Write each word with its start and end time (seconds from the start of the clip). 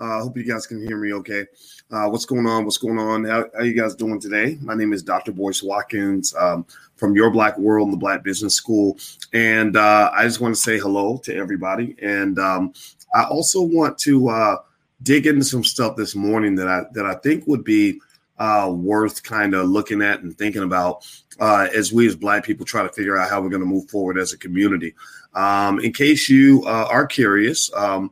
I 0.00 0.16
uh, 0.16 0.22
hope 0.22 0.36
you 0.38 0.44
guys 0.44 0.66
can 0.66 0.82
hear 0.82 0.96
me 0.96 1.12
okay. 1.12 1.44
Uh, 1.90 2.08
what's 2.08 2.24
going 2.24 2.46
on? 2.46 2.64
What's 2.64 2.78
going 2.78 2.98
on? 2.98 3.24
How, 3.24 3.44
how 3.54 3.64
you 3.64 3.74
guys 3.74 3.94
doing 3.94 4.18
today? 4.18 4.56
My 4.62 4.74
name 4.74 4.94
is 4.94 5.02
Dr. 5.02 5.30
Boyce 5.30 5.62
Watkins 5.62 6.34
um, 6.36 6.64
from 6.96 7.14
Your 7.14 7.30
Black 7.30 7.58
World 7.58 7.88
and 7.88 7.92
the 7.92 7.98
Black 7.98 8.22
Business 8.22 8.54
School. 8.54 8.96
And 9.34 9.76
uh, 9.76 10.10
I 10.14 10.24
just 10.24 10.40
want 10.40 10.54
to 10.54 10.60
say 10.60 10.78
hello 10.78 11.18
to 11.24 11.36
everybody. 11.36 11.96
And 12.00 12.38
um, 12.38 12.72
I 13.14 13.24
also 13.24 13.60
want 13.60 13.98
to 13.98 14.30
uh, 14.30 14.56
dig 15.02 15.26
into 15.26 15.44
some 15.44 15.64
stuff 15.64 15.96
this 15.96 16.14
morning 16.14 16.54
that 16.54 16.66
I 16.66 16.84
that 16.92 17.04
I 17.04 17.16
think 17.16 17.46
would 17.46 17.62
be 17.62 18.00
uh, 18.38 18.72
worth 18.74 19.22
kind 19.22 19.52
of 19.54 19.68
looking 19.68 20.00
at 20.00 20.22
and 20.22 20.36
thinking 20.38 20.62
about 20.62 21.06
uh, 21.40 21.68
as 21.74 21.92
we 21.92 22.06
as 22.06 22.16
Black 22.16 22.42
people 22.42 22.64
try 22.64 22.82
to 22.82 22.92
figure 22.94 23.18
out 23.18 23.28
how 23.28 23.42
we're 23.42 23.50
going 23.50 23.60
to 23.60 23.66
move 23.66 23.90
forward 23.90 24.16
as 24.16 24.32
a 24.32 24.38
community. 24.38 24.94
Um, 25.34 25.78
in 25.78 25.92
case 25.92 26.30
you 26.30 26.64
uh, 26.64 26.88
are 26.90 27.06
curious 27.06 27.70
um, 27.74 28.10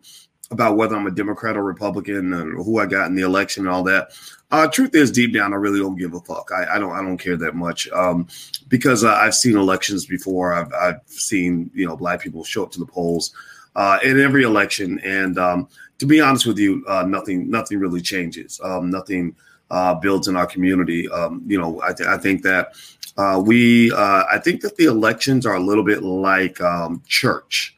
about 0.50 0.76
whether 0.76 0.96
I'm 0.96 1.06
a 1.06 1.10
Democrat 1.10 1.56
or 1.56 1.62
Republican 1.62 2.32
and 2.32 2.54
who 2.54 2.78
I 2.78 2.86
got 2.86 3.06
in 3.06 3.14
the 3.14 3.24
election 3.24 3.66
and 3.66 3.74
all 3.74 3.82
that, 3.84 4.12
uh, 4.50 4.66
truth 4.66 4.94
is, 4.94 5.10
deep 5.10 5.34
down, 5.34 5.52
I 5.52 5.56
really 5.56 5.78
don't 5.78 5.96
give 5.96 6.14
a 6.14 6.20
fuck. 6.20 6.50
I, 6.52 6.76
I 6.76 6.78
don't. 6.78 6.92
I 6.92 7.02
don't 7.02 7.18
care 7.18 7.36
that 7.36 7.54
much 7.54 7.88
um, 7.90 8.26
because 8.68 9.04
uh, 9.04 9.12
I've 9.12 9.34
seen 9.34 9.56
elections 9.56 10.06
before. 10.06 10.54
I've, 10.54 10.72
I've 10.72 11.00
seen 11.06 11.70
you 11.74 11.86
know 11.86 11.96
black 11.96 12.20
people 12.20 12.44
show 12.44 12.62
up 12.62 12.70
to 12.72 12.78
the 12.78 12.86
polls 12.86 13.34
uh, 13.76 13.98
in 14.02 14.18
every 14.18 14.44
election, 14.44 15.00
and 15.00 15.38
um, 15.38 15.68
to 15.98 16.06
be 16.06 16.20
honest 16.20 16.46
with 16.46 16.58
you, 16.58 16.82
uh, 16.88 17.04
nothing 17.04 17.50
nothing 17.50 17.78
really 17.78 18.00
changes. 18.00 18.58
Um, 18.64 18.88
nothing 18.88 19.36
uh, 19.70 19.94
builds 19.94 20.28
in 20.28 20.36
our 20.36 20.46
community. 20.46 21.10
Um, 21.10 21.42
you 21.46 21.58
know, 21.60 21.82
I, 21.82 21.92
th- 21.92 22.08
I 22.08 22.16
think 22.16 22.42
that 22.44 22.72
uh, 23.18 23.42
we, 23.44 23.92
I 23.92 24.40
think 24.42 24.62
that 24.62 24.76
the 24.76 24.86
elections 24.86 25.44
are 25.44 25.56
a 25.56 25.60
little 25.60 25.84
bit 25.84 26.02
like 26.02 26.58
um, 26.62 27.02
church. 27.06 27.76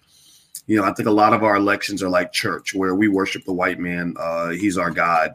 You 0.70 0.76
know, 0.76 0.84
I 0.84 0.92
think 0.92 1.08
a 1.08 1.12
lot 1.12 1.32
of 1.32 1.42
our 1.42 1.56
elections 1.56 2.00
are 2.00 2.08
like 2.08 2.30
church, 2.30 2.76
where 2.76 2.94
we 2.94 3.08
worship 3.08 3.44
the 3.44 3.52
white 3.52 3.80
man. 3.80 4.14
Uh, 4.16 4.50
he's 4.50 4.78
our 4.78 4.92
God, 4.92 5.34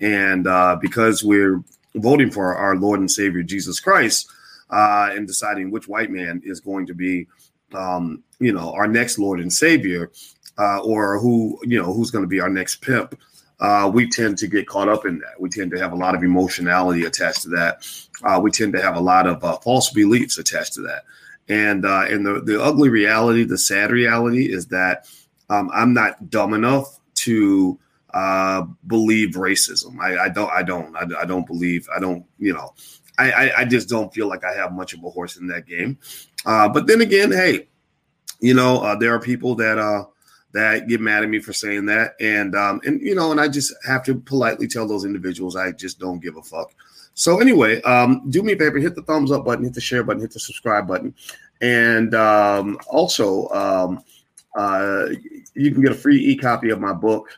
and 0.00 0.48
uh, 0.48 0.76
because 0.80 1.22
we're 1.22 1.62
voting 1.94 2.32
for 2.32 2.56
our 2.56 2.74
Lord 2.74 2.98
and 2.98 3.08
Savior 3.08 3.44
Jesus 3.44 3.78
Christ, 3.78 4.28
uh, 4.70 5.10
and 5.12 5.24
deciding 5.24 5.70
which 5.70 5.86
white 5.86 6.10
man 6.10 6.42
is 6.44 6.58
going 6.58 6.86
to 6.86 6.94
be, 6.94 7.28
um, 7.74 8.24
you 8.40 8.52
know, 8.52 8.72
our 8.72 8.88
next 8.88 9.20
Lord 9.20 9.38
and 9.38 9.52
Savior, 9.52 10.10
or 10.58 11.20
who, 11.20 11.60
you 11.62 11.80
know, 11.80 11.92
who's 11.92 12.10
going 12.10 12.24
to 12.24 12.28
be 12.28 12.40
our 12.40 12.50
next 12.50 12.82
pimp 12.82 13.14
uh, 13.62 13.88
we 13.88 14.08
tend 14.08 14.36
to 14.36 14.48
get 14.48 14.66
caught 14.66 14.88
up 14.88 15.06
in 15.06 15.20
that. 15.20 15.40
We 15.40 15.48
tend 15.48 15.70
to 15.70 15.78
have 15.78 15.92
a 15.92 15.96
lot 15.96 16.16
of 16.16 16.24
emotionality 16.24 17.04
attached 17.04 17.42
to 17.42 17.48
that. 17.50 17.86
Uh, 18.24 18.40
we 18.42 18.50
tend 18.50 18.72
to 18.72 18.82
have 18.82 18.96
a 18.96 19.00
lot 19.00 19.28
of 19.28 19.44
uh, 19.44 19.56
false 19.58 19.90
beliefs 19.90 20.36
attached 20.36 20.72
to 20.74 20.80
that. 20.82 21.04
And 21.52 21.84
uh, 21.84 22.06
and 22.08 22.24
the, 22.24 22.40
the 22.40 22.62
ugly 22.62 22.88
reality, 22.88 23.44
the 23.44 23.58
sad 23.58 23.90
reality 23.90 24.50
is 24.50 24.68
that 24.68 25.06
um, 25.50 25.70
I'm 25.74 25.92
not 25.92 26.30
dumb 26.30 26.54
enough 26.54 26.98
to 27.16 27.78
uh, 28.14 28.62
believe 28.86 29.34
racism. 29.34 29.98
I, 30.00 30.24
I 30.24 30.28
don't. 30.30 30.50
I 30.50 30.62
don't. 30.62 30.96
I, 30.96 31.20
I, 31.20 31.24
don't 31.26 31.46
believe. 31.46 31.86
I 31.94 32.00
don't. 32.00 32.24
You 32.38 32.54
know. 32.54 32.72
I, 33.18 33.32
I, 33.32 33.58
I 33.58 33.64
just 33.66 33.90
don't 33.90 34.14
feel 34.14 34.28
like 34.28 34.44
I 34.44 34.54
have 34.54 34.72
much 34.72 34.94
of 34.94 35.04
a 35.04 35.10
horse 35.10 35.36
in 35.36 35.46
that 35.48 35.66
game. 35.66 35.98
Uh, 36.46 36.70
but 36.70 36.86
then 36.86 37.02
again, 37.02 37.30
hey, 37.30 37.68
you 38.40 38.54
know, 38.54 38.96
there 38.98 39.14
are 39.14 39.20
people 39.20 39.54
that 39.56 39.76
uh, 39.76 40.04
that 40.52 40.88
get 40.88 41.02
mad 41.02 41.22
at 41.22 41.28
me 41.28 41.38
for 41.38 41.52
saying 41.52 41.84
that, 41.86 42.14
and 42.18 42.54
um, 42.54 42.80
and 42.86 42.98
you 43.02 43.14
know, 43.14 43.30
and 43.30 43.38
I 43.38 43.48
just 43.48 43.74
have 43.86 44.02
to 44.04 44.14
politely 44.14 44.68
tell 44.68 44.88
those 44.88 45.04
individuals 45.04 45.54
I 45.54 45.72
just 45.72 45.98
don't 45.98 46.22
give 46.22 46.38
a 46.38 46.42
fuck. 46.42 46.72
So 47.14 47.40
anyway, 47.40 47.82
um, 47.82 48.28
do 48.30 48.42
me 48.42 48.52
a 48.52 48.56
favor, 48.56 48.78
hit 48.78 48.94
the 48.94 49.02
thumbs 49.02 49.30
up 49.30 49.44
button, 49.44 49.64
hit 49.64 49.74
the 49.74 49.80
share 49.80 50.02
button, 50.02 50.22
hit 50.22 50.32
the 50.32 50.40
subscribe 50.40 50.86
button, 50.86 51.14
and 51.60 52.14
um, 52.14 52.78
also 52.88 53.48
um, 53.48 54.02
uh, 54.56 55.06
you 55.54 55.72
can 55.72 55.82
get 55.82 55.92
a 55.92 55.96
free 55.96 56.18
e-copy 56.24 56.70
of 56.70 56.80
my 56.80 56.92
book 56.92 57.28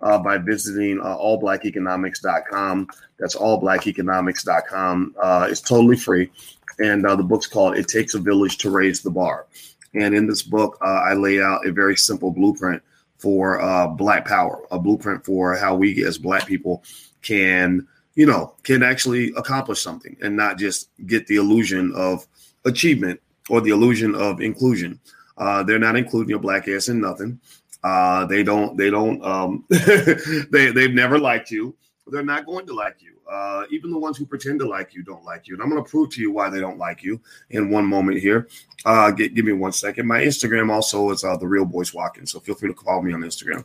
uh, 0.00 0.18
by 0.18 0.38
visiting 0.38 1.00
uh, 1.00 1.16
allblackeconomics.com. 1.16 2.88
That's 3.18 3.36
allblackeconomics.com. 3.36 5.14
Uh, 5.20 5.48
it's 5.50 5.60
totally 5.60 5.96
free, 5.96 6.30
and 6.78 7.06
uh, 7.06 7.16
the 7.16 7.22
book's 7.22 7.46
called 7.46 7.76
"It 7.76 7.88
Takes 7.88 8.14
a 8.14 8.18
Village 8.18 8.58
to 8.58 8.70
Raise 8.70 9.02
the 9.02 9.10
Bar." 9.10 9.46
And 9.94 10.14
in 10.14 10.26
this 10.26 10.42
book, 10.42 10.78
uh, 10.82 11.02
I 11.06 11.14
lay 11.14 11.42
out 11.42 11.66
a 11.66 11.72
very 11.72 11.96
simple 11.96 12.30
blueprint 12.30 12.82
for 13.18 13.60
uh, 13.60 13.88
Black 13.88 14.26
Power, 14.26 14.62
a 14.70 14.78
blueprint 14.78 15.24
for 15.24 15.56
how 15.56 15.74
we 15.74 16.04
as 16.04 16.18
Black 16.18 16.46
people 16.46 16.84
can, 17.22 17.86
you 18.18 18.26
know, 18.26 18.52
can 18.64 18.82
actually 18.82 19.32
accomplish 19.36 19.80
something 19.80 20.16
and 20.20 20.36
not 20.36 20.58
just 20.58 20.90
get 21.06 21.24
the 21.28 21.36
illusion 21.36 21.92
of 21.94 22.26
achievement 22.64 23.20
or 23.48 23.60
the 23.60 23.70
illusion 23.70 24.12
of 24.16 24.40
inclusion. 24.40 24.98
Uh, 25.36 25.62
they're 25.62 25.78
not 25.78 25.94
including 25.94 26.28
your 26.28 26.40
black 26.40 26.66
ass 26.66 26.88
in 26.88 27.00
nothing. 27.00 27.38
Uh, 27.84 28.26
they 28.26 28.42
don't. 28.42 28.76
They 28.76 28.90
don't. 28.90 29.24
Um, 29.24 29.64
they 29.70 30.72
they've 30.72 30.92
never 30.92 31.16
liked 31.16 31.52
you. 31.52 31.76
They're 32.08 32.24
not 32.24 32.44
going 32.44 32.66
to 32.66 32.74
like 32.74 32.96
you. 33.00 33.20
Uh, 33.30 33.66
even 33.70 33.92
the 33.92 33.98
ones 33.98 34.16
who 34.16 34.26
pretend 34.26 34.58
to 34.58 34.68
like 34.68 34.94
you 34.94 35.04
don't 35.04 35.24
like 35.24 35.46
you. 35.46 35.54
And 35.54 35.62
I'm 35.62 35.70
going 35.70 35.84
to 35.84 35.88
prove 35.88 36.10
to 36.14 36.20
you 36.20 36.32
why 36.32 36.50
they 36.50 36.58
don't 36.58 36.78
like 36.78 37.04
you 37.04 37.20
in 37.50 37.70
one 37.70 37.86
moment 37.86 38.18
here. 38.18 38.48
Uh, 38.84 39.12
give, 39.12 39.32
give 39.34 39.44
me 39.44 39.52
one 39.52 39.70
second. 39.70 40.08
My 40.08 40.22
Instagram 40.22 40.72
also 40.72 41.10
is 41.10 41.22
uh, 41.22 41.36
the 41.36 41.46
real 41.46 41.66
Boyce 41.66 41.94
Watkins, 41.94 42.32
So 42.32 42.40
feel 42.40 42.56
free 42.56 42.72
to 42.72 42.80
follow 42.82 43.02
me 43.02 43.12
on 43.12 43.20
Instagram. 43.20 43.62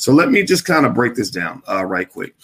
So 0.00 0.12
let 0.12 0.30
me 0.30 0.44
just 0.44 0.64
kind 0.64 0.86
of 0.86 0.94
break 0.94 1.16
this 1.16 1.30
down 1.30 1.62
uh, 1.68 1.84
right 1.84 2.08
quick. 2.08 2.34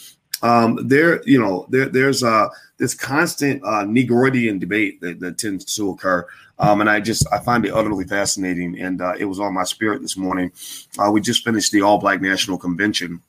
Um, 0.42 0.78
there, 0.88 1.22
you 1.24 1.40
know, 1.40 1.66
there, 1.70 1.88
there's 1.88 2.22
uh, 2.22 2.48
this 2.78 2.94
constant 2.94 3.62
uh, 3.64 3.84
Negroidian 3.84 4.58
debate 4.58 5.00
that, 5.00 5.20
that 5.20 5.38
tends 5.38 5.64
to 5.76 5.90
occur. 5.90 6.26
Um, 6.58 6.80
and 6.80 6.90
I 6.90 7.00
just 7.00 7.26
I 7.32 7.38
find 7.38 7.64
it 7.64 7.72
utterly 7.72 8.04
fascinating. 8.04 8.78
And 8.80 9.00
uh, 9.00 9.14
it 9.18 9.24
was 9.24 9.40
on 9.40 9.54
my 9.54 9.64
spirit 9.64 10.02
this 10.02 10.16
morning. 10.16 10.52
Uh, 10.98 11.10
we 11.10 11.20
just 11.20 11.44
finished 11.44 11.72
the 11.72 11.82
All 11.82 11.98
Black 11.98 12.20
National 12.20 12.58
Convention, 12.58 13.22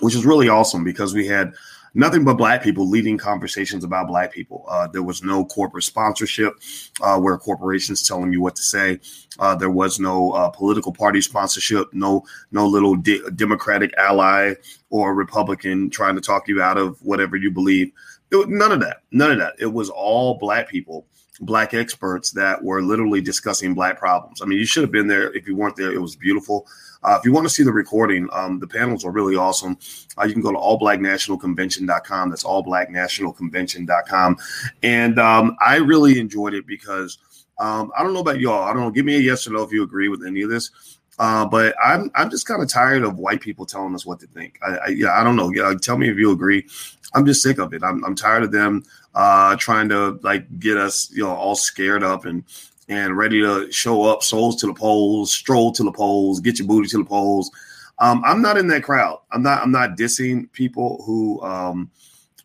which 0.00 0.14
is 0.14 0.26
really 0.26 0.48
awesome 0.48 0.84
because 0.84 1.14
we 1.14 1.26
had 1.26 1.54
nothing 1.94 2.24
but 2.24 2.34
black 2.34 2.62
people 2.62 2.88
leading 2.88 3.18
conversations 3.18 3.84
about 3.84 4.08
black 4.08 4.32
people. 4.32 4.64
Uh, 4.68 4.86
there 4.86 5.02
was 5.02 5.22
no 5.22 5.44
corporate 5.44 5.84
sponsorship 5.84 6.54
uh, 7.00 7.18
where 7.18 7.36
corporations 7.38 8.06
telling 8.06 8.32
you 8.32 8.40
what 8.40 8.56
to 8.56 8.62
say. 8.62 9.00
Uh, 9.38 9.54
there 9.54 9.70
was 9.70 9.98
no 10.00 10.32
uh, 10.32 10.48
political 10.50 10.92
party 10.92 11.20
sponsorship. 11.20 11.92
No, 11.92 12.24
no 12.50 12.66
little 12.66 12.96
de- 12.96 13.30
Democratic 13.32 13.92
ally 13.96 14.54
or 14.90 15.14
Republican 15.14 15.90
trying 15.90 16.14
to 16.14 16.20
talk 16.20 16.48
you 16.48 16.62
out 16.62 16.78
of 16.78 17.00
whatever 17.02 17.36
you 17.36 17.50
believe. 17.50 17.92
Was, 18.30 18.46
none 18.48 18.72
of 18.72 18.80
that. 18.80 18.98
None 19.10 19.30
of 19.30 19.38
that. 19.38 19.54
It 19.58 19.72
was 19.72 19.90
all 19.90 20.38
black 20.38 20.68
people 20.68 21.06
black 21.40 21.74
experts 21.74 22.30
that 22.30 22.62
were 22.62 22.82
literally 22.82 23.20
discussing 23.20 23.74
black 23.74 23.98
problems. 23.98 24.40
I 24.40 24.46
mean, 24.46 24.58
you 24.58 24.66
should 24.66 24.82
have 24.82 24.92
been 24.92 25.08
there. 25.08 25.32
If 25.32 25.48
you 25.48 25.56
weren't 25.56 25.76
there, 25.76 25.92
it 25.92 26.00
was 26.00 26.14
beautiful. 26.14 26.66
Uh, 27.02 27.16
if 27.18 27.24
you 27.24 27.32
want 27.32 27.46
to 27.46 27.52
see 27.52 27.62
the 27.62 27.72
recording, 27.72 28.28
um, 28.32 28.58
the 28.58 28.66
panels 28.66 29.04
are 29.04 29.10
really 29.10 29.36
awesome. 29.36 29.76
Uh, 30.18 30.24
you 30.24 30.32
can 30.32 30.42
go 30.42 30.52
to 30.52 30.58
allblacknationalconvention.com. 30.58 32.30
That's 32.30 32.44
allblacknationalconvention.com. 32.44 34.36
And 34.82 35.18
um, 35.18 35.56
I 35.60 35.76
really 35.76 36.18
enjoyed 36.18 36.54
it 36.54 36.66
because 36.66 37.18
um, 37.58 37.92
I 37.96 38.02
don't 38.02 38.14
know 38.14 38.20
about 38.20 38.40
y'all. 38.40 38.62
I 38.62 38.72
don't 38.72 38.82
know. 38.82 38.90
Give 38.90 39.04
me 39.04 39.16
a 39.16 39.20
yes 39.20 39.46
or 39.46 39.50
no 39.50 39.62
if 39.62 39.72
you 39.72 39.82
agree 39.82 40.08
with 40.08 40.24
any 40.26 40.42
of 40.42 40.50
this. 40.50 40.70
Uh, 41.18 41.44
but 41.44 41.74
I'm 41.82 42.10
I'm 42.14 42.30
just 42.30 42.46
kind 42.46 42.62
of 42.62 42.68
tired 42.68 43.02
of 43.04 43.18
white 43.18 43.42
people 43.42 43.66
telling 43.66 43.94
us 43.94 44.06
what 44.06 44.18
to 44.20 44.26
think. 44.28 44.58
I, 44.62 44.76
I 44.76 44.88
yeah, 44.88 45.12
I 45.12 45.22
don't 45.22 45.36
know. 45.36 45.52
Yeah, 45.52 45.74
tell 45.80 45.98
me 45.98 46.08
if 46.08 46.16
you 46.16 46.32
agree. 46.32 46.66
I'm 47.14 47.26
just 47.26 47.42
sick 47.42 47.58
of 47.58 47.74
it. 47.74 47.82
I'm 47.84 48.02
I'm 48.04 48.14
tired 48.14 48.42
of 48.44 48.50
them 48.50 48.82
uh, 49.14 49.56
trying 49.56 49.88
to 49.90 50.18
like 50.22 50.58
get 50.58 50.78
us, 50.78 51.10
you 51.12 51.22
know, 51.22 51.34
all 51.34 51.54
scared 51.54 52.02
up 52.02 52.24
and 52.24 52.44
and 52.88 53.16
ready 53.16 53.40
to 53.40 53.70
show 53.70 54.02
up, 54.04 54.22
souls 54.22 54.56
to 54.56 54.66
the 54.66 54.74
polls, 54.74 55.32
stroll 55.32 55.72
to 55.72 55.82
the 55.82 55.92
polls, 55.92 56.40
get 56.40 56.58
your 56.58 56.68
booty 56.68 56.88
to 56.88 56.98
the 56.98 57.04
polls. 57.04 57.50
Um, 57.98 58.22
I'm 58.24 58.42
not 58.42 58.58
in 58.58 58.66
that 58.68 58.82
crowd. 58.82 59.20
I'm 59.30 59.42
not. 59.42 59.62
I'm 59.62 59.70
not 59.70 59.96
dissing 59.96 60.50
people 60.52 61.02
who 61.06 61.40
um, 61.42 61.90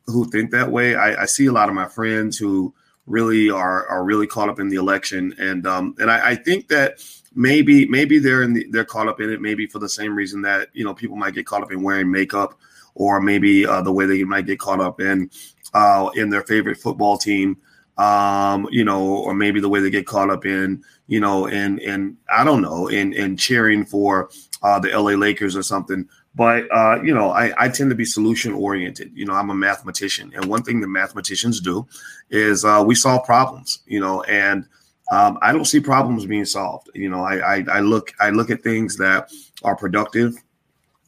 who 0.06 0.30
think 0.30 0.52
that 0.52 0.72
way. 0.72 0.96
I, 0.96 1.24
I 1.24 1.26
see 1.26 1.48
a 1.48 1.52
lot 1.52 1.70
of 1.70 1.76
my 1.76 1.88
friends 1.88 2.38
who 2.38 2.74
really 3.08 3.50
are 3.50 3.88
are 3.88 4.04
really 4.04 4.28
caught 4.28 4.50
up 4.50 4.60
in 4.60 4.70
the 4.70 4.76
election, 4.76 5.34
and 5.40 5.66
um, 5.66 5.96
and 6.00 6.12
I, 6.12 6.32
I 6.32 6.36
think 6.36 6.68
that 6.68 7.04
maybe 7.34 7.88
maybe 7.88 8.20
they're 8.20 8.44
in 8.44 8.54
the, 8.54 8.68
they're 8.70 8.86
caught 8.86 9.08
up 9.08 9.20
in 9.22 9.32
it 9.32 9.42
maybe 9.42 9.68
for 9.68 9.80
the 9.80 9.90
same 9.90 10.16
reason 10.16 10.42
that 10.42 10.70
you 10.74 10.84
know 10.84 10.94
people 10.94 11.16
might 11.16 11.34
get 11.34 11.46
caught 11.46 11.64
up 11.64 11.72
in 11.72 11.82
wearing 11.82 12.12
makeup 12.12 12.60
or 12.96 13.22
maybe 13.22 13.66
uh, 13.66 13.82
the 13.82 13.92
way 13.92 14.06
they 14.06 14.24
might 14.24 14.48
get 14.48 14.60
caught 14.60 14.82
up 14.82 15.00
in 15.00 15.30
uh, 15.74 16.10
in 16.16 16.30
their 16.30 16.42
favorite 16.44 16.78
football 16.78 17.18
team, 17.18 17.58
um, 17.98 18.68
you 18.72 18.84
know, 18.84 19.04
or 19.04 19.34
maybe 19.34 19.60
the 19.60 19.70
way 19.70 19.80
they 19.80 19.90
get 19.90 20.06
caught 20.06 20.30
up 20.30 20.46
in, 20.46 20.84
you 21.08 21.20
know, 21.20 21.48
and 21.48 21.80
and 21.80 22.18
I 22.30 22.44
don't 22.44 22.62
know, 22.62 22.88
in 22.88 23.14
in 23.14 23.38
cheering 23.38 23.86
for 23.86 24.30
uh, 24.62 24.80
the 24.80 24.90
LA 24.90 25.12
Lakers 25.12 25.56
or 25.56 25.64
something. 25.64 26.08
But 26.36 26.68
uh, 26.72 27.02
you 27.02 27.14
know, 27.14 27.32
I, 27.32 27.52
I 27.58 27.70
tend 27.70 27.90
to 27.90 27.96
be 27.96 28.06
solution 28.06 28.54
oriented. 28.54 29.12
You 29.16 29.26
know, 29.26 29.34
I'm 29.34 29.50
a 29.50 29.56
mathematician, 29.56 30.32
and 30.36 30.46
one 30.46 30.64
thing 30.64 30.80
that 30.82 30.88
mathematicians 30.88 31.60
do 31.60 31.88
is 32.30 32.64
uh, 32.64 32.84
we 32.86 32.94
solve 32.94 33.26
problems. 33.26 33.80
You 33.88 34.00
know, 34.00 34.22
and 34.24 34.66
um, 35.12 35.40
I 35.42 35.52
don't 35.52 35.66
see 35.66 35.80
problems 35.80 36.26
being 36.28 36.46
solved. 36.46 36.90
You 36.94 37.10
know, 37.10 37.24
I, 37.24 37.58
I 37.58 37.66
I 37.72 37.80
look 37.80 38.14
I 38.20 38.30
look 38.30 38.52
at 38.52 38.62
things 38.62 38.98
that 38.98 39.32
are 39.64 39.76
productive, 39.76 40.36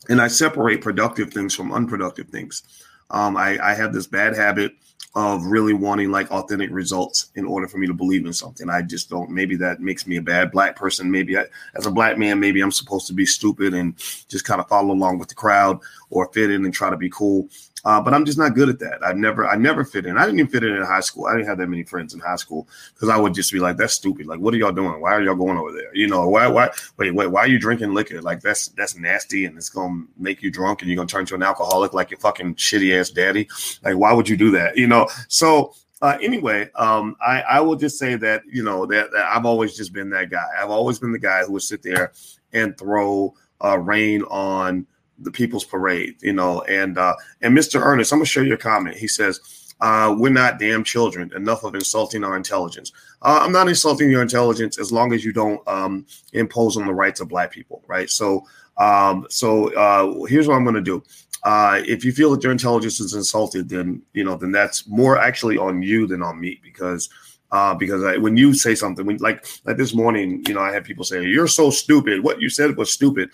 and 0.10 0.20
I 0.20 0.28
separate 0.28 0.82
productive 0.82 1.32
things 1.32 1.54
from 1.54 1.72
unproductive 1.72 2.30
things. 2.30 2.64
Um, 3.12 3.38
I, 3.38 3.58
I 3.64 3.74
have 3.74 3.94
this 3.94 4.08
bad 4.08 4.36
habit 4.36 4.74
of 5.16 5.44
really 5.46 5.74
wanting 5.74 6.12
like 6.12 6.30
authentic 6.32 6.70
results 6.72 7.32
in 7.36 7.46
order 7.46 7.68
for 7.68 7.80
me 7.80 7.88
to 7.88 7.94
believe 7.94 8.26
in 8.26 8.34
something. 8.34 8.70
I 8.70 8.84
just 8.84 9.10
don't. 9.10 9.32
Maybe 9.32 9.56
that 9.56 9.80
makes 9.80 10.06
me 10.06 10.18
a 10.18 10.22
bad 10.22 10.52
black 10.52 10.76
person. 10.76 11.10
Maybe 11.10 11.38
I, 11.38 11.46
as 11.76 11.88
a 11.88 11.92
black 11.92 12.18
man, 12.18 12.40
maybe 12.40 12.62
I'm 12.62 12.72
supposed 12.72 13.08
to 13.08 13.14
be 13.14 13.26
stupid 13.26 13.74
and 13.74 13.98
just 14.28 14.46
kind 14.46 14.62
of 14.62 14.68
follow 14.68 14.94
along 14.94 15.18
with 15.18 15.28
the 15.28 15.36
crowd 15.36 15.80
or 16.12 16.32
fit 16.32 16.52
in 16.52 16.64
and 16.64 16.74
try 16.74 16.92
to 16.92 16.98
be 16.98 17.10
cool. 17.10 17.48
Uh, 17.86 18.02
but 18.02 18.14
I'm 18.14 18.26
just 18.26 18.38
not 18.38 18.56
good 18.56 18.70
at 18.70 18.80
that. 18.80 19.00
I 19.06 19.14
never, 19.14 19.48
I 19.48 19.56
never 19.56 19.84
fit 19.84 20.06
in. 20.06 20.18
I 20.18 20.26
didn't 20.26 20.40
even 20.40 20.52
fit 20.52 20.64
in 20.64 20.76
in 20.76 20.84
high 20.84 21.00
school. 21.00 21.26
I 21.26 21.34
didn't 21.34 21.48
have 21.48 21.58
that 21.60 21.68
many 21.68 21.84
friends 21.84 22.14
in 22.14 22.20
high 22.20 22.36
school 22.36 22.68
because 22.94 23.10
I 23.10 23.18
would 23.18 23.34
just 23.34 23.52
be 23.52 23.60
like, 23.60 23.78
"That's 23.78 23.94
stupid. 23.94 24.26
Like, 24.26 24.40
what 24.40 24.54
are 24.54 24.58
y'all 24.58 24.72
doing? 24.72 25.00
Why 25.02 25.14
are 25.14 25.22
y'all 25.22 25.36
going 25.36 25.58
over 25.58 25.72
there? 25.72 25.96
You 25.96 26.08
know, 26.08 26.28
why, 26.28 26.48
why, 26.48 26.70
wait, 26.98 27.14
wait, 27.14 27.28
why 27.28 27.42
are 27.42 27.48
you 27.48 27.60
drinking 27.60 27.94
liquor? 27.94 28.22
Like, 28.22 28.42
that's 28.42 28.70
that's 28.70 28.98
nasty, 28.98 29.46
and 29.46 29.58
it's 29.58 29.70
gonna 29.70 30.06
make 30.18 30.42
you 30.42 30.52
drunk, 30.52 30.82
and 30.82 30.90
you're 30.90 30.98
gonna 30.98 31.08
turn 31.08 31.26
to 31.28 31.36
an 31.36 31.44
alcoholic 31.44 31.94
like 31.94 32.12
your 32.12 32.20
fucking 32.20 32.56
shitty 32.56 33.00
ass 33.00 33.10
daddy. 33.10 33.48
Like, 33.84 33.98
why 33.98 34.14
would 34.14 34.28
you 34.28 34.38
do 34.38 34.52
that? 34.52 34.78
You 34.78 34.88
know, 34.88 35.08
so 35.28 35.74
uh, 36.02 36.18
anyway, 36.22 36.70
um, 36.76 37.16
I, 37.20 37.42
I 37.42 37.60
will 37.60 37.76
just 37.76 38.00
say 38.00 38.16
that 38.16 38.44
you 38.50 38.64
know 38.64 38.86
that, 38.86 39.12
that, 39.12 39.26
I've 39.26 39.46
always 39.46 39.76
just 39.76 39.94
been 39.94 40.10
that 40.12 40.30
guy. 40.30 40.48
I've 40.58 40.70
always 40.70 41.00
been 41.00 41.12
the 41.12 41.20
guy 41.20 41.44
who 41.44 41.54
would 41.54 41.64
sit 41.64 41.84
there 41.84 42.14
and 42.54 42.78
throw 42.78 43.34
uh, 43.64 43.78
rain 43.78 44.24
on 44.24 44.88
the 45.22 45.32
People's 45.32 45.66
Parade, 45.66 46.16
you 46.22 46.34
know. 46.34 46.62
And 46.64 46.98
uh, 46.98 47.16
and 47.42 47.58
Mr. 47.58 47.82
Ernest, 47.82 48.12
I'm 48.12 48.20
gonna 48.20 48.26
show 48.26 48.42
you 48.42 48.54
a 48.54 48.58
comment. 48.58 48.98
He 48.98 49.08
says, 49.08 49.40
uh, 49.82 50.16
"We're 50.18 50.30
not 50.30 50.60
damn 50.60 50.84
children. 50.84 51.32
Enough 51.36 51.64
of 51.64 51.76
insulting 51.76 52.24
our 52.24 52.36
intelligence. 52.36 52.92
Uh, 53.22 53.40
I'm 53.42 53.52
not 53.52 53.68
insulting 53.68 54.10
your 54.10 54.22
intelligence 54.22 54.80
as 54.80 54.92
long 54.92 55.14
as 55.14 55.24
you 55.24 55.34
don't 55.34 55.66
um, 55.68 56.06
impose 56.34 56.78
on 56.78 56.86
the 56.86 56.94
rights 56.94 57.20
of 57.20 57.30
Black 57.30 57.52
people, 57.52 57.84
right? 57.88 58.10
So." 58.10 58.46
Um, 58.78 59.28
so 59.30 59.74
uh, 59.74 60.24
here's 60.28 60.48
what 60.48 60.56
I'm 60.56 60.74
to 60.74 60.80
do. 60.80 61.04
Uh, 61.44 61.82
if 61.86 62.06
you 62.06 62.14
feel 62.14 62.32
that 62.32 62.44
your 62.44 62.54
intelligence 62.54 63.02
is 63.02 63.14
insulted, 63.14 63.68
then 63.68 64.02
you 64.14 64.24
know 64.24 64.36
then 64.36 64.54
that's 64.54 64.88
more 64.88 65.18
actually 65.18 65.58
on 65.58 65.82
you 65.82 66.08
than 66.08 66.22
on 66.22 66.40
me 66.40 66.60
because 66.64 67.10
uh, 67.52 67.74
because 67.74 68.04
I, 68.04 68.18
when 68.18 68.38
you 68.38 68.54
say 68.54 68.76
something, 68.76 69.06
when 69.06 69.18
like 69.18 69.46
like 69.66 69.78
this 69.78 69.94
morning, 69.94 70.44
you 70.48 70.54
know, 70.54 70.60
I 70.60 70.72
had 70.72 70.84
people 70.84 71.04
say 71.04 71.24
you're 71.26 71.48
so 71.48 71.70
stupid. 71.70 72.24
What 72.24 72.42
you 72.42 72.50
said 72.50 72.76
was 72.78 72.92
stupid 72.92 73.30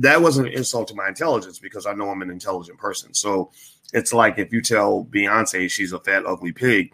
that 0.00 0.22
wasn't 0.22 0.48
an 0.48 0.54
insult 0.54 0.88
to 0.88 0.94
my 0.94 1.08
intelligence 1.08 1.58
because 1.58 1.86
I 1.86 1.92
know 1.92 2.10
I'm 2.10 2.22
an 2.22 2.30
intelligent 2.30 2.78
person. 2.78 3.12
So 3.14 3.50
it's 3.92 4.12
like 4.12 4.38
if 4.38 4.52
you 4.52 4.62
tell 4.62 5.04
Beyonce 5.04 5.70
she's 5.70 5.92
a 5.92 6.00
fat, 6.00 6.24
ugly 6.26 6.52
pig, 6.52 6.92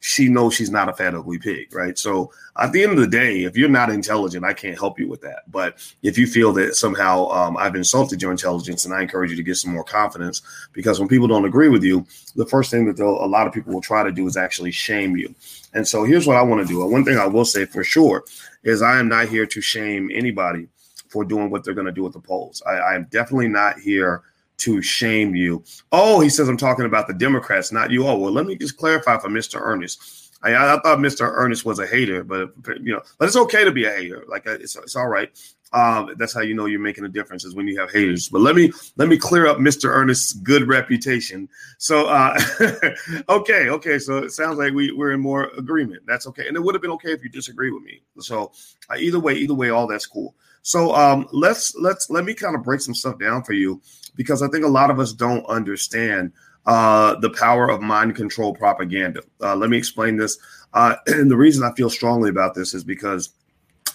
she 0.00 0.28
knows 0.28 0.54
she's 0.54 0.70
not 0.70 0.88
a 0.88 0.92
fat, 0.92 1.14
ugly 1.14 1.38
pig, 1.38 1.74
right? 1.74 1.98
So 1.98 2.30
at 2.58 2.72
the 2.72 2.82
end 2.82 2.92
of 2.92 2.98
the 2.98 3.08
day, 3.08 3.42
if 3.42 3.56
you're 3.56 3.68
not 3.68 3.90
intelligent, 3.90 4.44
I 4.44 4.52
can't 4.52 4.78
help 4.78 4.98
you 4.98 5.08
with 5.08 5.20
that. 5.22 5.50
But 5.50 5.78
if 6.02 6.16
you 6.16 6.26
feel 6.26 6.52
that 6.54 6.76
somehow 6.76 7.28
um, 7.28 7.56
I've 7.56 7.74
insulted 7.74 8.22
your 8.22 8.30
intelligence, 8.30 8.84
and 8.84 8.94
I 8.94 9.02
encourage 9.02 9.30
you 9.30 9.36
to 9.36 9.42
get 9.42 9.56
some 9.56 9.72
more 9.72 9.84
confidence, 9.84 10.42
because 10.72 11.00
when 11.00 11.08
people 11.08 11.26
don't 11.26 11.44
agree 11.44 11.68
with 11.68 11.82
you, 11.82 12.06
the 12.36 12.46
first 12.46 12.70
thing 12.70 12.86
that 12.86 13.00
a 13.00 13.26
lot 13.26 13.46
of 13.46 13.52
people 13.52 13.74
will 13.74 13.80
try 13.80 14.02
to 14.02 14.12
do 14.12 14.26
is 14.26 14.36
actually 14.36 14.70
shame 14.70 15.16
you. 15.16 15.34
And 15.74 15.86
so 15.86 16.04
here's 16.04 16.26
what 16.26 16.36
I 16.36 16.42
want 16.42 16.66
to 16.66 16.72
do. 16.72 16.86
One 16.86 17.04
thing 17.04 17.18
I 17.18 17.26
will 17.26 17.44
say 17.44 17.66
for 17.66 17.82
sure 17.82 18.24
is 18.62 18.82
I 18.82 18.98
am 18.98 19.08
not 19.08 19.28
here 19.28 19.46
to 19.46 19.60
shame 19.60 20.10
anybody 20.14 20.68
for 21.16 21.24
doing 21.24 21.48
what 21.48 21.64
they're 21.64 21.72
going 21.72 21.86
to 21.86 21.92
do 21.92 22.02
with 22.02 22.12
the 22.12 22.20
polls. 22.20 22.62
I, 22.66 22.94
am 22.94 23.06
definitely 23.10 23.48
not 23.48 23.80
here 23.80 24.22
to 24.58 24.82
shame 24.82 25.34
you. 25.34 25.64
Oh, 25.90 26.20
he 26.20 26.28
says 26.28 26.46
I'm 26.46 26.58
talking 26.58 26.84
about 26.84 27.06
the 27.06 27.14
Democrats, 27.14 27.72
not 27.72 27.90
you. 27.90 28.06
Oh, 28.06 28.18
well, 28.18 28.30
let 28.30 28.44
me 28.44 28.54
just 28.54 28.76
clarify 28.76 29.16
for 29.16 29.30
Mr. 29.30 29.58
Ernest. 29.58 30.34
I, 30.42 30.50
I 30.54 30.78
thought 30.80 30.98
Mr. 30.98 31.20
Ernest 31.22 31.64
was 31.64 31.78
a 31.78 31.86
hater, 31.86 32.22
but 32.22 32.50
you 32.82 32.92
know, 32.92 33.00
but 33.16 33.28
it's 33.28 33.36
okay 33.36 33.64
to 33.64 33.72
be 33.72 33.86
a 33.86 33.90
hater. 33.90 34.24
Like 34.28 34.44
it's, 34.44 34.76
it's 34.76 34.94
all 34.94 35.08
right. 35.08 35.30
Um, 35.72 36.14
that's 36.18 36.34
how 36.34 36.42
you 36.42 36.54
know 36.54 36.66
you're 36.66 36.80
making 36.80 37.04
a 37.06 37.08
difference 37.08 37.44
is 37.46 37.54
when 37.54 37.66
you 37.66 37.80
have 37.80 37.90
haters. 37.90 38.28
But 38.28 38.42
let 38.42 38.54
me 38.54 38.70
let 38.96 39.08
me 39.08 39.16
clear 39.16 39.46
up 39.46 39.56
Mr. 39.56 39.88
Ernest's 39.88 40.34
good 40.34 40.68
reputation. 40.68 41.48
So 41.78 42.08
uh, 42.08 42.38
okay, 43.30 43.70
okay. 43.70 43.98
So 43.98 44.18
it 44.18 44.32
sounds 44.32 44.58
like 44.58 44.74
we, 44.74 44.92
we're 44.92 45.12
in 45.12 45.20
more 45.20 45.50
agreement. 45.56 46.02
That's 46.06 46.26
okay. 46.26 46.46
And 46.46 46.58
it 46.58 46.60
would 46.60 46.74
have 46.74 46.82
been 46.82 46.90
okay 46.92 47.12
if 47.12 47.24
you 47.24 47.30
disagree 47.30 47.70
with 47.70 47.84
me. 47.84 48.02
So 48.18 48.52
uh, 48.90 48.96
either 48.98 49.18
way, 49.18 49.34
either 49.34 49.54
way, 49.54 49.70
all 49.70 49.86
that's 49.86 50.06
cool. 50.06 50.34
So 50.66 50.92
um, 50.96 51.28
let's 51.30 51.76
let's 51.76 52.10
let 52.10 52.24
me 52.24 52.34
kind 52.34 52.56
of 52.56 52.64
break 52.64 52.80
some 52.80 52.92
stuff 52.92 53.20
down 53.20 53.44
for 53.44 53.52
you 53.52 53.80
because 54.16 54.42
I 54.42 54.48
think 54.48 54.64
a 54.64 54.68
lot 54.68 54.90
of 54.90 54.98
us 54.98 55.12
don't 55.12 55.46
understand 55.46 56.32
uh, 56.66 57.14
the 57.20 57.30
power 57.30 57.70
of 57.70 57.80
mind 57.80 58.16
control 58.16 58.52
propaganda. 58.52 59.22
Uh, 59.40 59.54
let 59.54 59.70
me 59.70 59.78
explain 59.78 60.16
this. 60.16 60.36
Uh, 60.74 60.96
and 61.06 61.30
the 61.30 61.36
reason 61.36 61.62
I 61.62 61.72
feel 61.76 61.88
strongly 61.88 62.30
about 62.30 62.56
this 62.56 62.74
is 62.74 62.82
because 62.82 63.30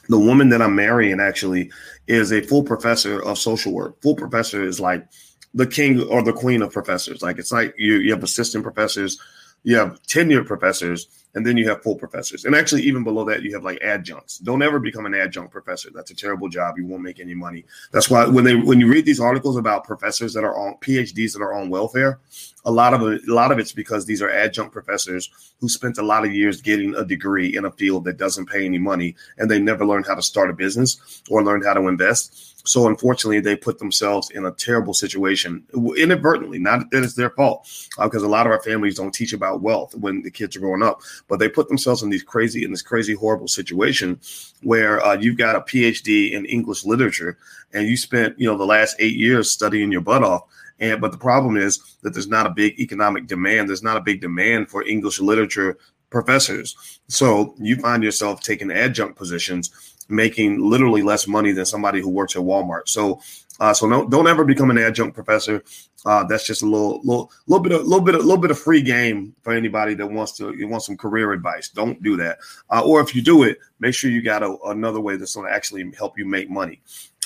the 0.08 0.18
woman 0.18 0.48
that 0.48 0.62
I'm 0.62 0.74
marrying 0.74 1.20
actually 1.20 1.70
is 2.08 2.32
a 2.32 2.42
full 2.42 2.64
professor 2.64 3.22
of 3.22 3.38
social 3.38 3.74
work. 3.74 4.02
Full 4.02 4.16
professor 4.16 4.64
is 4.64 4.80
like 4.80 5.06
the 5.54 5.68
king 5.68 6.02
or 6.04 6.24
the 6.24 6.32
queen 6.32 6.62
of 6.62 6.72
professors. 6.72 7.22
Like 7.22 7.38
it's 7.38 7.52
like 7.52 7.76
you, 7.78 7.96
you 7.96 8.14
have 8.14 8.24
assistant 8.24 8.64
professors, 8.64 9.20
you 9.64 9.76
have 9.76 10.02
tenured 10.04 10.46
professors, 10.46 11.10
and 11.36 11.46
then 11.46 11.58
you 11.58 11.68
have 11.70 11.82
full 11.82 11.96
professors. 11.96 12.46
And 12.46 12.56
actually, 12.56 12.82
even 12.84 13.04
below 13.04 13.24
that, 13.26 13.44
you 13.44 13.54
have 13.54 13.64
like 13.64 13.80
adjuncts. 13.82 14.38
Don't 14.40 14.62
ever 14.62 14.80
become 14.80 15.06
an 15.06 15.14
adjunct 15.14 15.52
professor. 15.52 15.90
That's 15.94 16.12
a 16.12 16.16
terrible 16.16 16.50
job. 16.50 16.78
You 16.78 16.86
won't 16.86 17.04
make 17.04 17.20
any 17.20 17.34
money. 17.34 17.66
That's 17.92 18.10
why 18.10 18.26
when 18.26 18.44
they 18.44 18.56
when 18.56 18.80
you 18.80 18.88
read 18.88 19.06
these 19.06 19.20
articles 19.20 19.58
about 19.58 19.84
professors 19.84 20.34
that 20.34 20.44
are 20.44 20.58
on 20.58 20.76
PhDs 20.82 21.34
that 21.34 21.42
are 21.42 21.54
on 21.54 21.70
welfare, 21.70 22.20
a 22.66 22.72
lot 22.72 22.94
of 22.94 23.02
a 23.02 23.20
lot 23.28 23.52
of 23.52 23.60
it's 23.60 23.72
because 23.72 24.06
these 24.06 24.22
are 24.22 24.30
adjunct 24.30 24.74
professors 24.74 25.30
who 25.60 25.70
spent 25.70 25.98
a 25.98 26.04
lot 26.04 26.26
of 26.26 26.34
years 26.34 26.62
getting 26.62 26.96
a 26.96 27.06
degree 27.06 27.56
in 27.56 27.66
a 27.66 27.72
field 27.72 28.04
that 28.06 28.18
doesn't 28.18 28.50
pay 28.50 28.66
any 28.66 28.78
money, 28.78 29.16
and 29.38 29.50
they 29.50 29.60
never 29.60 29.86
learned 29.86 30.08
how 30.08 30.16
to 30.16 30.22
start 30.22 30.50
a 30.50 30.54
business 30.54 31.22
or 31.30 31.44
learned 31.44 31.64
how 31.66 31.74
to 31.74 31.88
invest. 31.88 32.68
So 32.68 32.88
unfortunately, 32.88 33.40
they 33.40 33.56
put 33.56 33.80
themselves 33.80 34.30
in 34.30 34.46
a 34.46 34.52
terrible 34.52 34.94
situation 34.94 35.64
inadvertently. 35.98 36.60
Not 36.60 36.92
that 36.92 37.04
it's 37.04 37.16
their 37.16 37.32
fault, 37.32 37.68
because 38.00 38.24
uh, 38.24 38.28
a 38.28 38.30
lot 38.30 38.46
of 38.46 38.52
our 38.52 38.62
families 38.62 38.96
don't 38.96 39.14
teach 39.14 39.34
about 39.34 39.62
wealth 39.62 39.96
when 39.96 40.22
the 40.22 40.32
kids 40.32 40.56
are 40.56 40.60
growing 40.60 40.84
up, 40.84 41.02
but 41.32 41.40
they 41.40 41.48
put 41.48 41.70
themselves 41.70 42.04
in 42.04 42.10
these 42.10 42.24
crazy, 42.24 42.66
in 42.66 42.72
this 42.72 42.82
crazy, 42.82 43.14
horrible 43.14 43.48
situation 43.48 44.20
where 44.64 45.02
uh, 45.02 45.14
you've 45.14 45.38
got 45.38 45.56
a 45.56 45.62
PhD 45.62 46.34
in 46.34 46.44
English 46.44 46.84
literature 46.84 47.38
and 47.72 47.88
you 47.88 47.96
spent, 47.96 48.38
you 48.38 48.46
know, 48.46 48.58
the 48.58 48.66
last 48.66 48.98
eight 49.00 49.16
years 49.16 49.50
studying 49.50 49.94
your 49.94 50.02
butt 50.02 50.26
off. 50.26 50.42
And 50.82 51.00
but 51.00 51.14
the 51.14 51.18
problem 51.18 51.56
is 51.56 51.80
that 52.02 52.12
there's 52.12 52.28
not 52.28 52.48
a 52.48 52.50
big 52.50 52.78
economic 52.82 53.28
demand. 53.28 53.70
There's 53.70 53.82
not 53.82 53.96
a 53.96 54.02
big 54.02 54.20
demand 54.20 54.70
for 54.70 54.84
English 54.84 55.22
literature 55.22 55.78
professors. 56.10 57.00
So 57.08 57.56
you 57.58 57.78
find 57.78 58.04
yourself 58.04 58.42
taking 58.42 58.70
adjunct 58.70 59.18
positions, 59.18 59.91
making 60.12 60.60
literally 60.60 61.02
less 61.02 61.28
money 61.28 61.52
than 61.52 61.66
somebody 61.66 62.02
who 62.02 62.10
works 62.10 62.36
at 62.36 62.42
Walmart. 62.42 62.88
So 62.88 63.22
uh, 63.62 63.74
so 63.74 63.88
don't 63.88 64.10
don't 64.10 64.28
ever 64.28 64.44
become 64.44 64.72
an 64.72 64.78
adjunct 64.80 65.14
professor. 65.14 65.64
Uh, 66.04 66.24
that's 66.24 66.48
just 66.48 66.64
a 66.64 66.66
little 66.66 67.00
little 67.04 67.32
little 67.46 67.62
bit 67.62 67.72
of 67.72 67.84
little 67.84 68.04
bit 68.04 68.16
a 68.16 68.18
little 68.18 68.38
bit 68.38 68.50
of 68.50 68.58
free 68.58 68.82
game 68.82 69.36
for 69.44 69.54
anybody 69.54 69.94
that 69.94 70.08
wants 70.08 70.36
to 70.38 70.52
you 70.58 70.68
want 70.68 70.82
some 70.82 70.98
career 70.98 71.32
advice. 71.32 71.70
Don't 71.70 72.02
do 72.02 72.18
that. 72.18 72.40
Uh, 72.72 72.82
or 72.84 73.02
if 73.02 73.16
you 73.16 73.22
do 73.22 73.44
it, 73.44 73.60
make 73.80 73.94
sure 73.94 74.10
you 74.10 74.24
got 74.24 74.42
a, 74.42 74.58
another 74.66 75.00
way 75.00 75.16
that's 75.16 75.36
going 75.36 75.48
to 75.48 75.54
actually 75.54 75.92
help 75.96 76.18
you 76.18 76.26
make 76.26 76.50
money. 76.50 76.82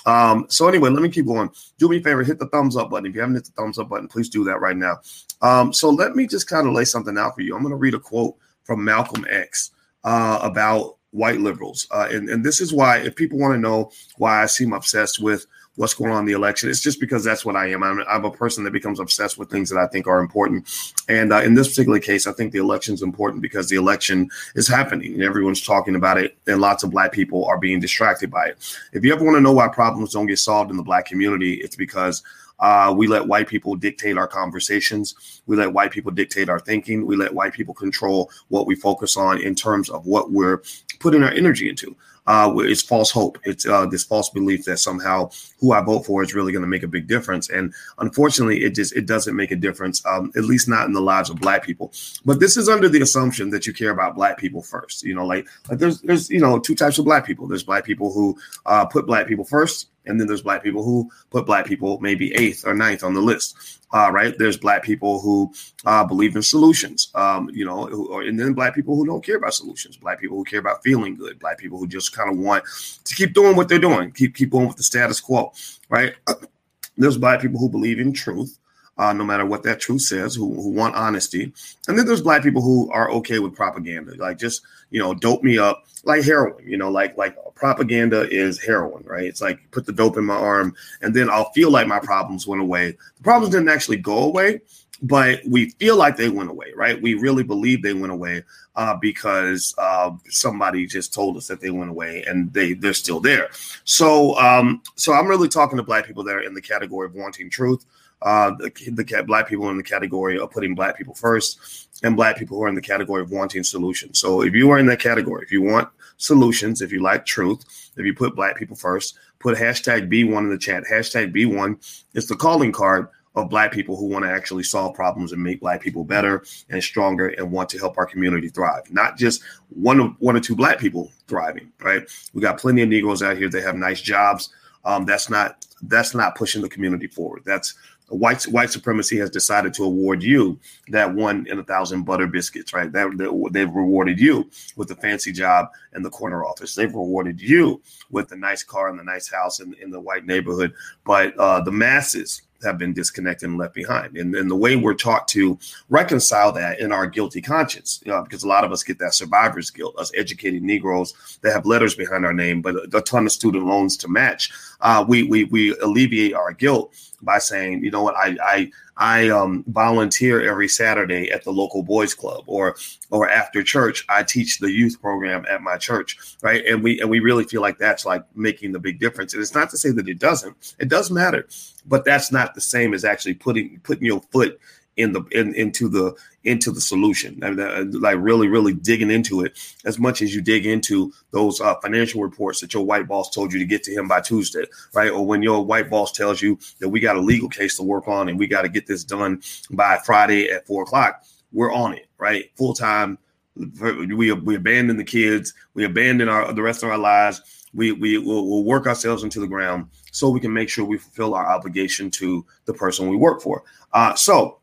Um, 0.05 0.45
so 0.49 0.67
anyway, 0.67 0.89
let 0.89 1.01
me 1.01 1.09
keep 1.09 1.25
going. 1.25 1.49
Do 1.77 1.87
me 1.87 1.97
a 1.97 2.01
favor, 2.01 2.21
hit 2.21 2.37
the 2.37 2.47
thumbs 2.49 2.75
up 2.75 2.89
button. 2.89 3.05
If 3.05 3.15
you 3.15 3.21
haven't 3.21 3.35
hit 3.35 3.45
the 3.45 3.51
thumbs 3.51 3.79
up 3.79 3.89
button, 3.89 4.09
please 4.09 4.29
do 4.29 4.43
that 4.43 4.59
right 4.59 4.77
now. 4.77 4.99
Um, 5.41 5.73
so 5.73 5.89
let 5.89 6.15
me 6.15 6.27
just 6.27 6.47
kind 6.47 6.67
of 6.67 6.73
lay 6.73 6.85
something 6.85 7.17
out 7.17 7.35
for 7.35 7.41
you. 7.41 7.55
I'm 7.55 7.61
going 7.61 7.71
to 7.71 7.77
read 7.77 7.95
a 7.95 7.99
quote 7.99 8.35
from 8.65 8.83
Malcolm 8.83 9.25
X 9.29 9.71
uh, 10.03 10.39
about 10.41 10.97
white 11.15 11.39
liberals, 11.39 11.87
uh, 11.91 12.07
and 12.11 12.29
and 12.29 12.43
this 12.43 12.59
is 12.61 12.73
why 12.73 12.97
if 12.97 13.15
people 13.15 13.39
want 13.39 13.53
to 13.53 13.59
know 13.59 13.91
why 14.17 14.43
I 14.43 14.45
seem 14.45 14.73
obsessed 14.73 15.21
with 15.21 15.47
what's 15.75 15.93
going 15.93 16.11
on 16.11 16.19
in 16.19 16.25
the 16.25 16.33
election. 16.33 16.69
It's 16.69 16.81
just 16.81 16.99
because 16.99 17.23
that's 17.23 17.45
what 17.45 17.55
I 17.55 17.69
am. 17.71 17.83
I'm, 17.83 18.01
I'm 18.07 18.25
a 18.25 18.31
person 18.31 18.63
that 18.63 18.71
becomes 18.71 18.99
obsessed 18.99 19.37
with 19.37 19.49
things 19.49 19.69
that 19.69 19.77
I 19.77 19.87
think 19.87 20.07
are 20.07 20.19
important. 20.19 20.69
And 21.09 21.33
uh, 21.33 21.41
in 21.41 21.53
this 21.53 21.67
particular 21.69 21.99
case, 21.99 22.27
I 22.27 22.31
think 22.31 22.53
the 22.53 22.59
election 22.59 22.93
is 22.93 23.01
important 23.01 23.41
because 23.41 23.69
the 23.69 23.75
election 23.75 24.29
is 24.55 24.67
happening 24.67 25.13
and 25.13 25.23
everyone's 25.23 25.61
talking 25.61 25.95
about 25.95 26.17
it, 26.17 26.37
and 26.47 26.61
lots 26.61 26.83
of 26.83 26.91
black 26.91 27.11
people 27.11 27.45
are 27.45 27.57
being 27.57 27.79
distracted 27.79 28.31
by 28.31 28.47
it. 28.47 28.77
If 28.93 29.03
you 29.03 29.13
ever 29.13 29.23
want 29.23 29.35
to 29.35 29.41
know 29.41 29.53
why 29.53 29.67
problems 29.67 30.13
don't 30.13 30.27
get 30.27 30.39
solved 30.39 30.71
in 30.71 30.77
the 30.77 30.83
black 30.83 31.05
community, 31.05 31.55
it's 31.55 31.75
because 31.75 32.23
uh, 32.59 32.93
we 32.95 33.07
let 33.07 33.27
white 33.27 33.47
people 33.47 33.75
dictate 33.75 34.17
our 34.17 34.27
conversations. 34.27 35.41
We 35.45 35.55
let 35.55 35.73
white 35.73 35.91
people 35.91 36.11
dictate 36.11 36.49
our 36.49 36.59
thinking. 36.59 37.05
We 37.05 37.15
let 37.15 37.33
white 37.33 37.53
people 37.53 37.73
control 37.73 38.29
what 38.49 38.67
we 38.67 38.75
focus 38.75 39.17
on 39.17 39.41
in 39.41 39.55
terms 39.55 39.89
of 39.89 40.05
what 40.05 40.31
we're 40.31 40.61
putting 40.99 41.23
our 41.23 41.31
energy 41.31 41.69
into 41.69 41.95
uh, 42.27 42.51
it's 42.57 42.81
false 42.81 43.11
hope. 43.11 43.37
It's 43.43 43.67
uh, 43.67 43.85
this 43.85 44.03
false 44.03 44.29
belief 44.29 44.65
that 44.65 44.77
somehow 44.77 45.29
who 45.59 45.73
I 45.73 45.81
vote 45.81 46.05
for 46.05 46.23
is 46.23 46.33
really 46.33 46.51
going 46.51 46.63
to 46.63 46.67
make 46.67 46.83
a 46.83 46.87
big 46.87 47.07
difference. 47.07 47.49
And 47.49 47.73
unfortunately, 47.99 48.63
it 48.63 48.73
just 48.73 48.95
it 48.95 49.05
doesn't 49.05 49.35
make 49.35 49.51
a 49.51 49.55
difference, 49.55 50.03
um, 50.05 50.31
at 50.35 50.45
least 50.45 50.67
not 50.67 50.87
in 50.87 50.93
the 50.93 51.01
lives 51.01 51.29
of 51.29 51.39
Black 51.39 51.63
people. 51.63 51.91
But 52.25 52.39
this 52.39 52.57
is 52.57 52.67
under 52.67 52.89
the 52.89 53.01
assumption 53.01 53.51
that 53.51 53.67
you 53.67 53.73
care 53.73 53.91
about 53.91 54.15
Black 54.15 54.37
people 54.37 54.61
first. 54.61 55.03
You 55.03 55.13
know, 55.13 55.25
like 55.25 55.47
like 55.69 55.77
there's 55.77 56.01
there's 56.01 56.29
you 56.29 56.39
know 56.39 56.57
two 56.59 56.75
types 56.75 56.97
of 56.97 57.05
Black 57.05 57.25
people. 57.25 57.47
There's 57.47 57.63
Black 57.63 57.85
people 57.85 58.11
who 58.11 58.37
uh, 58.65 58.85
put 58.85 59.05
Black 59.05 59.27
people 59.27 59.45
first, 59.45 59.89
and 60.05 60.19
then 60.19 60.27
there's 60.27 60.41
black 60.41 60.63
people 60.63 60.83
who 60.83 61.09
put 61.29 61.45
black 61.45 61.65
people 61.65 61.99
maybe 61.99 62.33
eighth 62.35 62.65
or 62.65 62.73
ninth 62.73 63.03
on 63.03 63.13
the 63.13 63.21
list 63.21 63.75
uh, 63.95 64.11
right? 64.11 64.37
There's 64.37 64.57
black 64.57 64.83
people 64.83 65.21
who 65.21 65.53
uh, 65.85 66.03
believe 66.03 66.35
in 66.35 66.41
solutions, 66.41 67.11
um, 67.15 67.49
you 67.53 67.63
know, 67.63 67.85
who, 67.85 68.19
and 68.19 68.37
then 68.37 68.53
black 68.53 68.75
people 68.75 68.95
who 68.95 69.05
don't 69.05 69.23
care 69.23 69.37
about 69.37 69.53
solutions, 69.53 69.95
black 69.95 70.19
people 70.19 70.35
who 70.35 70.43
care 70.43 70.59
about 70.59 70.83
feeling 70.83 71.15
good, 71.15 71.39
black 71.39 71.57
people 71.57 71.79
who 71.79 71.87
just 71.87 72.13
kind 72.13 72.29
of 72.29 72.37
want 72.37 72.65
to 73.05 73.15
keep 73.15 73.33
doing 73.33 73.55
what 73.55 73.69
they're 73.69 73.79
doing, 73.79 74.11
keep 74.11 74.35
keep 74.35 74.49
going 74.49 74.67
with 74.67 74.75
the 74.75 74.83
status 74.83 75.21
quo, 75.21 75.53
right? 75.89 76.13
There's 76.97 77.17
black 77.17 77.41
people 77.41 77.59
who 77.59 77.69
believe 77.69 77.99
in 77.99 78.11
truth. 78.11 78.59
Uh, 78.97 79.13
no 79.13 79.23
matter 79.23 79.45
what 79.45 79.63
that 79.63 79.79
truth 79.79 80.01
says, 80.01 80.35
who, 80.35 80.53
who 80.53 80.69
want 80.69 80.95
honesty. 80.95 81.51
And 81.87 81.97
then 81.97 82.05
there's 82.05 82.21
black 82.21 82.43
people 82.43 82.61
who 82.61 82.89
are 82.91 83.11
okay 83.11 83.39
with 83.39 83.55
propaganda, 83.55 84.15
like 84.15 84.37
just, 84.37 84.61
you 84.89 84.99
know, 84.99 85.13
dope 85.13 85.43
me 85.43 85.57
up 85.57 85.85
like 86.03 86.23
heroin, 86.23 86.67
you 86.67 86.77
know, 86.77 86.89
like, 86.89 87.17
like 87.17 87.35
propaganda 87.55 88.29
is 88.29 88.61
heroin, 88.61 89.03
right? 89.05 89.25
It's 89.25 89.41
like 89.41 89.59
put 89.71 89.85
the 89.85 89.91
dope 89.91 90.17
in 90.17 90.25
my 90.25 90.35
arm 90.35 90.75
and 91.01 91.13
then 91.13 91.29
I'll 91.29 91.51
feel 91.51 91.71
like 91.71 91.87
my 91.87 91.99
problems 91.99 92.47
went 92.47 92.61
away. 92.61 92.91
The 93.17 93.23
problems 93.23 93.53
didn't 93.53 93.69
actually 93.69 93.97
go 93.97 94.19
away, 94.19 94.61
but 95.01 95.41
we 95.45 95.71
feel 95.71 95.97
like 95.97 96.15
they 96.15 96.29
went 96.29 96.49
away, 96.49 96.71
right? 96.75 97.01
We 97.01 97.15
really 97.15 97.43
believe 97.43 97.81
they 97.81 97.93
went 97.93 98.13
away 98.13 98.43
uh, 98.75 98.95
because 98.95 99.73
uh, 99.77 100.11
somebody 100.29 100.85
just 100.85 101.13
told 101.13 101.37
us 101.37 101.47
that 101.47 101.59
they 101.59 101.69
went 101.69 101.89
away 101.89 102.23
and 102.27 102.51
they 102.53 102.73
they're 102.73 102.93
still 102.93 103.19
there. 103.19 103.49
So 103.83 104.37
um, 104.37 104.81
so 104.95 105.13
I'm 105.13 105.27
really 105.27 105.49
talking 105.49 105.77
to 105.77 105.83
black 105.83 106.05
people 106.05 106.23
that 106.23 106.35
are 106.35 106.41
in 106.41 106.53
the 106.53 106.61
category 106.61 107.07
of 107.07 107.13
wanting 107.13 107.49
truth 107.49 107.85
uh, 108.25 108.51
the, 108.57 108.71
the 108.91 109.23
black 109.25 109.47
people 109.47 109.69
in 109.69 109.77
the 109.77 109.83
category 109.83 110.37
of 110.37 110.49
putting 110.49 110.75
black 110.75 110.97
people 110.97 111.13
first, 111.13 111.87
and 112.03 112.15
black 112.15 112.37
people 112.37 112.57
who 112.57 112.63
are 112.63 112.67
in 112.67 112.75
the 112.75 112.81
category 112.81 113.21
of 113.21 113.31
wanting 113.31 113.63
solutions. 113.63 114.19
So 114.19 114.41
if 114.41 114.53
you 114.53 114.69
are 114.71 114.79
in 114.79 114.87
that 114.87 114.99
category, 114.99 115.43
if 115.43 115.51
you 115.51 115.61
want 115.61 115.87
solutions, 116.17 116.81
if 116.81 116.91
you 116.91 117.01
like 117.01 117.25
truth, 117.25 117.91
if 117.95 118.05
you 118.05 118.13
put 118.13 118.35
black 118.35 118.57
people 118.57 118.75
first, 118.75 119.17
put 119.39 119.57
hashtag 119.57 120.11
B1 120.11 120.39
in 120.39 120.49
the 120.49 120.57
chat. 120.57 120.83
Hashtag 120.91 121.33
B1 121.33 122.03
is 122.15 122.27
the 122.27 122.35
calling 122.35 122.71
card 122.71 123.07
of 123.35 123.49
black 123.49 123.71
people 123.71 123.95
who 123.95 124.07
want 124.07 124.23
to 124.25 124.31
actually 124.31 124.63
solve 124.63 124.95
problems 124.95 125.31
and 125.31 125.43
make 125.43 125.59
black 125.59 125.81
people 125.81 126.03
better 126.03 126.43
and 126.69 126.81
stronger 126.81 127.27
and 127.29 127.51
want 127.51 127.69
to 127.69 127.77
help 127.77 127.97
our 127.97 128.05
community 128.05 128.49
thrive. 128.49 128.89
Not 128.91 129.17
just 129.17 129.43
one 129.69 129.99
of 129.99 130.15
one 130.19 130.35
or 130.35 130.39
two 130.39 130.55
black 130.55 130.79
people 130.79 131.11
thriving, 131.27 131.71
right? 131.79 132.03
We 132.33 132.41
got 132.41 132.57
plenty 132.57 132.81
of 132.81 132.89
Negroes 132.89 133.21
out 133.21 133.37
here 133.37 133.49
that 133.49 133.63
have 133.63 133.75
nice 133.75 134.01
jobs. 134.01 134.49
Um, 134.85 135.05
that's 135.05 135.29
not 135.29 135.65
that's 135.83 136.15
not 136.15 136.35
pushing 136.35 136.61
the 136.61 136.69
community 136.69 137.07
forward. 137.07 137.43
That's 137.45 137.75
white 138.09 138.43
white 138.43 138.69
supremacy 138.69 139.17
has 139.17 139.29
decided 139.29 139.73
to 139.73 139.83
award 139.83 140.21
you 140.21 140.59
that 140.89 141.13
one 141.13 141.47
in 141.47 141.59
a 141.59 141.63
thousand 141.63 142.03
butter 142.03 142.27
biscuits, 142.27 142.73
right? 142.73 142.91
That, 142.91 143.17
that, 143.17 143.49
they've 143.51 143.73
rewarded 143.73 144.19
you 144.19 144.49
with 144.75 144.87
the 144.87 144.95
fancy 144.95 145.31
job 145.31 145.69
in 145.95 146.03
the 146.03 146.09
corner 146.09 146.45
office. 146.45 146.75
They've 146.75 146.93
rewarded 146.93 147.41
you 147.41 147.81
with 148.11 148.29
the 148.29 148.35
nice 148.35 148.63
car 148.63 148.89
and 148.89 148.99
the 148.99 149.03
nice 149.03 149.29
house 149.31 149.59
in, 149.59 149.73
in 149.81 149.89
the 149.89 149.99
white 149.99 150.25
neighborhood. 150.25 150.73
But 151.03 151.35
uh, 151.37 151.61
the 151.61 151.71
masses 151.71 152.43
have 152.63 152.77
been 152.77 152.93
disconnected 152.93 153.49
and 153.49 153.57
left 153.57 153.73
behind. 153.73 154.17
And, 154.17 154.35
and 154.35 154.49
the 154.49 154.55
way 154.55 154.75
we're 154.75 154.93
taught 154.93 155.27
to 155.29 155.57
reconcile 155.89 156.51
that 156.53 156.79
in 156.79 156.91
our 156.91 157.07
guilty 157.07 157.41
conscience, 157.41 158.01
you 158.05 158.11
know, 158.11 158.23
because 158.23 158.43
a 158.43 158.47
lot 158.47 158.63
of 158.63 158.71
us 158.71 158.83
get 158.83 158.99
that 158.99 159.13
survivor's 159.13 159.69
guilt, 159.69 159.97
us 159.97 160.11
educated 160.15 160.63
Negroes 160.63 161.39
that 161.41 161.53
have 161.53 161.65
letters 161.65 161.95
behind 161.95 162.25
our 162.25 162.33
name, 162.33 162.61
but 162.61 162.75
a, 162.75 162.97
a 162.97 163.01
ton 163.01 163.25
of 163.25 163.31
student 163.31 163.65
loans 163.65 163.97
to 163.97 164.07
match. 164.07 164.51
Uh, 164.81 165.05
we, 165.07 165.23
we, 165.23 165.45
we 165.45 165.75
alleviate 165.79 166.33
our 166.33 166.53
guilt 166.53 166.93
by 167.21 167.39
saying, 167.39 167.83
you 167.83 167.91
know 167.91 168.03
what, 168.03 168.15
I, 168.15 168.37
I, 168.43 168.71
I 168.97 169.29
um, 169.29 169.63
volunteer 169.67 170.47
every 170.49 170.67
Saturday 170.67 171.29
at 171.29 171.43
the 171.43 171.51
local 171.51 171.83
boys 171.83 172.13
club, 172.13 172.43
or 172.47 172.75
or 173.11 173.29
after 173.29 173.61
church, 173.61 174.05
I 174.07 174.23
teach 174.23 174.59
the 174.59 174.71
youth 174.71 175.01
program 175.01 175.45
at 175.49 175.61
my 175.61 175.77
church, 175.77 176.17
right? 176.41 176.65
And 176.65 176.81
we 176.81 177.01
and 177.01 177.09
we 177.09 177.19
really 177.19 177.43
feel 177.43 177.61
like 177.61 177.77
that's 177.77 178.05
like 178.05 178.23
making 178.35 178.71
the 178.71 178.79
big 178.79 178.99
difference. 178.99 179.33
And 179.33 179.41
it's 179.41 179.53
not 179.53 179.69
to 179.71 179.77
say 179.77 179.91
that 179.91 180.07
it 180.07 180.19
doesn't; 180.19 180.75
it 180.79 180.87
does 180.87 181.11
matter, 181.11 181.47
but 181.85 182.05
that's 182.05 182.31
not 182.31 182.55
the 182.55 182.61
same 182.61 182.93
as 182.93 183.03
actually 183.03 183.33
putting 183.33 183.79
putting 183.83 184.05
your 184.05 184.21
foot 184.31 184.59
in 184.97 185.11
the 185.11 185.21
in, 185.31 185.53
into 185.55 185.89
the 185.89 186.15
into 186.43 186.71
the 186.71 186.81
solution. 186.81 187.43
I 187.43 187.51
mean, 187.51 187.91
like 187.91 188.17
really 188.19 188.47
really 188.47 188.73
digging 188.73 189.11
into 189.11 189.43
it 189.43 189.57
as 189.83 189.99
much 189.99 190.21
as 190.21 190.33
you 190.33 190.41
dig 190.41 190.65
into 190.65 191.11
those 191.31 191.59
uh, 191.59 191.75
financial 191.81 192.21
reports 192.21 192.61
that 192.61 192.73
your 192.73 192.85
white 192.85 193.07
boss 193.07 193.29
told 193.29 193.51
you 193.51 193.59
to 193.59 193.65
get 193.65 193.83
to 193.83 193.91
him 193.91 194.07
by 194.07 194.21
tuesday 194.21 194.65
right? 194.93 195.11
Or 195.11 195.25
when 195.25 195.41
your 195.41 195.65
white 195.65 195.89
boss 195.89 196.11
tells 196.11 196.41
you 196.41 196.59
that 196.79 196.89
we 196.89 196.99
got 196.99 197.17
a 197.17 197.21
legal 197.21 197.49
case 197.49 197.75
to 197.77 197.83
work 197.83 198.07
on 198.07 198.29
and 198.29 198.39
we 198.39 198.47
got 198.47 198.61
to 198.61 198.69
get 198.69 198.87
this 198.87 199.03
done 199.03 199.41
by 199.71 199.97
friday 200.05 200.49
at 200.49 200.67
four 200.67 200.83
o'clock 200.83 201.23
we're 201.51 201.73
on 201.73 201.93
it 201.93 202.07
right? 202.17 202.51
Full 202.55 202.73
time 202.73 203.17
we 203.55 204.31
we 204.31 204.55
abandon 204.55 204.97
the 204.97 205.03
kids 205.03 205.53
we 205.73 205.83
abandon 205.83 206.29
our 206.29 206.53
the 206.53 206.61
rest 206.61 206.83
of 206.83 206.89
our 206.89 206.97
lives 206.97 207.41
we 207.73 207.91
we 207.91 208.17
will 208.17 208.49
we'll 208.49 208.63
work 208.63 208.87
ourselves 208.87 209.23
into 209.23 209.39
the 209.39 209.47
ground 209.47 209.87
so 210.11 210.29
we 210.29 210.39
can 210.39 210.53
make 210.53 210.69
sure 210.69 210.85
we 210.85 210.97
fulfill 210.97 211.33
our 211.33 211.45
obligation 211.45 212.09
to 212.09 212.45
the 212.65 212.73
person 212.73 213.09
we 213.09 213.17
work 213.17 213.41
for. 213.41 213.63
Uh, 213.91 214.15
so 214.15 214.59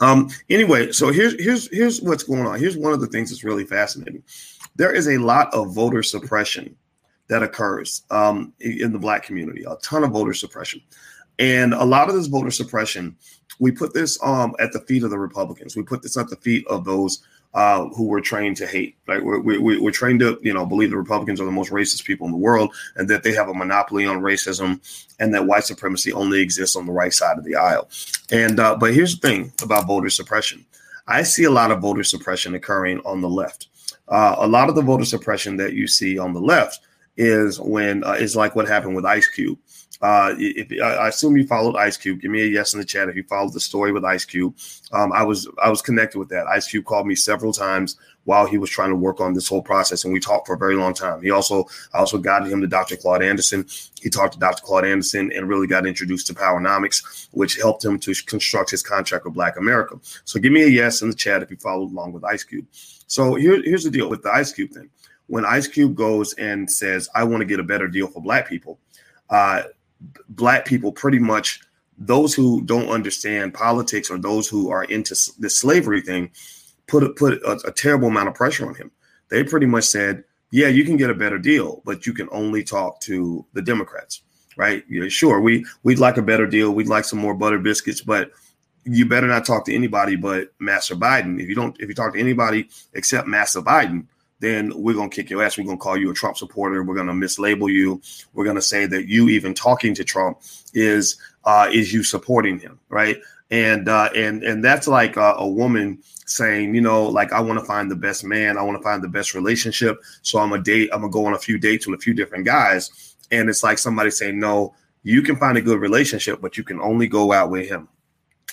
um, 0.00 0.30
anyway, 0.48 0.92
so 0.92 1.10
here's 1.10 1.40
here's 1.42 1.68
here's 1.70 2.00
what's 2.00 2.22
going 2.22 2.46
on. 2.46 2.58
Here's 2.58 2.76
one 2.76 2.92
of 2.92 3.00
the 3.00 3.06
things 3.06 3.30
that's 3.30 3.44
really 3.44 3.64
fascinating. 3.64 4.22
There 4.76 4.92
is 4.92 5.08
a 5.08 5.18
lot 5.18 5.52
of 5.52 5.74
voter 5.74 6.02
suppression 6.02 6.76
that 7.28 7.42
occurs 7.42 8.02
um, 8.10 8.52
in 8.60 8.92
the 8.92 8.98
black 8.98 9.22
community, 9.22 9.64
a 9.64 9.76
ton 9.76 10.04
of 10.04 10.10
voter 10.10 10.34
suppression. 10.34 10.80
And 11.38 11.72
a 11.72 11.84
lot 11.84 12.08
of 12.08 12.14
this 12.14 12.26
voter 12.26 12.50
suppression, 12.50 13.16
we 13.58 13.70
put 13.70 13.94
this 13.94 14.18
um, 14.22 14.54
at 14.58 14.72
the 14.72 14.80
feet 14.80 15.02
of 15.02 15.10
the 15.10 15.18
Republicans. 15.18 15.76
We 15.76 15.82
put 15.82 16.02
this 16.02 16.16
at 16.16 16.28
the 16.28 16.36
feet 16.36 16.66
of 16.68 16.84
those 16.84 17.22
uh, 17.54 17.86
who 17.88 18.06
were 18.06 18.20
trained 18.20 18.56
to 18.56 18.66
hate. 18.66 18.96
Like 19.06 19.22
we're, 19.22 19.40
we're, 19.40 19.82
we're, 19.82 19.90
trained 19.90 20.20
to, 20.20 20.38
you 20.42 20.54
know, 20.54 20.64
believe 20.64 20.90
the 20.90 20.96
Republicans 20.96 21.40
are 21.40 21.44
the 21.44 21.50
most 21.50 21.70
racist 21.70 22.04
people 22.04 22.26
in 22.26 22.32
the 22.32 22.38
world, 22.38 22.74
and 22.96 23.08
that 23.08 23.22
they 23.22 23.32
have 23.32 23.48
a 23.48 23.54
monopoly 23.54 24.06
on 24.06 24.20
racism, 24.20 24.80
and 25.20 25.34
that 25.34 25.46
white 25.46 25.64
supremacy 25.64 26.12
only 26.12 26.40
exists 26.40 26.76
on 26.76 26.86
the 26.86 26.92
right 26.92 27.12
side 27.12 27.38
of 27.38 27.44
the 27.44 27.56
aisle. 27.56 27.88
And 28.30 28.58
uh, 28.58 28.76
but 28.76 28.94
here's 28.94 29.18
the 29.18 29.28
thing 29.28 29.52
about 29.62 29.86
voter 29.86 30.10
suppression: 30.10 30.64
I 31.06 31.22
see 31.22 31.44
a 31.44 31.50
lot 31.50 31.70
of 31.70 31.80
voter 31.80 32.04
suppression 32.04 32.54
occurring 32.54 33.00
on 33.04 33.20
the 33.20 33.28
left. 33.28 33.68
Uh, 34.08 34.36
a 34.38 34.46
lot 34.46 34.68
of 34.68 34.74
the 34.74 34.82
voter 34.82 35.04
suppression 35.04 35.56
that 35.58 35.74
you 35.74 35.86
see 35.86 36.18
on 36.18 36.32
the 36.32 36.40
left 36.40 36.80
is 37.16 37.60
when 37.60 38.02
uh, 38.04 38.12
is 38.12 38.34
like 38.34 38.56
what 38.56 38.66
happened 38.66 38.96
with 38.96 39.04
Ice 39.04 39.28
Cube. 39.28 39.58
Uh, 40.02 40.34
if 40.36 40.82
I 40.82 41.08
assume 41.08 41.36
you 41.36 41.46
followed 41.46 41.76
Ice 41.76 41.96
Cube, 41.96 42.20
give 42.20 42.30
me 42.32 42.42
a 42.42 42.46
yes 42.46 42.74
in 42.74 42.80
the 42.80 42.84
chat 42.84 43.08
if 43.08 43.14
you 43.14 43.22
followed 43.22 43.52
the 43.52 43.60
story 43.60 43.92
with 43.92 44.04
Ice 44.04 44.24
Cube. 44.24 44.56
Um, 44.90 45.12
I 45.12 45.22
was 45.22 45.48
I 45.62 45.70
was 45.70 45.80
connected 45.80 46.18
with 46.18 46.28
that. 46.30 46.48
Ice 46.48 46.66
Cube 46.68 46.84
called 46.84 47.06
me 47.06 47.14
several 47.14 47.52
times 47.52 47.96
while 48.24 48.46
he 48.46 48.58
was 48.58 48.68
trying 48.68 48.90
to 48.90 48.96
work 48.96 49.20
on 49.20 49.32
this 49.32 49.46
whole 49.48 49.62
process, 49.62 50.02
and 50.02 50.12
we 50.12 50.18
talked 50.18 50.48
for 50.48 50.54
a 50.54 50.58
very 50.58 50.74
long 50.74 50.92
time. 50.92 51.22
He 51.22 51.30
also 51.30 51.68
I 51.94 51.98
also 51.98 52.18
guided 52.18 52.52
him 52.52 52.60
to 52.62 52.66
Dr. 52.66 52.96
Claude 52.96 53.22
Anderson. 53.22 53.64
He 54.00 54.10
talked 54.10 54.34
to 54.34 54.40
Dr. 54.40 54.62
Claude 54.64 54.84
Anderson 54.84 55.30
and 55.32 55.48
really 55.48 55.68
got 55.68 55.86
introduced 55.86 56.26
to 56.26 56.34
Powernomics, 56.34 57.28
which 57.30 57.56
helped 57.58 57.84
him 57.84 58.00
to 58.00 58.12
construct 58.26 58.72
his 58.72 58.82
contract 58.82 59.24
with 59.24 59.34
Black 59.34 59.56
America. 59.56 60.00
So 60.24 60.40
give 60.40 60.52
me 60.52 60.64
a 60.64 60.68
yes 60.68 61.02
in 61.02 61.10
the 61.10 61.14
chat 61.14 61.42
if 61.42 61.50
you 61.52 61.58
followed 61.58 61.92
along 61.92 62.12
with 62.12 62.24
Ice 62.24 62.42
Cube. 62.42 62.66
So 63.06 63.36
here, 63.36 63.62
here's 63.62 63.84
the 63.84 63.90
deal 63.90 64.10
with 64.10 64.24
the 64.24 64.32
Ice 64.32 64.52
Cube 64.52 64.72
thing. 64.72 64.90
When 65.28 65.44
Ice 65.44 65.68
Cube 65.68 65.94
goes 65.94 66.34
and 66.34 66.68
says, 66.68 67.08
"I 67.14 67.22
want 67.22 67.42
to 67.42 67.46
get 67.46 67.60
a 67.60 67.62
better 67.62 67.86
deal 67.86 68.08
for 68.08 68.20
Black 68.20 68.48
people," 68.48 68.80
uh, 69.30 69.62
black 70.28 70.64
people 70.64 70.92
pretty 70.92 71.18
much 71.18 71.60
those 71.98 72.34
who 72.34 72.62
don't 72.62 72.88
understand 72.88 73.54
politics 73.54 74.10
or 74.10 74.18
those 74.18 74.48
who 74.48 74.70
are 74.70 74.84
into 74.84 75.14
the 75.38 75.50
slavery 75.50 76.00
thing 76.00 76.30
put 76.86 77.02
a, 77.02 77.10
put 77.10 77.34
a, 77.42 77.60
a, 77.66 77.72
terrible 77.72 78.08
amount 78.08 78.28
of 78.28 78.34
pressure 78.34 78.66
on 78.66 78.74
him. 78.74 78.90
They 79.28 79.44
pretty 79.44 79.66
much 79.66 79.84
said, 79.84 80.24
"Yeah, 80.50 80.68
you 80.68 80.84
can 80.84 80.96
get 80.96 81.10
a 81.10 81.14
better 81.14 81.38
deal, 81.38 81.82
but 81.84 82.06
you 82.06 82.12
can 82.12 82.28
only 82.32 82.64
talk 82.64 83.00
to 83.02 83.46
the 83.52 83.62
Democrats." 83.62 84.22
Right? 84.56 84.84
Yeah, 84.88 85.08
sure. 85.08 85.40
We 85.40 85.64
we'd 85.82 85.98
like 85.98 86.18
a 86.18 86.22
better 86.22 86.46
deal. 86.46 86.72
We'd 86.72 86.88
like 86.88 87.04
some 87.04 87.18
more 87.18 87.34
butter 87.34 87.58
biscuits, 87.58 88.02
but 88.02 88.30
you 88.84 89.06
better 89.06 89.28
not 89.28 89.46
talk 89.46 89.64
to 89.64 89.74
anybody 89.74 90.16
but 90.16 90.52
Master 90.58 90.96
Biden. 90.96 91.40
If 91.40 91.48
you 91.48 91.54
don't, 91.54 91.76
if 91.80 91.88
you 91.88 91.94
talk 91.94 92.14
to 92.14 92.20
anybody 92.20 92.68
except 92.94 93.28
Master 93.28 93.62
Biden, 93.62 94.06
then 94.42 94.72
we're 94.74 94.92
going 94.92 95.08
to 95.08 95.14
kick 95.14 95.30
your 95.30 95.40
ass. 95.40 95.56
We're 95.56 95.64
going 95.64 95.78
to 95.78 95.82
call 95.82 95.96
you 95.96 96.10
a 96.10 96.14
Trump 96.14 96.36
supporter. 96.36 96.82
We're 96.82 96.96
going 96.96 97.06
to 97.06 97.12
mislabel 97.12 97.72
you. 97.72 98.02
We're 98.34 98.42
going 98.42 98.56
to 98.56 98.62
say 98.62 98.86
that 98.86 99.06
you 99.06 99.28
even 99.28 99.54
talking 99.54 99.94
to 99.94 100.02
Trump 100.02 100.40
is 100.74 101.16
uh, 101.44 101.70
is 101.72 101.92
you 101.92 102.02
supporting 102.02 102.58
him, 102.58 102.80
right? 102.88 103.18
And 103.52 103.88
uh, 103.88 104.10
and 104.16 104.42
and 104.42 104.64
that's 104.64 104.88
like 104.88 105.16
a, 105.16 105.34
a 105.38 105.46
woman 105.46 106.02
saying, 106.26 106.74
you 106.74 106.80
know, 106.80 107.04
like 107.04 107.32
I 107.32 107.40
want 107.40 107.60
to 107.60 107.64
find 107.64 107.88
the 107.88 107.94
best 107.96 108.24
man. 108.24 108.58
I 108.58 108.62
want 108.62 108.76
to 108.78 108.82
find 108.82 109.00
the 109.00 109.08
best 109.08 109.32
relationship. 109.32 110.02
So 110.22 110.40
I'm 110.40 110.52
a 110.52 110.58
date. 110.58 110.90
I'm 110.92 111.02
gonna 111.02 111.12
go 111.12 111.24
on 111.24 111.34
a 111.34 111.38
few 111.38 111.56
dates 111.56 111.86
with 111.86 112.00
a 112.00 112.02
few 112.02 112.12
different 112.12 112.44
guys. 112.44 113.14
And 113.30 113.48
it's 113.48 113.62
like 113.62 113.78
somebody 113.78 114.10
saying, 114.10 114.40
no, 114.40 114.74
you 115.04 115.22
can 115.22 115.36
find 115.36 115.56
a 115.56 115.62
good 115.62 115.80
relationship, 115.80 116.40
but 116.40 116.56
you 116.56 116.64
can 116.64 116.80
only 116.80 117.06
go 117.06 117.32
out 117.32 117.50
with 117.50 117.68
him. 117.68 117.88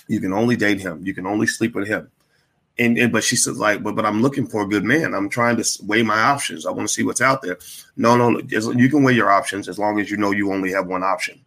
You 0.06 0.20
can 0.20 0.32
only 0.32 0.54
date 0.54 0.80
him. 0.80 1.04
You 1.04 1.14
can 1.14 1.26
only 1.26 1.48
sleep 1.48 1.74
with 1.74 1.88
him 1.88 2.10
and, 2.80 2.98
and 2.98 3.12
but 3.12 3.22
she 3.22 3.36
said 3.36 3.56
like 3.56 3.82
but 3.82 3.94
but 3.94 4.06
i'm 4.06 4.22
looking 4.22 4.46
for 4.46 4.62
a 4.62 4.68
good 4.68 4.84
man. 4.84 5.14
I'm 5.14 5.28
trying 5.28 5.56
to 5.56 5.64
weigh 5.84 6.02
my 6.02 6.20
options. 6.20 6.66
I 6.66 6.70
want 6.70 6.88
to 6.88 6.94
see 6.94 7.04
what's 7.04 7.20
out 7.20 7.42
there. 7.42 7.58
No 7.96 8.16
no 8.16 8.40
you 8.48 8.88
can 8.88 9.02
weigh 9.02 9.14
your 9.14 9.30
options 9.30 9.68
as 9.68 9.78
long 9.78 10.00
as 10.00 10.10
you 10.10 10.16
know 10.16 10.32
you 10.32 10.52
only 10.52 10.72
have 10.72 10.86
one 10.86 11.02
option 11.02 11.40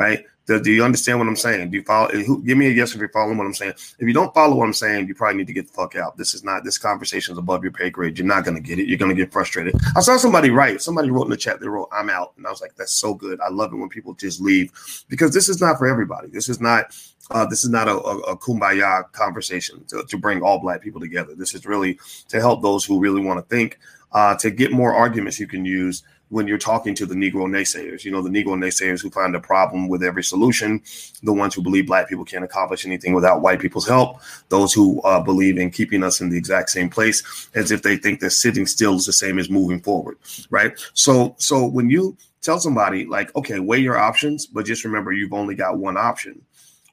right? 0.00 0.24
Do, 0.46 0.60
do 0.60 0.72
you 0.72 0.82
understand 0.82 1.18
what 1.18 1.28
i'm 1.28 1.36
saying? 1.36 1.70
Do 1.70 1.76
you 1.76 1.84
follow 1.84 2.08
who, 2.08 2.42
give 2.42 2.56
me 2.56 2.66
a 2.66 2.70
yes 2.70 2.92
if 2.94 2.98
you're 2.98 3.10
following 3.10 3.36
what 3.36 3.46
i'm 3.46 3.54
saying. 3.54 3.72
If 3.72 4.00
you 4.00 4.12
don't 4.12 4.32
follow 4.34 4.56
what 4.56 4.64
i'm 4.64 4.72
saying 4.72 5.06
you 5.06 5.14
probably 5.14 5.36
need 5.38 5.46
to 5.46 5.52
get 5.52 5.68
the 5.68 5.72
fuck 5.74 5.94
out. 5.94 6.16
This 6.16 6.34
is 6.34 6.42
not 6.42 6.64
this 6.64 6.78
conversation 6.78 7.32
is 7.32 7.38
above 7.38 7.62
your 7.62 7.72
pay 7.72 7.90
grade. 7.90 8.18
You're 8.18 8.26
not 8.26 8.44
going 8.44 8.56
to 8.56 8.62
get 8.62 8.78
it. 8.78 8.88
You're 8.88 8.98
going 8.98 9.14
to 9.14 9.22
get 9.22 9.32
frustrated. 9.32 9.76
I 9.94 10.00
saw 10.00 10.16
somebody 10.16 10.50
write 10.50 10.80
somebody 10.80 11.10
wrote 11.10 11.24
in 11.24 11.30
the 11.30 11.36
chat 11.36 11.60
they 11.60 11.68
wrote 11.68 11.88
i'm 11.92 12.10
out. 12.10 12.32
And 12.36 12.46
i 12.46 12.50
was 12.50 12.60
like 12.60 12.74
that's 12.76 12.94
so 12.94 13.14
good. 13.14 13.38
I 13.40 13.50
love 13.50 13.72
it 13.72 13.76
when 13.76 13.90
people 13.90 14.14
just 14.14 14.40
leave. 14.40 14.72
Because 15.08 15.32
this 15.34 15.48
is 15.48 15.60
not 15.60 15.78
for 15.78 15.86
everybody. 15.86 16.28
This 16.28 16.48
is 16.48 16.60
not 16.60 16.96
uh, 17.30 17.46
this 17.46 17.64
is 17.64 17.70
not 17.70 17.88
a, 17.88 17.92
a, 17.92 18.18
a 18.20 18.36
kumbaya 18.36 19.10
conversation 19.12 19.84
to, 19.84 20.04
to, 20.08 20.18
bring 20.18 20.42
all 20.42 20.58
black 20.58 20.82
people 20.82 21.00
together. 21.00 21.34
This 21.34 21.54
is 21.54 21.64
really 21.64 21.98
to 22.28 22.40
help 22.40 22.62
those 22.62 22.84
who 22.84 22.98
really 22.98 23.20
want 23.20 23.38
to 23.38 23.54
think, 23.54 23.78
uh, 24.12 24.34
to 24.36 24.50
get 24.50 24.72
more 24.72 24.94
arguments 24.94 25.38
you 25.38 25.46
can 25.46 25.64
use 25.64 26.02
when 26.30 26.46
you're 26.46 26.58
talking 26.58 26.94
to 26.94 27.06
the 27.06 27.14
Negro 27.14 27.46
naysayers. 27.46 28.04
You 28.04 28.10
know, 28.12 28.22
the 28.22 28.30
Negro 28.30 28.56
naysayers 28.56 29.02
who 29.02 29.10
find 29.10 29.34
a 29.34 29.40
problem 29.40 29.88
with 29.88 30.02
every 30.02 30.24
solution, 30.24 30.80
the 31.22 31.32
ones 31.32 31.54
who 31.54 31.62
believe 31.62 31.86
black 31.86 32.08
people 32.08 32.24
can't 32.24 32.44
accomplish 32.44 32.86
anything 32.86 33.14
without 33.14 33.42
white 33.42 33.60
people's 33.60 33.86
help, 33.86 34.20
those 34.48 34.72
who 34.72 35.00
uh, 35.02 35.20
believe 35.20 35.58
in 35.58 35.70
keeping 35.70 36.02
us 36.02 36.20
in 36.20 36.30
the 36.30 36.38
exact 36.38 36.70
same 36.70 36.88
place, 36.88 37.48
as 37.54 37.70
if 37.70 37.82
they 37.82 37.96
think 37.96 38.20
that 38.20 38.30
sitting 38.30 38.66
still 38.66 38.96
is 38.96 39.06
the 39.06 39.12
same 39.12 39.38
as 39.38 39.50
moving 39.50 39.80
forward, 39.80 40.18
right? 40.50 40.72
So, 40.94 41.34
so 41.38 41.66
when 41.66 41.90
you 41.90 42.16
tell 42.42 42.58
somebody 42.58 43.06
like, 43.06 43.34
okay, 43.36 43.58
weigh 43.60 43.80
your 43.80 43.98
options, 43.98 44.46
but 44.46 44.66
just 44.66 44.84
remember 44.84 45.12
you've 45.12 45.32
only 45.32 45.54
got 45.54 45.78
one 45.78 45.96
option. 45.96 46.40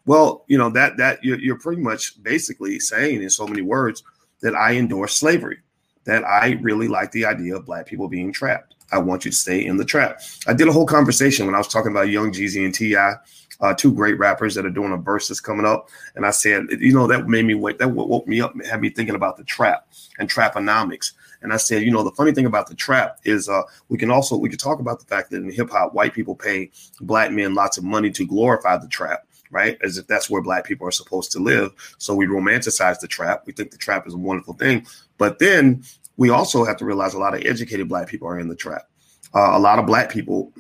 Well, 0.08 0.44
you 0.48 0.58
know 0.58 0.70
that 0.72 0.98
that 0.98 1.24
you're, 1.24 1.38
you're 1.38 1.60
pretty 1.60 1.82
much 1.82 2.22
basically 2.24 2.80
saying 2.80 3.22
in 3.22 3.30
so 3.30 3.46
many 3.46 3.62
words 3.62 4.04
that 4.42 4.56
I 4.56 4.74
endorse 4.74 5.16
slavery, 5.16 5.60
that 6.06 6.24
I 6.24 6.58
really 6.62 6.88
like 6.88 7.12
the 7.12 7.26
idea 7.26 7.56
of 7.58 7.66
black 7.66 7.86
people 7.86 8.08
being 8.08 8.32
trapped 8.34 8.74
I 8.92 9.00
want 9.00 9.26
you 9.26 9.32
to 9.32 9.38
stay 9.38 9.66
in 9.66 9.78
the 9.78 9.86
trap. 9.86 10.22
I 10.48 10.54
did 10.54 10.68
a 10.68 10.72
whole 10.72 10.86
conversation 10.86 11.46
when 11.46 11.56
I 11.56 11.58
was 11.58 11.68
talking 11.68 11.92
about 11.92 12.10
Young 12.10 12.32
Jeezy 12.32 12.64
and 12.64 12.74
T.I., 12.74 13.16
uh, 13.60 13.74
two 13.74 13.92
great 13.92 14.20
rappers 14.20 14.54
that 14.54 14.66
are 14.66 14.72
doing 14.72 14.94
a 14.94 14.98
verse 14.98 15.28
that's 15.28 15.40
coming 15.40 15.66
up. 15.66 15.90
And 16.16 16.26
I 16.26 16.32
said, 16.32 16.68
you 16.80 16.94
know, 16.94 17.08
that 17.08 17.28
made 17.28 17.46
me 17.46 17.56
wake, 17.56 17.80
that 17.80 17.90
woke 17.90 18.28
me 18.28 18.40
up, 18.40 18.54
had 18.64 18.82
me 18.82 18.90
thinking 18.90 19.16
about 19.16 19.36
the 19.36 19.44
trap 19.44 19.88
and 20.20 20.30
traponomics. 20.30 21.14
And 21.42 21.52
I 21.52 21.58
said, 21.58 21.82
you 21.82 21.92
know, 21.92 22.04
the 22.04 22.12
funny 22.12 22.32
thing 22.32 22.46
about 22.46 22.68
the 22.68 22.76
trap 22.76 23.20
is 23.24 23.50
uh, 23.50 23.64
we 23.90 23.98
can 23.98 24.12
also, 24.12 24.38
we 24.38 24.50
can 24.50 24.60
talk 24.60 24.80
about 24.80 25.00
the 25.00 25.06
fact 25.06 25.32
that 25.32 25.38
in 25.38 25.52
hip 25.52 25.72
hop, 25.72 25.94
white 25.94 26.14
people 26.14 26.36
pay 26.36 26.70
black 27.02 27.32
men 27.32 27.56
lots 27.56 27.78
of 27.78 27.84
money 27.84 28.12
to 28.12 28.26
glorify 28.26 28.78
the 28.78 28.88
trap 28.88 29.27
right? 29.52 29.78
As 29.84 29.98
if 29.98 30.08
that's 30.08 30.30
where 30.30 30.42
black 30.42 30.66
people 30.66 30.88
are 30.88 30.92
supposed 30.92 31.32
to 31.34 31.40
live. 31.40 31.72
So 31.98 32.16
we 32.16 32.26
romanticize 32.26 33.00
the 33.00 33.08
trap. 33.08 33.44
We 33.46 33.54
think 33.54 33.72
the 33.72 33.78
trap 33.78 34.08
is 34.08 34.14
a 34.14 34.18
wonderful 34.18 34.54
thing. 34.54 34.86
But 35.18 35.40
then 35.40 35.84
we 36.18 36.30
also 36.30 36.66
have 36.66 36.78
to 36.78 36.86
realize 36.86 37.14
a 37.14 37.20
lot 37.20 37.34
of 37.34 37.46
educated 37.46 37.88
black 37.88 38.08
people 38.08 38.28
are 38.28 38.40
in 38.40 38.50
the 38.50 38.56
trap. 38.56 38.90
Uh, 39.34 39.52
a 39.54 39.60
lot 39.60 39.80
of 39.80 39.86
black 39.86 40.10
people 40.10 40.52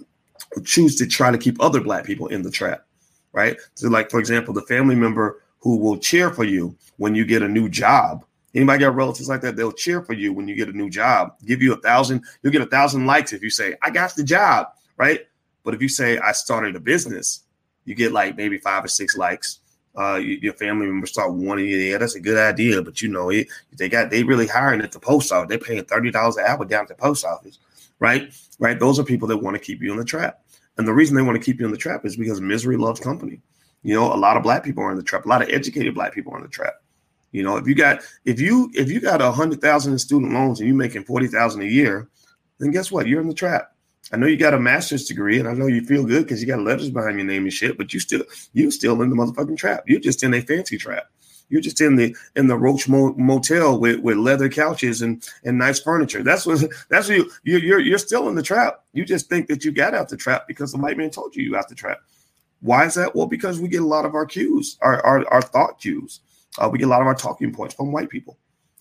choose 0.63 0.95
to 0.97 1.07
try 1.07 1.31
to 1.31 1.37
keep 1.37 1.61
other 1.61 1.81
black 1.81 2.05
people 2.05 2.27
in 2.27 2.41
the 2.43 2.51
trap, 2.51 2.85
right? 3.33 3.57
So, 3.75 3.89
like 3.89 4.09
for 4.09 4.19
example, 4.19 4.53
the 4.53 4.61
family 4.63 4.95
member 4.95 5.41
who 5.59 5.77
will 5.77 5.97
cheer 5.97 6.31
for 6.31 6.43
you 6.43 6.75
when 6.97 7.15
you 7.15 7.25
get 7.25 7.41
a 7.41 7.47
new 7.47 7.69
job. 7.69 8.23
Anybody 8.53 8.79
got 8.79 8.95
relatives 8.95 9.29
like 9.29 9.41
that? 9.41 9.55
They'll 9.55 9.71
cheer 9.71 10.01
for 10.01 10.13
you 10.13 10.33
when 10.33 10.47
you 10.47 10.55
get 10.55 10.69
a 10.69 10.73
new 10.73 10.89
job. 10.89 11.35
Give 11.45 11.61
you 11.61 11.73
a 11.73 11.77
thousand. 11.77 12.23
You'll 12.41 12.53
get 12.53 12.61
a 12.61 12.67
thousand 12.67 13.05
likes 13.05 13.33
if 13.33 13.43
you 13.43 13.49
say, 13.49 13.75
"I 13.81 13.89
got 13.89 14.15
the 14.15 14.23
job," 14.23 14.67
right? 14.97 15.27
But 15.63 15.73
if 15.73 15.81
you 15.81 15.89
say, 15.89 16.17
"I 16.17 16.31
started 16.31 16.75
a 16.75 16.79
business," 16.79 17.43
you 17.87 17.95
get 17.95 18.11
like 18.11 18.37
maybe 18.37 18.59
five 18.59 18.85
or 18.85 18.87
six 18.87 19.17
likes 19.17 19.61
uh, 19.97 20.17
your 20.17 20.53
family 20.53 20.85
members 20.85 21.09
start 21.09 21.33
wanting 21.33 21.65
you. 21.65 21.77
Yeah, 21.77 21.97
that's 21.97 22.15
a 22.15 22.19
good 22.19 22.37
idea, 22.37 22.81
but 22.83 23.01
you 23.01 23.09
know, 23.09 23.29
it, 23.29 23.47
they 23.75 23.89
got 23.89 24.11
they 24.11 24.23
really 24.23 24.45
hiring 24.45 24.81
at 24.81 24.91
the 24.91 24.99
post 24.99 25.31
office. 25.31 25.49
They're 25.49 25.57
paying 25.57 25.83
thirty 25.85 26.11
dollars 26.11 26.37
an 26.37 26.45
hour 26.45 26.63
down 26.65 26.83
at 26.83 26.87
the 26.87 26.95
post 26.95 27.25
office, 27.25 27.57
right? 27.99 28.31
Right. 28.59 28.79
Those 28.79 28.99
are 28.99 29.03
people 29.03 29.27
that 29.29 29.37
want 29.37 29.55
to 29.55 29.59
keep 29.59 29.81
you 29.81 29.91
in 29.91 29.97
the 29.97 30.05
trap, 30.05 30.41
and 30.77 30.87
the 30.87 30.93
reason 30.93 31.15
they 31.15 31.23
want 31.23 31.35
to 31.35 31.43
keep 31.43 31.59
you 31.59 31.65
in 31.65 31.71
the 31.71 31.77
trap 31.77 32.05
is 32.05 32.15
because 32.15 32.39
misery 32.39 32.77
loves 32.77 32.99
company. 32.99 33.41
You 33.81 33.95
know, 33.95 34.13
a 34.13 34.15
lot 34.15 34.37
of 34.37 34.43
black 34.43 34.63
people 34.63 34.83
are 34.83 34.91
in 34.91 34.97
the 34.97 35.03
trap. 35.03 35.25
A 35.25 35.29
lot 35.29 35.41
of 35.41 35.49
educated 35.49 35.95
black 35.95 36.13
people 36.13 36.31
are 36.33 36.37
in 36.37 36.43
the 36.43 36.49
trap. 36.49 36.75
You 37.31 37.41
know, 37.41 37.57
if 37.57 37.67
you 37.67 37.73
got 37.73 38.01
if 38.23 38.39
you 38.39 38.69
if 38.75 38.91
you 38.91 38.99
got 38.99 39.19
a 39.19 39.31
hundred 39.31 39.61
thousand 39.61 39.93
in 39.93 39.99
student 39.99 40.31
loans 40.31 40.59
and 40.59 40.67
you're 40.67 40.77
making 40.77 41.05
forty 41.05 41.25
thousand 41.25 41.63
a 41.63 41.65
year, 41.65 42.07
then 42.59 42.69
guess 42.69 42.91
what? 42.91 43.07
You're 43.07 43.21
in 43.21 43.27
the 43.27 43.33
trap. 43.33 43.73
I 44.11 44.17
know 44.17 44.27
you 44.27 44.37
got 44.37 44.53
a 44.53 44.59
master's 44.59 45.05
degree, 45.05 45.39
and 45.39 45.47
I 45.47 45.53
know 45.53 45.67
you 45.67 45.81
feel 45.81 46.05
good 46.05 46.23
because 46.23 46.41
you 46.41 46.47
got 46.47 46.61
letters 46.61 46.89
behind 46.89 47.17
your 47.17 47.27
name 47.27 47.43
and 47.43 47.51
shit. 47.53 47.77
But 47.77 47.93
you 47.93 47.99
still, 47.99 48.23
you 48.53 48.71
still 48.71 49.01
in 49.01 49.09
the 49.09 49.15
motherfucking 49.15 49.57
trap. 49.57 49.83
You're 49.85 49.99
just 49.99 50.23
in 50.23 50.33
a 50.33 50.41
fancy 50.41 50.77
trap. 50.77 51.07
You're 51.49 51.61
just 51.61 51.79
in 51.79 51.95
the 51.95 52.15
in 52.35 52.47
the 52.47 52.57
Roach 52.57 52.89
Motel 52.89 53.79
with, 53.79 53.99
with 53.99 54.17
leather 54.17 54.49
couches 54.49 55.01
and 55.01 55.27
and 55.43 55.57
nice 55.57 55.79
furniture. 55.79 56.23
That's 56.23 56.45
what 56.45 56.63
that's 56.89 57.09
what 57.09 57.17
you 57.17 57.57
you're 57.57 57.79
you're 57.79 57.97
still 57.97 58.29
in 58.29 58.35
the 58.35 58.43
trap. 58.43 58.83
You 58.93 59.05
just 59.05 59.29
think 59.29 59.47
that 59.47 59.63
you 59.63 59.71
got 59.71 59.93
out 59.93 60.09
the 60.09 60.17
trap 60.17 60.47
because 60.47 60.71
the 60.71 60.77
white 60.77 60.97
man 60.97 61.09
told 61.09 61.35
you 61.35 61.43
you 61.43 61.55
out 61.55 61.69
the 61.69 61.75
trap. 61.75 61.99
Why 62.61 62.85
is 62.85 62.95
that? 62.95 63.15
Well, 63.15 63.27
because 63.27 63.59
we 63.59 63.67
get 63.67 63.81
a 63.81 63.87
lot 63.87 64.05
of 64.05 64.15
our 64.15 64.25
cues, 64.25 64.77
our 64.81 65.05
our, 65.05 65.27
our 65.31 65.41
thought 65.41 65.79
cues. 65.79 66.21
Uh, 66.57 66.69
we 66.71 66.79
get 66.79 66.87
a 66.87 66.89
lot 66.89 67.01
of 67.01 67.07
our 67.07 67.15
talking 67.15 67.53
points 67.53 67.75
from 67.75 67.91
white 67.91 68.09
people. 68.09 68.37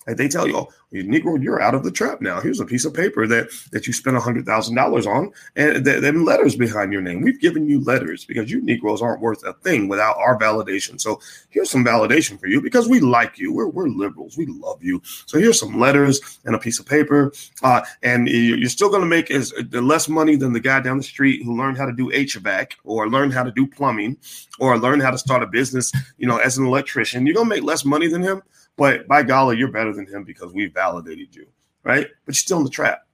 Like 0.07 0.15
they 0.17 0.29
tell 0.29 0.47
you, 0.47 0.57
oh, 0.57 0.69
Negro, 0.93 1.41
you're 1.41 1.61
out 1.61 1.75
of 1.75 1.83
the 1.83 1.91
trap 1.91 2.21
now. 2.21 2.39
Here's 2.39 2.61
a 2.61 2.65
piece 2.65 2.85
of 2.85 2.93
paper 2.93 3.27
that 3.27 3.49
that 3.71 3.87
you 3.87 3.93
spent 3.93 4.15
hundred 4.17 4.45
thousand 4.45 4.75
dollars 4.75 5.05
on, 5.05 5.31
and 5.57 5.83
th- 5.83 6.01
then 6.01 6.23
letters 6.23 6.55
behind 6.55 6.93
your 6.93 7.01
name. 7.01 7.21
We've 7.21 7.41
given 7.41 7.67
you 7.67 7.83
letters 7.83 8.23
because 8.23 8.49
you 8.49 8.61
Negroes 8.61 9.01
aren't 9.01 9.21
worth 9.21 9.43
a 9.45 9.53
thing 9.53 9.89
without 9.89 10.15
our 10.17 10.39
validation. 10.39 10.99
So 10.99 11.19
here's 11.49 11.69
some 11.69 11.83
validation 11.83 12.39
for 12.39 12.47
you 12.47 12.61
because 12.61 12.87
we 12.87 13.01
like 13.01 13.37
you. 13.37 13.51
We're 13.51 13.67
we're 13.67 13.89
liberals. 13.89 14.37
We 14.37 14.45
love 14.45 14.81
you. 14.81 15.01
So 15.25 15.37
here's 15.39 15.59
some 15.59 15.77
letters 15.77 16.39
and 16.45 16.55
a 16.55 16.59
piece 16.59 16.79
of 16.79 16.85
paper, 16.85 17.33
uh, 17.61 17.81
and 18.01 18.29
you're 18.29 18.69
still 18.69 18.89
going 18.89 19.01
to 19.01 19.07
make 19.07 19.29
uh, 19.29 19.81
less 19.81 20.07
money 20.07 20.37
than 20.37 20.53
the 20.53 20.61
guy 20.61 20.79
down 20.79 20.97
the 20.97 21.03
street 21.03 21.43
who 21.43 21.57
learned 21.57 21.77
how 21.77 21.85
to 21.85 21.91
do 21.91 22.09
HVAC 22.11 22.73
or 22.85 23.09
learned 23.09 23.33
how 23.33 23.43
to 23.43 23.51
do 23.51 23.67
plumbing 23.67 24.15
or 24.59 24.77
learned 24.77 25.01
how 25.01 25.11
to 25.11 25.17
start 25.17 25.43
a 25.43 25.47
business. 25.47 25.91
You 26.17 26.27
know, 26.27 26.37
as 26.37 26.57
an 26.57 26.65
electrician, 26.65 27.25
you're 27.25 27.35
going 27.35 27.49
to 27.49 27.55
make 27.55 27.63
less 27.63 27.83
money 27.83 28.07
than 28.07 28.23
him 28.23 28.41
but 28.77 29.07
by 29.07 29.23
golly, 29.23 29.57
you're 29.57 29.71
better 29.71 29.93
than 29.93 30.07
him 30.07 30.23
because 30.23 30.53
we 30.53 30.67
validated 30.67 31.35
you, 31.35 31.47
right? 31.83 32.07
But 32.25 32.35
you're 32.35 32.39
still 32.39 32.59
in 32.59 32.63
the 32.63 32.69
trap. 32.69 33.05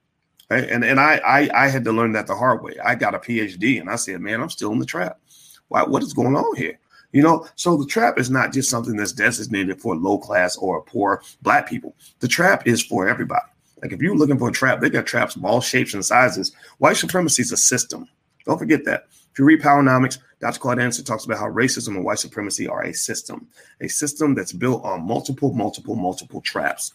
Right? 0.50 0.68
And 0.68 0.84
and 0.84 1.00
I, 1.00 1.20
I 1.26 1.64
I 1.64 1.68
had 1.68 1.84
to 1.84 1.92
learn 1.92 2.12
that 2.12 2.26
the 2.26 2.34
hard 2.34 2.62
way. 2.62 2.74
I 2.84 2.94
got 2.94 3.14
a 3.14 3.18
PhD 3.18 3.80
and 3.80 3.88
I 3.88 3.96
said, 3.96 4.20
man, 4.20 4.40
I'm 4.40 4.50
still 4.50 4.72
in 4.72 4.78
the 4.78 4.86
trap. 4.86 5.18
Why 5.68 5.82
what 5.82 6.02
is 6.02 6.12
going 6.12 6.36
on 6.36 6.56
here? 6.56 6.78
You 7.12 7.22
know, 7.22 7.46
so 7.54 7.76
the 7.76 7.86
trap 7.86 8.18
is 8.18 8.28
not 8.28 8.52
just 8.52 8.68
something 8.68 8.96
that's 8.96 9.12
designated 9.12 9.80
for 9.80 9.96
low 9.96 10.18
class 10.18 10.56
or 10.56 10.82
poor 10.82 11.22
black 11.42 11.68
people. 11.68 11.94
The 12.18 12.28
trap 12.28 12.66
is 12.66 12.82
for 12.84 13.08
everybody. 13.08 13.46
Like 13.80 13.92
if 13.92 14.02
you're 14.02 14.16
looking 14.16 14.38
for 14.38 14.48
a 14.48 14.52
trap, 14.52 14.80
they 14.80 14.90
got 14.90 15.06
traps 15.06 15.36
of 15.36 15.44
all 15.44 15.60
shapes 15.60 15.94
and 15.94 16.04
sizes. 16.04 16.52
White 16.78 16.96
supremacy 16.96 17.42
is 17.42 17.52
a 17.52 17.56
system. 17.56 18.08
Don't 18.44 18.58
forget 18.58 18.84
that. 18.84 19.06
If 19.34 19.40
you 19.40 19.46
read 19.46 19.62
Powernomics, 19.62 20.18
Dr. 20.38 20.60
Claude 20.60 20.78
Anderson 20.78 21.04
talks 21.04 21.24
about 21.24 21.38
how 21.38 21.50
racism 21.50 21.96
and 21.96 22.04
white 22.04 22.20
supremacy 22.20 22.68
are 22.68 22.84
a 22.84 22.94
system, 22.94 23.48
a 23.80 23.88
system 23.88 24.32
that's 24.32 24.52
built 24.52 24.84
on 24.84 25.04
multiple, 25.04 25.52
multiple, 25.52 25.96
multiple 25.96 26.40
traps. 26.40 26.92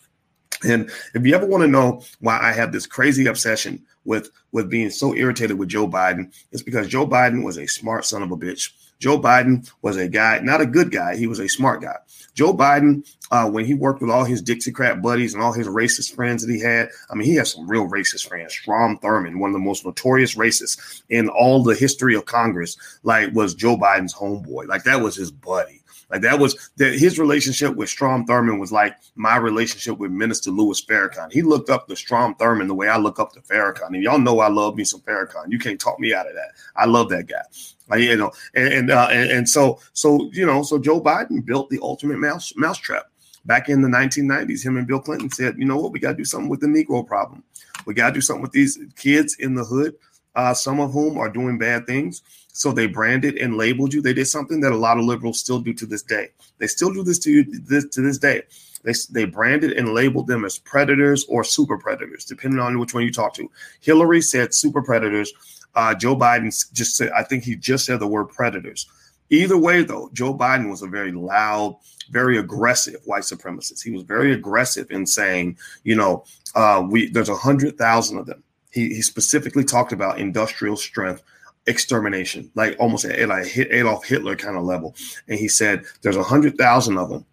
And 0.64 0.90
if 1.14 1.26
you 1.26 1.36
ever 1.36 1.46
want 1.46 1.64
to 1.64 1.68
know 1.68 2.02
why 2.22 2.40
I 2.42 2.54
have 2.54 2.72
this 2.72 2.88
crazy 2.88 3.26
obsession 3.26 3.84
with 4.06 4.32
with 4.54 4.70
being 4.70 4.90
so 4.90 5.14
irritated 5.14 5.60
with 5.60 5.68
Joe 5.68 5.86
Biden, 5.86 6.34
it's 6.54 6.64
because 6.64 6.88
Joe 6.88 7.06
Biden 7.06 7.44
was 7.44 7.58
a 7.58 7.68
smart 7.68 8.06
son 8.06 8.24
of 8.24 8.32
a 8.32 8.38
bitch. 8.38 8.72
Joe 9.00 9.20
Biden 9.20 9.72
was 9.82 9.96
a 9.96 10.10
guy, 10.10 10.40
not 10.40 10.62
a 10.62 10.66
good 10.66 10.92
guy. 10.92 11.16
He 11.16 11.28
was 11.28 11.40
a 11.40 11.48
smart 11.48 11.82
guy. 11.82 11.96
Joe 12.34 12.54
Biden, 12.54 13.10
uh, 13.32 13.50
when 13.50 13.66
he 13.66 13.74
worked 13.74 14.02
with 14.02 14.12
all 14.12 14.24
his 14.24 14.44
Dixiecrat 14.44 15.02
buddies 15.02 15.34
and 15.34 15.42
all 15.42 15.54
his 15.54 15.68
racist 15.68 16.16
friends 16.16 16.46
that 16.46 16.54
he 16.54 16.60
had, 16.60 16.90
I 17.10 17.16
mean, 17.16 17.26
he 17.26 17.36
has 17.36 17.52
some 17.54 17.70
real 17.70 17.88
racist 17.88 18.28
friends. 18.28 18.54
Strom 18.54 18.98
Thurmond, 19.00 19.40
one 19.40 19.50
of 19.50 19.54
the 19.54 19.60
most 19.60 19.86
notorious 19.86 20.36
racists 20.36 21.02
in 21.10 21.30
all 21.30 21.64
the 21.64 21.76
history 21.76 22.16
of 22.16 22.26
Congress, 22.26 22.78
like 23.04 23.34
was 23.34 23.56
Joe 23.56 23.78
Biden's 23.78 24.14
homeboy. 24.14 24.68
Like 24.68 24.84
that 24.84 25.02
was 25.02 25.16
his 25.16 25.32
buddy. 25.32 25.82
Like 26.10 26.22
that 26.22 26.40
was 26.40 26.72
that 26.78 26.94
his 26.94 27.20
relationship 27.20 27.76
with 27.76 27.88
Strom 27.88 28.26
Thurmond 28.26 28.60
was 28.60 28.72
like 28.72 28.96
my 29.16 29.38
relationship 29.38 29.98
with 30.00 30.12
Minister 30.12 30.50
Louis 30.50 30.84
Farrakhan. 30.84 31.32
He 31.32 31.44
looked 31.44 31.70
up 31.70 31.88
to 31.88 31.96
Strom 31.96 32.36
Thurmond 32.36 32.68
the 32.68 32.74
way 32.74 32.88
I 32.88 32.98
look 32.98 33.20
up 33.20 33.32
to 33.34 33.42
Farrakhan. 33.42 33.90
And 33.90 34.04
y'all 34.04 34.18
know 34.18 34.40
I 34.40 34.48
love 34.48 34.76
me 34.76 34.84
some 34.84 35.02
Farrakhan. 35.02 35.52
You 35.52 35.60
can't 35.60 35.80
talk 35.80 36.00
me 36.00 36.14
out 36.14 36.28
of 36.28 36.34
that. 36.34 36.54
I 36.76 36.86
love 36.86 37.10
that 37.10 37.28
guy. 37.28 37.44
Like, 37.90 38.02
you 38.02 38.16
know, 38.16 38.32
and 38.54 38.74
and, 38.74 38.92
uh, 38.92 39.08
and, 39.12 39.32
and 39.32 39.50
so 39.50 39.80
so 39.94 40.30
you 40.32 40.46
know, 40.46 40.64
so 40.64 40.78
Joe 40.78 41.02
Biden 41.02 41.46
built 41.46 41.70
the 41.70 41.80
ultimate 41.82 42.20
mouse 42.20 42.54
mousetrap 42.56 43.10
back 43.46 43.70
in 43.70 43.82
the 43.82 43.88
1990s. 43.88 44.64
Him 44.64 44.78
and 44.78 44.88
Bill 44.88 45.00
Clinton 45.00 45.30
said, 45.30 45.56
you 45.58 45.66
know 45.66 45.78
what, 45.78 45.92
we 45.92 46.00
got 46.00 46.12
to 46.12 46.18
do 46.18 46.26
something 46.26 46.50
with 46.50 46.62
the 46.62 46.68
Negro 46.68 47.06
problem. 47.06 47.44
We 47.86 47.94
got 47.94 48.10
to 48.10 48.14
do 48.14 48.22
something 48.22 48.42
with 48.42 48.52
these 48.52 48.78
kids 48.96 49.36
in 49.40 49.56
the 49.56 49.64
hood, 49.64 49.96
uh, 50.36 50.54
some 50.54 50.80
of 50.80 50.92
whom 50.92 51.18
are 51.18 51.30
doing 51.30 51.58
bad 51.58 51.88
things. 51.88 52.22
So 52.54 52.72
they 52.72 52.88
branded 52.88 53.38
and 53.38 53.58
labeled 53.58 53.94
you. 53.94 54.02
They 54.02 54.14
did 54.14 54.26
something 54.26 54.60
that 54.62 54.72
a 54.72 54.78
lot 54.78 54.98
of 54.98 55.06
liberals 55.06 55.40
still 55.40 55.60
do 55.60 55.74
to 55.74 55.86
this 55.86 56.04
day. 56.04 56.30
They 56.58 56.68
still 56.68 56.94
do 56.94 57.04
this 57.04 57.20
to 57.20 57.32
you 57.32 57.44
this, 57.44 57.86
to 57.90 58.02
this 58.02 58.18
day. 58.18 58.44
They, 58.84 58.94
they 59.12 59.26
branded 59.26 59.74
and 59.74 59.94
labeled 59.94 60.28
them 60.28 60.46
as 60.46 60.58
predators 60.58 61.26
or 61.26 61.44
super 61.44 61.78
predators, 61.78 62.26
depending 62.26 62.60
on 62.60 62.80
which 62.80 62.94
one 62.94 63.04
you 63.04 63.12
talk 63.12 63.34
to. 63.36 63.50
Hillary 63.82 64.22
said 64.22 64.54
super 64.54 64.82
predators. 64.82 65.34
Uh, 65.76 65.94
Joe 65.94 66.16
Biden 66.16 66.54
just 66.74 66.96
said, 66.96 67.12
I 67.12 67.24
think 67.24 67.44
he 67.44 67.56
just 67.56 67.86
said 67.86 68.00
the 68.00 68.08
word 68.08 68.30
predators. 68.30 68.88
Either 69.30 69.58
way, 69.58 69.84
though, 69.84 70.10
Joe 70.14 70.34
Biden 70.34 70.70
was 70.70 70.82
a 70.82 70.88
very 70.88 71.12
loud, 71.12 71.78
very 72.10 72.38
aggressive 72.38 73.00
white 73.06 73.24
supremacist. 73.24 73.84
He 73.84 73.92
was 73.92 74.02
very 74.02 74.34
aggressive 74.34 74.90
in 74.90 75.06
saying, 75.06 75.58
you 75.84 75.96
know, 75.96 76.24
uh, 76.56 76.86
we 76.90 77.10
there's 77.12 77.30
a 77.30 77.36
hundred 77.36 77.78
thousand 77.78 78.18
of 78.18 78.26
them. 78.26 78.44
He, 78.72 78.88
he 78.90 79.02
specifically 79.02 79.64
talked 79.64 79.94
about 79.94 80.20
industrial 80.20 80.78
strength 80.78 81.22
extermination, 81.68 82.50
like 82.56 82.76
almost 82.80 83.06
at 83.06 83.30
like 83.30 83.56
Adolf 83.56 84.06
Hitler 84.06 84.36
kind 84.36 84.58
of 84.58 84.64
level. 84.64 84.96
And 85.28 85.38
he 85.38 85.48
said, 85.48 85.84
"There's 86.02 86.18
a 86.18 86.24
hundred 86.24 86.58
thousand 86.58 86.98
of 86.98 87.10
them, 87.10 87.26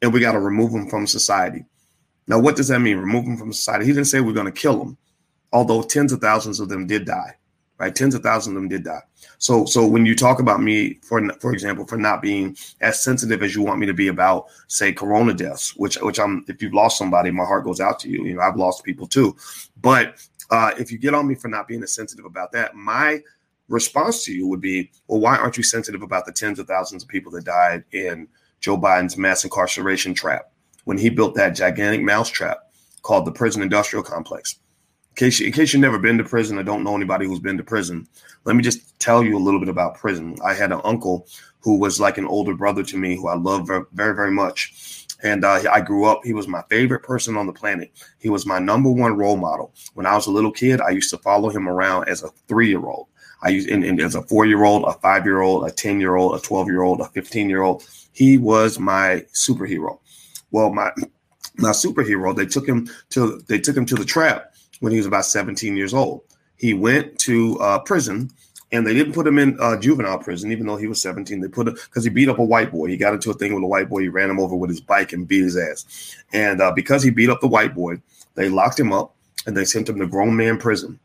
and 0.00 0.12
we 0.12 0.20
got 0.20 0.32
to 0.32 0.40
remove 0.40 0.72
them 0.72 0.88
from 0.88 1.06
society." 1.06 1.64
Now, 2.26 2.38
what 2.38 2.56
does 2.56 2.68
that 2.68 2.80
mean? 2.80 2.96
Remove 2.96 3.26
them 3.26 3.36
from 3.36 3.52
society? 3.52 3.84
He 3.84 3.92
didn't 3.92 4.06
say 4.06 4.20
we're 4.20 4.32
going 4.32 4.46
to 4.46 4.52
kill 4.52 4.78
them, 4.78 4.96
although 5.52 5.82
tens 5.82 6.10
of 6.10 6.22
thousands 6.22 6.58
of 6.58 6.70
them 6.70 6.86
did 6.86 7.04
die. 7.04 7.36
Right, 7.84 7.94
tens 7.94 8.14
of 8.14 8.22
thousands 8.22 8.56
of 8.56 8.62
them 8.62 8.70
did 8.70 8.84
die. 8.84 9.02
So, 9.36 9.66
so 9.66 9.86
when 9.86 10.06
you 10.06 10.14
talk 10.16 10.40
about 10.40 10.62
me, 10.62 10.94
for 11.02 11.20
for 11.34 11.52
example, 11.52 11.86
for 11.86 11.98
not 11.98 12.22
being 12.22 12.56
as 12.80 13.04
sensitive 13.04 13.42
as 13.42 13.54
you 13.54 13.60
want 13.60 13.78
me 13.78 13.84
to 13.84 13.92
be 13.92 14.08
about, 14.08 14.46
say, 14.68 14.90
corona 14.90 15.34
deaths, 15.34 15.76
which 15.76 15.96
which 15.96 16.18
I'm, 16.18 16.46
if 16.48 16.62
you've 16.62 16.72
lost 16.72 16.96
somebody, 16.96 17.30
my 17.30 17.44
heart 17.44 17.64
goes 17.64 17.80
out 17.80 18.00
to 18.00 18.08
you. 18.08 18.24
You 18.24 18.36
know, 18.36 18.40
I've 18.40 18.56
lost 18.56 18.84
people 18.84 19.06
too, 19.06 19.36
but 19.82 20.16
uh, 20.50 20.70
if 20.78 20.90
you 20.90 20.96
get 20.96 21.12
on 21.12 21.28
me 21.28 21.34
for 21.34 21.48
not 21.48 21.68
being 21.68 21.82
as 21.82 21.92
sensitive 21.92 22.24
about 22.24 22.52
that, 22.52 22.74
my 22.74 23.22
response 23.68 24.24
to 24.24 24.32
you 24.32 24.46
would 24.46 24.62
be, 24.62 24.90
well, 25.06 25.20
why 25.20 25.36
aren't 25.36 25.58
you 25.58 25.62
sensitive 25.62 26.00
about 26.00 26.24
the 26.24 26.32
tens 26.32 26.58
of 26.58 26.66
thousands 26.66 27.02
of 27.02 27.08
people 27.10 27.30
that 27.32 27.44
died 27.44 27.84
in 27.92 28.26
Joe 28.60 28.78
Biden's 28.78 29.18
mass 29.18 29.44
incarceration 29.44 30.14
trap 30.14 30.50
when 30.84 30.96
he 30.96 31.10
built 31.10 31.34
that 31.34 31.50
gigantic 31.50 32.00
mousetrap 32.00 32.60
called 33.02 33.26
the 33.26 33.32
prison 33.32 33.60
industrial 33.60 34.02
complex? 34.02 34.58
In 35.14 35.26
case, 35.26 35.38
you, 35.38 35.46
in 35.46 35.52
case 35.52 35.72
you've 35.72 35.80
never 35.80 36.00
been 36.00 36.18
to 36.18 36.24
prison 36.24 36.58
or 36.58 36.64
don't 36.64 36.82
know 36.82 36.96
anybody 36.96 37.24
who's 37.24 37.38
been 37.38 37.56
to 37.56 37.62
prison, 37.62 38.08
let 38.42 38.56
me 38.56 38.64
just 38.64 38.98
tell 38.98 39.22
you 39.22 39.38
a 39.38 39.38
little 39.38 39.60
bit 39.60 39.68
about 39.68 39.94
prison. 39.94 40.36
I 40.44 40.54
had 40.54 40.72
an 40.72 40.80
uncle 40.82 41.28
who 41.60 41.78
was 41.78 42.00
like 42.00 42.18
an 42.18 42.26
older 42.26 42.52
brother 42.52 42.82
to 42.82 42.96
me 42.96 43.14
who 43.14 43.28
I 43.28 43.36
love 43.36 43.68
very, 43.68 43.84
very, 43.92 44.16
very 44.16 44.32
much. 44.32 45.06
And 45.22 45.44
uh, 45.44 45.62
I 45.72 45.80
grew 45.82 46.06
up, 46.06 46.22
he 46.24 46.32
was 46.34 46.48
my 46.48 46.62
favorite 46.68 47.04
person 47.04 47.36
on 47.36 47.46
the 47.46 47.52
planet. 47.52 47.92
He 48.18 48.28
was 48.28 48.44
my 48.44 48.58
number 48.58 48.90
one 48.90 49.16
role 49.16 49.36
model. 49.36 49.72
When 49.94 50.04
I 50.04 50.16
was 50.16 50.26
a 50.26 50.32
little 50.32 50.50
kid, 50.50 50.80
I 50.80 50.90
used 50.90 51.10
to 51.10 51.18
follow 51.18 51.48
him 51.48 51.68
around 51.68 52.08
as 52.08 52.24
a 52.24 52.30
three 52.48 52.68
year 52.68 52.84
old. 52.84 53.06
I 53.40 53.50
used 53.50 53.68
and, 53.68 53.84
and 53.84 54.00
as 54.00 54.16
a 54.16 54.22
four 54.22 54.46
year 54.46 54.64
old, 54.64 54.82
a 54.82 54.94
five 54.94 55.24
year 55.24 55.42
old, 55.42 55.64
a 55.64 55.70
10 55.70 56.00
year 56.00 56.16
old, 56.16 56.34
a 56.34 56.40
12 56.40 56.66
year 56.66 56.82
old, 56.82 57.00
a 57.00 57.04
15 57.04 57.48
year 57.48 57.62
old. 57.62 57.86
He 58.12 58.36
was 58.36 58.80
my 58.80 59.24
superhero. 59.32 60.00
Well, 60.50 60.72
my 60.72 60.90
my 61.56 61.70
superhero, 61.70 62.34
they 62.34 62.46
took 62.46 62.66
him 62.66 62.90
to 63.10 63.40
they 63.46 63.60
took 63.60 63.76
him 63.76 63.86
to 63.86 63.94
the 63.94 64.04
trap 64.04 64.53
when 64.80 64.92
he 64.92 64.98
was 64.98 65.06
about 65.06 65.24
17 65.24 65.76
years 65.76 65.94
old. 65.94 66.22
He 66.56 66.74
went 66.74 67.18
to 67.20 67.58
uh, 67.58 67.78
prison 67.80 68.30
and 68.72 68.86
they 68.86 68.94
didn't 68.94 69.12
put 69.12 69.26
him 69.26 69.38
in 69.38 69.56
uh, 69.60 69.78
juvenile 69.78 70.18
prison, 70.18 70.50
even 70.50 70.66
though 70.66 70.76
he 70.76 70.86
was 70.86 71.00
17. 71.00 71.40
They 71.40 71.48
put 71.48 71.68
him 71.68 71.74
because 71.74 72.04
he 72.04 72.10
beat 72.10 72.28
up 72.28 72.38
a 72.38 72.44
white 72.44 72.72
boy. 72.72 72.88
He 72.88 72.96
got 72.96 73.14
into 73.14 73.30
a 73.30 73.34
thing 73.34 73.54
with 73.54 73.62
a 73.62 73.68
white 73.68 73.88
boy. 73.88 74.00
He 74.00 74.08
ran 74.08 74.30
him 74.30 74.40
over 74.40 74.56
with 74.56 74.70
his 74.70 74.80
bike 74.80 75.12
and 75.12 75.28
beat 75.28 75.44
his 75.44 75.56
ass. 75.56 76.16
And 76.32 76.60
uh, 76.60 76.72
because 76.72 77.02
he 77.02 77.10
beat 77.10 77.30
up 77.30 77.40
the 77.40 77.46
white 77.46 77.74
boy, 77.74 78.00
they 78.34 78.48
locked 78.48 78.80
him 78.80 78.92
up 78.92 79.14
and 79.46 79.56
they 79.56 79.64
sent 79.64 79.88
him 79.88 79.98
to 80.00 80.06
grown 80.06 80.36
man 80.36 80.58
prison. 80.58 80.98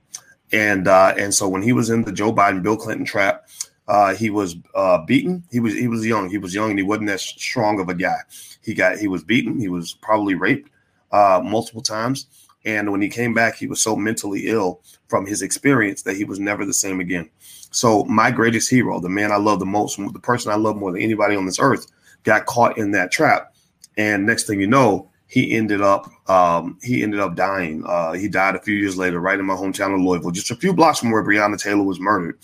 And 0.51 0.87
uh, 0.87 1.13
and 1.17 1.33
so 1.33 1.47
when 1.47 1.61
he 1.61 1.73
was 1.73 1.89
in 1.89 2.03
the 2.03 2.11
Joe 2.11 2.33
Biden, 2.33 2.63
Bill 2.63 2.77
Clinton 2.77 3.05
trap, 3.05 3.47
uh, 3.87 4.15
he 4.15 4.29
was 4.29 4.55
uh, 4.73 5.03
beaten. 5.05 5.43
He 5.51 5.59
was 5.59 5.73
he 5.73 5.87
was 5.87 6.05
young. 6.05 6.29
He 6.29 6.37
was 6.37 6.55
young 6.55 6.71
and 6.71 6.79
he 6.79 6.83
wasn't 6.83 7.07
that 7.07 7.19
strong 7.19 7.79
of 7.79 7.89
a 7.89 7.93
guy. 7.93 8.17
He 8.63 8.73
got 8.73 8.97
he 8.97 9.07
was 9.07 9.23
beaten. 9.23 9.59
He 9.59 9.67
was 9.67 9.93
probably 9.93 10.35
raped 10.35 10.69
uh, 11.11 11.41
multiple 11.43 11.81
times. 11.81 12.27
And 12.65 12.91
when 12.91 13.01
he 13.01 13.09
came 13.09 13.33
back, 13.33 13.55
he 13.55 13.67
was 13.67 13.81
so 13.81 13.95
mentally 13.95 14.47
ill 14.47 14.81
from 15.07 15.25
his 15.25 15.41
experience 15.41 16.01
that 16.03 16.17
he 16.17 16.23
was 16.25 16.39
never 16.39 16.65
the 16.65 16.73
same 16.73 16.99
again. 16.99 17.29
So 17.71 18.03
my 18.05 18.31
greatest 18.31 18.69
hero, 18.69 18.99
the 18.99 19.09
man 19.09 19.31
I 19.31 19.37
love 19.37 19.59
the 19.59 19.65
most, 19.65 19.97
the 19.97 20.19
person 20.19 20.51
I 20.51 20.55
love 20.55 20.75
more 20.75 20.91
than 20.91 21.01
anybody 21.01 21.35
on 21.35 21.45
this 21.45 21.59
earth, 21.59 21.87
got 22.23 22.45
caught 22.45 22.77
in 22.77 22.91
that 22.91 23.11
trap. 23.11 23.53
And 23.97 24.25
next 24.25 24.47
thing 24.47 24.59
you 24.59 24.67
know, 24.67 25.08
he 25.29 25.55
ended 25.55 25.79
up 25.79 26.09
um, 26.27 26.79
he 26.81 27.03
ended 27.03 27.19
up 27.19 27.35
dying. 27.35 27.83
Uh, 27.85 28.13
he 28.13 28.27
died 28.27 28.55
a 28.55 28.59
few 28.59 28.73
years 28.73 28.97
later, 28.97 29.19
right 29.19 29.39
in 29.39 29.45
my 29.45 29.53
hometown 29.53 29.93
of 29.93 30.01
Louisville, 30.01 30.31
just 30.31 30.49
a 30.49 30.55
few 30.55 30.73
blocks 30.73 30.99
from 30.99 31.11
where 31.11 31.23
Breonna 31.23 31.61
Taylor 31.61 31.83
was 31.83 31.99
murdered. 31.99 32.39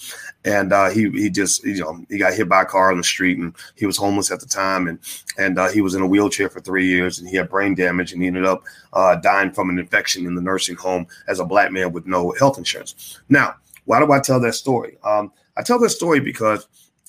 And 0.45 0.71
uh, 0.71 0.91
he 0.91 1.09
he 1.09 1.31
just 1.31 1.63
you 1.65 1.79
know 1.79 2.05
he 2.09 2.19
got 2.19 2.35
hit 2.35 2.47
by 2.47 2.61
a 2.61 2.65
car 2.65 2.91
on 2.91 2.97
the 2.97 3.03
street, 3.03 3.39
and 3.39 3.55
he 3.75 3.87
was 3.87 3.97
homeless 3.97 4.29
at 4.29 4.39
the 4.39 4.45
time, 4.45 4.87
and 4.87 4.99
and 5.39 5.57
uh, 5.57 5.69
he 5.69 5.81
was 5.81 5.95
in 5.95 6.03
a 6.03 6.07
wheelchair 6.07 6.47
for 6.47 6.61
three 6.61 6.85
years, 6.85 7.17
and 7.17 7.27
he 7.27 7.35
had 7.35 7.49
brain 7.49 7.73
damage, 7.73 8.13
and 8.13 8.21
he 8.21 8.27
ended 8.27 8.45
up 8.45 8.63
uh, 8.93 9.15
dying 9.15 9.51
from 9.51 9.71
an 9.71 9.79
infection 9.79 10.27
in 10.27 10.35
the 10.35 10.41
nursing 10.41 10.75
home 10.75 11.07
as 11.27 11.39
a 11.39 11.45
black 11.45 11.71
man 11.71 11.91
with 11.91 12.05
no 12.05 12.35
health 12.37 12.59
insurance. 12.59 13.19
Now, 13.29 13.55
why 13.85 13.99
do 13.99 14.11
I 14.11 14.19
tell 14.19 14.39
that 14.41 14.53
story? 14.53 14.97
Um, 15.03 15.31
I 15.57 15.63
tell 15.63 15.79
that 15.79 15.89
story 15.89 16.19
because 16.19 16.67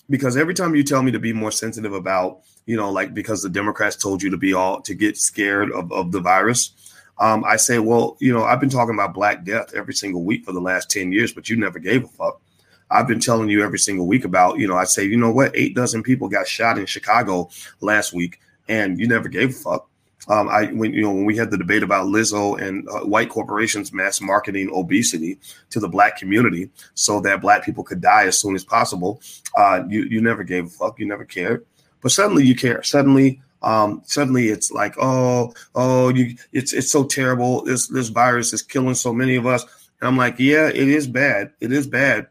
because 0.08 0.38
every 0.38 0.54
time 0.54 0.74
you 0.74 0.82
tell 0.82 1.02
me 1.02 1.12
to 1.12 1.18
be 1.18 1.34
more 1.34 1.52
sensitive 1.52 1.92
about 1.92 2.40
you 2.66 2.76
know, 2.76 2.90
like 2.90 3.14
because 3.14 3.42
the 3.42 3.48
Democrats 3.48 3.96
told 3.96 4.22
you 4.22 4.30
to 4.30 4.36
be 4.36 4.52
all 4.52 4.80
to 4.82 4.94
get 4.94 5.16
scared 5.16 5.70
of, 5.70 5.90
of 5.92 6.12
the 6.12 6.20
virus. 6.20 6.72
Um, 7.18 7.44
I 7.44 7.56
say, 7.56 7.78
well, 7.78 8.16
you 8.20 8.32
know, 8.32 8.44
I've 8.44 8.60
been 8.60 8.68
talking 8.68 8.94
about 8.94 9.14
Black 9.14 9.44
Death 9.44 9.72
every 9.74 9.94
single 9.94 10.22
week 10.22 10.44
for 10.44 10.52
the 10.52 10.60
last 10.60 10.90
10 10.90 11.12
years, 11.12 11.32
but 11.32 11.48
you 11.48 11.56
never 11.56 11.78
gave 11.78 12.04
a 12.04 12.08
fuck. 12.08 12.42
I've 12.90 13.08
been 13.08 13.20
telling 13.20 13.48
you 13.48 13.64
every 13.64 13.78
single 13.78 14.06
week 14.06 14.24
about, 14.24 14.58
you 14.58 14.68
know, 14.68 14.76
I 14.76 14.84
say, 14.84 15.04
you 15.04 15.16
know 15.16 15.32
what, 15.32 15.56
eight 15.56 15.74
dozen 15.74 16.02
people 16.02 16.28
got 16.28 16.46
shot 16.46 16.78
in 16.78 16.86
Chicago 16.86 17.48
last 17.80 18.12
week, 18.12 18.38
and 18.68 19.00
you 19.00 19.08
never 19.08 19.28
gave 19.28 19.50
a 19.50 19.52
fuck. 19.54 19.88
Um, 20.28 20.48
I 20.48 20.66
when 20.66 20.92
you 20.92 21.02
know 21.02 21.12
when 21.12 21.24
we 21.24 21.36
had 21.36 21.52
the 21.52 21.58
debate 21.58 21.84
about 21.84 22.06
Lizzo 22.06 22.60
and 22.60 22.88
uh, 22.88 23.00
white 23.00 23.28
corporations 23.28 23.92
mass 23.92 24.20
marketing 24.20 24.70
obesity 24.74 25.38
to 25.70 25.78
the 25.78 25.88
black 25.88 26.16
community 26.16 26.68
so 26.94 27.20
that 27.20 27.40
black 27.40 27.64
people 27.64 27.84
could 27.84 28.00
die 28.00 28.24
as 28.24 28.36
soon 28.36 28.56
as 28.56 28.64
possible, 28.64 29.20
uh, 29.56 29.84
you 29.88 30.02
you 30.02 30.20
never 30.20 30.42
gave 30.42 30.66
a 30.66 30.68
fuck. 30.68 30.98
You 30.98 31.06
never 31.06 31.24
cared 31.24 31.64
but 32.02 32.12
suddenly 32.12 32.44
you 32.44 32.54
care. 32.54 32.82
Suddenly, 32.82 33.40
um, 33.62 34.02
suddenly 34.04 34.48
it's 34.48 34.70
like, 34.70 34.94
oh, 35.00 35.52
oh, 35.74 36.08
you, 36.10 36.36
it's 36.52 36.72
it's 36.72 36.90
so 36.90 37.04
terrible. 37.04 37.64
This 37.64 37.88
this 37.88 38.08
virus 38.08 38.52
is 38.52 38.62
killing 38.62 38.94
so 38.94 39.12
many 39.12 39.36
of 39.36 39.46
us. 39.46 39.62
And 40.00 40.08
I'm 40.08 40.16
like, 40.16 40.36
yeah, 40.38 40.68
it 40.68 40.88
is 40.88 41.06
bad. 41.06 41.52
It 41.60 41.72
is 41.72 41.86
bad. 41.86 42.28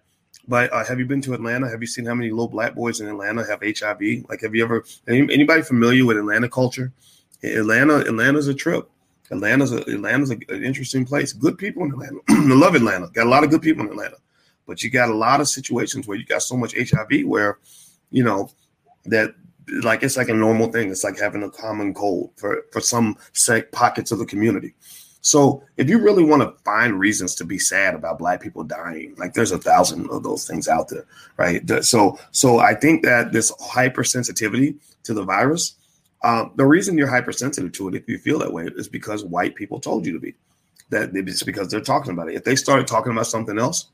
But 0.47 0.71
uh, 0.71 0.85
have 0.85 0.99
you 0.99 1.05
been 1.05 1.21
to 1.21 1.33
Atlanta? 1.33 1.69
Have 1.69 1.81
you 1.81 1.87
seen 1.87 2.05
how 2.05 2.13
many 2.13 2.29
little 2.29 2.47
black 2.47 2.75
boys 2.75 3.01
in 3.01 3.07
Atlanta 3.07 3.45
have 3.45 3.61
HIV? 3.61 4.29
Like, 4.29 4.41
have 4.41 4.53
you 4.53 4.63
ever 4.63 4.85
any, 5.07 5.21
anybody 5.33 5.63
familiar 5.63 6.05
with 6.05 6.17
Atlanta 6.17 6.47
culture? 6.47 6.91
Atlanta, 7.43 7.97
Atlanta's 7.97 8.47
a 8.47 8.53
trip. 8.53 8.89
Atlanta's 9.31 9.71
a, 9.71 9.81
Atlanta's 9.81 10.31
a, 10.31 10.37
an 10.49 10.63
interesting 10.63 11.05
place. 11.05 11.33
Good 11.33 11.57
people 11.57 11.83
in 11.83 11.91
Atlanta. 11.91 12.19
I 12.29 12.53
love 12.53 12.75
Atlanta. 12.75 13.07
Got 13.07 13.25
a 13.25 13.29
lot 13.29 13.43
of 13.43 13.49
good 13.49 13.61
people 13.61 13.83
in 13.83 13.91
Atlanta, 13.91 14.17
but 14.67 14.83
you 14.83 14.89
got 14.89 15.09
a 15.09 15.15
lot 15.15 15.41
of 15.41 15.47
situations 15.47 16.07
where 16.07 16.17
you 16.17 16.25
got 16.25 16.43
so 16.43 16.55
much 16.55 16.75
HIV 16.77 17.25
where, 17.25 17.57
you 18.11 18.23
know, 18.23 18.51
that 19.05 19.33
like 19.83 20.03
it's 20.03 20.17
like 20.17 20.29
a 20.29 20.33
normal 20.33 20.71
thing. 20.71 20.91
It's 20.91 21.03
like 21.03 21.19
having 21.19 21.43
a 21.43 21.49
common 21.49 21.93
cold 21.93 22.31
for 22.35 22.65
for 22.71 22.81
some 22.81 23.17
sec 23.33 23.71
pockets 23.71 24.11
of 24.11 24.19
the 24.19 24.25
community. 24.25 24.75
So 25.21 25.63
if 25.77 25.89
you 25.89 25.97
really 25.97 26.23
want 26.23 26.43
to 26.43 26.63
find 26.63 26.99
reasons 26.99 27.33
to 27.35 27.45
be 27.45 27.57
sad 27.57 27.95
about 27.95 28.19
black 28.19 28.41
people 28.41 28.63
dying, 28.63 29.15
like 29.17 29.33
there's 29.33 29.51
a 29.51 29.57
thousand 29.57 30.07
of 30.11 30.21
those 30.21 30.47
things 30.47 30.67
out 30.67 30.89
there, 30.89 31.05
right? 31.37 31.67
So 31.83 32.19
so 32.31 32.59
I 32.59 32.75
think 32.75 33.03
that 33.03 33.31
this 33.31 33.51
hypersensitivity 33.53 34.75
to 35.03 35.13
the 35.15 35.23
virus, 35.23 35.75
uh, 36.21 36.45
the 36.57 36.65
reason 36.65 36.97
you're 36.97 37.07
hypersensitive 37.07 37.71
to 37.71 37.87
it, 37.87 37.95
if 37.95 38.07
you 38.07 38.19
feel 38.19 38.37
that 38.39 38.53
way, 38.53 38.69
is 38.75 38.87
because 38.87 39.25
white 39.25 39.55
people 39.55 39.79
told 39.79 40.05
you 40.05 40.13
to 40.13 40.19
be. 40.19 40.35
That 40.91 41.09
it's 41.15 41.41
because 41.41 41.69
they're 41.69 41.81
talking 41.81 42.11
about 42.11 42.29
it. 42.29 42.35
If 42.35 42.43
they 42.43 42.55
started 42.55 42.85
talking 42.85 43.11
about 43.11 43.25
something 43.25 43.57
else, 43.57 43.87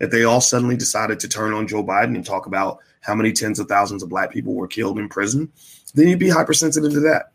if 0.00 0.10
they 0.10 0.24
all 0.24 0.40
suddenly 0.40 0.76
decided 0.76 1.20
to 1.20 1.28
turn 1.28 1.52
on 1.52 1.68
Joe 1.68 1.84
Biden 1.84 2.14
and 2.14 2.24
talk 2.24 2.46
about 2.46 2.78
how 3.00 3.14
many 3.14 3.32
tens 3.32 3.58
of 3.58 3.68
thousands 3.68 4.02
of 4.02 4.08
black 4.08 4.30
people 4.30 4.54
were 4.54 4.68
killed 4.68 4.98
in 4.98 5.08
prison, 5.08 5.50
then 5.94 6.08
you'd 6.08 6.18
be 6.18 6.28
hypersensitive 6.28 6.92
to 6.92 7.00
that. 7.00 7.32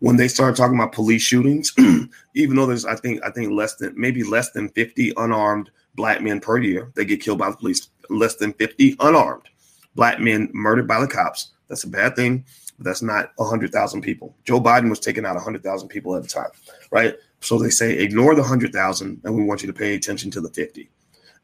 When 0.00 0.16
they 0.16 0.28
start 0.28 0.56
talking 0.56 0.76
about 0.76 0.92
police 0.92 1.22
shootings, 1.22 1.72
even 2.34 2.56
though 2.56 2.66
there's 2.66 2.84
I 2.84 2.96
think 2.96 3.22
I 3.24 3.30
think 3.30 3.52
less 3.52 3.76
than 3.76 3.94
maybe 3.96 4.22
less 4.22 4.50
than 4.50 4.68
50 4.70 5.12
unarmed 5.16 5.70
black 5.94 6.20
men 6.20 6.40
per 6.40 6.58
year 6.58 6.90
they 6.96 7.04
get 7.04 7.22
killed 7.22 7.38
by 7.38 7.50
the 7.50 7.56
police, 7.56 7.88
less 8.10 8.36
than 8.36 8.52
50 8.54 8.96
unarmed 9.00 9.48
black 9.94 10.20
men 10.20 10.50
murdered 10.52 10.88
by 10.88 11.00
the 11.00 11.06
cops. 11.06 11.52
That's 11.68 11.84
a 11.84 11.88
bad 11.88 12.16
thing, 12.16 12.44
but 12.76 12.84
that's 12.84 13.02
not 13.02 13.30
100,000 13.36 14.02
people. 14.02 14.36
Joe 14.44 14.60
Biden 14.60 14.90
was 14.90 15.00
taking 15.00 15.24
out 15.24 15.36
100,000 15.36 15.88
people 15.88 16.14
at 16.16 16.24
a 16.24 16.28
time, 16.28 16.50
right? 16.90 17.14
So 17.40 17.58
they 17.58 17.70
say 17.70 17.98
ignore 17.98 18.34
the 18.34 18.42
100,000 18.42 19.20
and 19.24 19.34
we 19.34 19.44
want 19.44 19.62
you 19.62 19.66
to 19.68 19.72
pay 19.72 19.94
attention 19.94 20.30
to 20.32 20.40
the 20.40 20.50
50 20.50 20.90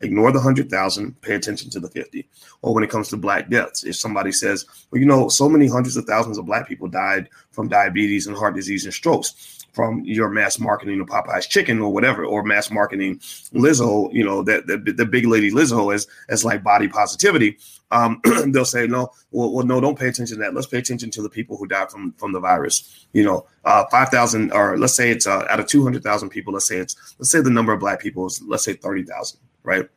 ignore 0.03 0.33
the 0.33 0.39
100,000, 0.39 1.21
pay 1.21 1.35
attention 1.35 1.71
to 1.71 1.81
the 1.81 1.89
50. 1.89 2.29
Or 2.63 2.75
when 2.75 2.85
it 2.85 2.91
comes 2.91 3.09
to 3.09 3.17
black 3.17 3.51
deaths, 3.51 3.85
if 3.85 3.97
somebody 3.97 4.33
says, 4.33 4.65
well, 4.91 5.01
you 5.01 5.07
know, 5.07 5.29
so 5.29 5.49
many 5.49 5.67
hundreds 5.67 5.97
of 5.97 6.05
thousands 6.05 6.39
of 6.39 6.47
black 6.47 6.69
people 6.69 6.89
died 6.89 7.29
from 7.51 7.69
diabetes 7.69 8.27
and 8.27 8.37
heart 8.37 8.55
disease 8.55 8.85
and 8.85 8.95
strokes 8.95 9.61
from 9.73 10.03
your 10.05 10.29
mass 10.29 10.59
marketing 10.59 11.01
of 11.01 11.07
Popeye's 11.07 11.47
chicken 11.47 11.81
or 11.81 11.93
whatever, 11.93 12.25
or 12.25 12.43
mass 12.43 12.71
marketing 12.71 13.19
Lizzo, 13.55 14.13
you 14.13 14.25
know, 14.25 14.43
that 14.43 14.67
the, 14.67 15.07
big 15.07 15.27
lady 15.27 15.51
Lizzo 15.51 15.95
as 15.95 16.07
as 16.29 16.45
like 16.45 16.63
body 16.63 16.89
positivity. 16.89 17.57
Um, 17.93 18.21
they'll 18.49 18.65
say, 18.65 18.87
no, 18.87 19.11
well, 19.31 19.53
well, 19.53 19.67
no, 19.67 19.81
don't 19.81 19.99
pay 19.99 20.09
attention 20.09 20.37
to 20.37 20.43
that. 20.43 20.55
Let's 20.55 20.67
pay 20.67 20.79
attention 20.79 21.11
to 21.11 21.23
the 21.23 21.31
people 21.31 21.57
who 21.57 21.67
died 21.67 21.91
from 21.91 22.13
from 22.13 22.33
the 22.33 22.41
virus. 22.41 23.07
You 23.13 23.25
know, 23.25 23.47
uh, 23.65 23.85
five 23.91 24.09
thousand, 24.09 24.53
or 24.53 24.79
let's 24.79 24.95
say 24.95 25.11
it's 25.11 25.27
uh, 25.27 25.47
out 25.49 25.61
of 25.61 25.67
two 25.67 25.83
hundred 25.83 26.03
thousand 26.03 26.31
people. 26.31 26.53
Let's 26.53 26.67
say 26.67 26.79
it's 26.79 27.15
let's 27.19 27.31
say 27.31 27.41
the 27.41 27.51
number 27.51 27.73
of 27.73 27.81
black 27.81 28.01
people 28.01 28.27
is 28.27 28.43
let's 28.43 28.65
say 28.65 28.75
thirty 28.75 29.05
thousand 29.05 29.41
right? 29.63 29.89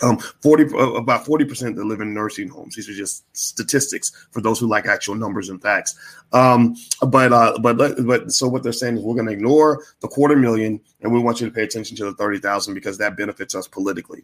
Um, 0.00 0.18
40 0.18 0.74
uh, 0.74 0.92
about 0.92 1.24
40% 1.24 1.74
that 1.74 1.84
live 1.84 2.00
in 2.00 2.14
nursing 2.14 2.48
homes. 2.48 2.76
These 2.76 2.88
are 2.88 2.94
just 2.94 3.24
statistics 3.36 4.28
for 4.30 4.40
those 4.40 4.60
who 4.60 4.68
like 4.68 4.86
actual 4.86 5.16
numbers 5.16 5.48
and 5.48 5.60
facts. 5.60 5.98
Um, 6.32 6.76
but 7.08 7.32
uh, 7.32 7.58
but 7.60 7.76
but 8.06 8.30
so 8.30 8.46
what 8.48 8.62
they're 8.62 8.72
saying 8.72 8.98
is 8.98 9.02
we're 9.02 9.14
going 9.14 9.26
to 9.26 9.32
ignore 9.32 9.82
the 10.00 10.08
quarter 10.08 10.36
million 10.36 10.80
and 11.00 11.12
we 11.12 11.18
want 11.18 11.40
you 11.40 11.48
to 11.48 11.52
pay 11.52 11.64
attention 11.64 11.96
to 11.96 12.04
the 12.04 12.14
30,000 12.14 12.74
because 12.74 12.96
that 12.98 13.16
benefits 13.16 13.54
us 13.56 13.66
politically. 13.66 14.22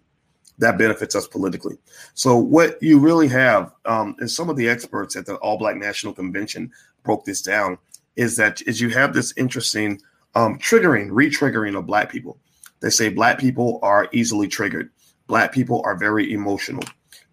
That 0.58 0.78
benefits 0.78 1.16
us 1.16 1.26
politically. 1.26 1.76
So 2.14 2.37
what 2.37 2.80
you 2.80 3.00
really 3.00 3.26
have, 3.28 3.72
um, 3.87 4.14
and 4.20 4.30
some 4.30 4.48
of 4.48 4.56
the 4.56 4.68
experts 4.68 5.16
at 5.16 5.26
the 5.26 5.34
All 5.37 5.58
Black 5.58 5.76
National 5.76 6.12
Convention 6.12 6.70
broke 7.02 7.24
this 7.24 7.42
down, 7.42 7.78
is 8.14 8.37
that 8.37 8.62
is 8.62 8.80
you 8.80 8.90
have 8.90 9.12
this 9.12 9.34
interesting 9.37 10.00
um, 10.37 10.58
triggering, 10.58 11.08
re-triggering 11.10 11.76
of 11.76 11.87
black 11.87 12.10
people. 12.10 12.38
They 12.85 12.90
say 12.90 13.09
black 13.09 13.38
people 13.38 13.79
are 13.83 14.11
easily 14.12 14.47
triggered. 14.47 14.90
Black 15.27 15.53
people 15.53 15.81
are 15.87 15.97
very 15.97 16.31
emotional. 16.35 16.85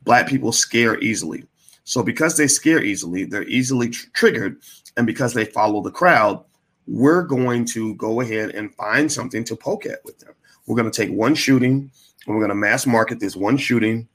Black 0.04 0.26
people 0.26 0.54
scare 0.54 0.98
easily. 1.02 1.44
So 1.84 2.02
because 2.02 2.38
they 2.38 2.48
scare 2.48 2.82
easily, 2.82 3.26
they're 3.26 3.44
easily 3.44 3.90
tr- 3.90 4.08
triggered, 4.14 4.62
and 4.96 5.06
because 5.06 5.34
they 5.34 5.44
follow 5.44 5.82
the 5.82 5.92
crowd, 5.92 6.42
we're 6.88 7.24
going 7.24 7.66
to 7.66 7.96
go 7.96 8.22
ahead 8.22 8.52
and 8.52 8.74
find 8.76 9.12
something 9.12 9.44
to 9.44 9.58
poke 9.58 9.86
at 9.86 10.00
with 10.06 10.20
them. 10.20 10.34
we're 10.68 10.78
going 10.78 10.90
to 10.90 11.06
take 11.06 11.12
one 11.12 11.36
shooting 11.36 11.92
and 12.26 12.34
we're 12.34 12.40
going 12.40 12.48
to 12.48 12.56
mass 12.56 12.88
market 12.88 13.20
this 13.20 13.36
one 13.36 13.58
shooting 13.58 14.08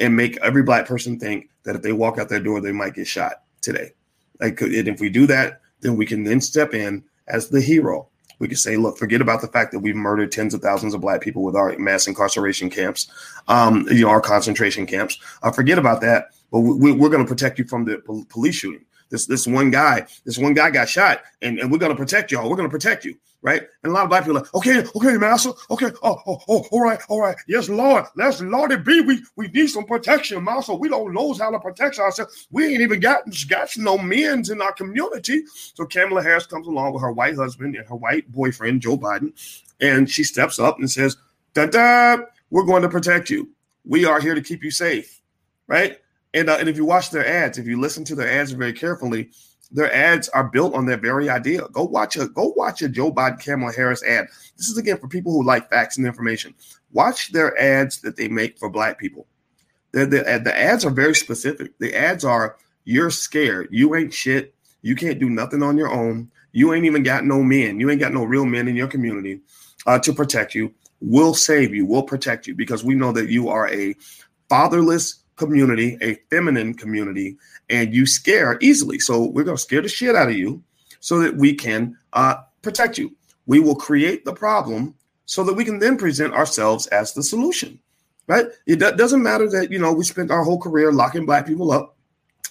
and 0.00 0.16
make 0.16 0.38
every 0.38 0.64
black 0.64 0.86
person 0.86 1.20
think 1.20 1.50
that 1.62 1.76
if 1.76 1.82
they 1.82 1.92
walk 1.92 2.18
out 2.18 2.28
their 2.28 2.40
door, 2.40 2.60
they 2.60 2.72
might 2.72 2.94
get 2.94 3.06
shot 3.06 3.44
today. 3.60 3.92
Like, 4.40 4.60
and 4.60 4.88
if 4.88 4.98
we 4.98 5.08
do 5.08 5.28
that, 5.28 5.60
then 5.82 5.94
we 5.94 6.04
can 6.04 6.24
then 6.24 6.40
step 6.40 6.74
in 6.74 7.04
as 7.28 7.48
the 7.48 7.60
hero. 7.60 8.09
We 8.40 8.48
can 8.48 8.56
say, 8.56 8.76
look, 8.76 8.98
forget 8.98 9.20
about 9.20 9.40
the 9.42 9.46
fact 9.46 9.70
that 9.72 9.78
we've 9.78 9.94
murdered 9.94 10.32
tens 10.32 10.54
of 10.54 10.60
thousands 10.60 10.94
of 10.94 11.00
black 11.00 11.20
people 11.20 11.44
with 11.44 11.54
our 11.54 11.78
mass 11.78 12.08
incarceration 12.08 12.70
camps, 12.70 13.08
um, 13.46 13.86
you 13.88 14.02
know, 14.02 14.08
our 14.08 14.20
concentration 14.20 14.86
camps. 14.86 15.18
Uh, 15.42 15.52
forget 15.52 15.78
about 15.78 16.00
that. 16.00 16.30
But 16.50 16.60
we, 16.60 16.90
are 16.90 17.08
going 17.08 17.24
to 17.24 17.28
protect 17.28 17.58
you 17.58 17.64
from 17.64 17.84
the 17.84 18.02
police 18.28 18.56
shooting. 18.56 18.84
This 19.10 19.26
this 19.26 19.46
one 19.46 19.70
guy, 19.70 20.06
this 20.24 20.38
one 20.38 20.54
guy 20.54 20.70
got 20.70 20.88
shot, 20.88 21.22
and, 21.42 21.58
and 21.58 21.70
we're 21.70 21.78
to 21.78 21.94
protect 21.94 22.32
y'all. 22.32 22.48
We're 22.48 22.56
to 22.68 22.72
protect 22.72 23.04
you 23.04 23.16
right? 23.42 23.62
And 23.82 23.90
a 23.90 23.94
lot 23.94 24.04
of 24.04 24.10
black 24.10 24.24
people 24.24 24.38
are 24.38 24.42
like, 24.42 24.54
okay, 24.54 24.84
okay, 24.96 25.16
master, 25.16 25.50
okay, 25.70 25.90
oh, 26.02 26.20
oh, 26.26 26.38
oh, 26.48 26.66
all 26.70 26.82
right, 26.82 27.00
all 27.08 27.20
right, 27.20 27.36
yes, 27.48 27.68
Lord, 27.68 28.04
let's 28.16 28.40
Lord 28.40 28.72
it 28.72 28.84
be. 28.84 29.00
We 29.00 29.22
we 29.36 29.48
need 29.48 29.68
some 29.68 29.84
protection, 29.84 30.42
master. 30.44 30.74
We 30.74 30.88
don't 30.88 31.14
know 31.14 31.32
how 31.34 31.50
to 31.50 31.58
protect 31.58 31.98
ourselves. 31.98 32.46
We 32.50 32.66
ain't 32.66 32.80
even 32.80 33.00
got 33.00 33.22
got 33.48 33.76
no 33.76 33.98
men's 33.98 34.50
in 34.50 34.60
our 34.60 34.72
community. 34.72 35.44
So 35.74 35.86
Kamala 35.86 36.22
Harris 36.22 36.46
comes 36.46 36.66
along 36.66 36.92
with 36.92 37.02
her 37.02 37.12
white 37.12 37.36
husband 37.36 37.76
and 37.76 37.86
her 37.88 37.96
white 37.96 38.30
boyfriend 38.30 38.82
Joe 38.82 38.98
Biden, 38.98 39.32
and 39.80 40.08
she 40.10 40.24
steps 40.24 40.58
up 40.58 40.78
and 40.78 40.90
says, 40.90 41.16
"Da 41.54 41.66
da, 41.66 42.18
we're 42.50 42.64
going 42.64 42.82
to 42.82 42.88
protect 42.88 43.30
you. 43.30 43.50
We 43.84 44.04
are 44.04 44.20
here 44.20 44.34
to 44.34 44.42
keep 44.42 44.62
you 44.62 44.70
safe, 44.70 45.20
right?" 45.66 45.98
And 46.34 46.48
uh, 46.48 46.56
and 46.58 46.68
if 46.68 46.76
you 46.76 46.84
watch 46.84 47.10
their 47.10 47.26
ads, 47.26 47.58
if 47.58 47.66
you 47.66 47.80
listen 47.80 48.04
to 48.04 48.14
their 48.14 48.30
ads 48.30 48.52
very 48.52 48.72
carefully 48.72 49.30
their 49.70 49.92
ads 49.94 50.28
are 50.30 50.44
built 50.44 50.74
on 50.74 50.86
that 50.86 51.00
very 51.00 51.28
idea. 51.28 51.62
Go 51.72 51.84
watch 51.84 52.16
a 52.16 52.28
go 52.28 52.52
watch 52.56 52.82
a 52.82 52.88
Joe 52.88 53.12
Biden 53.12 53.42
Kamala 53.42 53.72
Harris 53.72 54.02
ad. 54.02 54.26
This 54.56 54.68
is 54.68 54.76
again 54.76 54.98
for 54.98 55.08
people 55.08 55.32
who 55.32 55.44
like 55.44 55.70
facts 55.70 55.96
and 55.96 56.06
information. 56.06 56.54
Watch 56.92 57.32
their 57.32 57.56
ads 57.58 58.00
that 58.00 58.16
they 58.16 58.28
make 58.28 58.58
for 58.58 58.68
black 58.68 58.98
people. 58.98 59.26
The, 59.92 60.06
the, 60.06 60.40
the 60.44 60.56
ads 60.56 60.84
are 60.84 60.90
very 60.90 61.14
specific. 61.14 61.76
The 61.78 61.94
ads 61.94 62.24
are 62.24 62.56
you're 62.84 63.10
scared. 63.10 63.68
You 63.70 63.94
ain't 63.94 64.14
shit. 64.14 64.54
You 64.82 64.96
can't 64.96 65.18
do 65.18 65.30
nothing 65.30 65.62
on 65.62 65.76
your 65.76 65.92
own. 65.92 66.30
You 66.52 66.74
ain't 66.74 66.86
even 66.86 67.02
got 67.02 67.24
no 67.24 67.42
men. 67.42 67.78
You 67.78 67.90
ain't 67.90 68.00
got 68.00 68.12
no 68.12 68.24
real 68.24 68.46
men 68.46 68.66
in 68.66 68.76
your 68.76 68.88
community 68.88 69.40
uh, 69.86 69.98
to 70.00 70.12
protect 70.12 70.54
you. 70.54 70.72
We'll 71.00 71.34
save 71.34 71.74
you. 71.74 71.86
We'll 71.86 72.02
protect 72.02 72.46
you 72.46 72.54
because 72.54 72.84
we 72.84 72.94
know 72.94 73.12
that 73.12 73.30
you 73.30 73.48
are 73.48 73.68
a 73.68 73.94
fatherless 74.48 75.19
community, 75.40 75.96
a 76.02 76.14
feminine 76.28 76.74
community, 76.74 77.38
and 77.70 77.94
you 77.94 78.04
scare 78.04 78.58
easily. 78.60 78.98
So 78.98 79.24
we're 79.24 79.42
going 79.42 79.56
to 79.56 79.62
scare 79.62 79.80
the 79.80 79.88
shit 79.88 80.14
out 80.14 80.28
of 80.28 80.36
you 80.36 80.62
so 81.00 81.18
that 81.18 81.34
we 81.34 81.54
can 81.54 81.96
uh, 82.12 82.36
protect 82.60 82.98
you. 82.98 83.16
We 83.46 83.58
will 83.58 83.74
create 83.74 84.26
the 84.26 84.34
problem 84.34 84.94
so 85.24 85.42
that 85.44 85.54
we 85.54 85.64
can 85.64 85.78
then 85.78 85.96
present 85.96 86.34
ourselves 86.34 86.86
as 86.88 87.14
the 87.14 87.22
solution. 87.22 87.80
Right? 88.26 88.46
It 88.66 88.76
doesn't 88.76 89.22
matter 89.22 89.48
that 89.50 89.72
you 89.72 89.78
know 89.80 89.92
we 89.92 90.04
spent 90.04 90.30
our 90.30 90.44
whole 90.44 90.60
career 90.60 90.92
locking 90.92 91.26
black 91.26 91.46
people 91.46 91.72
up 91.72 91.96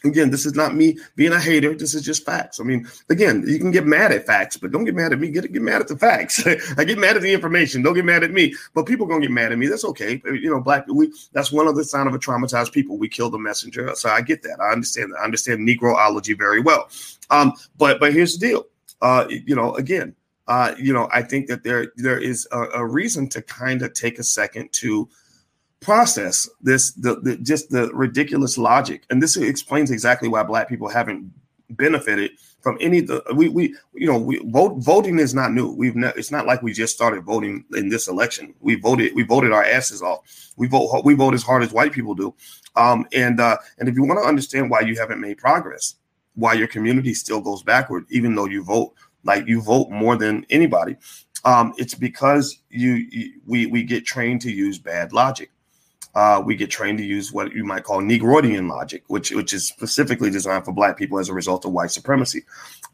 Again, 0.03 0.29
this 0.29 0.45
is 0.45 0.55
not 0.55 0.75
me 0.75 0.97
being 1.15 1.33
a 1.33 1.39
hater. 1.39 1.75
This 1.75 1.93
is 1.93 2.03
just 2.03 2.25
facts. 2.25 2.59
I 2.59 2.63
mean, 2.63 2.88
again, 3.09 3.43
you 3.45 3.59
can 3.59 3.71
get 3.71 3.85
mad 3.85 4.12
at 4.12 4.25
facts, 4.25 4.55
but 4.55 4.71
don't 4.71 4.85
get 4.85 4.95
mad 4.95 5.12
at 5.12 5.19
me. 5.19 5.29
Get 5.29 5.51
get 5.51 5.62
mad 5.62 5.81
at 5.81 5.88
the 5.88 5.97
facts. 5.97 6.45
I 6.77 6.83
get 6.83 6.97
mad 6.97 7.17
at 7.17 7.21
the 7.21 7.33
information. 7.33 7.81
Don't 7.81 7.95
get 7.95 8.05
mad 8.05 8.23
at 8.23 8.31
me. 8.31 8.53
But 8.73 8.85
people 8.85 9.05
gonna 9.05 9.21
get 9.21 9.31
mad 9.31 9.51
at 9.51 9.57
me. 9.57 9.67
That's 9.67 9.85
okay. 9.85 10.21
You 10.25 10.49
know, 10.49 10.62
black 10.62 10.85
we 10.88 11.12
that's 11.33 11.51
one 11.51 11.67
of 11.67 11.75
the 11.75 11.83
sign 11.83 12.07
of 12.07 12.13
a 12.13 12.19
traumatized 12.19 12.71
people. 12.71 12.97
We 12.97 13.09
kill 13.09 13.29
the 13.29 13.39
messenger. 13.39 13.93
So 13.95 14.09
I 14.09 14.21
get 14.21 14.41
that. 14.43 14.59
I 14.62 14.71
understand 14.71 15.12
that. 15.12 15.19
I 15.19 15.23
understand 15.25 15.67
Negroology 15.67 16.38
very 16.38 16.62
well. 16.62 16.89
Um, 17.29 17.53
but 17.77 17.99
but 17.99 18.13
here's 18.13 18.38
the 18.38 18.47
deal. 18.47 18.65
Uh, 19.01 19.25
you 19.29 19.55
know, 19.55 19.75
again, 19.75 20.15
uh, 20.47 20.73
you 20.77 20.91
know, 20.93 21.07
I 21.12 21.21
think 21.21 21.47
that 21.47 21.63
there 21.63 21.91
there 21.95 22.19
is 22.19 22.47
a, 22.51 22.62
a 22.75 22.85
reason 22.85 23.29
to 23.29 23.41
kind 23.41 23.81
of 23.81 23.93
take 23.93 24.17
a 24.17 24.23
second 24.23 24.71
to 24.73 25.07
process 25.81 26.49
this 26.61 26.91
the, 26.93 27.19
the 27.21 27.37
just 27.37 27.69
the 27.69 27.91
ridiculous 27.93 28.57
logic. 28.57 29.03
And 29.09 29.21
this 29.21 29.37
explains 29.37 29.91
exactly 29.91 30.27
why 30.27 30.43
black 30.43 30.67
people 30.67 30.89
haven't 30.89 31.31
benefited 31.71 32.31
from 32.61 32.77
any 32.81 32.99
the 32.99 33.23
we 33.35 33.47
we 33.49 33.75
you 33.93 34.07
know 34.07 34.17
we 34.17 34.39
vote 34.49 34.75
voting 34.79 35.19
is 35.19 35.33
not 35.33 35.53
new. 35.53 35.71
We've 35.71 35.95
ne- 35.95 36.13
it's 36.15 36.31
not 36.31 36.45
like 36.45 36.61
we 36.61 36.73
just 36.73 36.95
started 36.95 37.23
voting 37.23 37.63
in 37.75 37.89
this 37.89 38.07
election. 38.07 38.53
We 38.59 38.75
voted 38.75 39.13
we 39.15 39.23
voted 39.23 39.51
our 39.53 39.63
asses 39.63 40.01
off. 40.01 40.51
We 40.57 40.67
vote 40.67 41.03
we 41.05 41.13
vote 41.13 41.33
as 41.33 41.43
hard 41.43 41.63
as 41.63 41.71
white 41.71 41.93
people 41.93 42.15
do. 42.15 42.33
Um 42.75 43.05
and 43.13 43.39
uh 43.39 43.57
and 43.77 43.87
if 43.87 43.95
you 43.95 44.03
want 44.03 44.21
to 44.21 44.27
understand 44.27 44.69
why 44.69 44.81
you 44.81 44.95
haven't 44.97 45.21
made 45.21 45.37
progress 45.37 45.95
why 46.39 46.53
your 46.53 46.67
community 46.67 47.13
still 47.13 47.41
goes 47.41 47.63
backward 47.63 48.05
even 48.09 48.33
though 48.33 48.45
you 48.45 48.63
vote 48.63 48.93
like 49.23 49.45
you 49.47 49.61
vote 49.61 49.91
more 49.91 50.15
than 50.15 50.45
anybody 50.49 50.95
um 51.43 51.73
it's 51.77 51.93
because 51.93 52.59
you, 52.69 52.93
you 53.11 53.41
we 53.45 53.65
we 53.67 53.83
get 53.83 54.05
trained 54.05 54.41
to 54.41 54.51
use 54.51 54.79
bad 54.79 55.11
logic 55.11 55.51
uh, 56.15 56.41
we 56.43 56.55
get 56.55 56.69
trained 56.69 56.97
to 56.97 57.03
use 57.03 57.31
what 57.31 57.53
you 57.53 57.63
might 57.63 57.83
call 57.83 58.01
Negroidian 58.01 58.69
logic, 58.69 59.03
which 59.07 59.31
which 59.31 59.53
is 59.53 59.67
specifically 59.67 60.29
designed 60.29 60.65
for 60.65 60.71
Black 60.71 60.97
people 60.97 61.19
as 61.19 61.29
a 61.29 61.33
result 61.33 61.65
of 61.65 61.71
white 61.71 61.91
supremacy. 61.91 62.43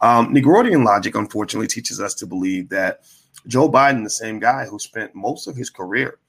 Um, 0.01 0.33
Negroidian 0.33 0.85
logic, 0.85 1.15
unfortunately, 1.15 1.67
teaches 1.67 2.01
us 2.01 2.13
to 2.15 2.25
believe 2.25 2.69
that 2.69 3.01
Joe 3.47 3.69
Biden, 3.69 4.03
the 4.03 4.09
same 4.09 4.39
guy 4.39 4.65
who 4.65 4.79
spent 4.79 5.15
most 5.15 5.47
of 5.47 5.55
his 5.55 5.69
career, 5.69 6.19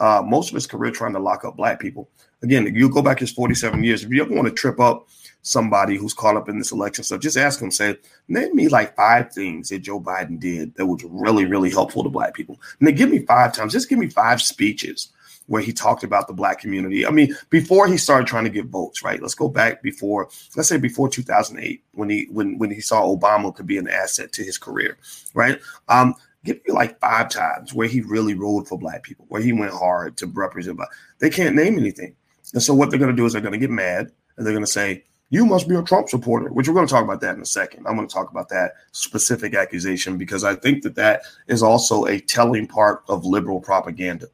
uh, 0.00 0.22
most 0.24 0.50
of 0.50 0.54
his 0.54 0.66
career 0.66 0.92
trying 0.92 1.14
to 1.14 1.18
lock 1.18 1.44
up 1.44 1.56
Black 1.56 1.80
people. 1.80 2.08
Again, 2.42 2.72
you 2.72 2.88
go 2.88 3.02
back 3.02 3.18
his 3.18 3.32
47 3.32 3.82
years. 3.82 4.04
If 4.04 4.10
you 4.10 4.22
ever 4.22 4.32
want 4.32 4.46
to 4.46 4.54
trip 4.54 4.78
up 4.78 5.08
somebody 5.42 5.96
who's 5.96 6.14
caught 6.14 6.36
up 6.36 6.48
in 6.48 6.58
this 6.58 6.70
election 6.70 7.02
stuff, 7.02 7.20
just 7.20 7.36
ask 7.36 7.58
them, 7.58 7.72
say, 7.72 7.96
name 8.28 8.54
me 8.54 8.68
like 8.68 8.94
five 8.94 9.32
things 9.32 9.70
that 9.70 9.80
Joe 9.80 10.00
Biden 10.00 10.38
did 10.38 10.74
that 10.76 10.86
was 10.86 11.02
really, 11.04 11.46
really 11.46 11.70
helpful 11.70 12.04
to 12.04 12.10
Black 12.10 12.34
people. 12.34 12.60
And 12.78 12.86
then 12.86 12.94
give 12.94 13.10
me 13.10 13.26
five 13.26 13.52
times, 13.52 13.72
just 13.72 13.88
give 13.88 13.98
me 13.98 14.08
five 14.08 14.40
speeches 14.40 15.08
where 15.48 15.62
he 15.62 15.72
talked 15.72 16.04
about 16.04 16.28
the 16.28 16.32
black 16.32 16.60
community. 16.60 17.06
I 17.06 17.10
mean, 17.10 17.34
before 17.50 17.88
he 17.88 17.96
started 17.96 18.28
trying 18.28 18.44
to 18.44 18.50
get 18.50 18.66
votes, 18.66 19.02
right? 19.02 19.20
Let's 19.20 19.34
go 19.34 19.48
back 19.48 19.82
before, 19.82 20.28
let's 20.56 20.68
say 20.68 20.76
before 20.76 21.08
2008, 21.08 21.82
when 21.92 22.10
he 22.10 22.28
when 22.30 22.58
when 22.58 22.70
he 22.70 22.80
saw 22.80 23.02
Obama 23.02 23.54
could 23.54 23.66
be 23.66 23.78
an 23.78 23.88
asset 23.88 24.30
to 24.32 24.44
his 24.44 24.58
career, 24.58 24.96
right? 25.34 25.58
Um, 25.88 26.14
give 26.44 26.60
me 26.66 26.72
like 26.72 27.00
five 27.00 27.30
times 27.30 27.74
where 27.74 27.88
he 27.88 28.02
really 28.02 28.34
ruled 28.34 28.68
for 28.68 28.78
black 28.78 29.02
people, 29.02 29.24
where 29.28 29.42
he 29.42 29.52
went 29.52 29.72
hard 29.72 30.16
to 30.18 30.26
represent. 30.26 30.76
Black. 30.76 30.90
They 31.18 31.30
can't 31.30 31.56
name 31.56 31.78
anything, 31.78 32.14
and 32.52 32.62
so 32.62 32.74
what 32.74 32.90
they're 32.90 33.00
going 33.00 33.10
to 33.10 33.16
do 33.16 33.26
is 33.26 33.32
they're 33.32 33.42
going 33.42 33.52
to 33.52 33.58
get 33.58 33.70
mad 33.70 34.12
and 34.36 34.46
they're 34.46 34.54
going 34.54 34.64
to 34.64 34.70
say. 34.70 35.04
You 35.30 35.44
must 35.44 35.68
be 35.68 35.74
a 35.74 35.82
Trump 35.82 36.08
supporter, 36.08 36.50
which 36.50 36.68
we're 36.68 36.74
going 36.74 36.86
to 36.86 36.90
talk 36.90 37.04
about 37.04 37.20
that 37.20 37.34
in 37.34 37.42
a 37.42 37.44
second. 37.44 37.86
I'm 37.86 37.96
going 37.96 38.08
to 38.08 38.14
talk 38.14 38.30
about 38.30 38.48
that 38.48 38.72
specific 38.92 39.54
accusation 39.54 40.16
because 40.16 40.42
I 40.42 40.54
think 40.54 40.82
that 40.84 40.94
that 40.94 41.20
is 41.48 41.62
also 41.62 42.06
a 42.06 42.18
telling 42.18 42.66
part 42.66 43.04
of 43.10 43.26
liberal 43.26 43.60
propaganda 43.60 44.28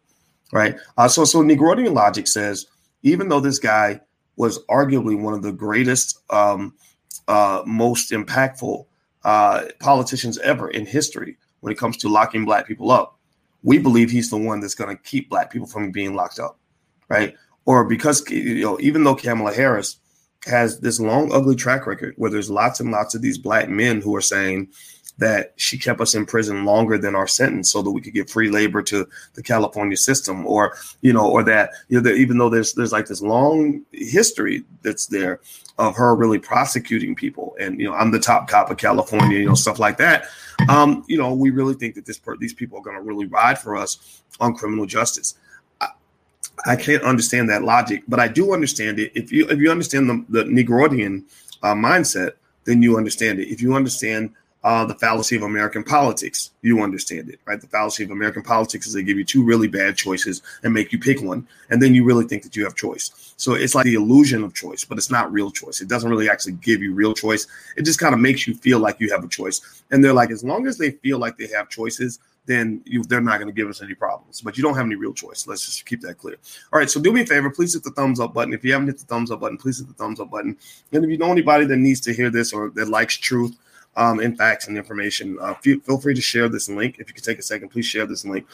right? 0.52 0.76
Uh, 0.96 1.09
so, 1.09 1.24
so 1.24 1.42
Negroidian 1.42 1.94
logic 1.94 2.26
says 2.26 2.66
even 3.02 3.28
though 3.28 3.40
this 3.40 3.59
guy 3.59 4.00
was 4.37 4.64
arguably 4.66 5.18
one 5.20 5.35
of 5.35 5.42
the 5.42 5.52
greatest, 5.52 6.20
um, 6.30 6.74
uh, 7.28 7.62
most 7.66 8.11
impactful 8.11 8.87
uh, 9.24 9.64
politicians 9.80 10.38
ever 10.38 10.68
in 10.70 10.85
history 10.85 11.37
when 11.61 11.72
it 11.72 11.78
comes 11.78 11.96
to 11.98 12.09
locking 12.09 12.44
black 12.44 12.66
people 12.66 12.90
up, 12.90 13.18
we 13.62 13.78
believe 13.78 14.11
he's 14.11 14.30
the 14.30 14.37
one 14.37 14.61
that's 14.61 14.74
going 14.74 14.94
to 14.94 15.02
keep 15.02 15.30
black 15.30 15.50
people 15.50 15.66
from 15.66 15.90
being 15.90 16.14
locked 16.14 16.38
up, 16.38 16.59
right? 17.09 17.35
Or 17.64 17.85
because 17.85 18.28
you 18.30 18.62
know, 18.62 18.78
even 18.80 19.04
though 19.04 19.14
Kamala 19.14 19.54
Harris 19.54 19.98
has 20.46 20.80
this 20.80 21.00
long, 21.00 21.33
ugly 21.33 21.57
track 21.57 21.87
record 21.87 22.14
where 22.18 22.30
there's 22.30 22.50
lots 22.50 22.80
and 22.80 22.90
lots 22.90 23.14
of 23.14 23.22
these 23.22 23.38
black 23.38 23.68
men 23.68 24.02
who 24.02 24.14
are 24.14 24.20
saying, 24.20 24.68
that 25.18 25.53
she 25.57 25.79
kept 25.79 26.00
us 26.00 26.14
in 26.14 26.27
prison 26.27 26.64
longer 26.64 26.98
than 26.98 27.14
our 27.14 27.27
sentence 27.27 27.70
so 27.70 27.83
that 27.83 27.90
we 27.90 28.00
could 28.00 28.14
get 28.14 28.29
free 28.29 28.50
labor 28.50 28.83
to 28.83 29.07
the 29.35 29.42
California 29.42 29.96
system 29.96 30.46
or 30.46 30.77
you 31.03 31.12
know 31.12 31.29
or 31.29 31.42
that 31.42 31.70
you 31.88 31.96
know 31.96 32.03
that 32.03 32.16
even 32.16 32.38
though 32.38 32.50
there's 32.50 32.74
there's 32.74 32.92
like 32.92 33.07
this 33.07 33.22
long 33.22 33.83
history 33.92 34.64
that's 34.83 35.07
there 35.07 35.40
of 35.79 35.96
her 35.96 36.14
really 36.14 36.38
prosecuting 36.38 37.14
people 37.14 37.55
and 37.61 37.81
you 37.81 37.88
know 37.88 37.94
I'm 37.94 38.11
the 38.11 38.18
top 38.18 38.48
cop 38.48 38.70
of 38.70 38.77
California 38.77 39.38
you 39.38 39.46
know 39.46 39.55
stuff 39.55 39.79
like 39.79 39.96
that 39.98 40.27
um 40.68 41.05
you 41.07 41.16
know 41.16 41.33
we 41.33 41.50
really 41.50 41.74
think 41.74 41.94
that 41.94 42.07
this 42.07 42.18
per- 42.18 42.37
these 42.37 42.55
people 42.55 42.79
are 42.79 42.83
going 42.83 42.96
to 42.96 43.03
really 43.03 43.27
ride 43.27 43.59
for 43.59 43.77
us 43.77 44.22
on 44.40 44.55
criminal 44.55 44.87
justice. 44.87 45.35
I, 46.66 46.77
can't 46.77 47.03
understand 47.03 47.50
that 47.50 47.62
logic 47.62 48.05
but 48.09 48.20
I 48.20 48.29
do 48.29 48.53
understand 48.53 48.98
it. 48.98 49.12
If 49.14 49.31
you 49.33 49.48
if 49.48 49.59
you 49.59 49.70
understand 49.70 50.09
the, 50.09 50.24
the 50.29 50.44
Negroidian 50.44 51.24
uh, 51.62 51.74
mindset 51.74 52.33
then 52.64 52.83
you 52.83 52.96
understand 52.96 53.40
it. 53.40 53.48
If 53.48 53.61
you 53.61 53.74
understand 53.74 54.31
uh, 54.64 54.85
the 54.85 54.94
fallacy 54.94 55.37
of 55.37 55.42
American 55.42 55.85
politics. 55.85 56.50
You 56.62 56.81
understand 56.81 57.29
it, 57.29 57.38
right? 57.44 57.61
The 57.61 57.66
fallacy 57.66 58.03
of 58.03 58.11
American 58.11 58.42
politics 58.42 58.87
is 58.87 58.94
they 58.94 59.03
give 59.03 59.18
you 59.18 59.24
two 59.24 59.44
really 59.44 59.68
bad 59.68 59.96
choices 59.96 60.42
and 60.62 60.72
make 60.72 60.90
you 60.90 60.98
pick 60.98 61.20
one, 61.20 61.46
and 61.70 61.81
then 61.81 61.94
you 61.94 62.03
really 62.03 62.24
think 62.24 62.42
that 62.42 62.57
you 62.57 62.64
have 62.64 62.74
choice. 62.74 63.35
So 63.37 63.55
it's 63.55 63.74
like 63.74 63.85
the 63.85 63.94
illusion 63.94 64.42
of 64.42 64.55
choice, 64.55 64.85
but 64.85 64.96
it's 64.96 65.11
not 65.11 65.33
real 65.33 65.50
choice. 65.50 65.81
It 65.81 65.88
doesn't 65.88 66.09
really 66.09 66.31
actually 66.31 66.55
give 66.55 66.83
you 66.83 66.94
real 66.94 67.12
choice. 67.12 67.46
It 67.77 67.83
just 67.83 67.98
kind 67.98 68.14
of 68.14 68.20
makes 68.20 68.46
you 68.46 68.55
feel 68.55 68.79
like 68.79 69.00
you 69.00 69.11
have 69.11 69.22
a 69.22 69.29
choice. 69.29 69.83
And 69.90 70.03
they're 70.03 70.14
like, 70.14 70.31
as 70.31 70.42
long 70.42 70.66
as 70.66 70.79
they 70.79 70.92
feel 70.92 71.18
like 71.18 71.37
they 71.37 71.48
have 71.48 71.68
choices, 71.68 72.20
then 72.46 72.83
you, 72.85 73.03
they're 73.05 73.20
not 73.20 73.38
going 73.38 73.48
to 73.48 73.55
give 73.55 73.68
us 73.68 73.83
any 73.83 73.94
problems. 73.94 74.40
But 74.40 74.57
you 74.57 74.62
don't 74.62 74.74
have 74.74 74.87
any 74.87 74.94
real 74.94 75.12
choice. 75.12 75.46
Let's 75.46 75.66
just 75.66 75.85
keep 75.85 76.00
that 76.03 76.18
clear. 76.18 76.37
All 76.72 76.79
right. 76.79 76.88
So 76.88 77.00
do 77.00 77.12
me 77.12 77.22
a 77.22 77.27
favor. 77.27 77.50
Please 77.50 77.74
hit 77.74 77.83
the 77.83 77.90
thumbs 77.90 78.20
up 78.20 78.35
button. 78.35 78.55
If 78.55 78.64
you 78.64 78.72
haven't 78.72 78.88
hit 78.88 78.98
the 78.98 79.07
thumbs 79.07 79.31
up 79.31 79.40
button, 79.40 79.59
please 79.59 79.79
hit 79.79 79.88
the 79.88 79.94
thumbs 79.94 80.20
up 80.20 80.31
button. 80.31 80.57
And 80.92 81.05
if 81.05 81.11
you 81.11 81.18
know 81.18 81.33
anybody 81.33 81.64
that 81.66 81.77
needs 81.77 82.00
to 82.03 82.12
hear 82.12 82.31
this 82.31 82.53
or 82.53 82.70
that 82.70 82.88
likes 82.88 83.16
truth, 83.16 83.57
um, 83.96 84.20
and 84.20 84.37
facts 84.37 84.68
and 84.68 84.76
information. 84.76 85.38
Uh, 85.40 85.54
feel, 85.54 85.80
feel 85.80 85.98
free 85.98 86.14
to 86.14 86.20
share 86.20 86.48
this 86.48 86.68
link. 86.68 86.98
If 86.98 87.09
you 87.09 87.14
could 87.14 87.24
take 87.24 87.38
a 87.38 87.42
second, 87.42 87.68
please 87.68 87.87
share 87.87 88.07
this 88.07 88.24
link. 88.24 88.46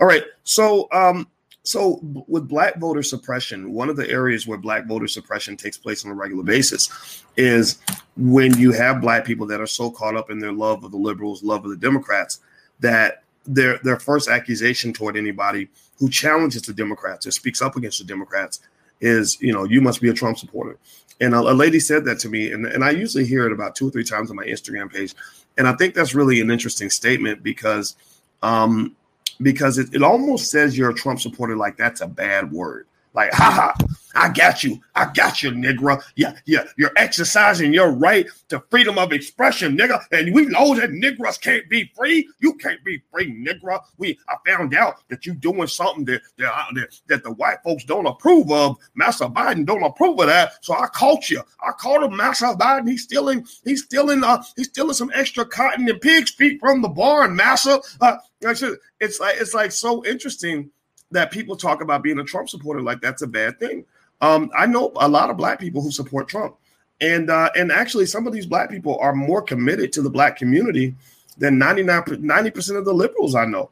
All 0.00 0.06
right. 0.06 0.24
So, 0.44 0.88
um, 0.92 1.28
so 1.64 2.00
with 2.02 2.48
black 2.48 2.78
voter 2.78 3.02
suppression, 3.02 3.72
one 3.72 3.88
of 3.88 3.96
the 3.96 4.08
areas 4.08 4.46
where 4.46 4.58
black 4.58 4.86
voter 4.86 5.06
suppression 5.06 5.56
takes 5.56 5.78
place 5.78 6.04
on 6.04 6.10
a 6.10 6.14
regular 6.14 6.42
basis 6.42 7.22
is 7.36 7.78
when 8.16 8.56
you 8.58 8.72
have 8.72 9.00
black 9.00 9.24
people 9.24 9.46
that 9.46 9.60
are 9.60 9.66
so 9.66 9.90
caught 9.90 10.16
up 10.16 10.30
in 10.30 10.40
their 10.40 10.52
love 10.52 10.82
of 10.82 10.90
the 10.90 10.96
liberals, 10.96 11.42
love 11.42 11.64
of 11.64 11.70
the 11.70 11.76
Democrats, 11.76 12.40
that 12.80 13.22
their 13.46 13.78
their 13.78 13.98
first 13.98 14.28
accusation 14.28 14.92
toward 14.92 15.16
anybody 15.16 15.68
who 15.98 16.08
challenges 16.08 16.62
the 16.62 16.72
Democrats 16.72 17.26
or 17.26 17.30
speaks 17.30 17.62
up 17.62 17.76
against 17.76 17.98
the 17.98 18.04
Democrats 18.04 18.60
is, 19.02 19.38
you 19.42 19.52
know, 19.52 19.64
you 19.64 19.82
must 19.82 20.00
be 20.00 20.08
a 20.08 20.14
Trump 20.14 20.38
supporter. 20.38 20.78
And 21.20 21.34
a, 21.34 21.40
a 21.40 21.52
lady 21.52 21.78
said 21.78 22.04
that 22.06 22.18
to 22.20 22.28
me, 22.28 22.52
and, 22.52 22.64
and 22.64 22.82
I 22.82 22.90
usually 22.90 23.26
hear 23.26 23.46
it 23.46 23.52
about 23.52 23.76
two 23.76 23.88
or 23.88 23.90
three 23.90 24.04
times 24.04 24.30
on 24.30 24.36
my 24.36 24.44
Instagram 24.44 24.90
page. 24.90 25.14
And 25.58 25.68
I 25.68 25.74
think 25.74 25.94
that's 25.94 26.14
really 26.14 26.40
an 26.40 26.50
interesting 26.50 26.88
statement 26.88 27.42
because 27.42 27.96
um, 28.42 28.96
because 29.42 29.78
it, 29.78 29.94
it 29.94 30.02
almost 30.02 30.50
says 30.50 30.76
you're 30.76 30.90
a 30.90 30.94
Trump 30.94 31.20
supporter 31.20 31.56
like 31.56 31.76
that's 31.76 32.00
a 32.00 32.06
bad 32.06 32.50
word. 32.50 32.86
Like, 33.14 33.32
ha 33.32 33.74
ha, 33.76 33.86
I 34.14 34.30
got 34.30 34.64
you. 34.64 34.80
I 34.94 35.10
got 35.12 35.42
you, 35.42 35.50
nigga. 35.50 36.02
Yeah, 36.16 36.34
yeah. 36.46 36.64
You're 36.76 36.92
exercising 36.96 37.72
your 37.72 37.92
right 37.92 38.26
to 38.48 38.62
freedom 38.70 38.98
of 38.98 39.12
expression, 39.12 39.76
nigga. 39.76 40.02
And 40.12 40.34
we 40.34 40.46
know 40.46 40.74
that 40.74 40.90
niggers 40.90 41.40
can't 41.40 41.68
be 41.68 41.90
free. 41.96 42.28
You 42.40 42.54
can't 42.54 42.82
be 42.84 43.02
free, 43.10 43.32
nigga. 43.32 43.80
We 43.98 44.18
I 44.28 44.36
found 44.46 44.74
out 44.74 44.96
that 45.08 45.26
you 45.26 45.34
doing 45.34 45.66
something 45.66 46.04
that 46.06 46.22
that, 46.38 46.66
that, 46.74 47.00
that 47.08 47.22
the 47.22 47.32
white 47.32 47.58
folks 47.62 47.84
don't 47.84 48.06
approve 48.06 48.50
of. 48.50 48.76
Master 48.94 49.26
Biden 49.26 49.66
don't 49.66 49.82
approve 49.82 50.20
of 50.20 50.26
that. 50.26 50.52
So 50.64 50.74
I 50.74 50.86
caught 50.88 51.30
you. 51.30 51.42
I 51.60 51.72
caught 51.72 52.02
him, 52.02 52.16
Master 52.16 52.46
Biden. 52.46 52.88
He's 52.88 53.02
stealing, 53.02 53.46
he's 53.64 53.84
stealing, 53.84 54.24
uh, 54.24 54.42
he's 54.56 54.68
stealing 54.68 54.94
some 54.94 55.10
extra 55.14 55.44
cotton 55.44 55.88
and 55.88 56.00
pig's 56.00 56.30
feet 56.30 56.60
from 56.60 56.82
the 56.82 56.88
barn, 56.88 57.36
Master. 57.36 57.78
Uh, 58.00 58.16
it's 58.40 59.20
like 59.20 59.36
it's 59.38 59.54
like 59.54 59.72
so 59.72 60.04
interesting 60.04 60.70
that 61.12 61.30
people 61.30 61.56
talk 61.56 61.80
about 61.82 62.02
being 62.02 62.18
a 62.18 62.24
Trump 62.24 62.48
supporter 62.48 62.82
like 62.82 63.00
that's 63.00 63.22
a 63.22 63.26
bad 63.26 63.58
thing. 63.58 63.84
Um, 64.20 64.50
I 64.56 64.66
know 64.66 64.92
a 64.96 65.08
lot 65.08 65.30
of 65.30 65.36
black 65.36 65.58
people 65.58 65.82
who 65.82 65.90
support 65.90 66.28
Trump, 66.28 66.56
and 67.00 67.30
uh, 67.30 67.50
and 67.56 67.72
actually 67.72 68.06
some 68.06 68.26
of 68.26 68.32
these 68.32 68.46
black 68.46 68.70
people 68.70 68.98
are 69.00 69.14
more 69.14 69.42
committed 69.42 69.92
to 69.94 70.02
the 70.02 70.10
black 70.10 70.36
community 70.36 70.94
than 71.38 71.58
99 71.58 72.04
90 72.20 72.50
percent 72.50 72.78
of 72.78 72.84
the 72.84 72.94
liberals 72.94 73.34
I 73.34 73.44
know. 73.44 73.70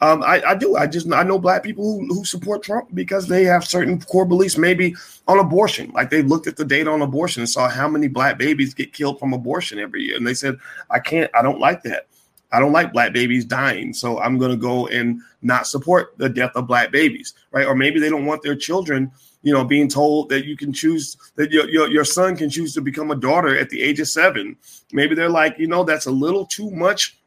Um, 0.00 0.22
I, 0.22 0.40
I, 0.46 0.54
do. 0.54 0.76
I 0.76 0.86
just 0.86 1.10
I 1.12 1.24
know 1.24 1.38
black 1.38 1.64
people 1.64 1.84
who, 1.84 2.06
who 2.06 2.24
support 2.24 2.62
Trump 2.62 2.94
because 2.94 3.26
they 3.26 3.42
have 3.44 3.64
certain 3.64 4.00
core 4.00 4.24
beliefs, 4.24 4.56
maybe 4.56 4.94
on 5.26 5.40
abortion. 5.40 5.90
Like 5.90 6.10
they 6.10 6.22
looked 6.22 6.46
at 6.46 6.56
the 6.56 6.64
data 6.64 6.90
on 6.90 7.02
abortion 7.02 7.40
and 7.40 7.50
saw 7.50 7.68
how 7.68 7.88
many 7.88 8.06
black 8.06 8.38
babies 8.38 8.74
get 8.74 8.92
killed 8.92 9.18
from 9.18 9.32
abortion 9.32 9.78
every 9.78 10.02
year, 10.02 10.16
and 10.16 10.26
they 10.26 10.34
said, 10.34 10.58
"I 10.90 11.00
can't. 11.00 11.30
I 11.34 11.42
don't 11.42 11.58
like 11.58 11.82
that. 11.82 12.06
I 12.50 12.60
don't 12.60 12.72
like 12.72 12.92
black 12.92 13.12
babies 13.12 13.44
dying, 13.44 13.92
so 13.92 14.18
I'm 14.20 14.38
going 14.38 14.50
to 14.50 14.56
go 14.56 14.86
and 14.88 15.20
not 15.42 15.66
support 15.66 16.16
the 16.16 16.28
death 16.28 16.52
of 16.54 16.66
black 16.66 16.90
babies, 16.90 17.34
right? 17.52 17.66
Or 17.66 17.74
maybe 17.74 18.00
they 18.00 18.08
don't 18.08 18.26
want 18.26 18.42
their 18.42 18.56
children, 18.56 19.12
you 19.42 19.52
know, 19.52 19.64
being 19.64 19.88
told 19.88 20.30
that 20.30 20.46
you 20.46 20.56
can 20.56 20.72
choose 20.72 21.16
that 21.36 21.50
your, 21.50 21.68
your, 21.68 21.88
your 21.88 22.04
son 22.04 22.36
can 22.36 22.48
choose 22.48 22.72
to 22.74 22.80
become 22.80 23.10
a 23.10 23.16
daughter 23.16 23.56
at 23.56 23.68
the 23.70 23.82
age 23.82 24.00
of 24.00 24.08
seven. 24.08 24.56
Maybe 24.92 25.14
they're 25.14 25.28
like, 25.28 25.58
you 25.58 25.66
know, 25.66 25.84
that's 25.84 26.06
a 26.06 26.10
little 26.10 26.46
too 26.46 26.70
much. 26.70 27.18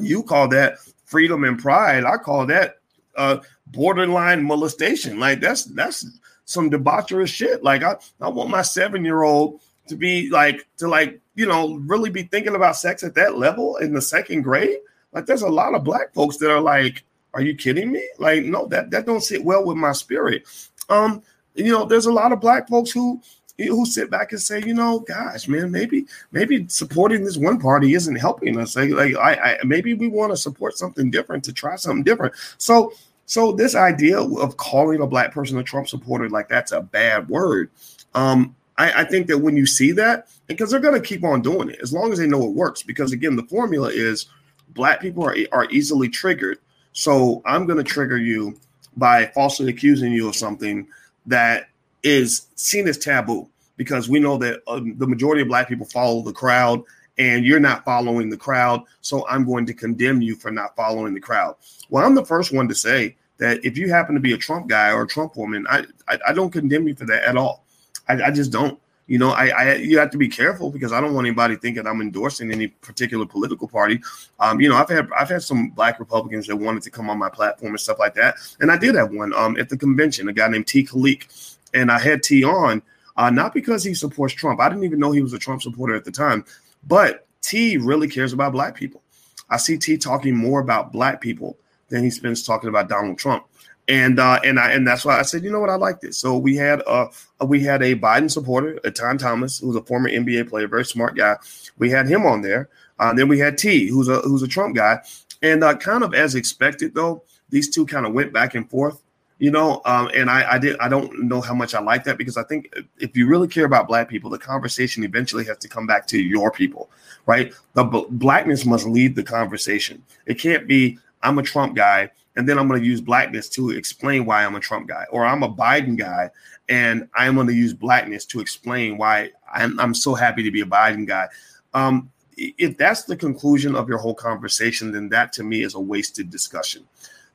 You 0.00 0.22
call 0.22 0.48
that 0.48 0.78
freedom 1.04 1.44
and 1.44 1.58
pride. 1.58 2.04
I 2.04 2.16
call 2.16 2.46
that 2.46 2.78
uh, 3.16 3.38
borderline 3.68 4.44
molestation. 4.44 5.18
Like 5.18 5.40
that's 5.40 5.64
that's 5.64 6.06
some 6.44 6.70
debaucherous 6.70 7.28
shit. 7.28 7.62
Like 7.62 7.82
I, 7.82 7.96
I 8.20 8.28
want 8.28 8.50
my 8.50 8.62
seven 8.62 9.04
year 9.04 9.22
old 9.22 9.60
to 9.88 9.96
be 9.96 10.28
like 10.30 10.66
to 10.78 10.88
like 10.88 11.20
you 11.36 11.46
know 11.46 11.76
really 11.86 12.10
be 12.10 12.24
thinking 12.24 12.56
about 12.56 12.76
sex 12.76 13.04
at 13.04 13.14
that 13.14 13.38
level 13.38 13.76
in 13.76 13.92
the 13.92 14.02
second 14.02 14.42
grade? 14.42 14.78
Like 15.12 15.26
there's 15.26 15.42
a 15.42 15.48
lot 15.48 15.74
of 15.74 15.84
black 15.84 16.12
folks 16.12 16.38
that 16.38 16.50
are 16.50 16.60
like 16.60 17.04
are 17.34 17.42
you 17.42 17.54
kidding 17.54 17.92
me? 17.92 18.08
Like 18.18 18.44
no 18.44 18.66
that 18.68 18.90
that 18.90 19.06
don't 19.06 19.22
sit 19.22 19.44
well 19.44 19.64
with 19.64 19.76
my 19.76 19.92
spirit. 19.92 20.44
Um 20.88 21.22
you 21.54 21.70
know 21.70 21.84
there's 21.84 22.06
a 22.06 22.12
lot 22.12 22.32
of 22.32 22.40
black 22.40 22.68
folks 22.68 22.90
who 22.90 23.20
who 23.58 23.86
sit 23.86 24.10
back 24.10 24.32
and 24.32 24.40
say 24.40 24.62
you 24.62 24.74
know 24.74 25.00
gosh 25.00 25.48
man 25.48 25.70
maybe 25.70 26.06
maybe 26.32 26.66
supporting 26.68 27.24
this 27.24 27.36
one 27.36 27.58
party 27.58 27.94
isn't 27.94 28.16
helping 28.16 28.58
us. 28.58 28.76
Like, 28.76 28.90
like 28.90 29.16
I, 29.16 29.34
I 29.34 29.58
maybe 29.64 29.94
we 29.94 30.08
want 30.08 30.32
to 30.32 30.36
support 30.36 30.76
something 30.76 31.10
different 31.10 31.44
to 31.44 31.52
try 31.52 31.76
something 31.76 32.04
different. 32.04 32.34
So 32.58 32.92
so 33.26 33.52
this 33.52 33.74
idea 33.74 34.20
of 34.20 34.56
calling 34.56 35.00
a 35.00 35.06
black 35.06 35.32
person 35.32 35.58
a 35.58 35.62
trump 35.62 35.88
supporter 35.88 36.28
like 36.30 36.48
that's 36.48 36.72
a 36.72 36.80
bad 36.80 37.28
word. 37.28 37.70
Um 38.14 38.54
I, 38.78 39.02
I 39.02 39.04
think 39.04 39.26
that 39.28 39.38
when 39.38 39.56
you 39.56 39.66
see 39.66 39.92
that, 39.92 40.28
because 40.46 40.70
they're 40.70 40.80
going 40.80 41.00
to 41.00 41.06
keep 41.06 41.24
on 41.24 41.42
doing 41.42 41.70
it 41.70 41.80
as 41.82 41.92
long 41.92 42.12
as 42.12 42.18
they 42.18 42.26
know 42.26 42.44
it 42.44 42.54
works. 42.54 42.82
Because 42.82 43.12
again, 43.12 43.36
the 43.36 43.44
formula 43.44 43.88
is 43.88 44.26
black 44.68 45.00
people 45.00 45.24
are, 45.24 45.36
are 45.52 45.70
easily 45.70 46.08
triggered. 46.08 46.58
So 46.92 47.42
I'm 47.44 47.66
going 47.66 47.78
to 47.78 47.84
trigger 47.84 48.16
you 48.16 48.58
by 48.96 49.26
falsely 49.26 49.68
accusing 49.68 50.12
you 50.12 50.28
of 50.28 50.36
something 50.36 50.88
that 51.26 51.68
is 52.02 52.46
seen 52.54 52.88
as 52.88 52.98
taboo 52.98 53.48
because 53.76 54.08
we 54.08 54.20
know 54.20 54.38
that 54.38 54.62
um, 54.68 54.96
the 54.96 55.06
majority 55.06 55.42
of 55.42 55.48
black 55.48 55.68
people 55.68 55.86
follow 55.86 56.22
the 56.22 56.32
crowd 56.32 56.82
and 57.18 57.44
you're 57.44 57.60
not 57.60 57.84
following 57.84 58.30
the 58.30 58.36
crowd. 58.36 58.82
So 59.00 59.26
I'm 59.28 59.44
going 59.44 59.66
to 59.66 59.74
condemn 59.74 60.22
you 60.22 60.36
for 60.36 60.50
not 60.50 60.76
following 60.76 61.14
the 61.14 61.20
crowd. 61.20 61.56
Well, 61.90 62.04
I'm 62.04 62.14
the 62.14 62.24
first 62.24 62.52
one 62.52 62.68
to 62.68 62.74
say 62.74 63.16
that 63.38 63.64
if 63.64 63.76
you 63.76 63.90
happen 63.90 64.14
to 64.14 64.20
be 64.20 64.32
a 64.32 64.38
Trump 64.38 64.68
guy 64.68 64.90
or 64.90 65.02
a 65.02 65.06
Trump 65.06 65.36
woman, 65.36 65.66
I, 65.68 65.84
I, 66.08 66.18
I 66.28 66.32
don't 66.32 66.50
condemn 66.50 66.88
you 66.88 66.94
for 66.94 67.06
that 67.06 67.24
at 67.24 67.36
all. 67.36 67.65
I, 68.08 68.24
I 68.24 68.30
just 68.30 68.50
don't. 68.50 68.78
You 69.06 69.18
know, 69.18 69.30
I, 69.30 69.46
I, 69.48 69.74
you 69.74 69.98
have 69.98 70.10
to 70.10 70.18
be 70.18 70.28
careful 70.28 70.70
because 70.70 70.92
I 70.92 71.00
don't 71.00 71.14
want 71.14 71.28
anybody 71.28 71.54
thinking 71.54 71.86
I'm 71.86 72.00
endorsing 72.00 72.50
any 72.50 72.66
particular 72.66 73.24
political 73.24 73.68
party. 73.68 74.00
Um, 74.40 74.60
you 74.60 74.68
know, 74.68 74.74
I've 74.74 74.88
had 74.88 75.08
I've 75.16 75.28
had 75.28 75.42
some 75.42 75.70
black 75.70 76.00
Republicans 76.00 76.48
that 76.48 76.56
wanted 76.56 76.82
to 76.82 76.90
come 76.90 77.08
on 77.08 77.16
my 77.16 77.30
platform 77.30 77.70
and 77.70 77.80
stuff 77.80 78.00
like 78.00 78.14
that, 78.14 78.36
and 78.58 78.70
I 78.70 78.76
did 78.76 78.96
have 78.96 79.12
one 79.12 79.32
um, 79.34 79.56
at 79.58 79.68
the 79.68 79.76
convention, 79.76 80.28
a 80.28 80.32
guy 80.32 80.48
named 80.48 80.66
T. 80.66 80.84
Khalik, 80.84 81.58
and 81.72 81.90
I 81.90 82.00
had 82.00 82.24
T 82.24 82.42
on 82.42 82.82
uh, 83.16 83.30
not 83.30 83.54
because 83.54 83.84
he 83.84 83.94
supports 83.94 84.34
Trump. 84.34 84.60
I 84.60 84.68
didn't 84.68 84.84
even 84.84 84.98
know 84.98 85.12
he 85.12 85.22
was 85.22 85.32
a 85.32 85.38
Trump 85.38 85.62
supporter 85.62 85.94
at 85.94 86.04
the 86.04 86.10
time, 86.10 86.44
but 86.86 87.26
T 87.42 87.76
really 87.76 88.08
cares 88.08 88.32
about 88.32 88.52
black 88.52 88.74
people. 88.74 89.02
I 89.48 89.56
see 89.58 89.78
T 89.78 89.96
talking 89.96 90.36
more 90.36 90.58
about 90.58 90.92
black 90.92 91.20
people 91.20 91.56
than 91.88 92.02
he 92.02 92.10
spends 92.10 92.42
talking 92.42 92.68
about 92.68 92.88
Donald 92.88 93.18
Trump 93.18 93.46
and 93.88 94.18
uh, 94.18 94.40
and 94.44 94.58
I 94.58 94.72
and 94.72 94.86
that's 94.86 95.04
why 95.04 95.18
I 95.18 95.22
said, 95.22 95.44
you 95.44 95.50
know 95.50 95.60
what, 95.60 95.70
I 95.70 95.76
like 95.76 96.00
this. 96.00 96.18
So 96.18 96.36
we 96.36 96.56
had 96.56 96.82
uh 96.86 97.06
we 97.46 97.60
had 97.60 97.82
a 97.82 97.94
Biden 97.94 98.30
supporter, 98.30 98.78
Etan 98.84 99.18
Thomas, 99.18 99.58
who's 99.58 99.76
a 99.76 99.82
former 99.82 100.08
NBA 100.08 100.48
player, 100.48 100.66
very 100.66 100.84
smart 100.84 101.16
guy. 101.16 101.36
We 101.78 101.90
had 101.90 102.08
him 102.08 102.26
on 102.26 102.42
there. 102.42 102.68
Uh, 102.98 103.12
then 103.12 103.28
we 103.28 103.38
had 103.38 103.58
T, 103.58 103.88
who's 103.88 104.08
a 104.08 104.20
who's 104.20 104.42
a 104.42 104.48
Trump 104.48 104.74
guy, 104.74 105.00
and 105.42 105.62
uh, 105.62 105.76
kind 105.76 106.02
of 106.02 106.14
as 106.14 106.34
expected 106.34 106.94
though, 106.94 107.22
these 107.50 107.68
two 107.68 107.86
kind 107.86 108.06
of 108.06 108.12
went 108.12 108.32
back 108.32 108.54
and 108.54 108.68
forth. 108.68 109.02
You 109.38 109.50
know, 109.50 109.82
um, 109.84 110.10
and 110.14 110.30
I, 110.30 110.52
I 110.52 110.58
did 110.58 110.78
I 110.78 110.88
don't 110.88 111.24
know 111.24 111.42
how 111.42 111.52
much 111.54 111.74
I 111.74 111.80
like 111.80 112.04
that 112.04 112.16
because 112.16 112.38
I 112.38 112.42
think 112.44 112.72
if 112.98 113.14
you 113.14 113.28
really 113.28 113.48
care 113.48 113.66
about 113.66 113.86
black 113.86 114.08
people, 114.08 114.30
the 114.30 114.38
conversation 114.38 115.04
eventually 115.04 115.44
has 115.44 115.58
to 115.58 115.68
come 115.68 115.86
back 115.86 116.06
to 116.08 116.18
your 116.18 116.50
people, 116.50 116.88
right? 117.26 117.52
The 117.74 117.84
b- 117.84 118.06
blackness 118.08 118.64
must 118.64 118.86
lead 118.86 119.14
the 119.14 119.22
conversation. 119.22 120.02
It 120.24 120.38
can't 120.38 120.66
be 120.66 120.98
I'm 121.22 121.38
a 121.38 121.42
Trump 121.42 121.76
guy 121.76 122.10
and 122.36 122.48
then 122.48 122.58
I'm 122.58 122.68
going 122.68 122.80
to 122.80 122.86
use 122.86 123.00
blackness 123.00 123.48
to 123.50 123.70
explain 123.70 124.26
why 124.26 124.44
I'm 124.44 124.54
a 124.54 124.60
Trump 124.60 124.88
guy, 124.88 125.04
or 125.10 125.24
I'm 125.24 125.42
a 125.42 125.52
Biden 125.52 125.96
guy, 125.96 126.30
and 126.68 127.08
I'm 127.14 127.34
going 127.34 127.46
to 127.46 127.54
use 127.54 127.72
blackness 127.72 128.24
to 128.26 128.40
explain 128.40 128.98
why 128.98 129.30
I'm, 129.52 129.78
I'm 129.80 129.94
so 129.94 130.14
happy 130.14 130.42
to 130.42 130.50
be 130.50 130.60
a 130.60 130.66
Biden 130.66 131.06
guy. 131.06 131.28
Um, 131.74 132.10
if 132.36 132.76
that's 132.76 133.04
the 133.04 133.16
conclusion 133.16 133.74
of 133.74 133.88
your 133.88 133.98
whole 133.98 134.14
conversation, 134.14 134.92
then 134.92 135.08
that 135.08 135.32
to 135.34 135.42
me 135.42 135.62
is 135.62 135.74
a 135.74 135.80
wasted 135.80 136.30
discussion. 136.30 136.86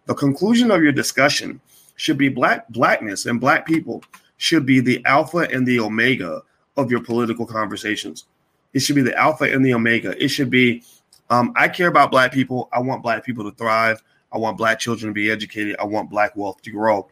The 0.05 0.13
conclusion 0.13 0.71
of 0.71 0.83
your 0.83 0.91
discussion 0.91 1.59
should 1.95 2.17
be 2.17 2.29
black 2.29 2.67
blackness 2.69 3.25
and 3.25 3.39
black 3.39 3.65
people 3.65 4.03
should 4.37 4.65
be 4.65 4.79
the 4.79 5.03
alpha 5.05 5.47
and 5.51 5.67
the 5.67 5.79
omega 5.79 6.41
of 6.77 6.89
your 6.89 7.03
political 7.03 7.45
conversations. 7.45 8.25
It 8.73 8.79
should 8.79 8.95
be 8.95 9.01
the 9.01 9.15
alpha 9.15 9.45
and 9.45 9.65
the 9.65 9.73
omega. 9.73 10.15
It 10.23 10.29
should 10.29 10.49
be 10.49 10.83
um, 11.29 11.53
I 11.55 11.69
care 11.69 11.87
about 11.87 12.11
black 12.11 12.33
people. 12.33 12.69
I 12.73 12.79
want 12.79 13.01
black 13.01 13.23
people 13.23 13.49
to 13.49 13.55
thrive. 13.55 14.03
I 14.31 14.37
want 14.37 14.57
black 14.57 14.79
children 14.79 15.09
to 15.09 15.13
be 15.13 15.29
educated. 15.29 15.75
I 15.79 15.85
want 15.85 16.09
black 16.09 16.35
wealth 16.35 16.61
to 16.63 16.71
grow. 16.71 17.07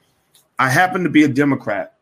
I 0.58 0.70
happen 0.70 1.04
to 1.04 1.10
be 1.10 1.24
a 1.24 1.28
Democrat, 1.28 1.96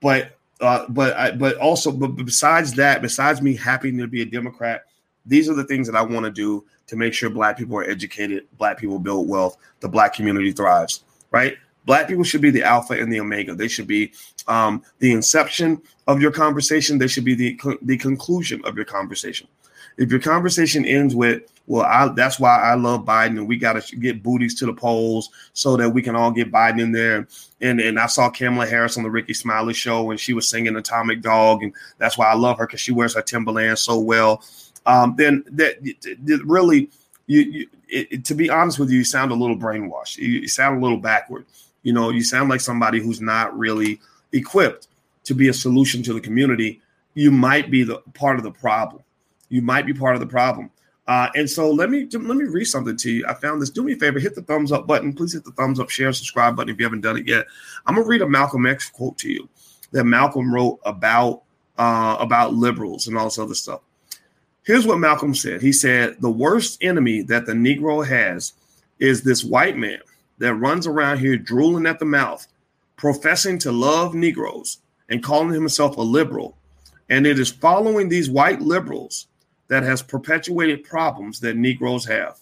but 0.00 0.38
uh, 0.60 0.86
but 0.88 1.16
I, 1.16 1.32
but 1.32 1.56
also 1.56 1.90
but 1.90 2.08
besides 2.08 2.74
that, 2.74 3.02
besides 3.02 3.42
me 3.42 3.56
happening 3.56 3.98
to 3.98 4.06
be 4.06 4.22
a 4.22 4.26
Democrat, 4.26 4.84
these 5.26 5.48
are 5.48 5.54
the 5.54 5.64
things 5.64 5.86
that 5.88 5.96
I 5.96 6.02
want 6.02 6.24
to 6.24 6.30
do 6.30 6.64
to 6.86 6.96
make 6.96 7.14
sure 7.14 7.30
black 7.30 7.56
people 7.56 7.76
are 7.76 7.84
educated, 7.84 8.46
black 8.58 8.78
people 8.78 8.98
build 8.98 9.28
wealth, 9.28 9.56
the 9.80 9.88
black 9.88 10.14
community 10.14 10.52
thrives. 10.52 11.04
Right? 11.30 11.56
Black 11.86 12.08
people 12.08 12.24
should 12.24 12.40
be 12.40 12.50
the 12.50 12.62
alpha 12.62 12.94
and 12.94 13.12
the 13.12 13.20
omega. 13.20 13.54
They 13.54 13.68
should 13.68 13.86
be 13.86 14.12
um, 14.46 14.82
the 15.00 15.12
inception 15.12 15.82
of 16.06 16.20
your 16.20 16.30
conversation. 16.30 16.98
They 16.98 17.08
should 17.08 17.24
be 17.24 17.34
the 17.34 17.58
the 17.82 17.98
conclusion 17.98 18.62
of 18.64 18.76
your 18.76 18.84
conversation. 18.84 19.48
If 19.96 20.10
your 20.10 20.20
conversation 20.20 20.84
ends 20.84 21.14
with 21.14 21.42
well, 21.66 21.84
I, 21.84 22.08
that's 22.08 22.38
why 22.38 22.58
I 22.58 22.74
love 22.74 23.04
Biden, 23.06 23.38
and 23.38 23.48
we 23.48 23.56
got 23.56 23.80
to 23.80 23.96
get 23.96 24.22
booties 24.22 24.54
to 24.56 24.66
the 24.66 24.74
polls 24.74 25.30
so 25.54 25.76
that 25.76 25.88
we 25.88 26.02
can 26.02 26.14
all 26.14 26.30
get 26.30 26.52
Biden 26.52 26.80
in 26.80 26.92
there. 26.92 27.26
And 27.60 27.80
and 27.80 27.98
I 27.98 28.06
saw 28.06 28.28
Kamala 28.28 28.66
Harris 28.66 28.98
on 28.98 29.02
the 29.02 29.10
Rickey 29.10 29.32
Smiley 29.32 29.72
show, 29.72 30.10
and 30.10 30.20
she 30.20 30.34
was 30.34 30.48
singing 30.48 30.76
Atomic 30.76 31.22
Dog, 31.22 31.62
and 31.62 31.72
that's 31.98 32.18
why 32.18 32.26
I 32.26 32.34
love 32.34 32.58
her 32.58 32.66
because 32.66 32.80
she 32.80 32.92
wears 32.92 33.14
her 33.14 33.22
Timberland 33.22 33.78
so 33.78 33.98
well. 33.98 34.42
Um, 34.86 35.14
then 35.16 35.44
that, 35.52 35.82
that 36.24 36.42
really, 36.44 36.90
you, 37.26 37.40
you 37.40 37.66
it, 37.88 38.24
to 38.26 38.34
be 38.34 38.50
honest 38.50 38.78
with 38.78 38.90
you, 38.90 38.98
you 38.98 39.04
sound 39.04 39.30
a 39.30 39.34
little 39.34 39.56
brainwashed. 39.56 40.18
You, 40.18 40.28
you 40.28 40.48
sound 40.48 40.78
a 40.78 40.82
little 40.82 40.98
backward. 40.98 41.46
You 41.82 41.94
know, 41.94 42.10
you 42.10 42.22
sound 42.22 42.50
like 42.50 42.60
somebody 42.60 43.00
who's 43.00 43.20
not 43.20 43.56
really 43.56 44.00
equipped 44.32 44.88
to 45.24 45.34
be 45.34 45.48
a 45.48 45.54
solution 45.54 46.02
to 46.02 46.12
the 46.12 46.20
community. 46.20 46.82
You 47.14 47.30
might 47.30 47.70
be 47.70 47.84
the 47.84 47.98
part 48.12 48.36
of 48.36 48.42
the 48.42 48.50
problem. 48.50 49.02
You 49.48 49.62
might 49.62 49.86
be 49.86 49.94
part 49.94 50.14
of 50.14 50.20
the 50.20 50.26
problem. 50.26 50.70
Uh, 51.06 51.28
and 51.34 51.48
so 51.48 51.70
let 51.70 51.90
me 51.90 52.08
let 52.12 52.36
me 52.36 52.44
read 52.44 52.64
something 52.64 52.96
to 52.96 53.10
you. 53.10 53.26
I 53.28 53.34
found 53.34 53.60
this. 53.60 53.70
Do 53.70 53.84
me 53.84 53.92
a 53.92 53.96
favor, 53.96 54.18
hit 54.18 54.34
the 54.34 54.42
thumbs 54.42 54.72
up 54.72 54.86
button. 54.86 55.12
Please 55.12 55.34
hit 55.34 55.44
the 55.44 55.52
thumbs 55.52 55.78
up, 55.78 55.90
share, 55.90 56.12
subscribe 56.12 56.56
button 56.56 56.72
if 56.72 56.78
you 56.78 56.84
haven't 56.86 57.02
done 57.02 57.18
it 57.18 57.26
yet. 57.26 57.46
I'm 57.86 57.96
gonna 57.96 58.06
read 58.06 58.22
a 58.22 58.28
Malcolm 58.28 58.66
X 58.66 58.88
quote 58.88 59.18
to 59.18 59.30
you 59.30 59.48
that 59.92 60.04
Malcolm 60.04 60.52
wrote 60.52 60.80
about 60.84 61.42
uh, 61.76 62.16
about 62.18 62.54
liberals 62.54 63.06
and 63.06 63.18
all 63.18 63.24
this 63.24 63.38
other 63.38 63.54
stuff. 63.54 63.80
Here's 64.64 64.86
what 64.86 64.98
Malcolm 64.98 65.34
said. 65.34 65.60
He 65.60 65.72
said 65.72 66.16
the 66.20 66.30
worst 66.30 66.82
enemy 66.82 67.20
that 67.22 67.44
the 67.44 67.52
Negro 67.52 68.06
has 68.06 68.54
is 68.98 69.22
this 69.22 69.44
white 69.44 69.76
man 69.76 70.00
that 70.38 70.54
runs 70.54 70.86
around 70.86 71.18
here 71.18 71.36
drooling 71.36 71.86
at 71.86 71.98
the 71.98 72.06
mouth, 72.06 72.46
professing 72.96 73.58
to 73.58 73.72
love 73.72 74.14
Negroes 74.14 74.78
and 75.10 75.22
calling 75.22 75.52
himself 75.52 75.98
a 75.98 76.02
liberal. 76.02 76.56
And 77.10 77.26
it 77.26 77.38
is 77.38 77.50
following 77.50 78.08
these 78.08 78.30
white 78.30 78.62
liberals 78.62 79.26
that 79.68 79.82
has 79.82 80.02
perpetuated 80.02 80.84
problems 80.84 81.40
that 81.40 81.56
Negroes 81.56 82.04
have. 82.06 82.38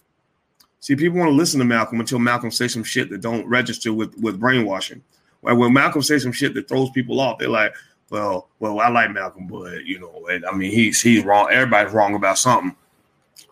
See, 0.81 0.97
people 0.97 1.19
want 1.19 1.31
to 1.31 1.37
listen 1.37 1.61
to 1.61 1.65
Malcolm 1.65 2.01
until 2.01 2.19
Malcolm 2.19 2.51
says 2.51 2.73
some 2.73 2.83
shit 2.83 3.09
that 3.11 3.21
don't 3.21 3.47
register 3.47 3.93
with, 3.93 4.17
with 4.19 4.41
brainwashing. 4.41 5.03
Well, 5.41 5.57
when 5.57 5.73
Malcolm 5.73 6.03
says 6.03 6.25
some 6.25 6.33
shit 6.33 6.55
that 6.55 6.69
throws 6.69 6.91
people 6.91 7.21
off, 7.21 7.39
they're 7.39 7.49
like, 7.49 7.75
well, 8.11 8.49
well, 8.59 8.81
I 8.81 8.89
like 8.89 9.11
Malcolm, 9.11 9.47
but 9.47 9.85
you 9.87 9.99
know, 9.99 10.29
I 10.29 10.55
mean, 10.55 10.71
he's 10.71 11.01
he's 11.01 11.25
wrong. 11.25 11.49
Everybody's 11.51 11.95
wrong 11.95 12.15
about 12.15 12.37
something, 12.37 12.77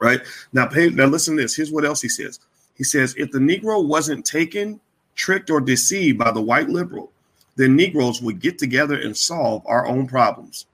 right? 0.01 0.21
Now, 0.53 0.67
pay, 0.67 0.91
now 0.91 1.07
listen 1.07 1.37
to 1.37 1.43
this. 1.43 1.57
Here's 1.57 1.73
what 1.73 1.85
else 1.85 2.03
he 2.03 2.09
says. 2.09 2.41
He 2.75 2.85
says, 2.85 3.15
if 3.17 3.31
the 3.31 3.39
Negro 3.39 3.87
wasn't 3.87 4.25
taken, 4.27 4.81
tricked, 5.15 5.51
or 5.51 5.61
deceived 5.61 6.19
by 6.19 6.31
the 6.31 6.43
white 6.43 6.69
liberal, 6.69 7.11
then 7.57 7.77
Negroes 7.77 8.21
would 8.23 8.41
get 8.41 8.59
together 8.59 9.01
and 9.01 9.17
solve 9.17 9.63
our 9.67 9.87
own 9.87 10.07
problems. 10.07 10.67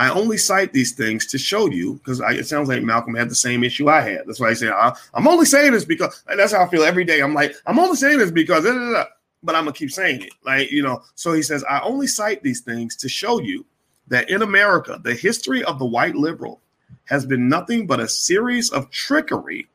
I 0.00 0.08
only 0.08 0.38
cite 0.38 0.72
these 0.72 0.92
things 0.92 1.26
to 1.26 1.36
show 1.36 1.68
you 1.68 1.96
because 1.96 2.20
it 2.20 2.46
sounds 2.46 2.70
like 2.70 2.82
Malcolm 2.82 3.14
had 3.14 3.28
the 3.28 3.34
same 3.34 3.62
issue 3.62 3.90
I 3.90 4.00
had. 4.00 4.22
That's 4.26 4.40
why 4.40 4.48
I 4.48 4.54
say 4.54 4.70
I, 4.70 4.96
am 5.14 5.28
only 5.28 5.44
saying 5.44 5.72
this 5.72 5.84
because 5.84 6.24
that's 6.26 6.52
how 6.52 6.64
I 6.64 6.68
feel 6.70 6.84
every 6.84 7.04
day. 7.04 7.20
I'm 7.20 7.34
like, 7.34 7.54
I'm 7.66 7.78
only 7.78 7.96
saying 7.96 8.16
this 8.16 8.30
because, 8.30 8.64
blah, 8.64 8.72
blah, 8.72 8.88
blah, 8.88 9.04
but 9.42 9.54
I'm 9.54 9.64
gonna 9.64 9.74
keep 9.74 9.90
saying 9.90 10.22
it. 10.22 10.32
Like, 10.42 10.70
you 10.70 10.82
know, 10.82 11.02
so 11.16 11.34
he 11.34 11.42
says, 11.42 11.62
I 11.64 11.80
only 11.80 12.06
cite 12.06 12.42
these 12.42 12.62
things 12.62 12.96
to 12.96 13.10
show 13.10 13.42
you 13.42 13.66
that 14.08 14.30
in 14.30 14.40
America, 14.40 14.98
the 15.04 15.12
history 15.12 15.62
of 15.64 15.78
the 15.78 15.84
white 15.84 16.14
liberal 16.14 16.62
has 17.04 17.26
been 17.26 17.50
nothing 17.50 17.86
but 17.86 18.00
a 18.00 18.08
series 18.08 18.70
of 18.70 18.90
trickery 18.90 19.68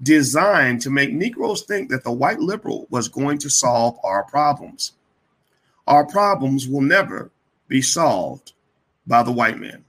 designed 0.00 0.80
to 0.82 0.90
make 0.90 1.12
Negroes 1.12 1.62
think 1.62 1.90
that 1.90 2.04
the 2.04 2.12
white 2.12 2.38
liberal 2.38 2.86
was 2.90 3.08
going 3.08 3.38
to 3.38 3.50
solve 3.50 3.98
our 4.04 4.22
problems. 4.22 4.92
Our 5.88 6.06
problems 6.06 6.68
will 6.68 6.82
never 6.82 7.32
be 7.66 7.82
solved 7.82 8.52
by 9.06 9.22
the 9.22 9.32
white 9.32 9.58
man. 9.58 9.84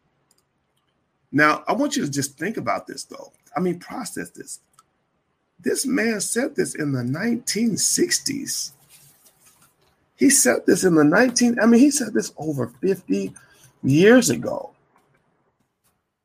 Now, 1.32 1.64
I 1.68 1.74
want 1.74 1.96
you 1.96 2.06
to 2.06 2.12
just 2.12 2.38
think 2.38 2.58
about 2.58 2.88
this, 2.88 3.04
though. 3.06 3.32
I 3.56 3.60
mean, 3.60 3.80
process 3.80 4.30
this. 4.30 4.60
This 5.60 5.86
man 5.86 6.20
said 6.20 6.56
this 6.56 6.76
in 6.76 6.92
the 6.92 7.02
1960s. 7.02 8.72
He 10.16 10.30
said 10.30 10.66
this 10.66 10.84
in 10.84 10.96
the 10.96 11.04
19, 11.04 11.60
I 11.60 11.66
mean, 11.66 11.80
he 11.80 11.90
said 11.90 12.14
this 12.14 12.34
over 12.38 12.68
50 12.82 13.34
years 13.84 14.30
ago. 14.30 14.72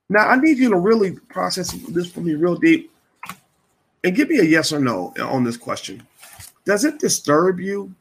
Now, 0.09 0.29
I 0.29 0.37
need 0.37 0.59
you 0.59 0.71
to 0.71 0.77
really 0.77 1.13
process 1.13 1.73
this 1.73 2.11
for 2.11 2.21
me 2.21 2.35
real 2.35 2.57
deep 2.57 2.91
and 4.05 4.15
give 4.15 4.29
me 4.29 4.39
a 4.39 4.45
yes 4.45 4.73
or 4.73 4.81
no 4.81 5.13
on 5.21 5.45
this 5.45 5.57
question. 5.57 6.07
Does 6.65 6.85
it 6.85 6.99
disturb 6.99 7.61
you 7.61 7.95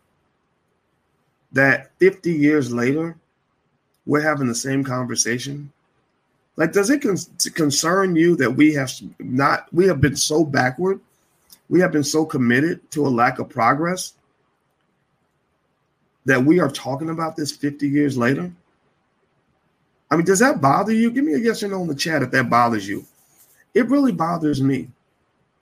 that 1.51 1.91
50 1.99 2.31
years 2.31 2.71
later 2.73 3.17
we're 4.07 4.21
having 4.21 4.47
the 4.47 4.55
same 4.55 4.83
conversation? 4.83 5.71
Like, 6.55 6.71
does 6.73 6.89
it 6.89 7.03
con- 7.03 7.17
concern 7.53 8.15
you 8.15 8.35
that 8.37 8.49
we 8.49 8.73
have 8.73 8.91
not, 9.19 9.71
we 9.71 9.85
have 9.85 10.01
been 10.01 10.15
so 10.15 10.43
backward, 10.43 10.99
we 11.69 11.79
have 11.81 11.91
been 11.91 12.03
so 12.03 12.25
committed 12.25 12.89
to 12.91 13.05
a 13.05 13.09
lack 13.09 13.37
of 13.37 13.49
progress 13.49 14.13
that 16.25 16.43
we 16.43 16.59
are 16.59 16.69
talking 16.69 17.09
about 17.09 17.35
this 17.35 17.51
50 17.51 17.87
years 17.87 18.17
later? 18.17 18.51
I 20.09 20.15
mean, 20.15 20.25
does 20.25 20.39
that 20.39 20.61
bother 20.61 20.93
you? 20.93 21.11
Give 21.11 21.25
me 21.25 21.33
a 21.33 21.37
yes 21.37 21.61
or 21.61 21.67
no 21.67 21.81
in 21.81 21.87
the 21.87 21.93
chat 21.93 22.23
if 22.23 22.31
that 22.31 22.49
bothers 22.49 22.87
you. 22.87 23.05
It 23.75 23.87
really 23.89 24.13
bothers 24.13 24.61
me 24.61 24.87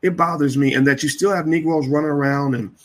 it 0.05 0.15
bothers 0.15 0.55
me, 0.55 0.75
and 0.75 0.85
that 0.85 1.01
you 1.01 1.09
still 1.09 1.33
have 1.33 1.47
Negroes 1.47 1.87
running 1.87 2.11
around 2.11 2.53
and 2.53 2.75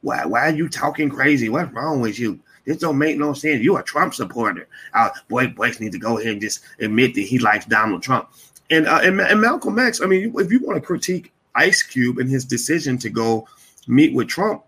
why 0.00 0.24
why 0.24 0.48
are 0.48 0.54
you 0.54 0.66
talking 0.66 1.10
crazy? 1.10 1.50
What's 1.50 1.72
wrong 1.74 2.00
with 2.00 2.18
you? 2.18 2.40
This 2.64 2.78
don't 2.78 2.98
make 2.98 3.18
no 3.18 3.32
sense. 3.34 3.62
You 3.62 3.76
a 3.76 3.82
Trump 3.82 4.14
supporter. 4.14 4.66
Uh, 4.94 5.10
boy, 5.28 5.48
boys 5.48 5.80
need 5.80 5.92
to 5.92 5.98
go 5.98 6.18
ahead 6.18 6.32
and 6.32 6.40
just 6.40 6.64
admit 6.80 7.14
that 7.14 7.22
he 7.22 7.38
likes 7.38 7.66
Donald 7.66 8.02
Trump. 8.02 8.30
And, 8.70 8.86
uh, 8.86 9.00
and 9.02 9.20
and 9.20 9.40
Malcolm 9.40 9.78
X. 9.78 10.00
I 10.00 10.06
mean, 10.06 10.32
if 10.38 10.50
you 10.50 10.60
want 10.60 10.76
to 10.76 10.86
critique 10.86 11.32
Ice 11.54 11.82
Cube 11.82 12.18
and 12.18 12.30
his 12.30 12.44
decision 12.44 12.96
to 12.98 13.10
go 13.10 13.46
meet 13.86 14.14
with 14.14 14.28
Trump, 14.28 14.64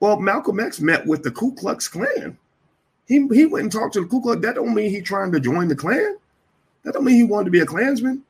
well, 0.00 0.18
Malcolm 0.18 0.60
X 0.60 0.80
met 0.80 1.06
with 1.06 1.22
the 1.22 1.30
Ku 1.30 1.54
Klux 1.54 1.86
Klan. 1.86 2.38
He 3.06 3.26
he 3.32 3.44
went 3.44 3.64
and 3.64 3.72
talked 3.72 3.94
to 3.94 4.00
the 4.00 4.06
Ku 4.06 4.22
Klux. 4.22 4.40
That 4.40 4.54
don't 4.54 4.74
mean 4.74 4.90
he 4.90 5.02
trying 5.02 5.32
to 5.32 5.40
join 5.40 5.68
the 5.68 5.76
Klan. 5.76 6.16
That 6.82 6.94
don't 6.94 7.04
mean 7.04 7.16
he 7.16 7.24
wanted 7.24 7.46
to 7.46 7.50
be 7.50 7.60
a 7.60 7.66
Klansman. 7.66 8.22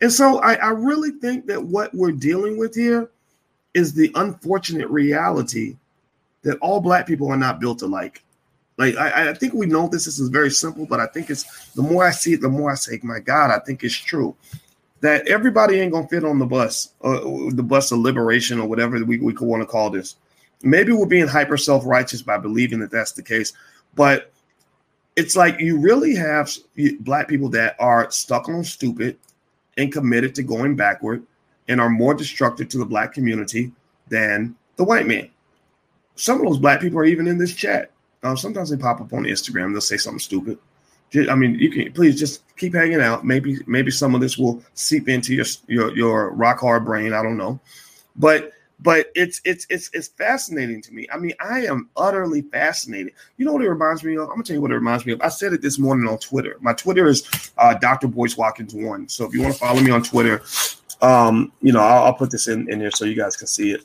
And 0.00 0.12
so 0.12 0.38
I, 0.40 0.54
I 0.54 0.68
really 0.70 1.12
think 1.12 1.46
that 1.46 1.64
what 1.64 1.94
we're 1.94 2.12
dealing 2.12 2.58
with 2.58 2.74
here 2.74 3.10
is 3.74 3.94
the 3.94 4.10
unfortunate 4.14 4.88
reality 4.90 5.76
that 6.46 6.58
all 6.58 6.80
black 6.80 7.06
people 7.06 7.28
are 7.28 7.36
not 7.36 7.58
built 7.58 7.82
alike. 7.82 8.22
Like 8.78 8.96
I, 8.96 9.30
I, 9.30 9.34
think 9.34 9.52
we 9.52 9.66
know 9.66 9.88
this. 9.88 10.04
This 10.04 10.20
is 10.20 10.28
very 10.28 10.50
simple, 10.50 10.86
but 10.86 11.00
I 11.00 11.06
think 11.06 11.28
it's 11.28 11.70
the 11.70 11.82
more 11.82 12.06
I 12.06 12.12
see 12.12 12.34
it, 12.34 12.40
the 12.40 12.48
more 12.48 12.70
I 12.70 12.76
say, 12.76 13.00
"My 13.02 13.18
God, 13.18 13.50
I 13.50 13.58
think 13.58 13.82
it's 13.82 13.94
true." 13.94 14.36
That 15.00 15.26
everybody 15.26 15.80
ain't 15.80 15.92
gonna 15.92 16.08
fit 16.08 16.24
on 16.24 16.38
the 16.38 16.46
bus, 16.46 16.92
uh, 17.02 17.20
the 17.50 17.64
bus 17.66 17.90
of 17.90 17.98
liberation, 17.98 18.60
or 18.60 18.68
whatever 18.68 19.02
we, 19.04 19.18
we 19.18 19.32
could 19.32 19.48
want 19.48 19.62
to 19.62 19.66
call 19.66 19.90
this. 19.90 20.16
Maybe 20.62 20.92
we're 20.92 21.06
being 21.06 21.26
hyper 21.26 21.56
self 21.56 21.84
righteous 21.84 22.22
by 22.22 22.38
believing 22.38 22.78
that 22.80 22.90
that's 22.90 23.12
the 23.12 23.22
case, 23.22 23.52
but 23.94 24.30
it's 25.16 25.36
like 25.36 25.58
you 25.58 25.78
really 25.78 26.14
have 26.14 26.50
black 27.00 27.28
people 27.28 27.48
that 27.50 27.76
are 27.78 28.10
stuck 28.10 28.48
on 28.48 28.62
stupid, 28.62 29.16
and 29.78 29.92
committed 29.92 30.34
to 30.36 30.42
going 30.42 30.76
backward 30.76 31.22
and 31.68 31.80
are 31.80 31.90
more 31.90 32.14
destructive 32.14 32.68
to 32.68 32.78
the 32.78 32.86
black 32.86 33.12
community 33.12 33.72
than 34.08 34.54
the 34.76 34.84
white 34.84 35.06
man. 35.06 35.30
Some 36.16 36.40
of 36.40 36.46
those 36.46 36.58
black 36.58 36.80
people 36.80 36.98
are 36.98 37.04
even 37.04 37.26
in 37.26 37.38
this 37.38 37.54
chat. 37.54 37.90
Um, 38.22 38.36
sometimes 38.36 38.70
they 38.70 38.76
pop 38.76 39.00
up 39.00 39.12
on 39.12 39.24
Instagram. 39.24 39.72
They'll 39.72 39.80
say 39.80 39.96
something 39.96 40.18
stupid. 40.18 40.58
I 41.30 41.34
mean, 41.34 41.54
you 41.54 41.70
can 41.70 41.92
please 41.92 42.18
just 42.18 42.42
keep 42.56 42.74
hanging 42.74 43.00
out. 43.00 43.24
Maybe 43.24 43.58
maybe 43.66 43.90
some 43.90 44.14
of 44.14 44.20
this 44.20 44.36
will 44.36 44.62
seep 44.74 45.08
into 45.08 45.34
your 45.34 45.46
your 45.68 45.96
your 45.96 46.30
rock 46.30 46.60
hard 46.60 46.84
brain. 46.84 47.12
I 47.12 47.22
don't 47.22 47.36
know, 47.36 47.60
but 48.16 48.52
but 48.80 49.10
it's 49.14 49.40
it's 49.44 49.66
it's 49.70 49.88
it's 49.92 50.08
fascinating 50.08 50.82
to 50.82 50.92
me. 50.92 51.06
I 51.12 51.18
mean, 51.18 51.32
I 51.40 51.66
am 51.66 51.88
utterly 51.96 52.42
fascinated. 52.42 53.12
You 53.36 53.46
know 53.46 53.52
what 53.52 53.62
it 53.62 53.70
reminds 53.70 54.02
me 54.04 54.16
of? 54.16 54.22
I'm 54.22 54.30
gonna 54.30 54.42
tell 54.42 54.56
you 54.56 54.62
what 54.62 54.72
it 54.72 54.74
reminds 54.74 55.06
me 55.06 55.12
of. 55.12 55.20
I 55.22 55.28
said 55.28 55.52
it 55.52 55.62
this 55.62 55.78
morning 55.78 56.08
on 56.08 56.18
Twitter. 56.18 56.56
My 56.60 56.72
Twitter 56.72 57.06
is 57.06 57.52
uh, 57.56 57.74
Dr. 57.74 58.08
Boyce 58.08 58.36
Watkins 58.36 58.74
one. 58.74 59.08
So 59.08 59.24
if 59.24 59.32
you 59.32 59.42
want 59.42 59.54
to 59.54 59.60
follow 59.60 59.80
me 59.80 59.90
on 59.90 60.02
Twitter, 60.02 60.42
um, 61.00 61.52
you 61.62 61.72
know 61.72 61.80
I'll, 61.80 62.04
I'll, 62.04 62.14
put 62.14 62.30
this 62.30 62.48
in 62.48 62.70
in 62.70 62.80
here 62.80 62.90
so 62.90 63.04
you 63.04 63.14
guys 63.14 63.36
can 63.36 63.46
see 63.46 63.72
it. 63.72 63.84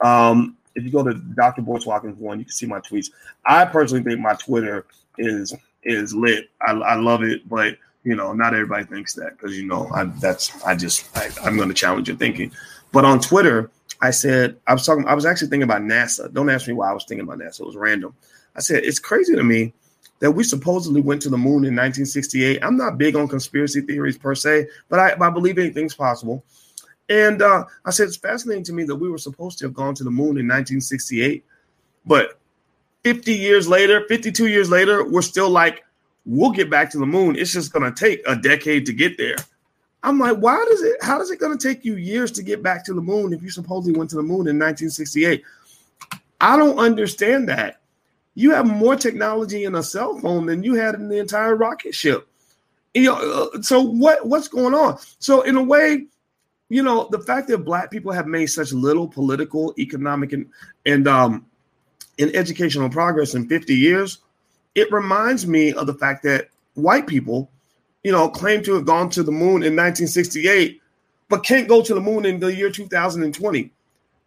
Um, 0.00 0.56
if 0.78 0.84
you 0.84 0.90
go 0.90 1.02
to 1.02 1.14
Dr. 1.14 1.62
Boyce 1.62 1.86
Watkins 1.86 2.16
one, 2.16 2.38
you 2.38 2.44
can 2.44 2.52
see 2.52 2.66
my 2.66 2.80
tweets. 2.80 3.10
I 3.44 3.64
personally 3.64 4.02
think 4.02 4.20
my 4.20 4.34
Twitter 4.34 4.86
is 5.18 5.54
is 5.82 6.14
lit. 6.14 6.48
I, 6.66 6.72
I 6.72 6.94
love 6.94 7.22
it, 7.22 7.48
but 7.48 7.76
you 8.04 8.14
know 8.14 8.32
not 8.32 8.54
everybody 8.54 8.84
thinks 8.84 9.14
that 9.14 9.36
because 9.36 9.58
you 9.58 9.66
know 9.66 9.90
I 9.94 10.04
that's 10.04 10.62
I 10.64 10.74
just 10.74 11.16
I, 11.16 11.30
I'm 11.44 11.56
going 11.56 11.68
to 11.68 11.74
challenge 11.74 12.08
your 12.08 12.16
thinking. 12.16 12.52
But 12.92 13.04
on 13.04 13.20
Twitter 13.20 13.70
I 14.00 14.10
said, 14.10 14.56
I 14.66 14.74
was 14.74 14.86
talking, 14.86 15.06
I 15.06 15.14
was 15.14 15.26
actually 15.26 15.48
thinking 15.48 15.64
about 15.64 15.82
NASA. 15.82 16.32
Don't 16.32 16.50
ask 16.50 16.68
me 16.68 16.74
why 16.74 16.90
I 16.90 16.92
was 16.92 17.04
thinking 17.04 17.26
about 17.26 17.38
NASA. 17.38 17.60
It 17.60 17.66
was 17.66 17.76
random. 17.76 18.14
I 18.54 18.60
said, 18.60 18.84
it's 18.84 18.98
crazy 18.98 19.34
to 19.34 19.42
me 19.42 19.72
that 20.20 20.32
we 20.32 20.44
supposedly 20.44 21.00
went 21.00 21.22
to 21.22 21.30
the 21.30 21.36
moon 21.36 21.64
in 21.64 21.74
1968. 21.74 22.62
I'm 22.62 22.76
not 22.76 22.98
big 22.98 23.16
on 23.16 23.28
conspiracy 23.28 23.80
theories 23.80 24.18
per 24.18 24.34
se, 24.34 24.68
but 24.88 24.98
I, 24.98 25.14
I 25.20 25.30
believe 25.30 25.58
anything's 25.58 25.94
possible. 25.94 26.44
And 27.08 27.40
uh, 27.40 27.64
I 27.84 27.90
said, 27.90 28.08
it's 28.08 28.16
fascinating 28.16 28.64
to 28.64 28.72
me 28.72 28.84
that 28.84 28.96
we 28.96 29.08
were 29.08 29.18
supposed 29.18 29.58
to 29.58 29.64
have 29.64 29.74
gone 29.74 29.94
to 29.94 30.04
the 30.04 30.10
moon 30.10 30.36
in 30.36 30.46
1968, 30.46 31.44
but 32.04 32.38
50 33.04 33.32
years 33.32 33.68
later, 33.68 34.04
52 34.08 34.48
years 34.48 34.70
later, 34.70 35.08
we're 35.08 35.22
still 35.22 35.48
like, 35.48 35.84
we'll 36.26 36.50
get 36.50 36.68
back 36.68 36.90
to 36.90 36.98
the 36.98 37.06
moon. 37.06 37.36
It's 37.36 37.52
just 37.52 37.72
going 37.72 37.90
to 37.90 37.98
take 37.98 38.22
a 38.26 38.36
decade 38.36 38.84
to 38.86 38.92
get 38.92 39.16
there. 39.16 39.36
I'm 40.02 40.18
like, 40.18 40.36
why 40.36 40.64
does 40.68 40.82
it? 40.82 41.02
How 41.02 41.20
is 41.20 41.30
it 41.30 41.40
going 41.40 41.56
to 41.56 41.68
take 41.68 41.84
you 41.84 41.96
years 41.96 42.30
to 42.32 42.42
get 42.42 42.62
back 42.62 42.84
to 42.84 42.94
the 42.94 43.00
moon 43.00 43.32
if 43.32 43.42
you 43.42 43.50
supposedly 43.50 43.98
went 43.98 44.10
to 44.10 44.16
the 44.16 44.22
moon 44.22 44.46
in 44.46 44.58
1968? 44.58 45.42
I 46.40 46.56
don't 46.56 46.78
understand 46.78 47.48
that. 47.48 47.80
You 48.34 48.52
have 48.52 48.66
more 48.66 48.94
technology 48.94 49.64
in 49.64 49.74
a 49.74 49.82
cell 49.82 50.16
phone 50.18 50.46
than 50.46 50.62
you 50.62 50.74
had 50.74 50.94
in 50.94 51.08
the 51.08 51.18
entire 51.18 51.56
rocket 51.56 51.94
ship. 51.94 52.28
You 52.94 53.04
know, 53.04 53.50
uh, 53.54 53.62
so 53.62 53.80
what? 53.80 54.26
What's 54.26 54.48
going 54.48 54.74
on? 54.74 54.98
So 55.18 55.42
in 55.42 55.56
a 55.56 55.62
way, 55.62 56.06
you 56.68 56.82
know, 56.82 57.08
the 57.10 57.20
fact 57.20 57.48
that 57.48 57.58
black 57.58 57.90
people 57.90 58.12
have 58.12 58.26
made 58.26 58.46
such 58.46 58.72
little 58.72 59.08
political, 59.08 59.74
economic, 59.78 60.32
and 60.32 60.46
and 60.84 61.08
um, 61.08 61.46
and 62.18 62.34
educational 62.34 62.90
progress 62.90 63.34
in 63.34 63.48
50 63.48 63.74
years, 63.74 64.18
it 64.74 64.90
reminds 64.92 65.46
me 65.46 65.72
of 65.72 65.86
the 65.86 65.94
fact 65.94 66.22
that 66.24 66.48
white 66.74 67.06
people, 67.06 67.50
you 68.02 68.12
know, 68.12 68.28
claim 68.28 68.62
to 68.64 68.74
have 68.74 68.84
gone 68.84 69.08
to 69.10 69.22
the 69.22 69.32
moon 69.32 69.62
in 69.62 69.74
1968, 69.74 70.80
but 71.28 71.44
can't 71.44 71.68
go 71.68 71.82
to 71.82 71.94
the 71.94 72.00
moon 72.00 72.26
in 72.26 72.38
the 72.38 72.54
year 72.54 72.70
2020. 72.70 73.70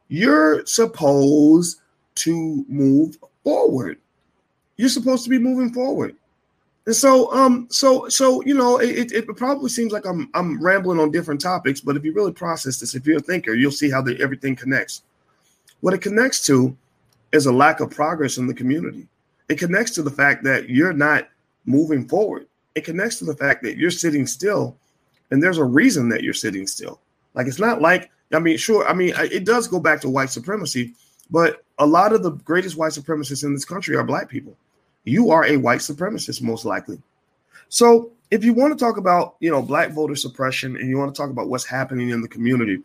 You're 0.07 0.65
supposed 0.65 1.79
to 2.15 2.65
move 2.67 3.17
forward. 3.43 3.97
You're 4.77 4.89
supposed 4.89 5.23
to 5.23 5.29
be 5.29 5.37
moving 5.37 5.73
forward. 5.73 6.15
And 6.85 6.95
so, 6.95 7.31
um, 7.31 7.67
so, 7.69 8.09
so, 8.09 8.41
you 8.43 8.55
know, 8.55 8.79
it, 8.79 9.11
it 9.11 9.27
probably 9.37 9.69
seems 9.69 9.91
like 9.91 10.05
I'm 10.05 10.29
I'm 10.33 10.61
rambling 10.61 10.99
on 10.99 11.11
different 11.11 11.39
topics, 11.39 11.79
but 11.79 11.95
if 11.95 12.03
you 12.03 12.11
really 12.11 12.33
process 12.33 12.79
this, 12.79 12.95
if 12.95 13.05
you're 13.05 13.17
a 13.17 13.21
thinker, 13.21 13.53
you'll 13.53 13.71
see 13.71 13.89
how 13.91 14.01
the, 14.01 14.19
everything 14.19 14.55
connects. 14.55 15.03
What 15.81 15.93
it 15.93 16.01
connects 16.01 16.43
to 16.47 16.75
is 17.33 17.45
a 17.45 17.51
lack 17.51 17.81
of 17.81 17.91
progress 17.91 18.37
in 18.37 18.47
the 18.47 18.53
community. 18.53 19.07
It 19.47 19.59
connects 19.59 19.91
to 19.91 20.01
the 20.01 20.09
fact 20.09 20.43
that 20.45 20.69
you're 20.69 20.93
not 20.93 21.29
moving 21.65 22.07
forward. 22.07 22.47
It 22.73 22.83
connects 22.83 23.19
to 23.19 23.25
the 23.25 23.35
fact 23.35 23.61
that 23.63 23.77
you're 23.77 23.91
sitting 23.91 24.25
still, 24.25 24.75
and 25.29 25.41
there's 25.41 25.59
a 25.59 25.63
reason 25.63 26.09
that 26.09 26.23
you're 26.23 26.33
sitting 26.33 26.65
still. 26.65 26.99
Like 27.35 27.45
it's 27.45 27.59
not 27.59 27.81
like 27.81 28.09
I 28.33 28.39
mean, 28.39 28.57
sure, 28.57 28.87
I 28.87 28.93
mean, 28.93 29.13
it 29.17 29.45
does 29.45 29.67
go 29.67 29.79
back 29.79 30.01
to 30.01 30.09
white 30.09 30.31
supremacy, 30.31 30.93
but 31.29 31.63
a 31.77 31.85
lot 31.85 32.11
of 32.11 32.23
the 32.23 32.31
greatest 32.31 32.75
white 32.75 32.93
supremacists 32.93 33.43
in 33.43 33.53
this 33.53 33.65
country 33.65 33.95
are 33.95 34.03
black 34.03 34.29
people 34.29 34.57
you 35.03 35.31
are 35.31 35.45
a 35.45 35.57
white 35.57 35.79
supremacist, 35.79 36.41
most 36.41 36.65
likely. 36.65 37.01
So 37.69 38.11
if 38.31 38.43
you 38.43 38.53
want 38.53 38.77
to 38.77 38.83
talk 38.83 38.97
about, 38.97 39.35
you 39.39 39.51
know, 39.51 39.61
black 39.61 39.91
voter 39.91 40.15
suppression 40.15 40.75
and 40.75 40.89
you 40.89 40.97
want 40.97 41.13
to 41.13 41.19
talk 41.19 41.29
about 41.29 41.49
what's 41.49 41.65
happening 41.65 42.09
in 42.09 42.21
the 42.21 42.27
community 42.27 42.81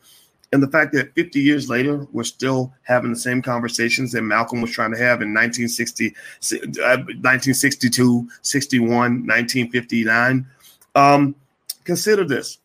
and 0.53 0.63
the 0.63 0.69
fact 0.69 0.93
that 0.93 1.15
50 1.15 1.41
years 1.41 1.69
later, 1.69 2.07
we're 2.13 2.25
still 2.25 2.73
having 2.83 3.13
the 3.13 3.19
same 3.19 3.43
conversations 3.43 4.13
that 4.13 4.23
Malcolm 4.23 4.61
was 4.61 4.71
trying 4.71 4.93
to 4.93 4.99
have 4.99 5.23
in 5.23 5.35
1960, 5.35 6.09
uh, 6.09 6.97
1962, 6.97 8.29
61, 8.43 8.89
1959, 8.91 10.47
um, 10.95 11.35
consider 11.85 12.25
this. 12.25 12.59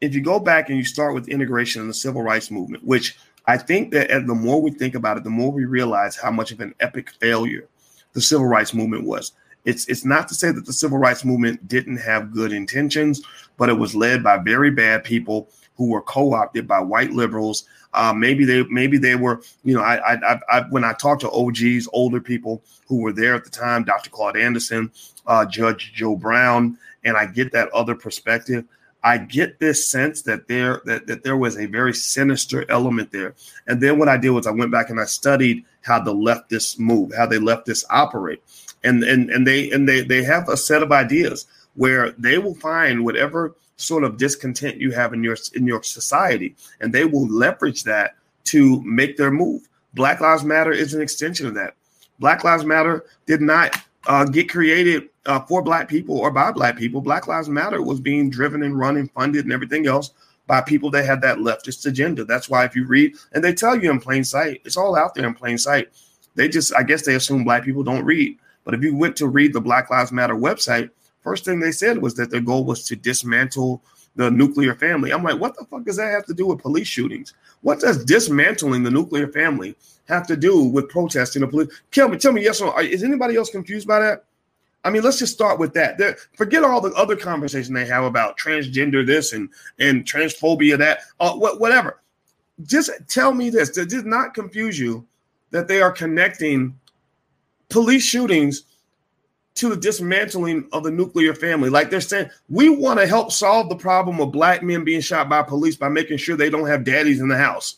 If 0.00 0.14
you 0.14 0.20
go 0.20 0.38
back 0.38 0.68
and 0.68 0.76
you 0.76 0.84
start 0.84 1.14
with 1.14 1.28
integration 1.28 1.80
in 1.80 1.88
the 1.88 1.94
civil 1.94 2.22
rights 2.22 2.50
movement, 2.50 2.84
which 2.84 3.16
I 3.46 3.56
think 3.56 3.92
that 3.92 4.08
the 4.26 4.34
more 4.34 4.60
we 4.60 4.70
think 4.70 4.94
about 4.94 5.16
it, 5.16 5.24
the 5.24 5.30
more 5.30 5.50
we 5.50 5.64
realize 5.64 6.16
how 6.16 6.30
much 6.30 6.52
of 6.52 6.60
an 6.60 6.74
epic 6.80 7.10
failure 7.18 7.68
the 8.12 8.20
civil 8.20 8.46
rights 8.46 8.74
movement 8.74 9.04
was. 9.04 9.32
It's 9.64 9.86
it's 9.86 10.04
not 10.04 10.28
to 10.28 10.34
say 10.34 10.50
that 10.50 10.66
the 10.66 10.72
civil 10.72 10.98
rights 10.98 11.24
movement 11.24 11.68
didn't 11.68 11.98
have 11.98 12.32
good 12.32 12.52
intentions, 12.52 13.22
but 13.56 13.68
it 13.68 13.74
was 13.74 13.94
led 13.94 14.22
by 14.22 14.38
very 14.38 14.70
bad 14.70 15.04
people 15.04 15.48
who 15.76 15.88
were 15.88 16.02
co-opted 16.02 16.66
by 16.66 16.80
white 16.80 17.12
liberals. 17.12 17.64
Uh, 17.94 18.12
maybe 18.12 18.44
they 18.44 18.64
maybe 18.64 18.98
they 18.98 19.14
were 19.14 19.42
you 19.62 19.74
know 19.74 19.82
I, 19.82 20.14
I, 20.14 20.40
I 20.50 20.60
when 20.70 20.84
I 20.84 20.94
talked 20.94 21.20
to 21.20 21.30
OGs, 21.30 21.88
older 21.92 22.20
people 22.20 22.62
who 22.86 23.00
were 23.00 23.12
there 23.12 23.34
at 23.34 23.44
the 23.44 23.50
time, 23.50 23.84
Dr. 23.84 24.10
Claude 24.10 24.36
Anderson, 24.36 24.90
uh, 25.26 25.46
Judge 25.46 25.92
Joe 25.94 26.16
Brown, 26.16 26.76
and 27.04 27.16
I 27.16 27.26
get 27.26 27.52
that 27.52 27.68
other 27.70 27.94
perspective. 27.94 28.64
I 29.04 29.18
get 29.18 29.58
this 29.58 29.86
sense 29.86 30.22
that 30.22 30.46
there 30.46 30.80
that, 30.84 31.06
that 31.06 31.24
there 31.24 31.36
was 31.36 31.58
a 31.58 31.66
very 31.66 31.92
sinister 31.92 32.64
element 32.70 33.10
there. 33.10 33.34
And 33.66 33.80
then 33.80 33.98
what 33.98 34.08
I 34.08 34.16
did 34.16 34.30
was 34.30 34.46
I 34.46 34.52
went 34.52 34.70
back 34.70 34.90
and 34.90 35.00
I 35.00 35.04
studied 35.04 35.64
how 35.82 36.00
the 36.00 36.14
leftists 36.14 36.78
move, 36.78 37.12
how 37.14 37.26
they 37.26 37.38
leftists 37.38 37.84
operate. 37.90 38.42
And 38.84 39.02
and 39.02 39.30
and 39.30 39.46
they 39.46 39.70
and 39.70 39.88
they 39.88 40.02
they 40.02 40.22
have 40.22 40.48
a 40.48 40.56
set 40.56 40.82
of 40.82 40.92
ideas 40.92 41.46
where 41.74 42.12
they 42.12 42.38
will 42.38 42.54
find 42.54 43.04
whatever 43.04 43.54
sort 43.76 44.04
of 44.04 44.16
discontent 44.16 44.76
you 44.76 44.92
have 44.92 45.12
in 45.12 45.24
your 45.24 45.36
in 45.54 45.66
your 45.66 45.82
society 45.82 46.54
and 46.80 46.92
they 46.92 47.04
will 47.04 47.26
leverage 47.26 47.84
that 47.84 48.14
to 48.44 48.82
make 48.82 49.16
their 49.16 49.30
move. 49.30 49.68
Black 49.94 50.20
Lives 50.20 50.44
Matter 50.44 50.72
is 50.72 50.94
an 50.94 51.02
extension 51.02 51.46
of 51.46 51.54
that. 51.54 51.74
Black 52.18 52.44
Lives 52.44 52.64
Matter 52.64 53.04
did 53.26 53.40
not 53.40 53.76
uh, 54.06 54.24
get 54.24 54.48
created 54.48 55.08
uh, 55.26 55.40
for 55.40 55.62
black 55.62 55.88
people 55.88 56.18
or 56.18 56.30
by 56.30 56.50
black 56.50 56.76
people. 56.76 57.00
Black 57.00 57.26
Lives 57.26 57.48
Matter 57.48 57.82
was 57.82 58.00
being 58.00 58.30
driven 58.30 58.62
and 58.62 58.78
run 58.78 58.96
and 58.96 59.10
funded 59.12 59.44
and 59.44 59.52
everything 59.52 59.86
else 59.86 60.12
by 60.46 60.60
people 60.60 60.90
that 60.90 61.06
had 61.06 61.22
that 61.22 61.38
leftist 61.38 61.86
agenda. 61.86 62.24
That's 62.24 62.48
why 62.48 62.64
if 62.64 62.74
you 62.74 62.86
read 62.86 63.14
and 63.32 63.42
they 63.42 63.54
tell 63.54 63.80
you 63.80 63.90
in 63.90 64.00
plain 64.00 64.24
sight, 64.24 64.60
it's 64.64 64.76
all 64.76 64.96
out 64.96 65.14
there 65.14 65.26
in 65.26 65.34
plain 65.34 65.58
sight. 65.58 65.90
They 66.34 66.48
just, 66.48 66.74
I 66.74 66.82
guess 66.82 67.04
they 67.04 67.14
assume 67.14 67.44
black 67.44 67.64
people 67.64 67.82
don't 67.82 68.04
read. 68.04 68.38
But 68.64 68.74
if 68.74 68.82
you 68.82 68.96
went 68.96 69.16
to 69.16 69.28
read 69.28 69.52
the 69.52 69.60
Black 69.60 69.90
Lives 69.90 70.12
Matter 70.12 70.34
website, 70.34 70.90
first 71.20 71.44
thing 71.44 71.60
they 71.60 71.72
said 71.72 71.98
was 71.98 72.14
that 72.14 72.30
their 72.30 72.40
goal 72.40 72.64
was 72.64 72.86
to 72.86 72.96
dismantle 72.96 73.82
the 74.16 74.30
nuclear 74.30 74.74
family. 74.74 75.12
I'm 75.12 75.22
like, 75.22 75.40
what 75.40 75.56
the 75.56 75.64
fuck 75.64 75.84
does 75.84 75.96
that 75.96 76.10
have 76.10 76.26
to 76.26 76.34
do 76.34 76.46
with 76.46 76.60
police 76.60 76.86
shootings? 76.86 77.34
What 77.62 77.80
does 77.80 78.04
dismantling 78.04 78.82
the 78.82 78.90
nuclear 78.90 79.28
family 79.28 79.74
have 80.08 80.26
to 80.26 80.36
do 80.36 80.64
with 80.64 80.88
protesting 80.88 81.40
the 81.40 81.48
police? 81.48 81.68
Tell 81.90 82.08
me, 82.08 82.18
tell 82.18 82.32
me, 82.32 82.42
yes 82.42 82.60
or 82.60 82.66
no. 82.66 82.78
Is 82.78 83.02
anybody 83.02 83.36
else 83.36 83.50
confused 83.50 83.88
by 83.88 84.00
that? 84.00 84.24
I 84.84 84.90
mean, 84.90 85.02
let's 85.02 85.18
just 85.18 85.32
start 85.32 85.58
with 85.58 85.74
that. 85.74 85.96
They're, 85.96 86.16
forget 86.36 86.64
all 86.64 86.80
the 86.80 86.92
other 86.94 87.16
conversation 87.16 87.72
they 87.72 87.86
have 87.86 88.04
about 88.04 88.38
transgender 88.38 89.06
this 89.06 89.32
and 89.32 89.48
and 89.78 90.04
transphobia 90.04 90.76
that, 90.78 91.00
uh, 91.20 91.34
whatever. 91.34 92.00
Just 92.64 92.90
tell 93.08 93.32
me 93.32 93.50
this. 93.50 93.70
Does 93.70 94.04
not 94.04 94.34
confuse 94.34 94.78
you 94.78 95.06
that 95.50 95.68
they 95.68 95.80
are 95.80 95.92
connecting 95.92 96.78
police 97.68 98.04
shootings 98.04 98.64
to 99.54 99.68
the 99.68 99.76
dismantling 99.76 100.66
of 100.72 100.82
the 100.82 100.90
nuclear 100.90 101.34
family. 101.34 101.68
Like 101.68 101.90
they're 101.90 102.00
saying, 102.00 102.30
we 102.48 102.68
want 102.70 102.98
to 102.98 103.06
help 103.06 103.32
solve 103.32 103.68
the 103.68 103.76
problem 103.76 104.20
of 104.20 104.32
black 104.32 104.62
men 104.62 104.82
being 104.82 105.00
shot 105.00 105.28
by 105.28 105.42
police 105.42 105.76
by 105.76 105.88
making 105.88 106.16
sure 106.16 106.36
they 106.36 106.50
don't 106.50 106.66
have 106.66 106.84
daddies 106.84 107.20
in 107.20 107.28
the 107.28 107.36
house. 107.36 107.76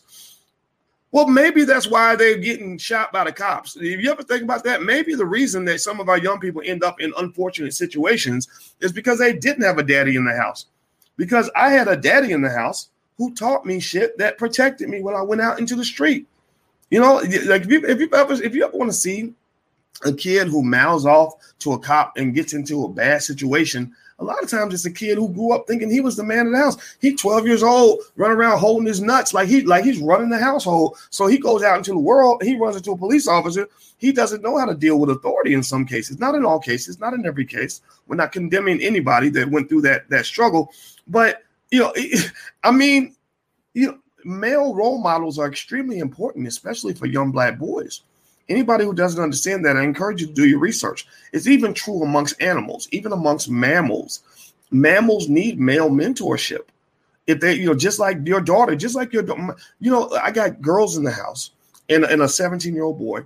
Well, 1.15 1.27
maybe 1.27 1.63
that's 1.63 1.87
why 1.87 2.17
they're 2.17 2.37
getting 2.37 2.77
shot 2.77 3.13
by 3.13 3.23
the 3.23 3.31
cops. 3.31 3.77
If 3.77 4.01
you 4.01 4.11
ever 4.11 4.21
think 4.21 4.43
about 4.43 4.65
that, 4.65 4.83
maybe 4.83 5.15
the 5.15 5.25
reason 5.25 5.63
that 5.63 5.79
some 5.79 6.01
of 6.01 6.09
our 6.09 6.17
young 6.17 6.41
people 6.41 6.61
end 6.65 6.83
up 6.83 6.99
in 6.99 7.13
unfortunate 7.17 7.73
situations 7.73 8.49
is 8.81 8.91
because 8.91 9.19
they 9.19 9.31
didn't 9.31 9.63
have 9.63 9.77
a 9.77 9.83
daddy 9.83 10.17
in 10.17 10.25
the 10.25 10.35
house. 10.35 10.65
Because 11.15 11.49
I 11.55 11.69
had 11.69 11.87
a 11.87 11.95
daddy 11.95 12.33
in 12.33 12.41
the 12.41 12.49
house 12.49 12.89
who 13.17 13.33
taught 13.33 13.65
me 13.65 13.79
shit 13.79 14.17
that 14.17 14.37
protected 14.37 14.89
me 14.89 15.01
when 15.01 15.15
I 15.15 15.21
went 15.21 15.39
out 15.39 15.57
into 15.57 15.77
the 15.77 15.85
street. 15.85 16.27
You 16.89 16.99
know, 16.99 17.21
like 17.45 17.61
if 17.61 17.71
you 17.71 17.85
if 17.85 17.97
you 18.01 18.09
ever 18.13 18.33
if 18.33 18.53
you 18.53 18.65
ever 18.65 18.77
want 18.77 18.91
to 18.91 18.97
see 18.97 19.33
a 20.03 20.11
kid 20.11 20.49
who 20.49 20.63
mouths 20.63 21.05
off 21.05 21.35
to 21.59 21.71
a 21.71 21.79
cop 21.79 22.17
and 22.17 22.35
gets 22.35 22.51
into 22.51 22.83
a 22.83 22.89
bad 22.89 23.23
situation, 23.23 23.95
a 24.19 24.23
lot 24.23 24.41
of 24.41 24.49
times 24.49 24.73
it's 24.73 24.85
a 24.85 24.91
kid 24.91 25.17
who 25.17 25.29
grew 25.29 25.51
up 25.51 25.67
thinking 25.67 25.89
he 25.89 25.99
was 25.99 26.15
the 26.15 26.23
man 26.23 26.47
of 26.47 26.53
the 26.53 26.57
house. 26.57 26.97
He 27.01 27.15
12 27.15 27.45
years 27.45 27.63
old, 27.63 27.99
running 28.15 28.37
around 28.37 28.59
holding 28.59 28.87
his 28.87 29.01
nuts 29.01 29.33
like 29.33 29.47
he 29.47 29.61
like 29.61 29.83
he's 29.83 29.99
running 29.99 30.29
the 30.29 30.37
household. 30.37 30.97
So 31.09 31.27
he 31.27 31.37
goes 31.37 31.63
out 31.63 31.77
into 31.77 31.91
the 31.91 31.99
world, 31.99 32.41
he 32.41 32.55
runs 32.55 32.77
into 32.77 32.91
a 32.91 32.97
police 32.97 33.27
officer. 33.27 33.67
He 33.97 34.11
doesn't 34.11 34.41
know 34.41 34.57
how 34.57 34.65
to 34.65 34.75
deal 34.75 34.99
with 34.99 35.09
authority 35.09 35.53
in 35.53 35.63
some 35.63 35.85
cases, 35.85 36.19
not 36.19 36.35
in 36.35 36.45
all 36.45 36.59
cases, 36.59 36.99
not 36.99 37.13
in 37.13 37.25
every 37.25 37.45
case. 37.45 37.81
We're 38.07 38.15
not 38.15 38.31
condemning 38.31 38.81
anybody 38.81 39.29
that 39.29 39.49
went 39.49 39.67
through 39.67 39.81
that 39.81 40.09
that 40.09 40.25
struggle, 40.25 40.71
but 41.07 41.43
you 41.71 41.79
know, 41.79 41.93
I 42.63 42.71
mean, 42.71 43.15
you 43.73 43.87
know, 43.87 43.99
male 44.23 44.73
role 44.73 44.97
models 44.97 45.37
are 45.37 45.47
extremely 45.47 45.99
important, 45.99 46.47
especially 46.47 46.93
for 46.93 47.05
young 47.05 47.31
black 47.31 47.59
boys. 47.59 48.01
Anybody 48.47 48.85
who 48.85 48.93
doesn't 48.93 49.21
understand 49.21 49.65
that, 49.65 49.77
I 49.77 49.83
encourage 49.83 50.21
you 50.21 50.27
to 50.27 50.33
do 50.33 50.47
your 50.47 50.59
research. 50.59 51.07
It's 51.33 51.47
even 51.47 51.73
true 51.73 52.03
amongst 52.03 52.41
animals, 52.41 52.87
even 52.91 53.11
amongst 53.11 53.49
mammals. 53.49 54.21
Mammals 54.71 55.29
need 55.29 55.59
male 55.59 55.89
mentorship. 55.89 56.67
If 57.27 57.39
they, 57.39 57.55
you 57.55 57.65
know, 57.65 57.73
just 57.73 57.97
like 57.97 58.19
your 58.23 58.41
daughter, 58.41 58.75
just 58.75 58.95
like 58.95 59.11
your, 59.11 59.25
you 59.79 59.91
know, 59.91 60.11
I 60.21 60.31
got 60.31 60.61
girls 60.61 60.95
in 60.95 61.03
the 61.03 61.11
house 61.11 61.51
and, 61.89 62.03
and 62.03 62.21
a 62.21 62.27
17 62.27 62.73
year 62.73 62.83
old 62.83 62.99
boy 62.99 63.21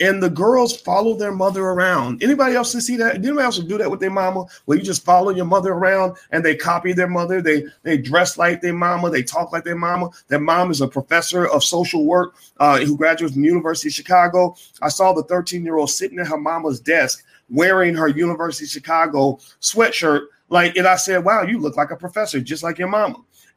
and 0.00 0.22
the 0.22 0.30
girls 0.30 0.80
follow 0.80 1.14
their 1.14 1.32
mother 1.32 1.64
around. 1.64 2.22
Anybody 2.22 2.54
else 2.54 2.72
to 2.72 2.80
see 2.80 2.96
that? 2.96 3.16
Anybody 3.16 3.42
else 3.42 3.58
do 3.58 3.78
that 3.78 3.90
with 3.90 4.00
their 4.00 4.10
mama? 4.10 4.44
Where 4.64 4.78
you 4.78 4.84
just 4.84 5.04
follow 5.04 5.30
your 5.30 5.44
mother 5.44 5.72
around 5.72 6.16
and 6.30 6.44
they 6.44 6.54
copy 6.54 6.92
their 6.92 7.08
mother. 7.08 7.42
They 7.42 7.64
they 7.82 7.98
dress 7.98 8.38
like 8.38 8.60
their 8.60 8.74
mama. 8.74 9.10
They 9.10 9.22
talk 9.22 9.52
like 9.52 9.64
their 9.64 9.76
mama. 9.76 10.10
Their 10.28 10.40
mom 10.40 10.70
is 10.70 10.80
a 10.80 10.88
professor 10.88 11.46
of 11.48 11.64
social 11.64 12.04
work 12.04 12.34
uh, 12.58 12.78
who 12.78 12.96
graduates 12.96 13.32
from 13.34 13.42
the 13.42 13.48
University 13.48 13.88
of 13.88 13.94
Chicago. 13.94 14.56
I 14.82 14.88
saw 14.88 15.12
the 15.12 15.24
13 15.24 15.64
year 15.64 15.76
old 15.76 15.90
sitting 15.90 16.18
at 16.18 16.28
her 16.28 16.38
mama's 16.38 16.80
desk 16.80 17.24
wearing 17.50 17.94
her 17.94 18.08
University 18.08 18.66
of 18.66 18.70
Chicago 18.70 19.38
sweatshirt. 19.60 20.26
Like, 20.50 20.76
and 20.76 20.86
I 20.86 20.96
said, 20.96 21.24
"Wow, 21.24 21.42
you 21.42 21.58
look 21.58 21.76
like 21.76 21.90
a 21.90 21.96
professor, 21.96 22.40
just 22.40 22.62
like 22.62 22.78
your 22.78 22.88
mama." 22.88 23.16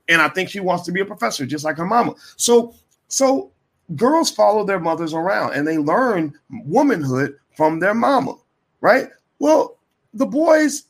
And 0.10 0.22
I 0.22 0.28
think 0.28 0.50
she 0.50 0.60
wants 0.60 0.84
to 0.86 0.92
be 0.92 1.02
a 1.02 1.06
professor, 1.06 1.46
just 1.46 1.64
like 1.64 1.78
her 1.78 1.86
mama. 1.86 2.16
So, 2.36 2.74
so 3.08 3.52
girls 3.96 4.32
follow 4.32 4.64
their 4.64 4.80
mothers 4.80 5.14
around 5.14 5.54
and 5.54 5.68
they 5.68 5.78
learn 5.78 6.34
womanhood 6.66 7.36
from 7.56 7.80
their 7.80 7.94
mama, 7.94 8.36
right? 8.82 9.10
Well, 9.40 9.78
the 10.14 10.26
boys 10.26 10.84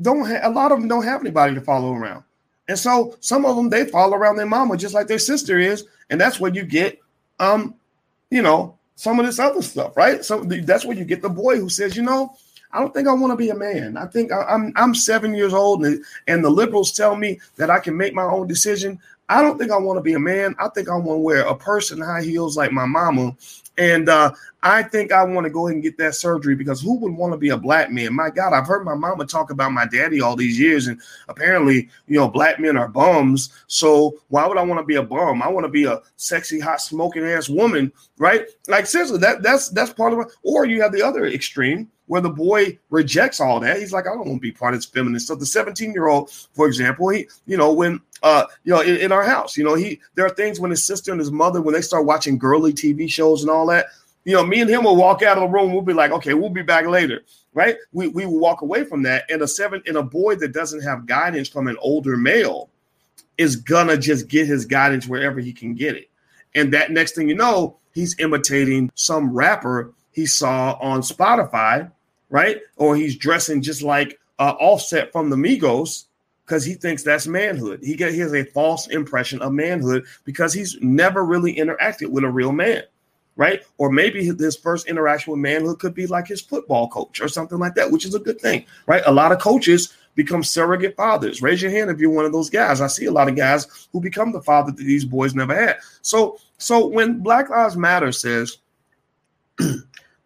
don't 0.00 0.26
have 0.26 0.44
a 0.44 0.50
lot 0.54 0.72
of 0.72 0.78
them 0.78 0.88
don't 0.88 1.04
have 1.04 1.20
anybody 1.20 1.54
to 1.54 1.60
follow 1.60 1.92
around. 1.92 2.24
And 2.68 2.78
so 2.78 3.16
some 3.20 3.46
of 3.46 3.56
them 3.56 3.70
they 3.70 3.86
follow 3.86 4.16
around 4.16 4.36
their 4.36 4.46
mama 4.46 4.76
just 4.76 4.94
like 4.94 5.06
their 5.06 5.18
sister 5.18 5.58
is, 5.58 5.86
and 6.10 6.20
that's 6.20 6.38
where 6.38 6.52
you 6.52 6.64
get 6.64 6.98
um, 7.40 7.74
you 8.30 8.42
know, 8.42 8.76
some 8.96 9.18
of 9.20 9.26
this 9.26 9.38
other 9.38 9.62
stuff, 9.62 9.96
right? 9.96 10.24
So 10.24 10.42
that's 10.42 10.84
where 10.84 10.96
you 10.96 11.04
get 11.04 11.22
the 11.22 11.28
boy 11.28 11.56
who 11.56 11.68
says, 11.68 11.96
you 11.96 12.02
know, 12.02 12.36
I 12.72 12.80
don't 12.80 12.92
think 12.92 13.08
I 13.08 13.12
want 13.12 13.32
to 13.32 13.36
be 13.36 13.50
a 13.50 13.54
man. 13.54 13.96
I 13.96 14.06
think 14.06 14.30
I, 14.30 14.42
I'm 14.42 14.72
I'm 14.76 14.94
seven 14.94 15.34
years 15.34 15.54
old, 15.54 15.86
and, 15.86 16.04
and 16.26 16.44
the 16.44 16.50
liberals 16.50 16.92
tell 16.92 17.16
me 17.16 17.40
that 17.56 17.70
I 17.70 17.78
can 17.78 17.96
make 17.96 18.12
my 18.12 18.24
own 18.24 18.46
decision. 18.46 18.98
I 19.28 19.42
don't 19.42 19.58
think 19.58 19.70
I 19.70 19.76
want 19.76 19.98
to 19.98 20.02
be 20.02 20.14
a 20.14 20.18
man. 20.18 20.54
I 20.58 20.68
think 20.68 20.88
I 20.88 20.94
want 20.94 21.18
to 21.18 21.22
wear 21.22 21.46
a 21.46 21.54
person 21.54 22.00
high 22.00 22.22
heels 22.22 22.56
like 22.56 22.72
my 22.72 22.86
mama. 22.86 23.36
And 23.76 24.08
uh, 24.08 24.32
I 24.62 24.82
think 24.82 25.12
I 25.12 25.22
want 25.22 25.44
to 25.44 25.50
go 25.50 25.66
ahead 25.66 25.74
and 25.74 25.82
get 25.82 25.98
that 25.98 26.16
surgery 26.16 26.56
because 26.56 26.80
who 26.80 26.98
would 26.98 27.12
want 27.12 27.32
to 27.32 27.36
be 27.36 27.50
a 27.50 27.56
black 27.56 27.92
man? 27.92 28.12
My 28.14 28.28
God, 28.30 28.52
I've 28.52 28.66
heard 28.66 28.84
my 28.84 28.94
mama 28.94 29.24
talk 29.24 29.50
about 29.50 29.72
my 29.72 29.86
daddy 29.86 30.20
all 30.20 30.34
these 30.34 30.58
years, 30.58 30.88
and 30.88 31.00
apparently, 31.28 31.88
you 32.08 32.18
know, 32.18 32.28
black 32.28 32.58
men 32.58 32.76
are 32.76 32.88
bums. 32.88 33.50
So 33.68 34.18
why 34.28 34.46
would 34.46 34.58
I 34.58 34.62
want 34.62 34.80
to 34.80 34.86
be 34.86 34.96
a 34.96 35.02
bum? 35.02 35.42
I 35.42 35.48
want 35.48 35.64
to 35.64 35.70
be 35.70 35.84
a 35.84 36.00
sexy, 36.16 36.58
hot, 36.58 36.80
smoking 36.80 37.24
ass 37.24 37.48
woman, 37.48 37.92
right? 38.16 38.46
Like 38.66 38.86
seriously, 38.86 39.18
that 39.18 39.42
that's 39.42 39.68
that's 39.68 39.92
part 39.92 40.12
of 40.12 40.20
it. 40.20 40.28
Or 40.42 40.64
you 40.64 40.82
have 40.82 40.92
the 40.92 41.02
other 41.02 41.26
extreme 41.26 41.88
where 42.08 42.20
the 42.20 42.30
boy 42.30 42.76
rejects 42.90 43.40
all 43.40 43.60
that. 43.60 43.78
He's 43.78 43.92
like, 43.92 44.06
I 44.06 44.10
don't 44.10 44.26
want 44.26 44.38
to 44.38 44.40
be 44.40 44.50
part 44.50 44.74
of 44.74 44.80
this 44.80 44.86
feminist 44.86 45.26
stuff. 45.26 45.38
The 45.38 45.46
17 45.46 45.92
year 45.92 46.08
old, 46.08 46.30
for 46.30 46.66
example, 46.66 47.10
he, 47.10 47.28
you 47.46 47.56
know, 47.56 47.72
when, 47.72 48.00
uh, 48.22 48.44
you 48.64 48.74
know, 48.74 48.80
in, 48.80 48.96
in, 48.96 49.12
our 49.12 49.22
house, 49.22 49.56
you 49.56 49.62
know, 49.62 49.74
he, 49.74 50.00
there 50.14 50.26
are 50.26 50.30
things 50.30 50.58
when 50.58 50.70
his 50.70 50.84
sister 50.84 51.12
and 51.12 51.20
his 51.20 51.30
mother, 51.30 51.62
when 51.62 51.74
they 51.74 51.82
start 51.82 52.06
watching 52.06 52.38
girly 52.38 52.72
TV 52.72 53.08
shows 53.08 53.42
and 53.42 53.50
all 53.50 53.66
that, 53.66 53.86
you 54.24 54.34
know, 54.34 54.44
me 54.44 54.60
and 54.60 54.68
him 54.68 54.84
will 54.84 54.96
walk 54.96 55.22
out 55.22 55.38
of 55.38 55.42
the 55.42 55.48
room. 55.48 55.72
We'll 55.72 55.82
be 55.82 55.92
like, 55.92 56.10
okay, 56.10 56.34
we'll 56.34 56.50
be 56.50 56.62
back 56.62 56.86
later. 56.86 57.22
Right. 57.54 57.76
We, 57.92 58.08
we 58.08 58.26
will 58.26 58.38
walk 58.38 58.62
away 58.62 58.84
from 58.84 59.02
that. 59.04 59.24
And 59.30 59.42
a 59.42 59.48
seven 59.48 59.82
and 59.86 59.96
a 59.96 60.02
boy 60.02 60.36
that 60.36 60.52
doesn't 60.52 60.82
have 60.82 61.06
guidance 61.06 61.48
from 61.48 61.66
an 61.66 61.76
older 61.80 62.16
male 62.16 62.70
is 63.36 63.56
gonna 63.56 63.96
just 63.96 64.28
get 64.28 64.46
his 64.46 64.64
guidance 64.64 65.06
wherever 65.06 65.40
he 65.40 65.52
can 65.52 65.74
get 65.74 65.94
it. 65.94 66.10
And 66.54 66.72
that 66.72 66.90
next 66.90 67.14
thing 67.14 67.28
you 67.28 67.34
know, 67.34 67.76
he's 67.92 68.18
imitating 68.18 68.90
some 68.94 69.32
rapper 69.32 69.92
he 70.18 70.26
saw 70.26 70.76
on 70.80 71.00
Spotify 71.00 71.90
right? 72.30 72.60
Or 72.76 72.96
he's 72.96 73.16
dressing 73.16 73.62
just 73.62 73.82
like 73.82 74.18
uh, 74.38 74.54
Offset 74.58 75.12
from 75.12 75.30
the 75.30 75.36
Migos 75.36 76.04
because 76.44 76.64
he 76.64 76.74
thinks 76.74 77.02
that's 77.02 77.26
manhood. 77.26 77.80
He, 77.82 77.94
get, 77.94 78.12
he 78.14 78.20
has 78.20 78.34
a 78.34 78.44
false 78.44 78.86
impression 78.88 79.42
of 79.42 79.52
manhood 79.52 80.04
because 80.24 80.52
he's 80.52 80.78
never 80.80 81.24
really 81.24 81.54
interacted 81.54 82.08
with 82.08 82.24
a 82.24 82.30
real 82.30 82.52
man, 82.52 82.82
right? 83.36 83.62
Or 83.76 83.90
maybe 83.90 84.24
his 84.24 84.56
first 84.56 84.88
interaction 84.88 85.32
with 85.32 85.40
manhood 85.40 85.78
could 85.78 85.94
be 85.94 86.06
like 86.06 86.26
his 86.26 86.40
football 86.40 86.88
coach 86.88 87.20
or 87.20 87.28
something 87.28 87.58
like 87.58 87.74
that, 87.74 87.90
which 87.90 88.06
is 88.06 88.14
a 88.14 88.20
good 88.20 88.40
thing, 88.40 88.64
right? 88.86 89.02
A 89.04 89.12
lot 89.12 89.32
of 89.32 89.40
coaches 89.40 89.94
become 90.14 90.42
surrogate 90.42 90.96
fathers. 90.96 91.42
Raise 91.42 91.62
your 91.62 91.70
hand 91.70 91.90
if 91.90 92.00
you're 92.00 92.10
one 92.10 92.24
of 92.24 92.32
those 92.32 92.50
guys. 92.50 92.80
I 92.80 92.86
see 92.86 93.04
a 93.04 93.12
lot 93.12 93.28
of 93.28 93.36
guys 93.36 93.88
who 93.92 94.00
become 94.00 94.32
the 94.32 94.42
father 94.42 94.72
that 94.72 94.82
these 94.82 95.04
boys 95.04 95.34
never 95.34 95.54
had. 95.54 95.78
So, 96.02 96.38
so 96.56 96.86
when 96.86 97.20
Black 97.20 97.50
Lives 97.50 97.76
Matter 97.76 98.10
says 98.10 98.56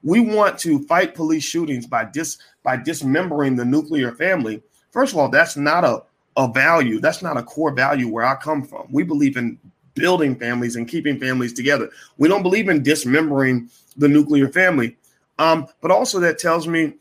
we 0.02 0.20
want 0.20 0.58
to 0.60 0.84
fight 0.86 1.14
police 1.14 1.44
shootings 1.44 1.86
by 1.86 2.04
dis 2.04 2.38
by 2.62 2.76
dismembering 2.76 3.56
the 3.56 3.64
nuclear 3.64 4.12
family. 4.12 4.62
First 4.90 5.12
of 5.12 5.18
all, 5.18 5.28
that's 5.28 5.56
not 5.56 5.84
a, 5.84 6.02
a 6.36 6.48
value. 6.48 7.00
That's 7.00 7.22
not 7.22 7.36
a 7.36 7.42
core 7.42 7.72
value 7.72 8.08
where 8.08 8.24
I 8.24 8.34
come 8.36 8.62
from. 8.62 8.88
We 8.90 9.02
believe 9.04 9.36
in 9.36 9.58
building 9.94 10.36
families 10.36 10.76
and 10.76 10.88
keeping 10.88 11.18
families 11.18 11.52
together. 11.52 11.90
We 12.18 12.28
don't 12.28 12.42
believe 12.42 12.68
in 12.68 12.82
dismembering 12.82 13.68
the 13.96 14.08
nuclear 14.08 14.48
family. 14.48 14.96
Um, 15.38 15.66
but 15.80 15.90
also 15.90 16.20
that 16.20 16.38
tells 16.38 16.66
me 16.66 16.94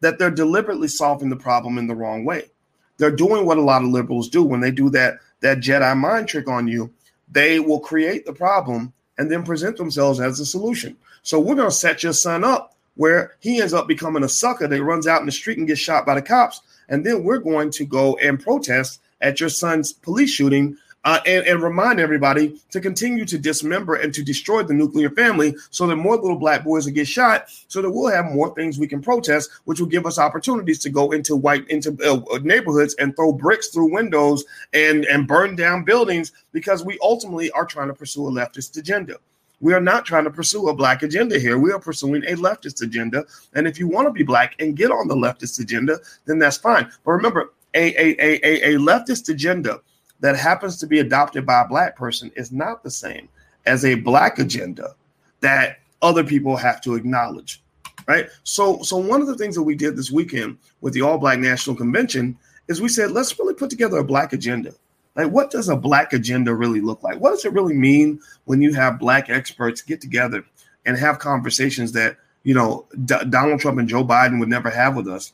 that 0.00 0.18
they're 0.18 0.30
deliberately 0.30 0.88
solving 0.88 1.28
the 1.28 1.36
problem 1.36 1.78
in 1.78 1.86
the 1.86 1.94
wrong 1.94 2.24
way. 2.24 2.50
They're 2.98 3.10
doing 3.10 3.44
what 3.44 3.58
a 3.58 3.62
lot 3.62 3.82
of 3.82 3.88
liberals 3.88 4.28
do 4.28 4.42
when 4.42 4.60
they 4.60 4.70
do 4.70 4.90
that 4.90 5.18
that 5.40 5.58
Jedi 5.58 5.96
mind 5.96 6.28
trick 6.28 6.48
on 6.48 6.66
you. 6.66 6.92
They 7.30 7.60
will 7.60 7.80
create 7.80 8.24
the 8.24 8.32
problem 8.32 8.92
and 9.18 9.30
then 9.30 9.42
present 9.42 9.76
themselves 9.76 10.20
as 10.20 10.40
a 10.40 10.46
solution. 10.46 10.96
So 11.22 11.40
we're 11.40 11.54
going 11.54 11.68
to 11.68 11.74
set 11.74 12.02
your 12.02 12.12
son 12.12 12.44
up 12.44 12.74
where 12.94 13.34
he 13.40 13.60
ends 13.60 13.74
up 13.74 13.86
becoming 13.86 14.24
a 14.24 14.28
sucker 14.28 14.66
that 14.66 14.82
runs 14.82 15.06
out 15.06 15.20
in 15.20 15.26
the 15.26 15.32
street 15.32 15.58
and 15.58 15.66
gets 15.66 15.80
shot 15.80 16.06
by 16.06 16.14
the 16.14 16.22
cops. 16.22 16.62
And 16.88 17.04
then 17.04 17.24
we're 17.24 17.38
going 17.38 17.70
to 17.72 17.84
go 17.84 18.16
and 18.16 18.42
protest 18.42 19.00
at 19.20 19.40
your 19.40 19.48
son's 19.48 19.92
police 19.92 20.30
shooting 20.30 20.76
uh, 21.06 21.20
and, 21.24 21.46
and, 21.46 21.62
remind 21.62 22.00
everybody 22.00 22.60
to 22.68 22.80
continue 22.80 23.24
to 23.24 23.38
dismember 23.38 23.94
and 23.94 24.12
to 24.12 24.24
destroy 24.24 24.62
the 24.64 24.74
nuclear 24.74 25.08
family 25.10 25.54
so 25.70 25.86
that 25.86 25.94
more 25.94 26.16
little 26.16 26.36
black 26.36 26.64
boys 26.64 26.84
will 26.84 26.92
get 26.92 27.06
shot 27.06 27.46
so 27.68 27.80
that 27.80 27.90
we'll 27.90 28.12
have 28.12 28.26
more 28.26 28.52
things 28.54 28.76
we 28.76 28.88
can 28.88 29.00
protest 29.00 29.48
which 29.64 29.78
will 29.78 29.86
give 29.86 30.04
us 30.04 30.18
opportunities 30.18 30.80
to 30.80 30.90
go 30.90 31.12
into 31.12 31.36
white 31.36 31.66
into 31.68 31.96
uh, 32.04 32.38
neighborhoods 32.42 32.94
and 32.94 33.14
throw 33.14 33.32
bricks 33.32 33.68
through 33.68 33.92
windows 33.92 34.44
and 34.74 35.04
and 35.06 35.28
burn 35.28 35.54
down 35.54 35.84
buildings 35.84 36.32
because 36.52 36.84
we 36.84 36.98
ultimately 37.00 37.50
are 37.52 37.64
trying 37.64 37.88
to 37.88 37.94
pursue 37.94 38.26
a 38.26 38.30
leftist 38.30 38.76
agenda 38.76 39.16
we 39.60 39.72
are 39.72 39.80
not 39.80 40.04
trying 40.04 40.24
to 40.24 40.30
pursue 40.30 40.68
a 40.68 40.74
black 40.74 41.02
agenda 41.02 41.38
here. 41.38 41.58
We 41.58 41.72
are 41.72 41.78
pursuing 41.78 42.22
a 42.24 42.36
leftist 42.36 42.82
agenda. 42.82 43.24
And 43.54 43.66
if 43.66 43.78
you 43.78 43.88
want 43.88 44.06
to 44.06 44.12
be 44.12 44.22
black 44.22 44.54
and 44.58 44.76
get 44.76 44.90
on 44.90 45.08
the 45.08 45.14
leftist 45.14 45.58
agenda, 45.60 45.98
then 46.26 46.38
that's 46.38 46.58
fine. 46.58 46.92
But 47.06 47.12
remember, 47.12 47.54
a, 47.72 47.94
a, 47.98 48.16
a, 48.20 48.74
a 48.74 48.78
leftist 48.78 49.30
agenda 49.30 49.80
that 50.20 50.36
happens 50.36 50.78
to 50.78 50.86
be 50.86 51.00
adopted 51.00 51.44
by 51.44 51.62
a 51.62 51.68
black 51.68 51.96
person 51.96 52.30
is 52.36 52.52
not 52.52 52.82
the 52.82 52.90
same 52.90 53.28
as 53.66 53.84
a 53.84 53.96
black 53.96 54.38
agenda 54.38 54.94
that 55.40 55.78
other 56.02 56.24
people 56.24 56.56
have 56.56 56.80
to 56.82 56.94
acknowledge. 56.94 57.62
Right. 58.06 58.28
So, 58.44 58.82
so 58.82 58.96
one 58.96 59.20
of 59.20 59.26
the 59.26 59.36
things 59.36 59.56
that 59.56 59.62
we 59.64 59.74
did 59.74 59.96
this 59.96 60.12
weekend 60.12 60.58
with 60.80 60.92
the 60.94 61.02
All 61.02 61.18
Black 61.18 61.40
National 61.40 61.74
Convention 61.74 62.38
is 62.68 62.80
we 62.80 62.88
said, 62.88 63.10
let's 63.10 63.36
really 63.38 63.54
put 63.54 63.68
together 63.68 63.98
a 63.98 64.04
black 64.04 64.32
agenda 64.32 64.72
like, 65.16 65.30
what 65.30 65.50
does 65.50 65.70
a 65.70 65.76
black 65.76 66.12
agenda 66.12 66.54
really 66.54 66.82
look 66.82 67.02
like? 67.02 67.18
What 67.18 67.30
does 67.30 67.44
it 67.46 67.52
really 67.52 67.74
mean 67.74 68.20
when 68.44 68.60
you 68.60 68.74
have 68.74 68.98
black 68.98 69.30
experts 69.30 69.80
get 69.80 70.00
together 70.00 70.44
and 70.84 70.96
have 70.96 71.18
conversations 71.18 71.92
that 71.92 72.16
you 72.44 72.54
know 72.54 72.86
D- 73.06 73.24
Donald 73.30 73.60
Trump 73.60 73.78
and 73.78 73.88
Joe 73.88 74.04
Biden 74.04 74.38
would 74.38 74.50
never 74.50 74.68
have 74.68 74.94
with 74.94 75.08
us? 75.08 75.32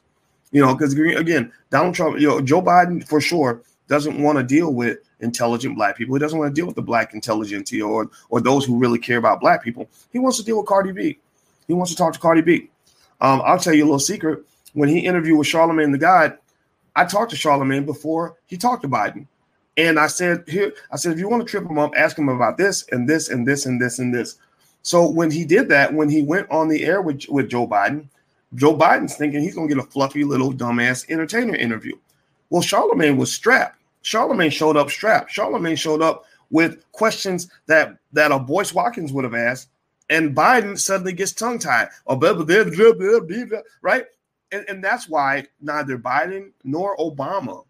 You 0.52 0.64
know, 0.64 0.74
because 0.74 0.94
again, 0.94 1.52
Donald 1.70 1.94
Trump, 1.94 2.20
you 2.20 2.28
know, 2.28 2.40
Joe 2.40 2.62
Biden 2.62 3.06
for 3.06 3.20
sure 3.20 3.62
doesn't 3.88 4.20
want 4.22 4.38
to 4.38 4.44
deal 4.44 4.72
with 4.72 4.98
intelligent 5.20 5.76
black 5.76 5.96
people. 5.96 6.14
He 6.14 6.20
doesn't 6.20 6.38
want 6.38 6.54
to 6.54 6.58
deal 6.58 6.66
with 6.66 6.76
the 6.76 6.82
black 6.82 7.14
intelligentsia 7.14 7.86
or 7.86 8.10
or 8.28 8.40
those 8.40 8.64
who 8.64 8.78
really 8.78 8.98
care 8.98 9.18
about 9.18 9.40
black 9.40 9.62
people. 9.62 9.88
He 10.12 10.18
wants 10.18 10.38
to 10.38 10.44
deal 10.44 10.58
with 10.58 10.66
Cardi 10.66 10.92
B. 10.92 11.18
He 11.66 11.74
wants 11.74 11.90
to 11.92 11.96
talk 11.96 12.12
to 12.12 12.18
Cardi 12.18 12.42
B. 12.42 12.70
Um, 13.20 13.42
I'll 13.44 13.58
tell 13.58 13.74
you 13.74 13.84
a 13.84 13.86
little 13.86 13.98
secret. 13.98 14.44
When 14.74 14.88
he 14.88 15.00
interviewed 15.00 15.38
with 15.38 15.46
Charlemagne 15.46 15.92
the 15.92 15.98
God, 15.98 16.38
I 16.96 17.04
talked 17.04 17.30
to 17.30 17.36
Charlemagne 17.36 17.84
before 17.84 18.36
he 18.46 18.56
talked 18.56 18.82
to 18.82 18.88
Biden. 18.88 19.26
And 19.76 19.98
I 19.98 20.06
said, 20.06 20.44
here, 20.48 20.72
I 20.90 20.96
said, 20.96 21.12
if 21.12 21.18
you 21.18 21.28
want 21.28 21.42
to 21.42 21.48
trip 21.48 21.64
him 21.64 21.78
up, 21.78 21.92
ask 21.96 22.18
him 22.18 22.28
about 22.28 22.58
this 22.58 22.86
and 22.88 23.08
this 23.08 23.30
and 23.30 23.46
this 23.46 23.64
and 23.64 23.80
this 23.80 23.98
and 23.98 24.14
this. 24.14 24.36
So 24.82 25.08
when 25.08 25.30
he 25.30 25.44
did 25.44 25.68
that, 25.68 25.94
when 25.94 26.10
he 26.10 26.22
went 26.22 26.50
on 26.50 26.68
the 26.68 26.84
air 26.84 27.00
with, 27.00 27.24
with 27.28 27.48
Joe 27.48 27.66
Biden, 27.66 28.08
Joe 28.54 28.76
Biden's 28.76 29.16
thinking 29.16 29.40
he's 29.40 29.54
gonna 29.54 29.68
get 29.68 29.78
a 29.78 29.82
fluffy 29.82 30.24
little 30.24 30.52
dumbass 30.52 31.08
entertainer 31.08 31.54
interview. 31.54 31.96
Well, 32.52 32.60
Charlemagne 32.60 33.16
was 33.16 33.32
strapped. 33.32 33.78
Charlemagne 34.02 34.50
showed 34.50 34.76
up 34.76 34.90
strapped. 34.90 35.30
Charlemagne 35.30 35.74
showed 35.74 36.02
up 36.02 36.26
with 36.50 36.84
questions 36.92 37.48
that 37.64 37.96
that 38.12 38.30
a 38.30 38.38
Boyce 38.38 38.74
Watkins 38.74 39.10
would 39.10 39.24
have 39.24 39.34
asked, 39.34 39.70
and 40.10 40.36
Biden 40.36 40.78
suddenly 40.78 41.14
gets 41.14 41.32
tongue 41.32 41.58
tied. 41.58 41.88
Right, 43.80 44.04
and, 44.52 44.66
and 44.68 44.84
that's 44.84 45.08
why 45.08 45.46
neither 45.62 45.96
Biden 45.96 46.52
nor 46.62 46.94
Obama, 46.98 47.64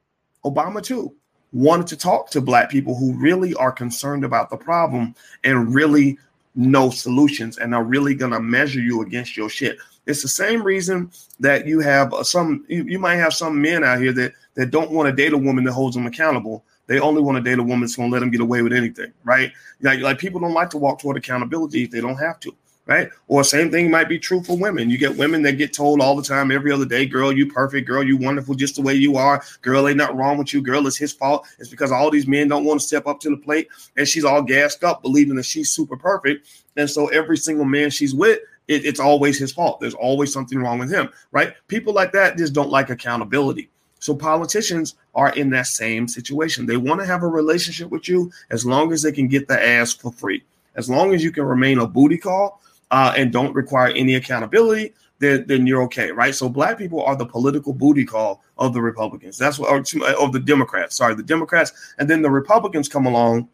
Obama 0.45 0.83
too, 0.83 1.15
wanted 1.53 1.87
to 1.87 1.97
talk 1.97 2.31
to 2.31 2.41
black 2.41 2.69
people 2.69 2.97
who 2.97 3.13
really 3.13 3.55
are 3.55 3.71
concerned 3.71 4.25
about 4.25 4.51
the 4.51 4.57
problem 4.57 5.15
and 5.45 5.73
really 5.73 6.19
know 6.57 6.91
solutions 6.91 7.57
and 7.57 7.73
are 7.73 7.85
really 7.85 8.17
going 8.17 8.33
to 8.33 8.41
measure 8.41 8.81
you 8.81 9.03
against 9.03 9.37
your 9.37 9.49
shit. 9.49 9.79
It's 10.07 10.23
the 10.23 10.29
same 10.29 10.63
reason 10.63 11.11
that 11.41 11.67
you 11.67 11.81
have 11.81 12.13
uh, 12.13 12.25
some 12.25 12.65
you, 12.69 12.85
you 12.85 12.99
might 12.99 13.17
have 13.17 13.35
some 13.35 13.61
men 13.61 13.85
out 13.85 14.01
here 14.01 14.13
that 14.13 14.33
that 14.55 14.71
don't 14.71 14.91
want 14.91 15.09
to 15.09 15.13
date 15.13 15.33
a 15.33 15.39
woman 15.39 15.65
that 15.65 15.73
holds 15.73 15.97
them 15.97 16.07
accountable. 16.07 16.65
They 16.89 16.99
only 16.99 17.23
want 17.23 17.37
to 17.37 17.43
date 17.43 17.59
a 17.59 17.63
woman 17.63 17.81
that's 17.81 17.97
going 17.97 18.11
to 18.11 18.13
let 18.13 18.21
them 18.21 18.31
get 18.31 18.41
away 18.41 18.61
with 18.61 18.73
anything, 18.73 19.13
right? 19.25 19.53
Like, 19.81 20.01
like 20.01 20.19
people 20.19 20.41
don't 20.41 20.53
like 20.53 20.69
to 20.71 20.79
walk 20.79 20.99
toward 20.99 21.17
accountability 21.17 21.85
if 21.85 21.91
they 21.91 22.01
don't 22.01 22.17
have 22.17 22.41
to 22.41 22.55
right? 22.87 23.11
Or 23.29 23.45
same 23.45 23.71
thing 23.71 23.91
might 23.91 24.09
be 24.09 24.19
true 24.19 24.43
for 24.43 24.57
women. 24.57 24.91
You 24.91 24.99
get 24.99 25.17
women 25.17 25.43
that 25.43 25.53
get 25.53 25.73
told 25.73 26.01
all 26.01 26.17
the 26.17 26.23
time, 26.23 26.51
every 26.51 26.73
other 26.73 26.85
day, 26.85 27.07
girl, 27.07 27.33
you 27.33 27.47
perfect, 27.47 27.87
girl, 27.87 28.03
you 28.03 28.17
wonderful 28.17 28.55
just 28.55 28.77
the 28.77 28.83
way 28.83 28.95
you 28.95 29.17
are. 29.17 29.43
Girl, 29.61 29.87
ain't 29.87 29.99
nothing 29.99 30.17
wrong 30.17 30.37
with 30.37 30.53
you. 30.53 30.61
Girl, 30.61 30.87
it's 30.87 30.97
his 30.97 31.13
fault. 31.13 31.47
It's 31.59 31.69
because 31.69 31.93
all 31.93 32.11
these 32.11 32.27
men 32.27 32.49
don't 32.49 32.65
want 32.65 32.81
to 32.81 32.87
step 32.87 33.07
up 33.07 33.21
to 33.21 33.31
the 33.31 33.37
plate. 33.37 33.69
And 33.97 34.07
she's 34.07 34.25
all 34.25 34.43
gassed 34.43 34.85
up, 34.85 35.03
believing 35.03 35.37
that 35.37 35.45
she's 35.45 35.71
super 35.71 35.97
perfect. 35.97 36.49
And 36.77 36.89
so 36.89 37.07
every 37.09 37.37
single 37.37 37.65
man 37.65 37.91
she's 37.91 38.15
with, 38.15 38.41
it, 38.69 38.85
it's 38.85 39.01
always 39.01 39.39
his 39.39 39.53
fault. 39.53 39.81
There's 39.81 39.95
always 39.95 40.33
something 40.33 40.59
wrong 40.59 40.79
with 40.79 40.91
him, 40.91 41.09
right? 41.31 41.55
People 41.69 41.93
like 41.93 42.13
that 42.13 42.37
just 42.37 42.53
don't 42.53 42.71
like 42.71 42.91
accountability. 42.91 43.69
So 43.99 44.17
politicians 44.17 44.97
are 45.15 45.33
in 45.35 45.51
that 45.51 45.69
same 45.69 46.09
situation. 46.09 46.67
They 46.67 46.77
want 46.77 47.01
to 47.01 47.07
have 47.07 47.23
a 47.23 47.29
relationship 47.29 47.91
with 47.91 48.09
you 48.09 48.33
as 48.51 48.67
long 48.67 48.93
as 48.93 49.03
they 49.03 49.13
can 49.13 49.29
get 49.29 49.47
the 49.47 49.63
ass 49.63 49.93
for 49.93 50.11
free. 50.11 50.43
As 50.75 50.91
long 50.91 51.15
as 51.15 51.23
you 51.23 51.31
can 51.31 51.45
remain 51.45 51.79
a 51.79 51.87
booty 51.87 52.19
call, 52.19 52.63
uh, 52.93 53.13
and 53.17 53.33
don't 53.33 53.55
require 53.55 53.89
any 53.89 54.15
accountability, 54.15 54.93
then, 55.19 55.45
then 55.47 55.67
you're 55.67 55.83
okay, 55.83 56.13
right? 56.13 56.35
So 56.35 56.49
black 56.49 56.79
people 56.79 57.03
are 57.03 57.17
the 57.17 57.27
political 57.27 57.73
booty 57.73 58.05
call 58.05 58.43
of 58.59 58.75
the 58.75 58.83
Republicans. 58.83 59.39
That's 59.39 59.59
what, 59.59 59.71
or 59.71 59.79
of 60.21 60.33
the 60.33 60.41
Democrats. 60.41 60.97
Sorry, 60.97 61.15
the 61.15 61.23
Democrats, 61.23 61.95
and 61.99 62.09
then 62.09 62.23
the 62.23 62.31
Republicans 62.31 62.89
come 62.89 63.07
along, 63.07 63.49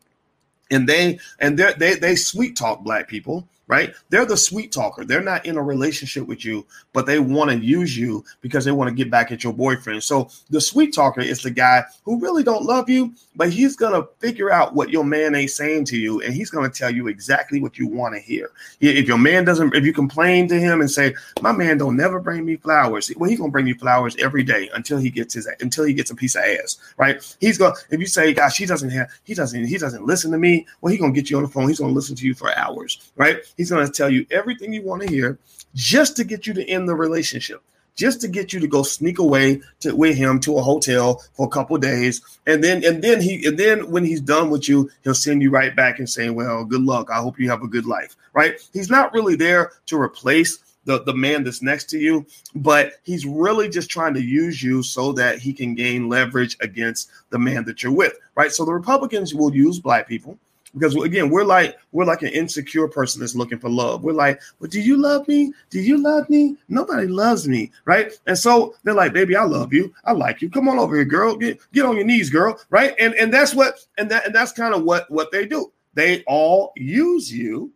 and 0.71 0.89
they 0.89 1.19
and 1.39 1.59
they 1.59 1.95
they 1.95 2.17
sweet 2.17 2.57
talk 2.57 2.83
black 2.83 3.09
people 3.09 3.49
right? 3.69 3.95
They're 4.09 4.27
the 4.27 4.37
sweet 4.37 4.73
talker. 4.73 5.05
They're 5.05 5.23
not 5.23 5.47
in 5.47 5.57
a 5.57 5.62
relationship 5.62 6.27
with 6.27 6.45
you, 6.45 6.66
but 6.93 7.07
they 7.07 7.21
want 7.21 7.51
to 7.51 7.59
use 7.59 7.97
you 7.97 8.25
because 8.41 8.64
they 8.64 8.73
want 8.73 8.89
to 8.89 8.95
get 8.95 9.11
back 9.11 9.31
at 9.31 9.45
your 9.45 9.53
boyfriend. 9.53 10.03
So 10.03 10.31
the 10.51 10.61
sweet 10.61 10.95
talker 10.95 11.21
is 11.21 11.43
the 11.43 11.51
guy 11.51 11.85
who 12.03 12.19
really 12.19 12.43
don't 12.43 12.64
love 12.64 12.89
you, 12.89 13.12
but 13.37 13.53
he's 13.53 13.77
gonna 13.77 14.05
figure 14.19 14.51
out 14.51 14.75
what 14.75 14.91
your 14.91 15.05
man 15.05 15.35
ain't 15.35 15.51
saying 15.51 15.85
to 15.87 15.99
you, 15.99 16.21
and 16.23 16.35
he's 16.35 16.51
gonna 16.51 16.71
tell 16.71 16.91
you 16.91 17.09
exactly 17.09 17.61
what 17.61 17.79
you 17.79 17.87
want 17.87 18.14
to 18.14 18.21
hear. 18.21 18.51
If 18.81 19.07
your 19.07 19.19
man 19.19 19.45
doesn't, 19.45 19.75
if 19.75 19.85
you 19.85 19.93
complain 19.93 20.49
to 20.49 20.59
him 20.59 20.81
and 20.81 20.91
say, 20.91 21.14
"My 21.43 21.53
man 21.53 21.79
don't 21.79 21.97
never 21.97 22.21
bring 22.21 22.45
me 22.45 22.57
flowers," 22.57 23.12
well, 23.16 23.29
he's 23.29 23.39
gonna 23.39 23.53
bring 23.53 23.66
you 23.66 23.75
flowers 23.75 24.16
every 24.19 24.43
day 24.43 24.71
until 24.75 24.99
he 24.99 25.11
gets 25.11 25.35
his 25.35 25.47
until 25.61 25.85
he 25.85 25.93
gets 25.93 26.11
a 26.11 26.14
piece 26.14 26.35
of 26.35 26.43
ass, 26.43 26.79
right? 26.97 27.23
He's 27.41 27.59
gonna 27.59 27.75
if 27.91 28.01
you 28.01 28.07
say, 28.07 28.33
"Gosh, 28.33 28.57
he 28.57 28.66
doesn't 28.66 28.91
have, 28.91 29.09
he 29.25 29.35
doesn't, 29.35 29.66
he 29.66 29.77
doesn't 29.77 30.07
listen 30.07 30.33
to 30.33 30.39
me," 30.39 30.66
well, 30.81 30.91
he's 30.91 31.01
gonna 31.01 31.12
get 31.12 31.31
you 31.31 31.37
on 31.37 31.43
the 31.43 31.49
phone. 31.49 31.69
He's 31.69 31.81
gonna 31.81 31.93
listen 31.93 32.16
to 32.16 32.27
you 32.27 32.35
for 32.35 32.57
hours, 32.57 33.11
right? 33.16 33.39
He's 33.59 33.71
going 33.71 33.85
to 33.85 33.93
tell 33.93 34.09
you 34.09 34.25
everything 34.31 34.73
you 34.73 34.83
want 34.83 35.03
to 35.03 35.09
hear 35.09 35.39
just 35.75 36.17
to 36.17 36.25
get 36.25 36.47
you 36.47 36.55
to 36.55 36.67
end 36.67 36.89
the 36.89 36.95
relationship, 36.95 37.61
just 37.97 38.21
to 38.23 38.29
get 38.29 38.53
you 38.53 38.61
to 38.61 38.69
go 38.69 38.85
sneak 38.85 39.19
away 39.19 39.61
to 39.81 39.95
with 39.95 40.17
him 40.17 40.39
to 40.41 40.57
a 40.57 40.63
hotel 40.63 41.23
for 41.35 41.47
a 41.47 41.51
couple 41.51 41.77
days, 41.77 42.23
and 42.47 42.63
then 42.63 42.85
and 42.85 43.03
then 43.03 43.21
he 43.21 43.45
and 43.47 43.59
then 43.59 43.91
when 43.91 44.05
he's 44.05 44.21
done 44.21 44.49
with 44.49 44.69
you, 44.69 44.89
he'll 45.03 45.13
send 45.13 45.43
you 45.43 45.51
right 45.51 45.75
back 45.75 45.99
and 45.99 46.09
say, 46.09 46.31
"Well, 46.31 46.65
good 46.65 46.83
luck. 46.83 47.11
I 47.11 47.19
hope 47.19 47.39
you 47.39 47.51
have 47.51 47.63
a 47.63 47.69
good 47.69 47.85
life." 47.85 48.17
Right? 48.33 48.61
He's 48.73 48.89
not 48.89 49.13
really 49.13 49.35
there 49.35 49.73
to 49.87 50.01
replace 50.01 50.61
the, 50.85 51.03
the 51.03 51.15
man 51.15 51.45
that's 51.45 51.61
next 51.61 51.91
to 51.91 51.99
you, 51.99 52.25
but 52.55 52.93
he's 53.03 53.27
really 53.27 53.69
just 53.69 53.91
trying 53.91 54.15
to 54.15 54.23
use 54.23 54.63
you 54.63 54.83
so 54.83 55.13
that 55.13 55.39
he 55.39 55.53
can 55.53 55.75
gain 55.75 56.09
leverage 56.09 56.57
against 56.61 57.11
the 57.29 57.39
man 57.39 57.65
that 57.65 57.83
you're 57.83 57.93
with, 57.93 58.15
right? 58.37 58.51
So 58.53 58.65
the 58.65 58.73
Republicans 58.73 59.35
will 59.35 59.55
use 59.55 59.81
black 59.81 60.09
people 60.09 60.39
because 60.75 60.95
again 60.97 61.31
we're 61.31 61.45
like 61.45 61.79
we're 61.93 62.05
like 62.05 62.23
an 62.23 62.29
insecure 62.29 62.89
person 62.89 63.21
that's 63.21 63.35
looking 63.35 63.59
for 63.59 63.69
love. 63.69 64.03
We're 64.03 64.12
like 64.12 64.41
well 64.61 64.69
do 64.69 64.81
you 64.81 64.97
love 64.97 65.27
me? 65.29 65.53
Do 65.71 65.81
you 65.81 66.03
love 66.03 66.29
me? 66.29 66.57
Nobody 66.69 67.07
loves 67.07 67.49
me 67.49 67.71
right? 67.85 68.12
And 68.27 68.39
so 68.39 68.75
they're 68.85 68.95
like 68.95 69.12
baby 69.12 69.37
i 69.37 69.45
love 69.45 69.73
you. 69.73 69.95
I 70.05 70.12
like 70.12 70.43
you. 70.43 70.51
Come 70.51 70.69
on 70.69 70.79
over 70.79 70.95
here 70.95 71.05
girl. 71.05 71.37
Get, 71.37 71.59
get 71.73 71.85
on 71.85 71.97
your 71.97 72.05
knees 72.05 72.31
girl. 72.31 72.59
Right? 72.71 72.95
And 72.99 73.14
and 73.14 73.33
that's 73.33 73.55
what 73.55 73.87
and 73.97 74.11
that 74.11 74.27
and 74.27 74.35
that's 74.35 74.53
kind 74.53 74.75
of 74.75 74.83
what 74.83 75.11
what 75.11 75.33
they 75.33 75.47
do. 75.47 75.73
They 75.95 76.23
all 76.25 76.73
use 76.77 77.33
you 77.33 77.73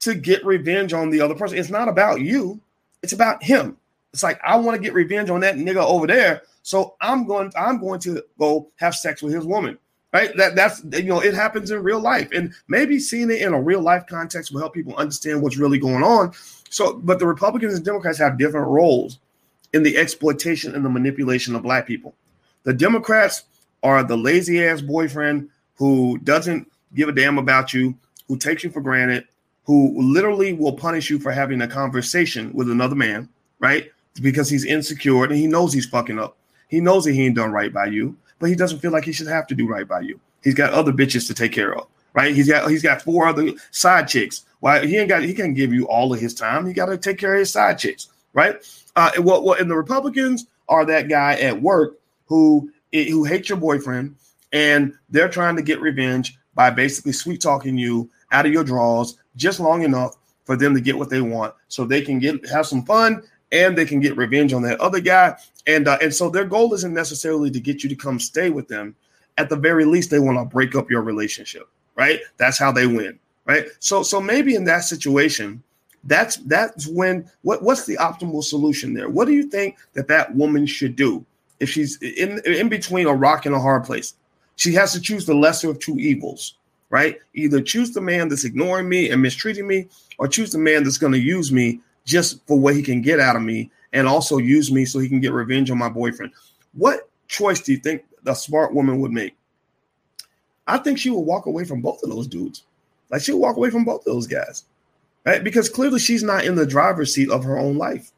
to 0.00 0.14
get 0.14 0.44
revenge 0.44 0.92
on 0.92 1.10
the 1.10 1.20
other 1.20 1.34
person. 1.34 1.58
It's 1.58 1.70
not 1.70 1.88
about 1.88 2.20
you. 2.20 2.60
It's 3.02 3.12
about 3.12 3.42
him. 3.42 3.76
It's 4.16 4.22
like 4.22 4.40
i 4.42 4.56
want 4.56 4.74
to 4.74 4.82
get 4.82 4.94
revenge 4.94 5.28
on 5.28 5.40
that 5.40 5.56
nigga 5.56 5.84
over 5.84 6.06
there 6.06 6.40
so 6.62 6.94
i'm 7.02 7.26
going 7.26 7.52
i'm 7.54 7.78
going 7.78 8.00
to 8.00 8.24
go 8.38 8.66
have 8.76 8.94
sex 8.94 9.20
with 9.20 9.34
his 9.34 9.44
woman 9.44 9.76
right? 10.12 10.36
That 10.36 10.54
that's 10.54 10.82
you 10.92 11.04
know 11.04 11.20
it 11.20 11.34
happens 11.34 11.70
in 11.70 11.82
real 11.82 12.00
life, 12.00 12.28
and 12.32 12.52
maybe 12.68 12.98
seeing 12.98 13.30
it 13.30 13.42
in 13.42 13.52
a 13.52 13.60
real 13.60 13.80
life 13.80 14.06
context 14.06 14.52
will 14.52 14.60
help 14.60 14.74
people 14.74 14.96
understand 14.96 15.42
what's 15.42 15.56
really 15.56 15.78
going 15.78 16.02
on. 16.02 16.32
So, 16.70 16.94
but 16.94 17.18
the 17.18 17.26
Republicans 17.26 17.74
and 17.74 17.84
Democrats 17.84 18.18
have 18.18 18.38
different 18.38 18.68
roles 18.68 19.18
in 19.72 19.82
the 19.82 19.96
exploitation 19.96 20.74
and 20.74 20.84
the 20.84 20.90
manipulation 20.90 21.54
of 21.54 21.62
Black 21.62 21.86
people. 21.86 22.14
The 22.64 22.72
Democrats 22.72 23.44
are 23.82 24.02
the 24.02 24.16
lazy 24.16 24.64
ass 24.64 24.80
boyfriend 24.80 25.48
who 25.76 26.18
doesn't 26.18 26.70
give 26.94 27.08
a 27.08 27.12
damn 27.12 27.38
about 27.38 27.74
you, 27.74 27.94
who 28.28 28.36
takes 28.36 28.64
you 28.64 28.70
for 28.70 28.80
granted, 28.80 29.26
who 29.64 30.00
literally 30.00 30.52
will 30.52 30.72
punish 30.72 31.10
you 31.10 31.18
for 31.18 31.30
having 31.30 31.60
a 31.62 31.68
conversation 31.68 32.52
with 32.54 32.70
another 32.70 32.94
man, 32.94 33.28
right? 33.58 33.90
Because 34.22 34.48
he's 34.48 34.64
insecure 34.64 35.24
and 35.24 35.34
he 35.34 35.46
knows 35.46 35.72
he's 35.72 35.86
fucking 35.86 36.18
up. 36.18 36.36
He 36.68 36.80
knows 36.80 37.04
that 37.04 37.12
he 37.12 37.26
ain't 37.26 37.36
done 37.36 37.52
right 37.52 37.72
by 37.72 37.86
you 37.86 38.16
but 38.38 38.48
he 38.48 38.54
doesn't 38.54 38.78
feel 38.78 38.92
like 38.92 39.04
he 39.04 39.12
should 39.12 39.26
have 39.26 39.46
to 39.48 39.54
do 39.54 39.66
right 39.66 39.86
by 39.86 40.00
you. 40.00 40.20
He's 40.42 40.54
got 40.54 40.72
other 40.72 40.92
bitches 40.92 41.26
to 41.28 41.34
take 41.34 41.52
care 41.52 41.74
of, 41.76 41.86
right? 42.14 42.34
He's 42.34 42.48
got 42.48 42.70
he's 42.70 42.82
got 42.82 43.02
four 43.02 43.26
other 43.26 43.52
side 43.70 44.08
chicks. 44.08 44.44
Why 44.60 44.86
he 44.86 44.96
ain't 44.96 45.08
got 45.08 45.22
he 45.22 45.34
can't 45.34 45.56
give 45.56 45.72
you 45.72 45.86
all 45.88 46.12
of 46.12 46.20
his 46.20 46.34
time. 46.34 46.66
He 46.66 46.72
got 46.72 46.86
to 46.86 46.98
take 46.98 47.18
care 47.18 47.34
of 47.34 47.40
his 47.40 47.52
side 47.52 47.78
chicks, 47.78 48.08
right? 48.32 48.56
Uh, 48.94 49.10
what 49.18 49.44
what 49.44 49.60
and 49.60 49.70
the 49.70 49.76
Republicans 49.76 50.46
are 50.68 50.84
that 50.84 51.08
guy 51.08 51.34
at 51.34 51.60
work 51.60 51.98
who 52.26 52.70
who 52.92 53.24
hates 53.24 53.48
your 53.48 53.58
boyfriend 53.58 54.16
and 54.52 54.94
they're 55.10 55.28
trying 55.28 55.56
to 55.56 55.62
get 55.62 55.80
revenge 55.80 56.38
by 56.54 56.70
basically 56.70 57.12
sweet 57.12 57.40
talking 57.40 57.76
you 57.76 58.10
out 58.32 58.46
of 58.46 58.52
your 58.52 58.64
drawers 58.64 59.18
just 59.36 59.60
long 59.60 59.82
enough 59.82 60.16
for 60.44 60.56
them 60.56 60.74
to 60.74 60.80
get 60.80 60.96
what 60.96 61.10
they 61.10 61.20
want 61.20 61.54
so 61.68 61.84
they 61.84 62.00
can 62.00 62.18
get 62.18 62.48
have 62.48 62.66
some 62.66 62.84
fun 62.84 63.22
and 63.56 63.76
they 63.76 63.84
can 63.84 64.00
get 64.00 64.16
revenge 64.16 64.52
on 64.52 64.62
that 64.62 64.80
other 64.80 65.00
guy. 65.00 65.36
And 65.66 65.88
uh, 65.88 65.98
and 66.00 66.14
so 66.14 66.30
their 66.30 66.44
goal 66.44 66.74
isn't 66.74 66.94
necessarily 66.94 67.50
to 67.50 67.60
get 67.60 67.82
you 67.82 67.88
to 67.88 67.96
come 67.96 68.20
stay 68.20 68.50
with 68.50 68.68
them. 68.68 68.94
At 69.38 69.48
the 69.48 69.56
very 69.56 69.84
least, 69.84 70.10
they 70.10 70.18
want 70.18 70.38
to 70.38 70.44
break 70.44 70.74
up 70.74 70.90
your 70.90 71.02
relationship, 71.02 71.68
right? 71.94 72.20
That's 72.38 72.58
how 72.58 72.72
they 72.72 72.86
win, 72.86 73.18
right? 73.44 73.66
So 73.80 74.02
so 74.02 74.20
maybe 74.20 74.54
in 74.54 74.64
that 74.64 74.84
situation, 74.84 75.62
that's 76.04 76.36
that's 76.36 76.86
when 76.86 77.28
what 77.42 77.62
what's 77.62 77.86
the 77.86 77.96
optimal 77.96 78.44
solution 78.44 78.94
there? 78.94 79.08
What 79.08 79.26
do 79.26 79.32
you 79.32 79.44
think 79.44 79.76
that 79.94 80.08
that 80.08 80.34
woman 80.34 80.66
should 80.66 80.96
do 80.96 81.24
if 81.60 81.68
she's 81.68 82.00
in 82.02 82.40
in 82.44 82.68
between 82.68 83.06
a 83.06 83.14
rock 83.14 83.46
and 83.46 83.54
a 83.54 83.60
hard 83.60 83.84
place? 83.84 84.14
She 84.56 84.72
has 84.72 84.92
to 84.92 85.00
choose 85.00 85.26
the 85.26 85.34
lesser 85.34 85.68
of 85.68 85.78
two 85.80 85.98
evils, 85.98 86.54
right? 86.88 87.18
Either 87.34 87.60
choose 87.60 87.92
the 87.92 88.00
man 88.00 88.28
that's 88.28 88.44
ignoring 88.44 88.88
me 88.88 89.10
and 89.10 89.20
mistreating 89.20 89.66
me, 89.66 89.88
or 90.18 90.28
choose 90.28 90.52
the 90.52 90.58
man 90.58 90.84
that's 90.84 90.98
going 90.98 91.12
to 91.12 91.18
use 91.18 91.52
me 91.52 91.80
just 92.06 92.46
for 92.46 92.58
what 92.58 92.74
he 92.74 92.82
can 92.82 93.02
get 93.02 93.20
out 93.20 93.36
of 93.36 93.42
me 93.42 93.70
and 93.92 94.08
also 94.08 94.38
use 94.38 94.72
me 94.72 94.86
so 94.86 94.98
he 94.98 95.08
can 95.08 95.20
get 95.20 95.32
revenge 95.32 95.70
on 95.70 95.76
my 95.76 95.90
boyfriend. 95.90 96.32
What 96.72 97.10
choice 97.28 97.60
do 97.60 97.72
you 97.72 97.78
think 97.78 98.04
the 98.22 98.32
smart 98.32 98.72
woman 98.72 99.00
would 99.00 99.12
make? 99.12 99.36
I 100.66 100.78
think 100.78 100.98
she 100.98 101.10
would 101.10 101.20
walk 101.20 101.46
away 101.46 101.64
from 101.64 101.82
both 101.82 102.02
of 102.02 102.10
those 102.10 102.26
dudes. 102.26 102.64
Like 103.10 103.22
she'll 103.22 103.38
walk 103.38 103.56
away 103.56 103.70
from 103.70 103.84
both 103.84 104.00
of 104.00 104.12
those 104.12 104.26
guys. 104.26 104.64
Right? 105.24 105.42
Because 105.42 105.68
clearly 105.68 105.98
she's 105.98 106.22
not 106.22 106.44
in 106.44 106.54
the 106.54 106.66
driver's 106.66 107.12
seat 107.12 107.30
of 107.30 107.44
her 107.44 107.58
own 107.58 107.76
life. 107.76 108.12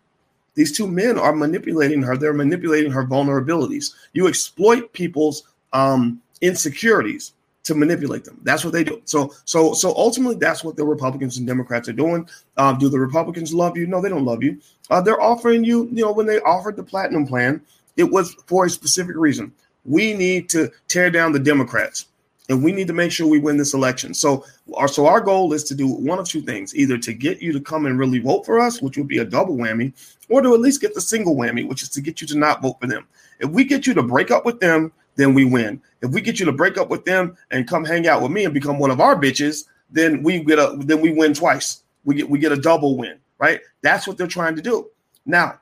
These 0.55 0.77
two 0.77 0.87
men 0.87 1.19
are 1.19 1.33
manipulating 1.33 2.03
her. 2.03 2.17
They're 2.17 2.33
manipulating 2.35 2.91
her 2.91 3.07
vulnerabilities. 3.07 3.95
You 4.13 4.27
exploit 4.27 4.93
people's 4.93 5.45
um, 5.73 6.21
insecurities 6.41 7.33
to 7.69 7.75
manipulate 7.75 8.25
them. 8.25 8.41
That's 8.45 8.65
what 8.65 8.73
they 8.73 8.83
do. 8.83 9.03
So, 9.05 9.35
so, 9.45 9.75
so 9.75 9.95
ultimately, 9.95 10.37
that's 10.37 10.65
what 10.65 10.75
the 10.75 10.87
Republicans 10.87 11.37
and 11.37 11.47
Democrats 11.47 11.87
are 11.87 11.93
doing. 11.93 12.27
Um, 12.57 12.79
do 12.79 12.89
the 12.89 12.99
Republicans 12.99 13.53
love 13.53 13.77
you? 13.77 13.87
No, 13.87 14.01
they 14.01 14.09
don't 14.09 14.25
love 14.25 14.43
you. 14.43 14.59
Uh, 14.89 15.03
they're 15.03 15.21
offering 15.21 15.65
you, 15.65 15.85
you 15.93 16.03
know, 16.03 16.11
when 16.11 16.25
they 16.25 16.41
offered 16.41 16.77
the 16.77 16.83
platinum 16.83 17.27
plan, 17.27 17.61
it 17.99 18.05
was 18.05 18.33
for 18.47 18.65
a 18.65 18.71
specific 18.71 19.17
reason. 19.17 19.53
We 19.85 20.15
need 20.15 20.49
to 20.49 20.71
tear 20.89 21.11
down 21.11 21.33
the 21.33 21.39
Democrats, 21.39 22.07
and 22.49 22.65
we 22.65 22.73
need 22.73 22.87
to 22.87 22.95
make 22.95 23.13
sure 23.13 23.27
we 23.27 23.39
win 23.39 23.59
this 23.59 23.75
election. 23.75 24.15
So, 24.15 24.47
our 24.75 24.89
so 24.89 25.07
our 25.07 25.21
goal 25.21 25.53
is 25.53 25.63
to 25.65 25.75
do 25.75 25.87
one 25.87 26.19
of 26.19 26.27
two 26.27 26.41
things: 26.41 26.75
either 26.75 26.97
to 26.97 27.13
get 27.13 27.43
you 27.43 27.53
to 27.53 27.61
come 27.61 27.85
and 27.85 27.99
really 27.99 28.19
vote 28.19 28.47
for 28.47 28.61
us, 28.61 28.81
which 28.81 28.97
would 28.97 29.09
be 29.09 29.19
a 29.19 29.27
double 29.27 29.57
whammy, 29.57 29.93
or 30.31 30.41
to 30.41 30.55
at 30.55 30.61
least 30.61 30.81
get 30.81 30.95
the 30.95 31.03
single 31.03 31.37
whammy, 31.37 31.69
which 31.69 31.83
is 31.83 31.91
to 31.91 32.01
get 32.01 32.23
you 32.23 32.27
to 32.29 32.39
not 32.39 32.63
vote 32.63 32.81
for 32.81 32.87
them. 32.87 33.07
If 33.41 33.51
we 33.51 33.65
get 33.65 33.87
you 33.87 33.93
to 33.93 34.03
break 34.03 34.31
up 34.31 34.47
with 34.47 34.59
them 34.59 34.91
then 35.19 35.35
we 35.35 35.45
win. 35.45 35.83
If 36.01 36.13
we 36.13 36.23
get 36.23 36.41
you 36.41 36.47
to 36.47 36.53
break 36.53 36.79
up 36.79 36.89
with 36.89 37.05
them 37.05 37.37
and 37.51 37.69
come 37.69 37.85
hang 37.85 38.07
out 38.07 38.23
with 38.23 38.31
me 38.31 38.45
and 38.45 38.55
become 38.55 38.79
one 38.79 38.91
of 38.91 39.01
our 39.01 39.17
bitches, 39.17 39.65
then 39.91 40.23
we 40.23 40.43
get 40.43 40.59
a 40.59 40.77
then 40.79 41.01
we 41.01 41.13
win 41.13 41.35
twice. 41.35 41.83
We 42.05 42.15
get 42.15 42.31
we 42.31 42.39
get 42.39 42.53
a 42.53 42.57
double 42.57 42.97
win, 42.97 43.19
right? 43.39 43.61
That's 43.83 44.07
what 44.07 44.17
they're 44.17 44.27
trying 44.27 44.57
to 44.57 44.63
do. 44.63 44.89
Now, 45.27 45.61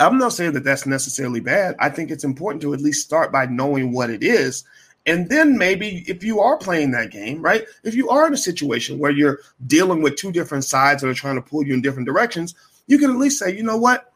I'm 0.00 0.18
not 0.18 0.32
saying 0.32 0.52
that 0.52 0.64
that's 0.64 0.86
necessarily 0.86 1.40
bad. 1.40 1.76
I 1.78 1.90
think 1.90 2.10
it's 2.10 2.24
important 2.24 2.62
to 2.62 2.72
at 2.72 2.80
least 2.80 3.04
start 3.04 3.30
by 3.30 3.46
knowing 3.46 3.92
what 3.92 4.10
it 4.10 4.22
is. 4.22 4.64
And 5.04 5.28
then 5.28 5.58
maybe 5.58 6.04
if 6.06 6.22
you 6.22 6.40
are 6.40 6.56
playing 6.56 6.92
that 6.92 7.10
game, 7.10 7.42
right? 7.42 7.64
If 7.82 7.94
you 7.94 8.08
are 8.08 8.26
in 8.26 8.32
a 8.32 8.38
situation 8.38 8.98
where 8.98 9.10
you're 9.10 9.40
dealing 9.66 10.00
with 10.00 10.16
two 10.16 10.30
different 10.30 10.64
sides 10.64 11.02
that 11.02 11.08
are 11.08 11.14
trying 11.14 11.34
to 11.34 11.42
pull 11.42 11.66
you 11.66 11.74
in 11.74 11.82
different 11.82 12.06
directions, 12.06 12.54
you 12.86 12.98
can 12.98 13.10
at 13.10 13.16
least 13.16 13.38
say, 13.38 13.54
you 13.54 13.64
know 13.64 13.76
what? 13.76 14.12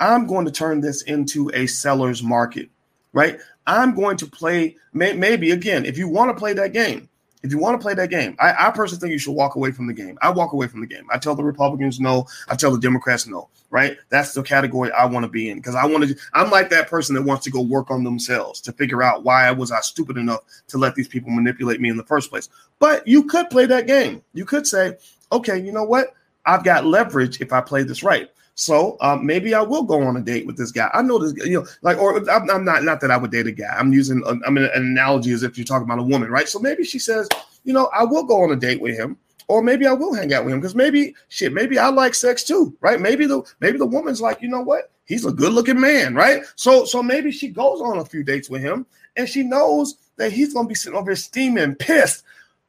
I'm 0.00 0.26
going 0.26 0.44
to 0.44 0.52
turn 0.52 0.80
this 0.80 1.02
into 1.02 1.50
a 1.54 1.66
seller's 1.66 2.22
market, 2.22 2.68
right? 3.12 3.38
I'm 3.66 3.94
going 3.94 4.16
to 4.18 4.26
play. 4.26 4.76
May, 4.92 5.12
maybe 5.12 5.50
again, 5.50 5.84
if 5.84 5.98
you 5.98 6.08
want 6.08 6.34
to 6.34 6.38
play 6.38 6.52
that 6.54 6.72
game, 6.72 7.08
if 7.44 7.52
you 7.52 7.58
want 7.58 7.78
to 7.78 7.82
play 7.82 7.92
that 7.92 8.08
game, 8.08 8.36
I, 8.40 8.68
I, 8.68 8.70
personally 8.70 9.00
think 9.00 9.12
you 9.12 9.18
should 9.18 9.32
walk 9.32 9.54
away 9.54 9.70
from 9.70 9.86
the 9.86 9.92
game. 9.92 10.18
I 10.22 10.30
walk 10.30 10.54
away 10.54 10.66
from 10.66 10.80
the 10.80 10.86
game. 10.86 11.06
I 11.12 11.18
tell 11.18 11.34
the 11.34 11.44
Republicans 11.44 12.00
no. 12.00 12.26
I 12.48 12.56
tell 12.56 12.72
the 12.72 12.80
Democrats 12.80 13.26
no. 13.26 13.50
Right? 13.70 13.98
That's 14.08 14.32
the 14.32 14.42
category 14.42 14.90
I 14.92 15.04
want 15.04 15.24
to 15.24 15.28
be 15.28 15.50
in 15.50 15.58
because 15.58 15.74
I 15.74 15.84
want 15.84 16.08
to. 16.08 16.16
I'm 16.32 16.50
like 16.50 16.70
that 16.70 16.88
person 16.88 17.14
that 17.16 17.22
wants 17.22 17.44
to 17.44 17.50
go 17.50 17.60
work 17.60 17.90
on 17.90 18.02
themselves 18.02 18.62
to 18.62 18.72
figure 18.72 19.02
out 19.02 19.24
why 19.24 19.46
I 19.46 19.50
was 19.50 19.70
I 19.70 19.80
stupid 19.80 20.16
enough 20.16 20.40
to 20.68 20.78
let 20.78 20.94
these 20.94 21.08
people 21.08 21.32
manipulate 21.32 21.80
me 21.80 21.90
in 21.90 21.98
the 21.98 22.04
first 22.04 22.30
place. 22.30 22.48
But 22.78 23.06
you 23.06 23.24
could 23.24 23.50
play 23.50 23.66
that 23.66 23.86
game. 23.86 24.22
You 24.32 24.46
could 24.46 24.66
say, 24.66 24.96
okay, 25.30 25.58
you 25.58 25.72
know 25.72 25.84
what? 25.84 26.14
I've 26.46 26.64
got 26.64 26.86
leverage 26.86 27.40
if 27.40 27.52
I 27.52 27.60
play 27.60 27.82
this 27.82 28.02
right. 28.02 28.30
So 28.54 28.96
um, 29.00 29.26
maybe 29.26 29.54
I 29.54 29.62
will 29.62 29.82
go 29.82 30.02
on 30.02 30.16
a 30.16 30.20
date 30.20 30.46
with 30.46 30.56
this 30.56 30.70
guy. 30.70 30.88
I 30.94 31.02
know 31.02 31.18
this, 31.18 31.34
you 31.44 31.60
know, 31.60 31.66
like, 31.82 31.98
or 31.98 32.18
I'm, 32.30 32.48
I'm 32.50 32.64
not, 32.64 32.84
not 32.84 33.00
that 33.00 33.10
I 33.10 33.16
would 33.16 33.32
date 33.32 33.48
a 33.48 33.52
guy. 33.52 33.74
I'm 33.76 33.92
using, 33.92 34.22
a, 34.24 34.30
I'm 34.46 34.56
an 34.56 34.70
analogy 34.74 35.32
as 35.32 35.42
if 35.42 35.58
you're 35.58 35.64
talking 35.64 35.84
about 35.84 35.98
a 35.98 36.04
woman, 36.04 36.30
right? 36.30 36.48
So 36.48 36.60
maybe 36.60 36.84
she 36.84 36.98
says, 36.98 37.28
you 37.64 37.72
know, 37.72 37.90
I 37.94 38.04
will 38.04 38.24
go 38.24 38.42
on 38.42 38.52
a 38.52 38.56
date 38.56 38.80
with 38.80 38.96
him, 38.96 39.16
or 39.48 39.62
maybe 39.62 39.86
I 39.86 39.92
will 39.92 40.14
hang 40.14 40.32
out 40.32 40.44
with 40.44 40.54
him 40.54 40.60
because 40.60 40.74
maybe 40.74 41.14
shit, 41.28 41.52
maybe 41.52 41.78
I 41.78 41.88
like 41.88 42.14
sex 42.14 42.44
too, 42.44 42.76
right? 42.80 43.00
Maybe 43.00 43.26
the 43.26 43.42
maybe 43.60 43.78
the 43.78 43.86
woman's 43.86 44.20
like, 44.20 44.40
you 44.40 44.48
know 44.48 44.62
what? 44.62 44.90
He's 45.06 45.26
a 45.26 45.32
good 45.32 45.52
looking 45.52 45.80
man, 45.80 46.14
right? 46.14 46.42
So 46.56 46.84
so 46.84 47.02
maybe 47.02 47.32
she 47.32 47.48
goes 47.48 47.80
on 47.80 47.98
a 47.98 48.04
few 48.04 48.22
dates 48.22 48.48
with 48.48 48.62
him, 48.62 48.86
and 49.16 49.28
she 49.28 49.42
knows 49.42 49.96
that 50.16 50.32
he's 50.32 50.54
gonna 50.54 50.68
be 50.68 50.74
sitting 50.74 50.98
over 50.98 51.10
here 51.10 51.16
steaming, 51.16 51.74
pissed, 51.74 52.22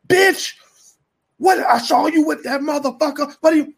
bitch. 0.08 0.56
What 1.38 1.60
I 1.60 1.78
saw 1.78 2.08
you 2.08 2.26
with 2.26 2.44
that 2.44 2.62
motherfucker. 2.62 3.36
You? 3.56 3.74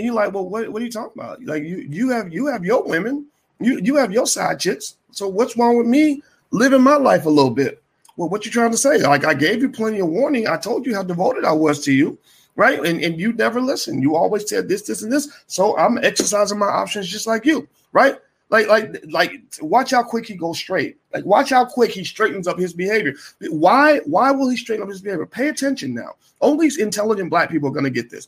And 0.00 0.06
you're 0.06 0.14
like, 0.14 0.32
well, 0.32 0.48
what, 0.48 0.66
what 0.72 0.80
are 0.80 0.84
you 0.86 0.90
talking 0.90 1.20
about? 1.20 1.44
Like 1.44 1.62
you 1.62 1.86
you 1.90 2.08
have 2.08 2.32
you 2.32 2.46
have 2.46 2.64
your 2.64 2.82
women, 2.82 3.26
you 3.60 3.78
you 3.82 3.96
have 3.96 4.10
your 4.10 4.26
side 4.26 4.58
chicks. 4.58 4.96
So 5.10 5.28
what's 5.28 5.58
wrong 5.58 5.76
with 5.76 5.86
me 5.86 6.22
living 6.52 6.80
my 6.80 6.96
life 6.96 7.26
a 7.26 7.28
little 7.28 7.50
bit? 7.50 7.82
Well, 8.16 8.30
what 8.30 8.46
you 8.46 8.50
trying 8.50 8.70
to 8.70 8.78
say? 8.78 8.96
Like 8.96 9.26
I 9.26 9.34
gave 9.34 9.60
you 9.60 9.68
plenty 9.68 9.98
of 9.98 10.08
warning. 10.08 10.48
I 10.48 10.56
told 10.56 10.86
you 10.86 10.94
how 10.94 11.02
devoted 11.02 11.44
I 11.44 11.52
was 11.52 11.84
to 11.84 11.92
you, 11.92 12.18
right? 12.56 12.78
And 12.82 13.04
and 13.04 13.20
you 13.20 13.34
never 13.34 13.60
listened. 13.60 14.02
You 14.02 14.16
always 14.16 14.48
said 14.48 14.70
this, 14.70 14.80
this, 14.80 15.02
and 15.02 15.12
this. 15.12 15.28
So 15.48 15.76
I'm 15.76 15.98
exercising 15.98 16.58
my 16.58 16.68
options 16.68 17.06
just 17.06 17.26
like 17.26 17.44
you, 17.44 17.68
right? 17.92 18.16
Like, 18.48 18.68
like, 18.68 19.04
like, 19.10 19.42
watch 19.60 19.92
how 19.92 20.02
quick 20.02 20.26
he 20.26 20.34
goes 20.34 20.58
straight. 20.58 20.96
Like, 21.14 21.24
watch 21.24 21.50
how 21.50 21.64
quick 21.64 21.92
he 21.92 22.02
straightens 22.02 22.48
up 22.48 22.58
his 22.58 22.72
behavior. 22.72 23.14
Why? 23.48 23.98
Why 24.06 24.32
will 24.32 24.48
he 24.48 24.56
straighten 24.56 24.82
up 24.82 24.88
his 24.88 25.02
behavior? 25.02 25.26
Pay 25.26 25.48
attention 25.48 25.94
now. 25.94 26.14
Only 26.40 26.70
intelligent 26.80 27.30
black 27.30 27.50
people 27.50 27.68
are 27.68 27.72
gonna 27.72 27.90
get 27.90 28.10
this 28.10 28.26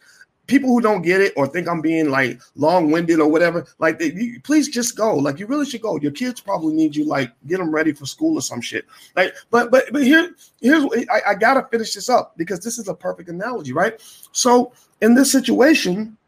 people 0.53 0.69
who 0.69 0.83
don't 0.83 1.01
get 1.01 1.23
it 1.23 1.33
or 1.35 1.47
think 1.47 1.67
I'm 1.67 1.81
being 1.81 2.11
like 2.11 2.39
long-winded 2.57 3.21
or 3.21 3.31
whatever, 3.31 3.67
like 3.79 3.99
they, 3.99 4.13
you, 4.13 4.39
please 4.43 4.69
just 4.69 4.99
go. 4.99 5.17
Like 5.17 5.39
you 5.39 5.47
really 5.47 5.65
should 5.65 5.81
go. 5.81 5.97
Your 5.97 6.13
kids 6.13 6.43
probably 6.43 6.75
need 6.75 6.95
you. 6.95 7.07
Like 7.07 7.33
get 7.47 7.57
them 7.57 7.71
ready 7.71 7.93
for 7.93 8.05
school 8.05 8.37
or 8.37 8.43
some 8.43 8.61
shit. 8.61 8.85
Like, 9.17 9.35
but 9.51 9.71
but 9.71 9.91
but 9.93 10.03
here 10.03 10.35
here's 10.61 10.85
I, 11.11 11.31
I 11.31 11.35
gotta 11.37 11.67
finish 11.71 11.95
this 11.95 12.11
up 12.11 12.37
because 12.37 12.61
this 12.61 12.79
is 12.79 12.87
a 12.87 12.95
perfect 12.95 13.31
analogy, 13.31 13.73
right? 13.73 13.99
So 14.33 14.75
in 15.01 15.15
this 15.15 15.33
situation, 15.33 16.19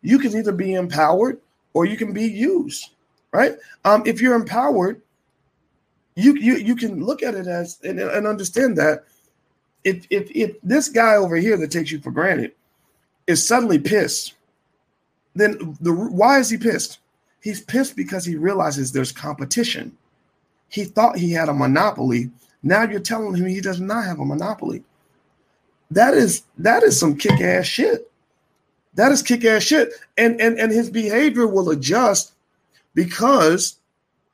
you 0.00 0.18
can 0.18 0.34
either 0.34 0.52
be 0.52 0.72
empowered 0.72 1.38
or 1.74 1.84
you 1.84 1.98
can 1.98 2.14
be 2.14 2.24
used, 2.24 2.92
right? 3.30 3.56
Um, 3.84 4.02
if 4.06 4.22
you're 4.22 4.36
empowered, 4.36 5.02
you 6.14 6.34
you 6.36 6.54
you 6.54 6.74
can 6.76 7.04
look 7.04 7.22
at 7.22 7.34
it 7.34 7.46
as 7.46 7.78
and, 7.84 8.00
and 8.00 8.26
understand 8.26 8.78
that 8.78 9.04
if 9.84 10.06
if 10.08 10.30
if 10.30 10.56
this 10.62 10.88
guy 10.88 11.16
over 11.16 11.36
here 11.36 11.58
that 11.58 11.70
takes 11.70 11.90
you 11.90 12.00
for 12.00 12.10
granted 12.10 12.52
is 13.30 13.46
suddenly 13.46 13.78
pissed, 13.78 14.34
then 15.34 15.76
the 15.80 15.92
why 15.92 16.38
is 16.38 16.50
he 16.50 16.56
pissed? 16.56 16.98
He's 17.42 17.62
pissed 17.62 17.96
because 17.96 18.24
he 18.24 18.36
realizes 18.36 18.92
there's 18.92 19.12
competition. 19.12 19.96
He 20.68 20.84
thought 20.84 21.16
he 21.16 21.32
had 21.32 21.48
a 21.48 21.54
monopoly. 21.54 22.30
Now 22.62 22.82
you're 22.82 23.00
telling 23.00 23.34
him 23.34 23.46
he 23.46 23.60
does 23.60 23.80
not 23.80 24.04
have 24.04 24.20
a 24.20 24.24
monopoly. 24.24 24.84
That 25.90 26.14
is 26.14 26.42
that 26.58 26.82
is 26.82 26.98
some 26.98 27.16
kick 27.16 27.40
ass 27.40 27.66
shit. 27.66 28.10
That 28.94 29.12
is 29.12 29.22
kick 29.22 29.44
ass 29.44 29.62
shit. 29.62 29.92
And 30.18 30.40
and 30.40 30.58
and 30.58 30.70
his 30.70 30.90
behavior 30.90 31.46
will 31.46 31.70
adjust 31.70 32.32
because 32.94 33.76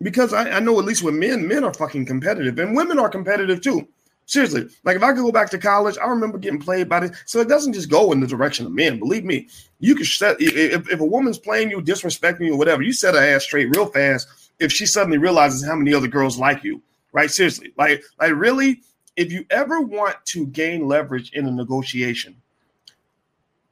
because 0.02 0.32
I, 0.32 0.50
I 0.50 0.60
know 0.60 0.78
at 0.78 0.84
least 0.84 1.02
with 1.02 1.14
men, 1.14 1.46
men 1.46 1.64
are 1.64 1.72
fucking 1.72 2.06
competitive 2.06 2.58
and 2.58 2.76
women 2.76 2.98
are 2.98 3.08
competitive 3.08 3.60
too. 3.60 3.86
Seriously, 4.28 4.68
like 4.82 4.96
if 4.96 5.02
I 5.04 5.12
could 5.12 5.22
go 5.22 5.30
back 5.30 5.50
to 5.50 5.58
college, 5.58 5.96
I 5.98 6.06
remember 6.06 6.36
getting 6.36 6.58
played 6.58 6.88
by 6.88 6.98
this. 6.98 7.16
So 7.26 7.38
it 7.38 7.48
doesn't 7.48 7.74
just 7.74 7.88
go 7.88 8.10
in 8.10 8.18
the 8.18 8.26
direction 8.26 8.66
of 8.66 8.72
men. 8.72 8.98
Believe 8.98 9.24
me, 9.24 9.48
you 9.78 9.94
can 9.94 10.04
set 10.04 10.36
if, 10.40 10.90
if 10.90 10.98
a 10.98 11.04
woman's 11.04 11.38
playing 11.38 11.70
you, 11.70 11.80
disrespecting 11.80 12.46
you, 12.46 12.54
or 12.54 12.58
whatever, 12.58 12.82
you 12.82 12.92
set 12.92 13.14
her 13.14 13.20
ass 13.20 13.44
straight 13.44 13.74
real 13.76 13.86
fast. 13.86 14.26
If 14.58 14.72
she 14.72 14.84
suddenly 14.84 15.18
realizes 15.18 15.64
how 15.64 15.76
many 15.76 15.94
other 15.94 16.08
girls 16.08 16.38
like 16.38 16.64
you, 16.64 16.82
right? 17.12 17.30
Seriously, 17.30 17.72
like 17.78 18.02
like 18.18 18.32
really, 18.34 18.80
if 19.14 19.30
you 19.30 19.46
ever 19.50 19.80
want 19.80 20.16
to 20.26 20.46
gain 20.46 20.88
leverage 20.88 21.30
in 21.32 21.46
a 21.46 21.52
negotiation, 21.52 22.34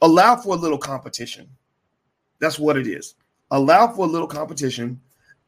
allow 0.03 0.37
for 0.37 0.55
a 0.55 0.59
little 0.59 0.79
competition. 0.79 1.49
That's 2.39 2.61
what 2.61 2.77
it 2.77 2.87
is. 2.87 3.17
Allow 3.51 3.89
for 3.89 4.07
a 4.07 4.09
little 4.09 4.29
competition, 4.29 5.01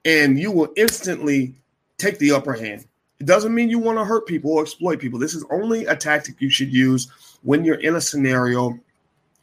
and 0.05 0.37
you 0.37 0.51
will 0.51 0.73
instantly 0.77 1.55
take 1.97 2.19
the 2.19 2.33
upper 2.33 2.55
hand 2.55 2.87
it 3.19 3.27
doesn't 3.27 3.55
mean 3.55 3.71
you 3.71 3.79
want 3.79 3.99
to 3.99 4.05
hurt 4.05 4.27
people 4.27 4.53
or 4.53 4.63
exploit 4.63 5.01
people. 5.01 5.19
This 5.19 5.35
is 5.35 5.45
only 5.51 5.87
a 5.87 5.97
tactic 5.97 6.41
you 6.41 6.51
should 6.51 6.73
use 6.73 7.11
when 7.43 7.65
you're 7.65 7.81
in 7.81 7.97
a 7.97 8.01
scenario 8.01 8.79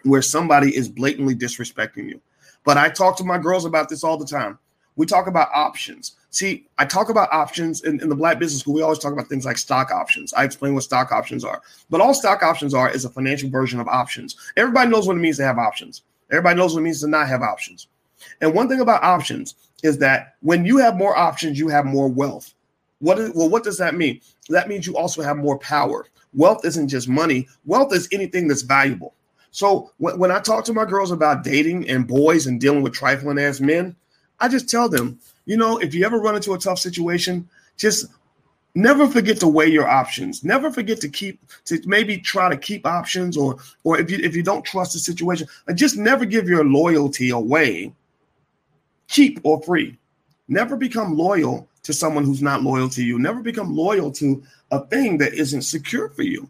where 0.03 0.21
somebody 0.21 0.75
is 0.75 0.89
blatantly 0.89 1.35
disrespecting 1.35 2.09
you. 2.09 2.21
But 2.63 2.77
I 2.77 2.89
talk 2.89 3.17
to 3.17 3.23
my 3.23 3.37
girls 3.37 3.65
about 3.65 3.89
this 3.89 4.03
all 4.03 4.17
the 4.17 4.25
time. 4.25 4.59
We 4.95 5.05
talk 5.05 5.27
about 5.27 5.49
options. 5.53 6.13
See, 6.29 6.67
I 6.77 6.85
talk 6.85 7.09
about 7.09 7.31
options 7.31 7.83
in, 7.83 7.99
in, 8.01 8.09
the 8.09 8.15
Black 8.15 8.39
Business 8.39 8.61
School. 8.61 8.75
We 8.75 8.81
always 8.81 8.99
talk 8.99 9.13
about 9.13 9.27
things 9.27 9.45
like 9.45 9.57
stock 9.57 9.91
options. 9.91 10.33
I 10.33 10.43
explain 10.43 10.73
what 10.73 10.83
stock 10.83 11.11
options 11.11 11.43
are. 11.43 11.61
But 11.89 12.01
all 12.01 12.13
stock 12.13 12.43
options 12.43 12.73
are 12.73 12.89
is 12.89 13.05
a 13.05 13.09
financial 13.09 13.49
version 13.49 13.79
of 13.79 13.87
options. 13.87 14.35
Everybody 14.55 14.89
knows 14.89 15.07
what 15.07 15.15
it 15.15 15.19
means 15.19 15.37
to 15.37 15.43
have 15.43 15.57
options. 15.57 16.03
Everybody 16.31 16.57
knows 16.57 16.73
what 16.73 16.81
it 16.81 16.83
means 16.83 17.01
to 17.01 17.07
not 17.07 17.27
have 17.27 17.41
options. 17.41 17.87
And 18.41 18.53
one 18.53 18.69
thing 18.69 18.81
about 18.81 19.03
options 19.03 19.55
is 19.83 19.97
that 19.99 20.35
when 20.41 20.65
you 20.65 20.77
have 20.77 20.95
more 20.95 21.15
options, 21.15 21.59
you 21.59 21.67
have 21.69 21.85
more 21.85 22.07
wealth. 22.07 22.53
What 23.03 23.19
is, 23.19 23.31
well, 23.33 23.49
what 23.49 23.65
does 23.65 23.77
that 23.79 23.95
mean? 23.95 24.21
That 24.47 24.69
means 24.69 24.87
you 24.87 24.95
also 24.95 25.21
have 25.21 25.35
more 25.35 25.59
power. 25.59 26.05
Wealth 26.33 26.63
isn't 26.63 26.87
just 26.87 27.09
money. 27.09 27.49
Wealth 27.65 27.93
is 27.93 28.07
anything 28.13 28.47
that's 28.47 28.61
valuable. 28.61 29.13
So 29.51 29.91
when, 29.97 30.17
when 30.17 30.31
I 30.31 30.39
talk 30.39 30.63
to 30.65 30.73
my 30.73 30.85
girls 30.85 31.11
about 31.11 31.43
dating 31.43 31.89
and 31.89 32.07
boys 32.07 32.47
and 32.47 32.61
dealing 32.61 32.81
with 32.81 32.93
trifling 32.93 33.39
ass 33.39 33.59
men, 33.59 33.93
I 34.39 34.47
just 34.47 34.69
tell 34.69 34.87
them, 34.87 35.19
you 35.43 35.57
know, 35.57 35.79
if 35.79 35.93
you 35.93 36.05
ever 36.05 36.17
run 36.17 36.37
into 36.37 36.53
a 36.53 36.57
tough 36.57 36.79
situation, 36.79 37.49
just 37.75 38.05
never 38.73 39.05
forget 39.05 39.37
to 39.41 39.49
weigh 39.49 39.67
your 39.67 39.87
options. 39.87 40.45
Never 40.45 40.71
forget 40.71 41.01
to 41.01 41.09
keep 41.09 41.41
to 41.65 41.81
maybe 41.85 42.17
try 42.17 42.47
to 42.47 42.55
keep 42.55 42.85
options 42.85 43.35
or 43.35 43.57
or 43.83 43.99
if 43.99 44.09
you 44.09 44.17
if 44.23 44.33
you 44.33 44.43
don't 44.43 44.63
trust 44.63 44.93
the 44.93 44.99
situation, 44.99 45.45
just 45.75 45.97
never 45.97 46.23
give 46.23 46.47
your 46.47 46.63
loyalty 46.63 47.31
away, 47.31 47.93
cheap 49.07 49.41
or 49.43 49.61
free. 49.61 49.97
Never 50.47 50.77
become 50.77 51.17
loyal 51.17 51.67
to 51.83 51.93
someone 51.93 52.23
who's 52.23 52.41
not 52.41 52.63
loyal 52.63 52.89
to 52.89 53.03
you. 53.03 53.19
Never 53.19 53.41
become 53.41 53.75
loyal 53.75 54.11
to 54.13 54.41
a 54.71 54.85
thing 54.87 55.17
that 55.19 55.33
isn't 55.33 55.63
secure 55.63 56.09
for 56.09 56.23
you. 56.23 56.49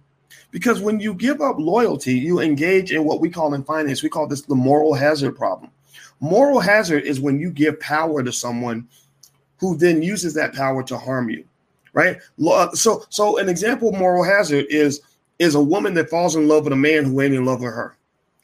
Because 0.52 0.80
when 0.80 1.00
you 1.00 1.16
give 1.16 1.42
up 1.42 1.58
loyalty, 1.58 2.14
you 2.14 2.40
engage 2.40 2.92
in 2.92 3.06
what 3.06 3.20
we 3.20 3.30
call 3.30 3.56
in 3.56 3.64
finance, 3.64 4.04
we 4.04 4.10
call 4.10 4.28
this 4.28 4.44
the 4.44 4.56
moral 4.56 4.94
hazard 4.94 5.36
problem. 5.36 5.72
Moral 6.20 6.60
hazard 6.60 7.04
is 7.04 7.20
when 7.20 7.40
you 7.40 7.50
give 7.50 7.80
power 7.80 8.24
to 8.24 8.32
someone 8.32 8.88
who 9.58 9.76
then 9.76 10.04
uses 10.04 10.36
that 10.36 10.54
power 10.54 10.84
to 10.84 10.98
harm 10.98 11.30
you, 11.30 11.44
right? 11.94 12.18
Uh, 12.46 12.72
so, 12.72 13.04
so 13.10 13.40
an 13.40 13.50
example 13.50 13.90
of 13.90 13.96
moral 13.96 14.24
hazard 14.24 14.66
is 14.70 15.02
is 15.40 15.56
a 15.56 15.62
woman 15.62 15.96
that 15.96 16.10
falls 16.10 16.36
in 16.36 16.48
love 16.48 16.64
with 16.64 16.74
a 16.74 16.78
man 16.78 17.04
who 17.04 17.20
ain't 17.20 17.34
in 17.34 17.44
love 17.44 17.60
with 17.60 17.74
her. 17.74 17.98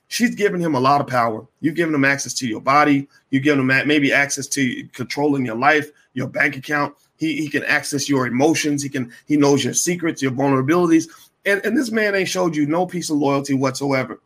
She's 0.08 0.34
giving 0.34 0.60
him 0.60 0.74
a 0.74 0.80
lot 0.80 1.02
of 1.02 1.08
power. 1.08 1.46
You've 1.62 1.76
given 1.76 1.94
him 1.94 2.04
access 2.04 2.34
to 2.36 2.48
your 2.48 2.60
body. 2.62 3.08
You've 3.30 3.44
given 3.44 3.60
him 3.60 3.88
maybe 3.88 4.12
access 4.12 4.48
to 4.48 4.88
controlling 4.94 5.46
your 5.46 5.56
life 5.56 5.92
your 6.20 6.28
bank 6.28 6.56
account. 6.56 6.94
He, 7.18 7.38
he 7.42 7.50
can 7.50 7.64
access 7.64 8.08
your 8.08 8.28
emotions. 8.28 8.84
He 8.84 8.90
can 8.90 9.12
he 9.26 9.38
knows 9.38 9.64
your 9.64 9.74
secrets, 9.74 10.22
your 10.22 10.32
vulnerabilities. 10.32 11.10
And, 11.46 11.66
and 11.66 11.76
this 11.76 11.92
man 11.92 12.14
ain't 12.14 12.30
showed 12.30 12.56
you 12.56 12.68
no 12.68 12.86
piece 12.86 13.10
of 13.10 13.18
loyalty 13.18 13.56
whatsoever. 13.56 14.20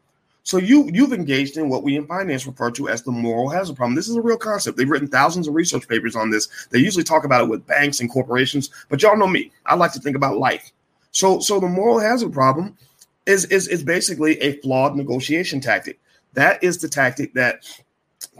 So 0.43 0.57
you 0.57 0.89
you've 0.91 1.13
engaged 1.13 1.55
in 1.55 1.69
what 1.69 1.83
we 1.83 1.95
in 1.95 2.05
finance 2.05 2.45
refer 2.45 2.69
to 2.71 2.89
as 2.89 3.01
the 3.01 3.11
moral 3.11 3.49
hazard 3.49 3.77
problem. 3.77 3.95
This 3.95 4.09
is 4.09 4.17
a 4.17 4.21
real 4.21 4.37
concept. 4.37 4.77
They've 4.77 4.89
written 4.89 5.07
thousands 5.07 5.47
of 5.47 5.53
research 5.53 5.87
papers 5.87 6.17
on 6.17 6.29
this. 6.29 6.67
They 6.69 6.79
usually 6.79 7.05
talk 7.05 7.23
about 7.23 7.43
it 7.43 7.49
with 7.49 7.65
banks 7.65 8.01
and 8.01 8.11
corporations, 8.11 8.69
but 8.89 9.01
y'all 9.01 9.17
know 9.17 9.27
me. 9.27 9.51
I 9.65 9.75
like 9.75 9.93
to 9.93 9.99
think 9.99 10.17
about 10.17 10.37
life. 10.37 10.73
So 11.11 11.39
so 11.39 11.61
the 11.61 11.69
moral 11.69 11.99
hazard 11.99 12.33
problem 12.33 12.77
is 13.25 13.45
is 13.45 13.69
is 13.69 13.83
basically 13.83 14.37
a 14.41 14.57
flawed 14.57 14.97
negotiation 14.97 15.61
tactic. 15.61 15.99
That 16.33 16.61
is 16.61 16.79
the 16.79 16.89
tactic 16.89 17.33
that 17.35 17.63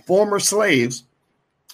former 0.05 0.39
slaves, 0.39 1.03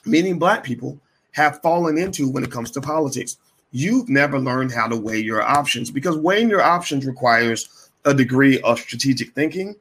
meaning 0.05 0.37
black 0.37 0.63
people, 0.63 0.99
have 1.39 1.61
fallen 1.61 1.97
into 1.97 2.29
when 2.29 2.43
it 2.43 2.51
comes 2.51 2.69
to 2.71 2.81
politics. 2.81 3.37
You've 3.71 4.09
never 4.09 4.37
learned 4.37 4.73
how 4.73 4.87
to 4.87 4.97
weigh 4.97 5.19
your 5.19 5.41
options 5.41 5.89
because 5.89 6.17
weighing 6.17 6.49
your 6.49 6.61
options 6.61 7.05
requires 7.05 7.89
a 8.03 8.13
degree 8.13 8.59
of 8.61 8.79
strategic 8.79 9.33
thinking. 9.33 9.75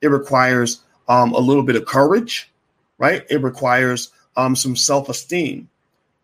It 0.00 0.08
requires 0.08 0.80
um, 1.08 1.32
a 1.34 1.38
little 1.38 1.62
bit 1.62 1.76
of 1.76 1.84
courage, 1.84 2.50
right? 2.96 3.26
It 3.28 3.42
requires 3.42 4.10
um, 4.36 4.56
some 4.56 4.74
self 4.74 5.10
esteem. 5.10 5.68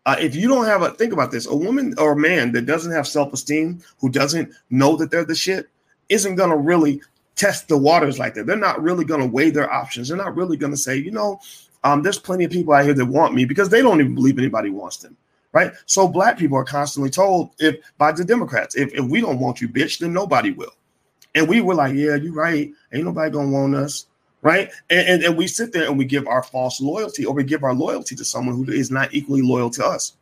Uh, 0.07 0.15
if 0.19 0.35
you 0.35 0.47
don't 0.47 0.65
have 0.65 0.81
a 0.81 0.89
think 0.91 1.13
about 1.13 1.29
this, 1.29 1.45
a 1.45 1.55
woman 1.55 1.93
or 1.99 2.13
a 2.13 2.17
man 2.17 2.51
that 2.53 2.65
doesn't 2.65 2.91
have 2.91 3.07
self 3.07 3.31
esteem, 3.31 3.83
who 3.99 4.09
doesn't 4.09 4.51
know 4.71 4.95
that 4.95 5.11
they're 5.11 5.23
the 5.23 5.35
shit, 5.35 5.69
isn't 6.07 6.35
going 6.35 6.49
to 6.49 6.57
really 6.57 6.99
test 7.35 7.67
the 7.67 7.77
waters 7.77 8.17
like 8.17 8.33
that. 8.33 8.47
They're 8.47 8.55
not 8.55 8.81
really 8.81 9.05
going 9.05 9.21
to 9.21 9.27
weigh 9.27 9.51
their 9.51 9.71
options. 9.71 10.07
They're 10.07 10.17
not 10.17 10.35
really 10.35 10.57
going 10.57 10.73
to 10.73 10.77
say, 10.77 10.97
you 10.97 11.11
know, 11.11 11.39
um, 11.83 12.03
there's 12.03 12.19
plenty 12.19 12.43
of 12.43 12.51
people 12.51 12.73
out 12.73 12.85
here 12.85 12.93
that 12.93 13.05
want 13.05 13.33
me 13.33 13.45
because 13.45 13.69
they 13.69 13.81
don't 13.81 13.99
even 13.99 14.15
believe 14.15 14.37
anybody 14.37 14.69
wants 14.69 14.97
them. 14.97 15.15
Right. 15.51 15.71
So 15.87 16.07
black 16.07 16.37
people 16.37 16.57
are 16.57 16.63
constantly 16.63 17.09
told 17.09 17.51
if 17.57 17.77
by 17.97 18.11
the 18.11 18.23
Democrats, 18.23 18.75
if, 18.75 18.93
if 18.93 19.03
we 19.05 19.19
don't 19.19 19.39
want 19.39 19.61
you, 19.61 19.67
bitch, 19.67 19.97
then 19.97 20.13
nobody 20.13 20.51
will. 20.51 20.73
And 21.33 21.47
we 21.47 21.61
were 21.61 21.73
like, 21.73 21.95
yeah, 21.95 22.15
you're 22.15 22.33
right. 22.33 22.71
Ain't 22.93 23.05
nobody 23.05 23.31
gonna 23.31 23.49
want 23.49 23.73
us. 23.73 24.05
Right. 24.41 24.69
And, 24.89 25.07
and, 25.07 25.23
and 25.23 25.37
we 25.37 25.47
sit 25.47 25.73
there 25.73 25.85
and 25.85 25.97
we 25.97 26.05
give 26.05 26.27
our 26.27 26.43
false 26.43 26.79
loyalty 26.79 27.25
or 27.25 27.33
we 27.33 27.43
give 27.43 27.63
our 27.63 27.73
loyalty 27.73 28.15
to 28.15 28.23
someone 28.23 28.55
who 28.55 28.71
is 28.71 28.91
not 28.91 29.13
equally 29.13 29.41
loyal 29.41 29.71
to 29.71 29.85
us. 29.85 30.13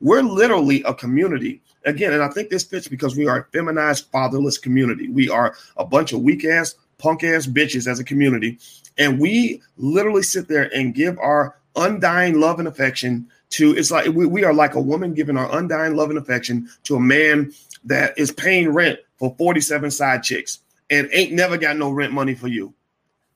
We're 0.00 0.22
literally 0.22 0.82
a 0.84 0.94
community. 0.94 1.62
Again, 1.84 2.12
and 2.12 2.22
I 2.22 2.28
think 2.28 2.48
this 2.48 2.64
fits 2.64 2.88
because 2.88 3.16
we 3.16 3.26
are 3.26 3.40
a 3.40 3.44
feminized, 3.52 4.06
fatherless 4.12 4.58
community. 4.58 5.08
We 5.08 5.28
are 5.30 5.56
a 5.76 5.84
bunch 5.84 6.12
of 6.12 6.20
weak 6.20 6.44
ass, 6.44 6.74
punk 6.98 7.24
ass 7.24 7.46
bitches 7.46 7.86
as 7.86 7.98
a 7.98 8.04
community 8.04 8.58
and 8.98 9.20
we 9.20 9.62
literally 9.76 10.22
sit 10.22 10.48
there 10.48 10.74
and 10.74 10.94
give 10.94 11.18
our 11.18 11.56
undying 11.76 12.40
love 12.40 12.58
and 12.58 12.68
affection 12.68 13.26
to 13.50 13.76
it's 13.76 13.90
like 13.90 14.06
we, 14.08 14.26
we 14.26 14.44
are 14.44 14.54
like 14.54 14.74
a 14.74 14.80
woman 14.80 15.14
giving 15.14 15.36
our 15.36 15.58
undying 15.58 15.94
love 15.94 16.10
and 16.10 16.18
affection 16.18 16.68
to 16.84 16.96
a 16.96 17.00
man 17.00 17.52
that 17.84 18.18
is 18.18 18.32
paying 18.32 18.70
rent 18.70 18.98
for 19.18 19.34
47 19.38 19.90
side 19.90 20.22
chicks 20.22 20.60
and 20.90 21.08
ain't 21.12 21.32
never 21.32 21.56
got 21.56 21.76
no 21.76 21.90
rent 21.90 22.12
money 22.12 22.34
for 22.34 22.48
you. 22.48 22.72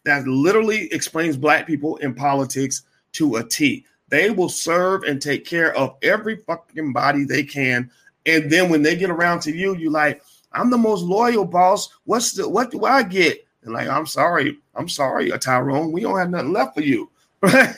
That 0.05 0.27
literally 0.27 0.93
explains 0.93 1.37
black 1.37 1.67
people 1.67 1.97
in 1.97 2.15
politics 2.15 2.83
to 3.13 3.37
a 3.37 3.45
T. 3.45 3.85
They 4.09 4.31
will 4.31 4.49
serve 4.49 5.03
and 5.05 5.21
take 5.21 5.45
care 5.45 5.75
of 5.77 5.97
every 6.03 6.37
fucking 6.37 6.93
body 6.93 7.25
they 7.25 7.45
can. 7.45 7.91
And 8.27 8.51
then 8.51 8.69
when 8.71 8.83
they 8.83 8.97
get 8.97 9.11
around 9.11 9.41
to 9.43 9.55
you, 9.55 9.77
you 9.77 9.91
like, 9.91 10.23
I'm 10.53 10.71
the 10.71 10.79
most 10.79 11.03
loyal 11.03 11.45
boss. 11.45 11.89
What's 12.05 12.33
the 12.33 12.49
what 12.49 12.71
do 12.71 12.85
I 12.85 13.03
get? 13.03 13.47
And 13.63 13.75
like, 13.75 13.89
I'm 13.89 14.07
sorry, 14.07 14.59
I'm 14.75 14.89
sorry, 14.89 15.31
Tyrone. 15.39 15.93
We 15.93 16.01
don't 16.01 16.19
have 16.19 16.31
nothing 16.31 16.53
left 16.53 16.75
for 16.75 16.83
you. 16.83 17.11
Right? 17.43 17.75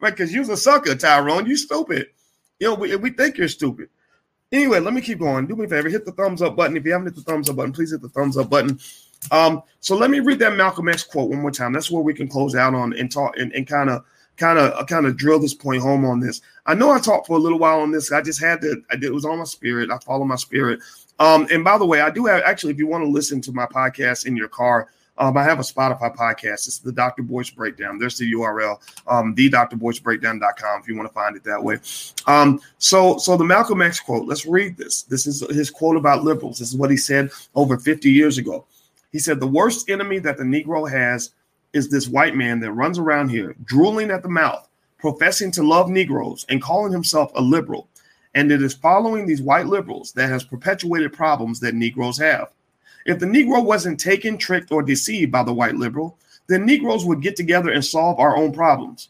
because 0.00 0.32
you're 0.32 0.50
a 0.50 0.56
sucker, 0.56 0.94
Tyrone. 0.94 1.46
You 1.46 1.56
stupid. 1.56 2.08
You 2.60 2.68
know, 2.68 2.74
we, 2.74 2.94
we 2.94 3.10
think 3.10 3.36
you're 3.36 3.48
stupid. 3.48 3.88
Anyway, 4.52 4.78
let 4.78 4.94
me 4.94 5.00
keep 5.00 5.18
going. 5.18 5.46
Do 5.46 5.56
me 5.56 5.64
a 5.64 5.68
favor, 5.68 5.88
hit 5.88 6.04
the 6.04 6.12
thumbs 6.12 6.42
up 6.42 6.54
button. 6.54 6.76
If 6.76 6.84
you 6.84 6.92
haven't 6.92 7.08
hit 7.08 7.16
the 7.16 7.22
thumbs 7.22 7.48
up 7.50 7.56
button, 7.56 7.72
please 7.72 7.90
hit 7.90 8.02
the 8.02 8.08
thumbs 8.10 8.36
up 8.36 8.50
button. 8.50 8.78
Um, 9.30 9.62
so 9.80 9.96
let 9.96 10.10
me 10.10 10.20
read 10.20 10.38
that 10.40 10.56
Malcolm 10.56 10.88
X 10.88 11.02
quote 11.02 11.30
one 11.30 11.40
more 11.40 11.50
time. 11.50 11.72
That's 11.72 11.90
where 11.90 12.02
we 12.02 12.14
can 12.14 12.28
close 12.28 12.54
out 12.54 12.74
on 12.74 12.92
and 12.92 13.10
talk 13.10 13.36
and 13.38 13.66
kind 13.66 13.90
of 13.90 14.04
kind 14.36 14.58
of 14.58 14.86
kind 14.86 15.06
of 15.06 15.16
drill 15.16 15.38
this 15.38 15.54
point 15.54 15.82
home 15.82 16.04
on 16.04 16.20
this. 16.20 16.40
I 16.66 16.74
know 16.74 16.90
I 16.90 16.98
talked 16.98 17.26
for 17.26 17.36
a 17.36 17.40
little 17.40 17.58
while 17.58 17.80
on 17.80 17.92
this. 17.92 18.12
I 18.12 18.20
just 18.22 18.40
had 18.40 18.60
to. 18.62 18.82
I 18.90 18.96
did. 18.96 19.04
It 19.04 19.14
was 19.14 19.24
on 19.24 19.38
my 19.38 19.44
spirit. 19.44 19.90
I 19.90 19.98
follow 19.98 20.24
my 20.24 20.36
spirit. 20.36 20.80
Um, 21.18 21.46
and 21.50 21.62
by 21.62 21.78
the 21.78 21.86
way, 21.86 22.00
I 22.00 22.10
do 22.10 22.26
have 22.26 22.42
actually. 22.42 22.72
If 22.72 22.78
you 22.78 22.86
want 22.86 23.04
to 23.04 23.10
listen 23.10 23.40
to 23.42 23.52
my 23.52 23.66
podcast 23.66 24.26
in 24.26 24.36
your 24.36 24.48
car, 24.48 24.88
um, 25.18 25.36
I 25.36 25.42
have 25.42 25.58
a 25.58 25.62
Spotify 25.62 26.14
podcast. 26.14 26.66
It's 26.66 26.78
the 26.78 26.92
Dr. 26.92 27.22
Boyce 27.22 27.50
Breakdown. 27.50 27.98
There's 27.98 28.16
the 28.16 28.32
URL, 28.32 28.80
um, 29.06 29.34
the 29.34 29.50
Breakdown.com 30.02 30.80
if 30.80 30.88
you 30.88 30.96
want 30.96 31.08
to 31.08 31.14
find 31.14 31.36
it 31.36 31.44
that 31.44 31.62
way. 31.62 31.78
Um, 32.26 32.60
so, 32.78 33.18
so 33.18 33.36
the 33.36 33.44
Malcolm 33.44 33.82
X 33.82 34.00
quote, 34.00 34.26
let's 34.26 34.46
read 34.46 34.76
this. 34.76 35.02
This 35.02 35.26
is 35.26 35.40
his 35.54 35.70
quote 35.70 35.96
about 35.96 36.24
liberals. 36.24 36.58
This 36.58 36.68
is 36.68 36.76
what 36.76 36.90
he 36.90 36.96
said 36.96 37.30
over 37.54 37.78
50 37.78 38.10
years 38.10 38.38
ago. 38.38 38.64
He 39.12 39.18
said, 39.18 39.38
The 39.38 39.46
worst 39.46 39.90
enemy 39.90 40.18
that 40.20 40.38
the 40.38 40.44
Negro 40.44 40.90
has 40.90 41.30
is 41.74 41.88
this 41.88 42.08
white 42.08 42.34
man 42.34 42.60
that 42.60 42.72
runs 42.72 42.98
around 42.98 43.28
here, 43.28 43.54
drooling 43.64 44.10
at 44.10 44.22
the 44.22 44.28
mouth, 44.28 44.66
professing 44.98 45.50
to 45.52 45.62
love 45.62 45.90
Negroes 45.90 46.46
and 46.48 46.62
calling 46.62 46.92
himself 46.92 47.30
a 47.34 47.40
liberal. 47.40 47.88
And 48.34 48.50
it 48.50 48.62
is 48.62 48.72
following 48.72 49.26
these 49.26 49.42
white 49.42 49.66
liberals 49.66 50.12
that 50.12 50.30
has 50.30 50.42
perpetuated 50.42 51.12
problems 51.12 51.60
that 51.60 51.74
Negroes 51.74 52.18
have. 52.18 52.48
If 53.06 53.18
the 53.18 53.26
Negro 53.26 53.64
wasn't 53.64 53.98
taken, 53.98 54.38
tricked, 54.38 54.70
or 54.70 54.82
deceived 54.82 55.32
by 55.32 55.42
the 55.42 55.52
white 55.52 55.76
liberal, 55.76 56.18
then 56.46 56.66
Negroes 56.66 57.04
would 57.04 57.22
get 57.22 57.36
together 57.36 57.70
and 57.70 57.84
solve 57.84 58.18
our 58.18 58.36
own 58.36 58.52
problems. 58.52 59.08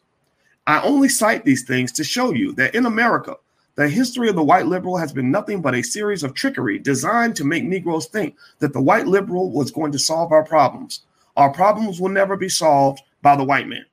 I 0.66 0.80
only 0.82 1.08
cite 1.08 1.44
these 1.44 1.64
things 1.64 1.92
to 1.92 2.04
show 2.04 2.32
you 2.32 2.52
that 2.52 2.74
in 2.74 2.86
America, 2.86 3.36
the 3.74 3.88
history 3.88 4.28
of 4.28 4.36
the 4.36 4.42
white 4.42 4.66
liberal 4.66 4.96
has 4.96 5.12
been 5.12 5.30
nothing 5.30 5.62
but 5.62 5.74
a 5.74 5.82
series 5.82 6.22
of 6.22 6.34
trickery 6.34 6.78
designed 6.78 7.34
to 7.36 7.44
make 7.44 7.64
Negroes 7.64 8.06
think 8.06 8.36
that 8.58 8.72
the 8.72 8.80
white 8.80 9.06
liberal 9.06 9.50
was 9.50 9.70
going 9.70 9.92
to 9.92 9.98
solve 9.98 10.30
our 10.30 10.44
problems. 10.44 11.00
Our 11.36 11.50
problems 11.50 12.00
will 12.00 12.10
never 12.10 12.36
be 12.36 12.48
solved 12.48 13.02
by 13.22 13.34
the 13.34 13.44
white 13.44 13.66
man. 13.66 13.86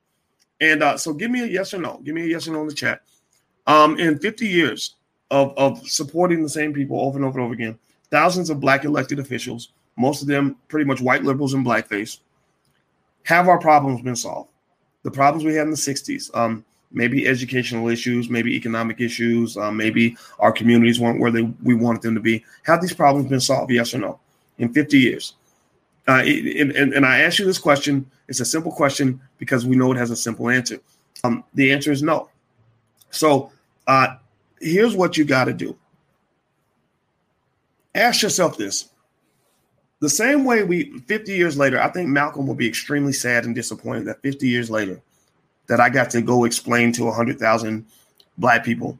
And 0.60 0.82
uh, 0.82 0.98
so 0.98 1.14
give 1.14 1.30
me 1.30 1.40
a 1.40 1.46
yes 1.46 1.72
or 1.72 1.78
no. 1.78 2.00
Give 2.04 2.14
me 2.14 2.22
a 2.22 2.26
yes 2.26 2.46
or 2.46 2.52
no 2.52 2.60
in 2.62 2.68
the 2.68 2.74
chat. 2.74 3.00
Um, 3.66 3.98
in 3.98 4.18
50 4.18 4.46
years 4.46 4.96
of, 5.30 5.54
of 5.56 5.88
supporting 5.88 6.42
the 6.42 6.48
same 6.48 6.74
people 6.74 7.00
over 7.00 7.16
and 7.16 7.24
over 7.24 7.38
and 7.38 7.44
over 7.46 7.54
again, 7.54 7.78
thousands 8.10 8.50
of 8.50 8.60
black 8.60 8.84
elected 8.84 9.18
officials 9.18 9.70
most 10.00 10.22
of 10.22 10.28
them 10.28 10.56
pretty 10.68 10.86
much 10.86 11.00
white 11.00 11.24
liberals 11.24 11.54
in 11.54 11.64
blackface, 11.64 12.18
have 13.24 13.48
our 13.48 13.58
problems 13.58 14.02
been 14.02 14.16
solved? 14.16 14.50
The 15.02 15.10
problems 15.10 15.44
we 15.44 15.54
had 15.54 15.64
in 15.64 15.70
the 15.70 15.76
60s, 15.76 16.34
um, 16.36 16.64
maybe 16.90 17.26
educational 17.26 17.88
issues, 17.88 18.28
maybe 18.28 18.56
economic 18.56 19.00
issues, 19.00 19.56
um, 19.56 19.76
maybe 19.76 20.16
our 20.38 20.52
communities 20.52 20.98
weren't 20.98 21.20
where 21.20 21.30
they, 21.30 21.42
we 21.62 21.74
wanted 21.74 22.02
them 22.02 22.14
to 22.14 22.20
be. 22.20 22.44
Have 22.64 22.80
these 22.80 22.92
problems 22.92 23.28
been 23.28 23.40
solved? 23.40 23.70
Yes 23.70 23.94
or 23.94 23.98
no? 23.98 24.18
In 24.58 24.72
50 24.72 24.98
years. 24.98 25.34
Uh, 26.08 26.22
and, 26.24 26.72
and, 26.72 26.92
and, 26.94 27.06
I 27.06 27.20
ask 27.20 27.38
you 27.38 27.44
this 27.44 27.58
question. 27.58 28.10
It's 28.26 28.40
a 28.40 28.44
simple 28.44 28.72
question 28.72 29.20
because 29.38 29.64
we 29.64 29.76
know 29.76 29.92
it 29.92 29.98
has 29.98 30.10
a 30.10 30.16
simple 30.16 30.48
answer. 30.48 30.80
Um, 31.22 31.44
the 31.54 31.72
answer 31.72 31.92
is 31.92 32.02
no. 32.02 32.30
So 33.10 33.52
uh, 33.86 34.16
here's 34.60 34.96
what 34.96 35.16
you 35.16 35.24
got 35.24 35.44
to 35.44 35.52
do. 35.52 35.76
Ask 37.94 38.22
yourself 38.22 38.56
this 38.56 38.89
the 40.00 40.08
same 40.08 40.44
way 40.44 40.64
we 40.64 40.98
50 41.00 41.32
years 41.32 41.56
later, 41.56 41.80
I 41.80 41.88
think 41.88 42.08
Malcolm 42.08 42.46
will 42.46 42.54
be 42.54 42.66
extremely 42.66 43.12
sad 43.12 43.44
and 43.44 43.54
disappointed 43.54 44.06
that 44.06 44.22
50 44.22 44.48
years 44.48 44.70
later 44.70 45.00
that 45.66 45.78
I 45.78 45.88
got 45.88 46.10
to 46.10 46.22
go 46.22 46.44
explain 46.44 46.92
to 46.94 47.04
100,000 47.04 47.86
black 48.38 48.64
people 48.64 48.98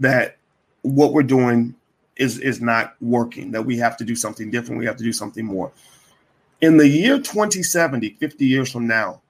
that 0.00 0.36
what 0.82 1.12
we're 1.12 1.22
doing 1.22 1.74
is 2.16 2.38
is 2.40 2.60
not 2.60 2.96
working, 3.00 3.52
that 3.52 3.64
we 3.64 3.76
have 3.76 3.96
to 3.98 4.04
do 4.04 4.16
something 4.16 4.50
different, 4.50 4.78
we 4.78 4.86
have 4.86 4.96
to 4.96 5.04
do 5.04 5.12
something 5.12 5.44
more. 5.44 5.70
In 6.60 6.76
the 6.76 6.88
year 6.88 7.18
2070, 7.18 8.16
50 8.18 8.44
years 8.44 8.72
from 8.72 8.86
now, 8.86 9.20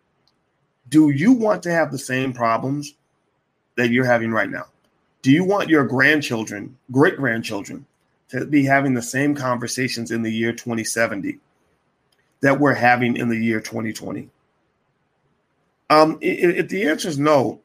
do 0.88 1.10
you 1.10 1.32
want 1.32 1.62
to 1.64 1.70
have 1.70 1.92
the 1.92 1.98
same 1.98 2.32
problems 2.32 2.94
that 3.76 3.90
you're 3.90 4.06
having 4.06 4.30
right 4.30 4.48
now? 4.48 4.66
Do 5.20 5.30
you 5.30 5.44
want 5.44 5.68
your 5.68 5.84
grandchildren, 5.84 6.74
great 6.90 7.16
grandchildren, 7.16 7.84
to 8.30 8.46
be 8.46 8.64
having 8.64 8.94
the 8.94 9.02
same 9.02 9.34
conversations 9.34 10.10
in 10.10 10.22
the 10.22 10.32
year 10.32 10.52
2070 10.52 11.38
that 12.40 12.58
we're 12.58 12.74
having 12.74 13.16
in 13.16 13.28
the 13.28 13.36
year 13.36 13.60
2020? 13.60 14.28
Um, 15.90 16.18
if, 16.20 16.68
the 16.68 16.86
answer 16.86 17.08
is 17.08 17.18
no, 17.18 17.60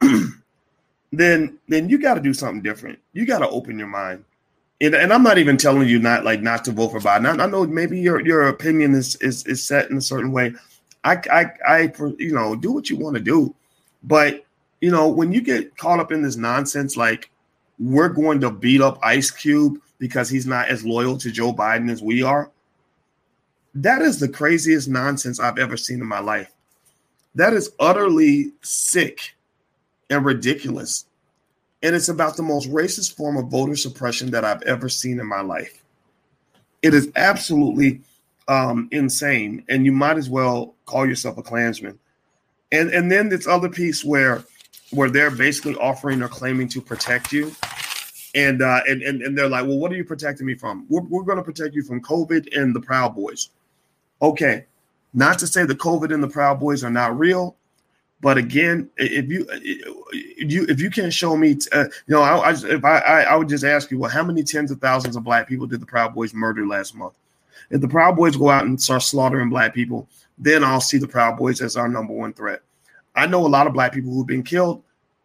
then 1.12 1.60
then 1.68 1.90
you 1.90 1.98
got 1.98 2.14
to 2.14 2.22
do 2.22 2.34
something 2.34 2.62
different. 2.62 3.00
You 3.12 3.26
got 3.26 3.40
to 3.40 3.50
open 3.50 3.78
your 3.78 3.88
mind. 3.88 4.24
And, 4.82 4.96
and, 4.96 5.14
I'm 5.14 5.24
not 5.24 5.38
even 5.38 5.58
telling 5.58 5.88
you 5.88 6.00
not 6.00 6.26
like 6.26 6.42
not 6.42 6.66
to 6.66 6.72
vote 6.72 6.90
for 6.90 7.00
Biden. 7.00 7.26
I, 7.26 7.44
I, 7.44 7.48
know 7.48 7.66
maybe 7.66 8.00
your 8.00 8.26
your 8.26 8.48
opinion 8.48 8.94
is 8.96 9.16
is 9.18 9.46
is 9.46 9.66
set 9.66 9.90
in 9.90 9.98
a 9.98 10.02
certain 10.02 10.32
way. 10.32 10.54
I 11.04 11.18
I, 11.32 11.46
I 11.68 11.94
you 12.18 12.34
know 12.34 12.56
do 12.56 12.72
what 12.72 12.90
you 12.90 12.98
want 12.98 13.16
to 13.16 13.22
do, 13.22 13.54
but 14.04 14.46
you 14.80 14.90
know 14.90 15.10
when 15.10 15.34
you 15.34 15.42
get 15.42 15.78
caught 15.78 16.00
up 16.00 16.12
in 16.12 16.22
this 16.22 16.38
nonsense, 16.38 16.96
like 16.96 17.30
we're 17.78 18.10
going 18.10 18.40
to 18.42 18.52
beat 18.52 18.82
up 18.82 19.00
Ice 19.04 19.32
Cube 19.32 19.80
because 20.04 20.28
he's 20.30 20.46
not 20.46 20.68
as 20.68 20.84
loyal 20.84 21.18
to 21.18 21.32
Joe 21.32 21.54
Biden 21.54 21.90
as 21.90 22.04
we 22.04 22.22
are. 22.22 22.52
That 23.74 24.02
is 24.02 24.20
the 24.20 24.28
craziest 24.28 24.90
nonsense 24.90 25.40
I've 25.40 25.58
ever 25.58 25.78
seen 25.78 26.02
in 26.02 26.06
my 26.06 26.20
life. 26.20 26.52
That 27.36 27.54
is 27.54 27.72
utterly 27.80 28.52
sick 28.64 29.34
and 30.10 30.26
ridiculous. 30.26 31.06
And 31.82 31.96
it's 31.96 32.10
about 32.10 32.36
the 32.36 32.44
most 32.44 32.70
racist 32.70 33.16
form 33.16 33.38
of 33.38 33.48
voter 33.48 33.78
suppression 33.78 34.32
that 34.32 34.44
I've 34.44 34.62
ever 34.64 34.90
seen 34.90 35.22
in 35.22 35.26
my 35.26 35.40
life. 35.40 35.82
It 36.82 36.94
is 36.94 37.10
absolutely 37.16 38.02
um, 38.50 38.90
insane. 38.92 39.64
And 39.70 39.86
you 39.86 39.94
might 39.94 40.18
as 40.18 40.30
well 40.30 40.76
call 40.86 41.08
yourself 41.08 41.38
a 41.38 41.44
Klansman. 41.44 41.98
And 42.74 42.90
and 42.90 43.10
then 43.10 43.30
this 43.30 43.48
other 43.48 43.70
piece 43.70 44.04
where 44.04 44.44
where 44.92 45.10
they're 45.10 45.32
basically 45.32 45.76
offering 45.76 46.22
or 46.22 46.28
claiming 46.28 46.68
to 46.68 46.82
protect 46.82 47.32
you 47.32 47.56
and 48.36 48.62
uh, 48.62 48.82
and, 48.88 49.02
and 49.02 49.22
and 49.22 49.38
they're 49.38 49.50
like, 49.50 49.66
well, 49.66 49.78
what 49.78 49.92
are 49.92 49.96
you 49.96 50.04
protecting 50.04 50.48
me 50.48 50.56
from? 50.56 50.86
We're, 50.90 51.02
we're 51.04 51.24
going 51.24 51.38
to 51.38 51.44
protect 51.44 51.76
you 51.76 51.84
from 51.84 52.02
COVID 52.02 52.58
and 52.58 52.76
the 52.76 52.82
Proud 52.82 53.16
Boys. 53.16 53.50
Okay, 54.22 54.66
not 55.14 55.40
to 55.40 55.48
say 55.48 55.66
the 55.66 55.76
COVID 55.76 56.14
and 56.14 56.24
the 56.24 56.28
Proud 56.28 56.60
Boys 56.60 56.84
are 56.84 56.90
not 56.90 57.18
real, 57.18 57.56
but 58.22 58.38
again, 58.38 58.90
if 58.98 59.30
you 59.30 59.46
if 59.50 60.52
you 60.52 60.66
if 60.68 60.80
you 60.82 60.90
can't 60.90 61.14
show 61.14 61.36
me, 61.36 61.58
uh, 61.72 61.84
you 62.08 62.16
know, 62.16 62.22
I, 62.22 62.38
I 62.38 62.52
if 62.52 62.84
I, 62.84 62.98
I 63.00 63.22
I 63.22 63.36
would 63.36 63.50
just 63.50 63.64
ask 63.64 63.92
you, 63.92 64.00
well, 64.00 64.10
how 64.10 64.24
many 64.24 64.44
tens 64.44 64.72
of 64.72 64.80
thousands 64.80 65.16
of 65.16 65.24
black 65.24 65.48
people 65.48 65.68
did 65.68 65.82
the 65.82 65.86
Proud 65.86 66.16
Boys 66.16 66.34
murder 66.34 66.66
last 66.66 66.96
month? 66.96 67.14
If 67.70 67.82
the 67.82 67.88
Proud 67.88 68.16
Boys 68.16 68.36
go 68.36 68.50
out 68.50 68.66
and 68.66 68.82
start 68.82 69.04
slaughtering 69.04 69.50
black 69.50 69.74
people, 69.74 70.08
then 70.38 70.64
I'll 70.64 70.82
see 70.82 70.98
the 70.98 71.08
Proud 71.08 71.38
Boys 71.38 71.62
as 71.62 71.78
our 71.78 71.88
number 71.88 72.14
one 72.14 72.34
threat. 72.34 72.62
I 73.16 73.28
know 73.28 73.46
a 73.46 73.48
lot 73.48 73.68
of 73.68 73.74
black 73.74 73.94
people 73.94 74.12
who've 74.12 74.26
been 74.26 74.44
killed 74.44 74.84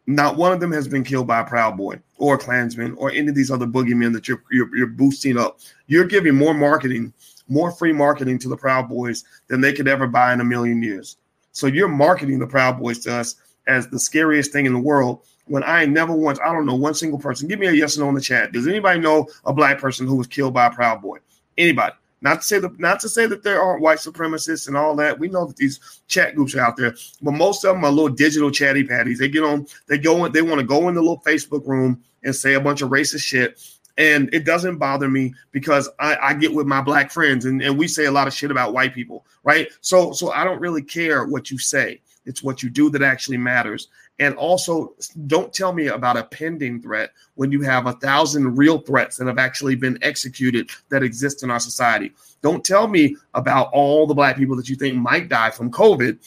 not 0.08 0.38
one 0.38 0.52
of 0.52 0.60
them 0.60 0.72
has 0.72 0.88
been 0.88 1.04
killed 1.04 1.26
by 1.26 1.40
a 1.40 1.44
Proud 1.44 1.76
Boy 1.76 2.00
or 2.16 2.36
a 2.36 2.38
Klansman 2.38 2.94
or 2.94 3.10
any 3.10 3.28
of 3.28 3.34
these 3.34 3.50
other 3.50 3.66
boogeymen 3.66 4.10
that 4.14 4.26
you're, 4.26 4.42
you're, 4.50 4.74
you're 4.74 4.86
boosting 4.86 5.36
up. 5.36 5.60
You're 5.86 6.06
giving 6.06 6.34
more 6.34 6.54
marketing, 6.54 7.12
more 7.46 7.70
free 7.70 7.92
marketing 7.92 8.38
to 8.38 8.48
the 8.48 8.56
Proud 8.56 8.88
Boys 8.88 9.24
than 9.48 9.60
they 9.60 9.74
could 9.74 9.86
ever 9.86 10.06
buy 10.06 10.32
in 10.32 10.40
a 10.40 10.44
million 10.44 10.82
years. 10.82 11.18
So 11.52 11.66
you're 11.66 11.88
marketing 11.88 12.38
the 12.38 12.46
Proud 12.46 12.78
Boys 12.78 13.00
to 13.00 13.16
us 13.16 13.36
as 13.66 13.86
the 13.88 13.98
scariest 13.98 14.50
thing 14.50 14.64
in 14.64 14.72
the 14.72 14.78
world 14.78 15.24
when 15.44 15.62
I 15.62 15.84
never 15.84 16.14
once, 16.14 16.38
I 16.42 16.54
don't 16.54 16.64
know 16.64 16.74
one 16.74 16.94
single 16.94 17.18
person. 17.18 17.46
Give 17.46 17.58
me 17.58 17.66
a 17.66 17.72
yes 17.72 17.98
or 17.98 18.00
no 18.00 18.08
in 18.08 18.14
the 18.14 18.20
chat. 18.22 18.52
Does 18.52 18.66
anybody 18.66 19.00
know 19.00 19.28
a 19.44 19.52
black 19.52 19.78
person 19.78 20.06
who 20.06 20.16
was 20.16 20.26
killed 20.26 20.54
by 20.54 20.66
a 20.66 20.70
Proud 20.70 21.02
Boy? 21.02 21.18
Anybody? 21.58 21.94
Not 22.20 22.40
to 22.40 22.46
say 22.46 22.58
that 22.58 22.78
not 22.80 23.00
to 23.00 23.08
say 23.08 23.26
that 23.26 23.42
there 23.42 23.62
aren't 23.62 23.82
white 23.82 23.98
supremacists 23.98 24.66
and 24.66 24.76
all 24.76 24.96
that. 24.96 25.18
We 25.18 25.28
know 25.28 25.46
that 25.46 25.56
these 25.56 26.00
chat 26.08 26.34
groups 26.34 26.54
are 26.54 26.60
out 26.60 26.76
there, 26.76 26.94
but 27.22 27.32
most 27.32 27.64
of 27.64 27.74
them 27.74 27.84
are 27.84 27.90
little 27.90 28.08
digital 28.08 28.50
chatty 28.50 28.84
patties. 28.84 29.18
They 29.18 29.28
get 29.28 29.44
on, 29.44 29.66
they 29.86 29.98
go 29.98 30.24
in, 30.24 30.32
they 30.32 30.42
want 30.42 30.60
to 30.60 30.66
go 30.66 30.88
in 30.88 30.94
the 30.94 31.00
little 31.00 31.20
Facebook 31.20 31.66
room 31.66 32.02
and 32.24 32.34
say 32.34 32.54
a 32.54 32.60
bunch 32.60 32.82
of 32.82 32.90
racist 32.90 33.22
shit. 33.22 33.62
And 33.98 34.32
it 34.32 34.44
doesn't 34.44 34.78
bother 34.78 35.08
me 35.08 35.34
because 35.50 35.88
I, 35.98 36.16
I 36.16 36.34
get 36.34 36.54
with 36.54 36.66
my 36.66 36.80
black 36.80 37.10
friends 37.10 37.44
and, 37.44 37.62
and 37.62 37.76
we 37.76 37.88
say 37.88 38.04
a 38.04 38.12
lot 38.12 38.28
of 38.28 38.34
shit 38.34 38.50
about 38.50 38.72
white 38.72 38.94
people, 38.94 39.24
right? 39.44 39.68
So 39.80 40.12
so 40.12 40.32
I 40.32 40.44
don't 40.44 40.60
really 40.60 40.82
care 40.82 41.24
what 41.24 41.50
you 41.50 41.58
say. 41.58 42.00
It's 42.24 42.42
what 42.42 42.62
you 42.62 42.68
do 42.68 42.90
that 42.90 43.02
actually 43.02 43.38
matters. 43.38 43.88
And 44.20 44.34
also, 44.34 44.94
don't 45.26 45.52
tell 45.52 45.72
me 45.72 45.86
about 45.86 46.16
a 46.16 46.24
pending 46.24 46.82
threat 46.82 47.10
when 47.36 47.52
you 47.52 47.62
have 47.62 47.86
a 47.86 47.92
thousand 47.92 48.56
real 48.56 48.78
threats 48.78 49.16
that 49.16 49.28
have 49.28 49.38
actually 49.38 49.76
been 49.76 49.98
executed 50.02 50.70
that 50.88 51.04
exist 51.04 51.44
in 51.44 51.50
our 51.50 51.60
society. 51.60 52.12
Don't 52.42 52.64
tell 52.64 52.88
me 52.88 53.16
about 53.34 53.70
all 53.72 54.06
the 54.06 54.14
black 54.14 54.36
people 54.36 54.56
that 54.56 54.68
you 54.68 54.74
think 54.74 54.96
might 54.96 55.28
die 55.28 55.50
from 55.50 55.70
COVID 55.70 56.18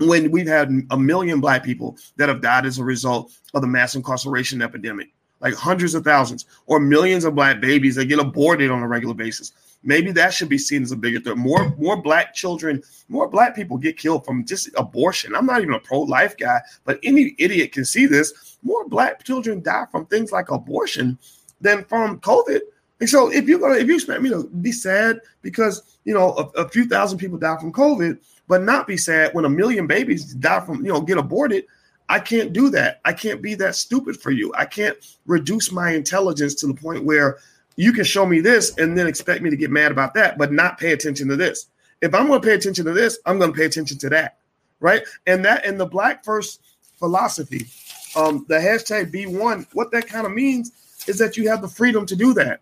when 0.00 0.30
we've 0.30 0.46
had 0.46 0.70
a 0.90 0.98
million 0.98 1.40
black 1.40 1.64
people 1.64 1.96
that 2.16 2.28
have 2.28 2.42
died 2.42 2.66
as 2.66 2.78
a 2.78 2.84
result 2.84 3.32
of 3.54 3.62
the 3.62 3.68
mass 3.68 3.94
incarceration 3.94 4.60
epidemic, 4.60 5.08
like 5.40 5.54
hundreds 5.54 5.94
of 5.94 6.04
thousands, 6.04 6.46
or 6.66 6.78
millions 6.80 7.24
of 7.24 7.34
black 7.34 7.60
babies 7.60 7.94
that 7.94 8.06
get 8.06 8.18
aborted 8.18 8.70
on 8.70 8.82
a 8.82 8.88
regular 8.88 9.14
basis. 9.14 9.52
Maybe 9.84 10.12
that 10.12 10.32
should 10.32 10.48
be 10.48 10.58
seen 10.58 10.82
as 10.82 10.92
a 10.92 10.96
bigger 10.96 11.20
threat. 11.20 11.36
More 11.36 11.74
more 11.76 12.00
black 12.00 12.34
children, 12.34 12.82
more 13.08 13.28
black 13.28 13.54
people 13.56 13.76
get 13.76 13.96
killed 13.96 14.24
from 14.24 14.44
just 14.44 14.70
abortion. 14.76 15.34
I'm 15.34 15.46
not 15.46 15.60
even 15.60 15.74
a 15.74 15.80
pro-life 15.80 16.36
guy, 16.36 16.60
but 16.84 17.00
any 17.02 17.34
idiot 17.38 17.72
can 17.72 17.84
see 17.84 18.06
this. 18.06 18.58
More 18.62 18.88
black 18.88 19.24
children 19.24 19.62
die 19.62 19.86
from 19.90 20.06
things 20.06 20.30
like 20.30 20.50
abortion 20.50 21.18
than 21.60 21.84
from 21.84 22.20
COVID. 22.20 22.60
And 23.00 23.08
so 23.08 23.32
if 23.32 23.48
you're 23.48 23.58
gonna 23.58 23.74
if 23.74 23.88
you 23.88 23.94
expect 23.94 24.22
me 24.22 24.30
to 24.30 24.44
be 24.44 24.70
sad 24.70 25.20
because 25.42 25.98
you 26.04 26.14
know 26.14 26.32
a, 26.36 26.62
a 26.62 26.68
few 26.68 26.86
thousand 26.86 27.18
people 27.18 27.38
die 27.38 27.58
from 27.58 27.72
COVID, 27.72 28.18
but 28.46 28.62
not 28.62 28.86
be 28.86 28.96
sad 28.96 29.34
when 29.34 29.44
a 29.44 29.50
million 29.50 29.88
babies 29.88 30.34
die 30.34 30.60
from 30.60 30.84
you 30.86 30.92
know 30.92 31.00
get 31.00 31.18
aborted, 31.18 31.64
I 32.08 32.20
can't 32.20 32.52
do 32.52 32.70
that. 32.70 33.00
I 33.04 33.12
can't 33.12 33.42
be 33.42 33.56
that 33.56 33.74
stupid 33.74 34.20
for 34.20 34.30
you. 34.30 34.52
I 34.56 34.66
can't 34.66 34.96
reduce 35.26 35.72
my 35.72 35.90
intelligence 35.90 36.54
to 36.56 36.68
the 36.68 36.74
point 36.74 37.04
where 37.04 37.38
you 37.76 37.92
can 37.92 38.04
show 38.04 38.26
me 38.26 38.40
this 38.40 38.76
and 38.78 38.96
then 38.96 39.06
expect 39.06 39.42
me 39.42 39.50
to 39.50 39.56
get 39.56 39.70
mad 39.70 39.92
about 39.92 40.14
that, 40.14 40.38
but 40.38 40.52
not 40.52 40.78
pay 40.78 40.92
attention 40.92 41.28
to 41.28 41.36
this. 41.36 41.66
If 42.00 42.14
I'm 42.14 42.26
going 42.26 42.40
to 42.40 42.46
pay 42.46 42.54
attention 42.54 42.84
to 42.86 42.92
this, 42.92 43.18
I'm 43.26 43.38
going 43.38 43.52
to 43.52 43.56
pay 43.56 43.64
attention 43.64 43.98
to 43.98 44.08
that, 44.10 44.38
right? 44.80 45.02
And 45.26 45.44
that 45.44 45.64
in 45.64 45.78
the 45.78 45.86
Black 45.86 46.24
First 46.24 46.60
philosophy, 46.98 47.66
um, 48.16 48.44
the 48.48 48.56
hashtag 48.56 49.12
B1, 49.12 49.66
what 49.72 49.90
that 49.92 50.08
kind 50.08 50.26
of 50.26 50.32
means 50.32 50.72
is 51.06 51.18
that 51.18 51.36
you 51.36 51.48
have 51.48 51.62
the 51.62 51.68
freedom 51.68 52.06
to 52.06 52.16
do 52.16 52.34
that. 52.34 52.60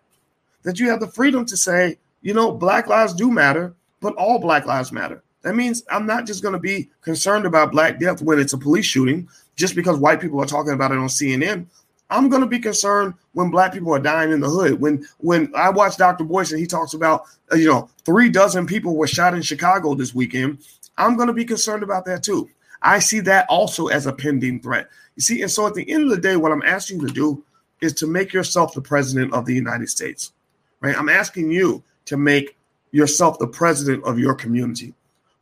That 0.63 0.79
you 0.79 0.89
have 0.89 0.99
the 0.99 1.07
freedom 1.07 1.45
to 1.45 1.57
say, 1.57 1.97
you 2.21 2.33
know, 2.33 2.51
Black 2.51 2.87
lives 2.87 3.13
do 3.13 3.31
matter, 3.31 3.73
but 3.99 4.15
all 4.15 4.39
Black 4.39 4.65
lives 4.65 4.91
matter. 4.91 5.23
That 5.41 5.55
means 5.55 5.83
I'm 5.89 6.05
not 6.05 6.27
just 6.27 6.43
going 6.43 6.53
to 6.53 6.59
be 6.59 6.89
concerned 7.01 7.45
about 7.45 7.71
Black 7.71 7.99
death 7.99 8.21
when 8.21 8.39
it's 8.39 8.53
a 8.53 8.57
police 8.57 8.85
shooting 8.85 9.27
just 9.55 9.75
because 9.75 9.97
white 9.97 10.21
people 10.21 10.39
are 10.41 10.45
talking 10.45 10.73
about 10.73 10.91
it 10.91 10.99
on 10.99 11.07
CNN. 11.07 11.65
I'm 12.11 12.27
going 12.27 12.41
to 12.41 12.47
be 12.47 12.59
concerned 12.59 13.13
when 13.31 13.49
black 13.49 13.73
people 13.73 13.93
are 13.95 13.99
dying 13.99 14.31
in 14.31 14.41
the 14.41 14.49
hood. 14.49 14.79
When 14.79 15.07
when 15.19 15.51
I 15.55 15.69
watch 15.69 15.97
Dr. 15.97 16.25
Boyce 16.25 16.51
and 16.51 16.59
he 16.59 16.67
talks 16.67 16.93
about 16.93 17.23
uh, 17.51 17.55
you 17.55 17.67
know 17.67 17.89
three 18.05 18.29
dozen 18.29 18.67
people 18.67 18.95
were 18.95 19.07
shot 19.07 19.33
in 19.33 19.41
Chicago 19.41 19.95
this 19.95 20.13
weekend, 20.13 20.59
I'm 20.97 21.15
going 21.15 21.27
to 21.27 21.33
be 21.33 21.45
concerned 21.45 21.83
about 21.83 22.05
that 22.05 22.21
too. 22.21 22.49
I 22.81 22.99
see 22.99 23.21
that 23.21 23.45
also 23.47 23.87
as 23.87 24.05
a 24.05 24.13
pending 24.13 24.61
threat. 24.61 24.89
You 25.15 25.21
see, 25.21 25.41
and 25.41 25.49
so 25.49 25.65
at 25.67 25.73
the 25.73 25.89
end 25.89 26.03
of 26.03 26.09
the 26.09 26.17
day, 26.17 26.35
what 26.35 26.51
I'm 26.51 26.63
asking 26.63 26.99
you 26.99 27.07
to 27.07 27.13
do 27.13 27.43
is 27.79 27.93
to 27.93 28.07
make 28.07 28.33
yourself 28.33 28.73
the 28.73 28.81
president 28.81 29.33
of 29.33 29.45
the 29.45 29.55
United 29.55 29.89
States. 29.89 30.33
Right? 30.81 30.97
I'm 30.97 31.09
asking 31.09 31.51
you 31.51 31.83
to 32.05 32.17
make 32.17 32.57
yourself 32.91 33.39
the 33.39 33.47
president 33.47 34.03
of 34.03 34.19
your 34.19 34.35
community. 34.35 34.93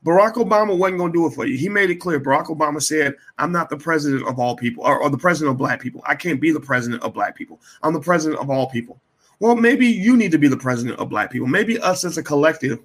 Barack 0.06 0.36
Obama 0.36 0.78
wasn't 0.78 1.00
going 1.00 1.12
to 1.12 1.18
do 1.18 1.26
it 1.28 1.34
for 1.34 1.46
you. 1.46 1.58
He 1.58 1.68
made 1.68 1.90
it 1.90 1.96
clear. 1.96 2.20
Barack 2.20 2.46
Obama 2.46 2.82
said, 2.82 3.16
I'm 3.38 3.52
not 3.52 3.70
the 3.70 3.78
president 3.78 4.28
of 4.28 4.40
all 4.40 4.56
people 4.56 4.84
or, 4.86 4.98
or, 4.98 5.10
the 5.10 5.18
president 5.18 5.52
of 5.52 5.58
black 5.58 5.82
people. 5.82 6.02
I 6.06 6.16
can't 6.16 6.40
be 6.40 6.52
the 6.52 6.60
president 6.60 7.04
of 7.04 7.14
black 7.14 7.36
people. 7.36 7.60
I'm 7.84 7.94
the 7.94 8.00
president 8.00 8.42
of 8.42 8.50
all 8.50 8.68
people. 8.68 9.00
Well, 9.40 9.56
maybe 9.56 9.88
you 9.88 10.16
need 10.16 10.32
to 10.32 10.38
be 10.38 10.48
the 10.48 10.58
president 10.58 11.00
of 11.00 11.10
black 11.10 11.32
people. 11.32 11.48
Maybe 11.48 11.80
us 11.80 12.06
as 12.06 12.18
a 12.18 12.24
collective 12.24 12.80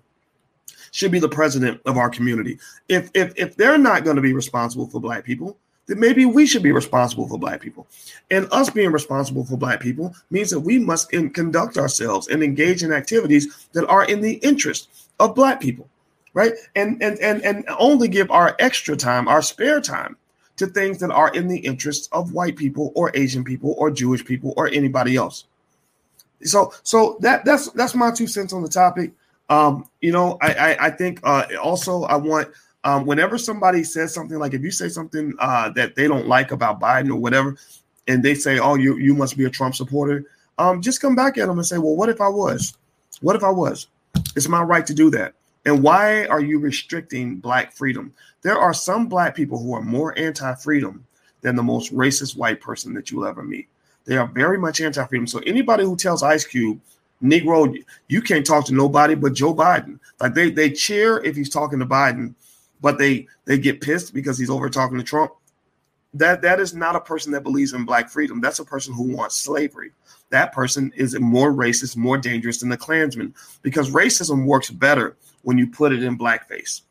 should 0.90 1.12
be 1.12 1.18
the 1.20 1.28
president 1.28 1.80
of 1.86 1.98
our 1.98 2.08
community. 2.08 2.58
If 2.88 3.10
if 3.14 3.32
if 3.36 3.56
they're 3.56 3.78
not 3.78 4.04
going 4.04 4.16
to 4.16 4.22
be 4.22 4.32
responsible 4.32 4.86
for 4.86 5.00
black 5.00 5.24
people, 5.24 5.56
then 5.86 5.98
maybe 5.98 6.24
we 6.24 6.46
should 6.46 6.62
be 6.62 6.72
responsible 6.72 7.28
for 7.28 7.38
black 7.38 7.60
people. 7.60 7.86
And 8.30 8.48
us 8.52 8.70
being 8.70 8.92
responsible 8.92 9.44
for 9.44 9.56
black 9.56 9.80
people 9.80 10.14
means 10.30 10.50
that 10.50 10.60
we 10.60 10.78
must 10.78 11.12
in, 11.12 11.30
conduct 11.30 11.76
ourselves 11.76 12.28
and 12.28 12.42
engage 12.42 12.82
in 12.82 12.92
activities 12.92 13.68
that 13.72 13.86
are 13.88 14.04
in 14.04 14.20
the 14.20 14.34
interest 14.34 14.88
of 15.18 15.34
black 15.34 15.60
people 15.60 15.88
right? 16.34 16.52
And 16.74 17.02
and 17.02 17.18
and 17.20 17.42
and 17.42 17.64
only 17.78 18.08
give 18.08 18.30
our 18.30 18.54
extra 18.58 18.96
time, 18.96 19.26
our 19.28 19.40
spare 19.40 19.80
time 19.80 20.16
to 20.56 20.66
things 20.66 20.98
that 20.98 21.10
are 21.10 21.32
in 21.34 21.48
the 21.48 21.58
interests 21.58 22.08
of 22.12 22.32
white 22.32 22.56
people 22.56 22.92
or 22.94 23.10
Asian 23.14 23.42
people 23.42 23.74
or 23.78 23.90
Jewish 23.90 24.24
people 24.24 24.52
or 24.56 24.68
anybody 24.68 25.16
else. 25.16 25.44
So 26.42 26.72
so 26.82 27.16
that 27.20 27.44
that's 27.44 27.70
that's 27.70 27.94
my 27.94 28.10
two 28.10 28.26
cents 28.26 28.52
on 28.52 28.62
the 28.62 28.68
topic. 28.68 29.12
Um, 29.48 29.88
you 30.00 30.12
know, 30.12 30.36
I 30.42 30.54
I, 30.54 30.86
I 30.86 30.90
think 30.90 31.20
uh, 31.22 31.46
also 31.62 32.02
I 32.02 32.16
want 32.16 32.48
um, 32.82 33.06
whenever 33.06 33.38
somebody 33.38 33.82
says 33.84 34.12
something 34.12 34.38
like 34.38 34.52
if 34.52 34.62
you 34.62 34.70
say 34.70 34.88
something 34.88 35.32
uh, 35.38 35.70
that 35.70 35.94
they 35.94 36.06
don't 36.06 36.26
like 36.26 36.50
about 36.50 36.80
Biden 36.80 37.10
or 37.10 37.16
whatever, 37.16 37.56
and 38.08 38.22
they 38.22 38.34
say, 38.34 38.58
"Oh, 38.58 38.74
you 38.74 38.96
you 38.98 39.14
must 39.14 39.38
be 39.38 39.44
a 39.44 39.50
Trump 39.50 39.74
supporter," 39.74 40.24
um, 40.58 40.82
just 40.82 41.00
come 41.00 41.14
back 41.14 41.38
at 41.38 41.46
them 41.46 41.58
and 41.58 41.66
say, 41.66 41.78
"Well, 41.78 41.96
what 41.96 42.08
if 42.08 42.20
I 42.20 42.28
was? 42.28 42.76
What 43.20 43.36
if 43.36 43.44
I 43.44 43.50
was? 43.50 43.86
It's 44.36 44.48
my 44.48 44.62
right 44.62 44.86
to 44.86 44.94
do 44.94 45.10
that." 45.10 45.34
And 45.64 45.82
why 45.82 46.26
are 46.26 46.40
you 46.40 46.58
restricting 46.58 47.36
black 47.36 47.72
freedom? 47.72 48.12
There 48.42 48.58
are 48.58 48.74
some 48.74 49.08
black 49.08 49.34
people 49.34 49.58
who 49.58 49.72
are 49.74 49.82
more 49.82 50.16
anti-freedom 50.18 51.04
than 51.40 51.56
the 51.56 51.62
most 51.62 51.94
racist 51.94 52.36
white 52.36 52.60
person 52.60 52.92
that 52.94 53.10
you'll 53.10 53.26
ever 53.26 53.42
meet. 53.42 53.68
They 54.04 54.16
are 54.16 54.26
very 54.26 54.58
much 54.58 54.80
anti-freedom. 54.80 55.26
So 55.26 55.40
anybody 55.40 55.84
who 55.84 55.96
tells 55.96 56.22
Ice 56.22 56.44
Cube, 56.44 56.80
Negro, 57.22 57.74
you 58.08 58.20
can't 58.20 58.44
talk 58.44 58.66
to 58.66 58.74
nobody 58.74 59.14
but 59.14 59.32
Joe 59.32 59.54
Biden. 59.54 59.98
Like 60.20 60.34
they 60.34 60.50
they 60.50 60.70
cheer 60.70 61.22
if 61.24 61.36
he's 61.36 61.48
talking 61.48 61.78
to 61.78 61.86
Biden, 61.86 62.34
but 62.82 62.98
they 62.98 63.26
they 63.46 63.58
get 63.58 63.80
pissed 63.80 64.12
because 64.12 64.38
he's 64.38 64.50
over 64.50 64.68
talking 64.68 64.98
to 64.98 65.04
Trump. 65.04 65.32
That 66.12 66.42
that 66.42 66.60
is 66.60 66.74
not 66.74 66.96
a 66.96 67.00
person 67.00 67.32
that 67.32 67.42
believes 67.42 67.72
in 67.72 67.86
black 67.86 68.10
freedom. 68.10 68.40
That's 68.40 68.58
a 68.58 68.64
person 68.64 68.92
who 68.92 69.16
wants 69.16 69.36
slavery. 69.36 69.92
That 70.30 70.52
person 70.52 70.92
is 70.96 71.18
more 71.18 71.52
racist, 71.52 71.96
more 71.96 72.18
dangerous 72.18 72.58
than 72.58 72.68
the 72.68 72.76
Klansman 72.76 73.34
because 73.62 73.90
racism 73.90 74.44
works 74.44 74.70
better 74.70 75.16
when 75.44 75.58
you 75.58 75.68
put 75.68 75.92
it 75.92 76.02
in 76.02 76.18
blackface. 76.18 76.82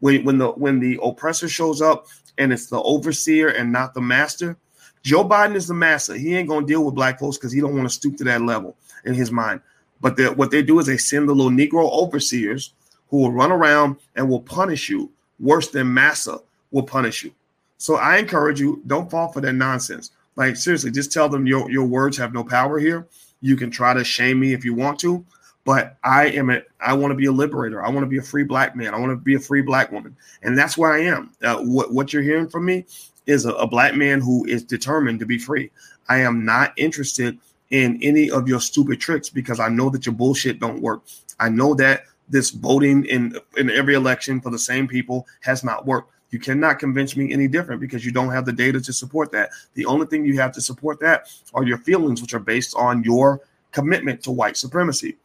When 0.00 0.24
when 0.24 0.38
the 0.38 0.48
when 0.52 0.80
the 0.80 0.98
oppressor 1.02 1.48
shows 1.48 1.82
up 1.82 2.06
and 2.38 2.52
it's 2.52 2.66
the 2.66 2.80
overseer 2.80 3.48
and 3.48 3.72
not 3.72 3.94
the 3.94 4.00
master, 4.00 4.56
Joe 5.02 5.24
Biden 5.28 5.54
is 5.54 5.66
the 5.66 5.74
master. 5.74 6.14
He 6.14 6.34
ain't 6.34 6.48
gonna 6.48 6.66
deal 6.66 6.84
with 6.84 6.94
black 6.94 7.18
folks 7.18 7.36
because 7.36 7.52
he 7.52 7.60
don't 7.60 7.76
want 7.76 7.88
to 7.88 7.94
stoop 7.94 8.16
to 8.18 8.24
that 8.24 8.42
level 8.42 8.76
in 9.04 9.14
his 9.14 9.30
mind. 9.30 9.60
But 10.00 10.18
what 10.36 10.50
they 10.50 10.62
do 10.62 10.78
is 10.78 10.86
they 10.86 10.96
send 10.96 11.28
the 11.28 11.34
little 11.34 11.50
Negro 11.50 11.90
overseers 11.90 12.74
who 13.08 13.18
will 13.18 13.32
run 13.32 13.52
around 13.52 13.96
and 14.16 14.28
will 14.28 14.40
punish 14.40 14.88
you 14.88 15.12
worse 15.38 15.68
than 15.68 15.92
Massa 15.92 16.38
will 16.70 16.82
punish 16.82 17.22
you. 17.22 17.32
So 17.76 17.96
I 17.96 18.16
encourage 18.16 18.60
you, 18.60 18.82
don't 18.86 19.10
fall 19.10 19.28
for 19.28 19.40
that 19.40 19.52
nonsense. 19.52 20.12
Like 20.36 20.56
seriously, 20.56 20.90
just 20.90 21.12
tell 21.12 21.28
them 21.28 21.46
your, 21.46 21.70
your 21.70 21.84
words 21.84 22.16
have 22.16 22.32
no 22.32 22.42
power 22.42 22.78
here. 22.78 23.06
You 23.40 23.56
can 23.56 23.70
try 23.70 23.92
to 23.92 24.04
shame 24.04 24.40
me 24.40 24.54
if 24.54 24.64
you 24.64 24.72
want 24.72 24.98
to, 25.00 25.24
but 25.64 25.96
I 26.02 26.26
am 26.26 26.50
a 26.50 26.62
I 26.80 26.92
want 26.94 27.12
to 27.12 27.16
be 27.16 27.26
a 27.26 27.32
liberator. 27.32 27.84
I 27.84 27.88
want 27.88 28.04
to 28.04 28.08
be 28.08 28.18
a 28.18 28.22
free 28.22 28.44
black 28.44 28.74
man. 28.74 28.94
I 28.94 28.98
want 28.98 29.10
to 29.10 29.16
be 29.16 29.34
a 29.34 29.40
free 29.40 29.62
black 29.62 29.92
woman, 29.92 30.16
and 30.42 30.58
that's 30.58 30.76
where 30.76 30.92
I 30.92 31.02
am. 31.02 31.32
Uh, 31.42 31.58
what 31.58 31.92
what 31.92 32.12
you're 32.12 32.22
hearing 32.22 32.48
from 32.48 32.64
me 32.64 32.84
is 33.26 33.44
a, 33.44 33.52
a 33.54 33.66
black 33.66 33.94
man 33.94 34.20
who 34.20 34.44
is 34.46 34.64
determined 34.64 35.20
to 35.20 35.26
be 35.26 35.38
free. 35.38 35.70
I 36.08 36.18
am 36.18 36.44
not 36.44 36.72
interested 36.76 37.38
in 37.70 37.98
any 38.02 38.30
of 38.30 38.48
your 38.48 38.60
stupid 38.60 39.00
tricks 39.00 39.30
because 39.30 39.60
I 39.60 39.68
know 39.68 39.88
that 39.90 40.04
your 40.04 40.14
bullshit 40.14 40.60
don't 40.60 40.82
work. 40.82 41.02
I 41.40 41.48
know 41.48 41.74
that 41.74 42.04
this 42.28 42.50
voting 42.50 43.04
in 43.06 43.38
in 43.56 43.70
every 43.70 43.94
election 43.94 44.40
for 44.40 44.50
the 44.50 44.58
same 44.58 44.88
people 44.88 45.26
has 45.40 45.62
not 45.62 45.86
worked. 45.86 46.12
You 46.30 46.38
cannot 46.38 46.78
convince 46.78 47.14
me 47.14 47.30
any 47.30 47.46
different 47.46 47.80
because 47.80 48.06
you 48.06 48.10
don't 48.10 48.30
have 48.30 48.46
the 48.46 48.52
data 48.52 48.80
to 48.80 48.92
support 48.92 49.30
that. 49.32 49.50
The 49.74 49.84
only 49.84 50.06
thing 50.06 50.24
you 50.24 50.40
have 50.40 50.52
to 50.52 50.62
support 50.62 50.98
that 51.00 51.28
are 51.52 51.62
your 51.62 51.78
feelings, 51.78 52.22
which 52.22 52.32
are 52.32 52.40
based 52.40 52.74
on 52.74 53.04
your 53.04 53.42
commitment 53.70 54.22
to 54.22 54.30
white 54.30 54.56
supremacy. 54.56 55.16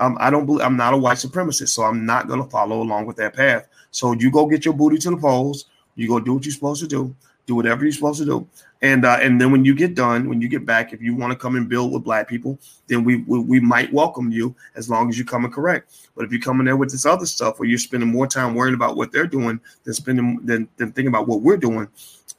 Um, 0.00 0.16
I 0.20 0.30
don't 0.30 0.46
believe 0.46 0.64
I'm 0.64 0.76
not 0.76 0.94
a 0.94 0.96
white 0.96 1.18
supremacist, 1.18 1.68
so 1.68 1.84
I'm 1.84 2.04
not 2.04 2.28
going 2.28 2.42
to 2.42 2.48
follow 2.48 2.82
along 2.82 3.06
with 3.06 3.16
that 3.16 3.34
path. 3.34 3.68
So 3.90 4.12
you 4.12 4.30
go 4.30 4.46
get 4.46 4.64
your 4.64 4.74
booty 4.74 4.98
to 4.98 5.10
the 5.10 5.16
polls. 5.16 5.66
You 5.94 6.08
go 6.08 6.18
do 6.20 6.34
what 6.34 6.44
you're 6.44 6.52
supposed 6.52 6.82
to 6.82 6.88
do. 6.88 7.14
Do 7.46 7.54
whatever 7.54 7.84
you're 7.84 7.92
supposed 7.92 8.20
to 8.20 8.24
do, 8.24 8.48
and 8.80 9.04
uh, 9.04 9.18
and 9.20 9.38
then 9.38 9.52
when 9.52 9.66
you 9.66 9.74
get 9.74 9.94
done, 9.94 10.30
when 10.30 10.40
you 10.40 10.48
get 10.48 10.64
back, 10.64 10.94
if 10.94 11.02
you 11.02 11.14
want 11.14 11.30
to 11.30 11.38
come 11.38 11.56
and 11.56 11.68
build 11.68 11.92
with 11.92 12.02
black 12.02 12.26
people, 12.26 12.58
then 12.86 13.04
we, 13.04 13.16
we 13.16 13.38
we 13.38 13.60
might 13.60 13.92
welcome 13.92 14.30
you 14.30 14.54
as 14.76 14.88
long 14.88 15.10
as 15.10 15.18
you 15.18 15.26
come 15.26 15.44
and 15.44 15.52
correct. 15.52 15.94
But 16.16 16.24
if 16.24 16.32
you 16.32 16.40
come 16.40 16.60
in 16.60 16.64
there 16.64 16.78
with 16.78 16.90
this 16.90 17.04
other 17.04 17.26
stuff 17.26 17.58
where 17.58 17.68
you're 17.68 17.76
spending 17.76 18.08
more 18.08 18.26
time 18.26 18.54
worrying 18.54 18.74
about 18.74 18.96
what 18.96 19.12
they're 19.12 19.26
doing 19.26 19.60
than 19.84 19.92
spending 19.92 20.40
than, 20.42 20.68
than 20.78 20.92
thinking 20.92 21.08
about 21.08 21.28
what 21.28 21.42
we're 21.42 21.58
doing, 21.58 21.86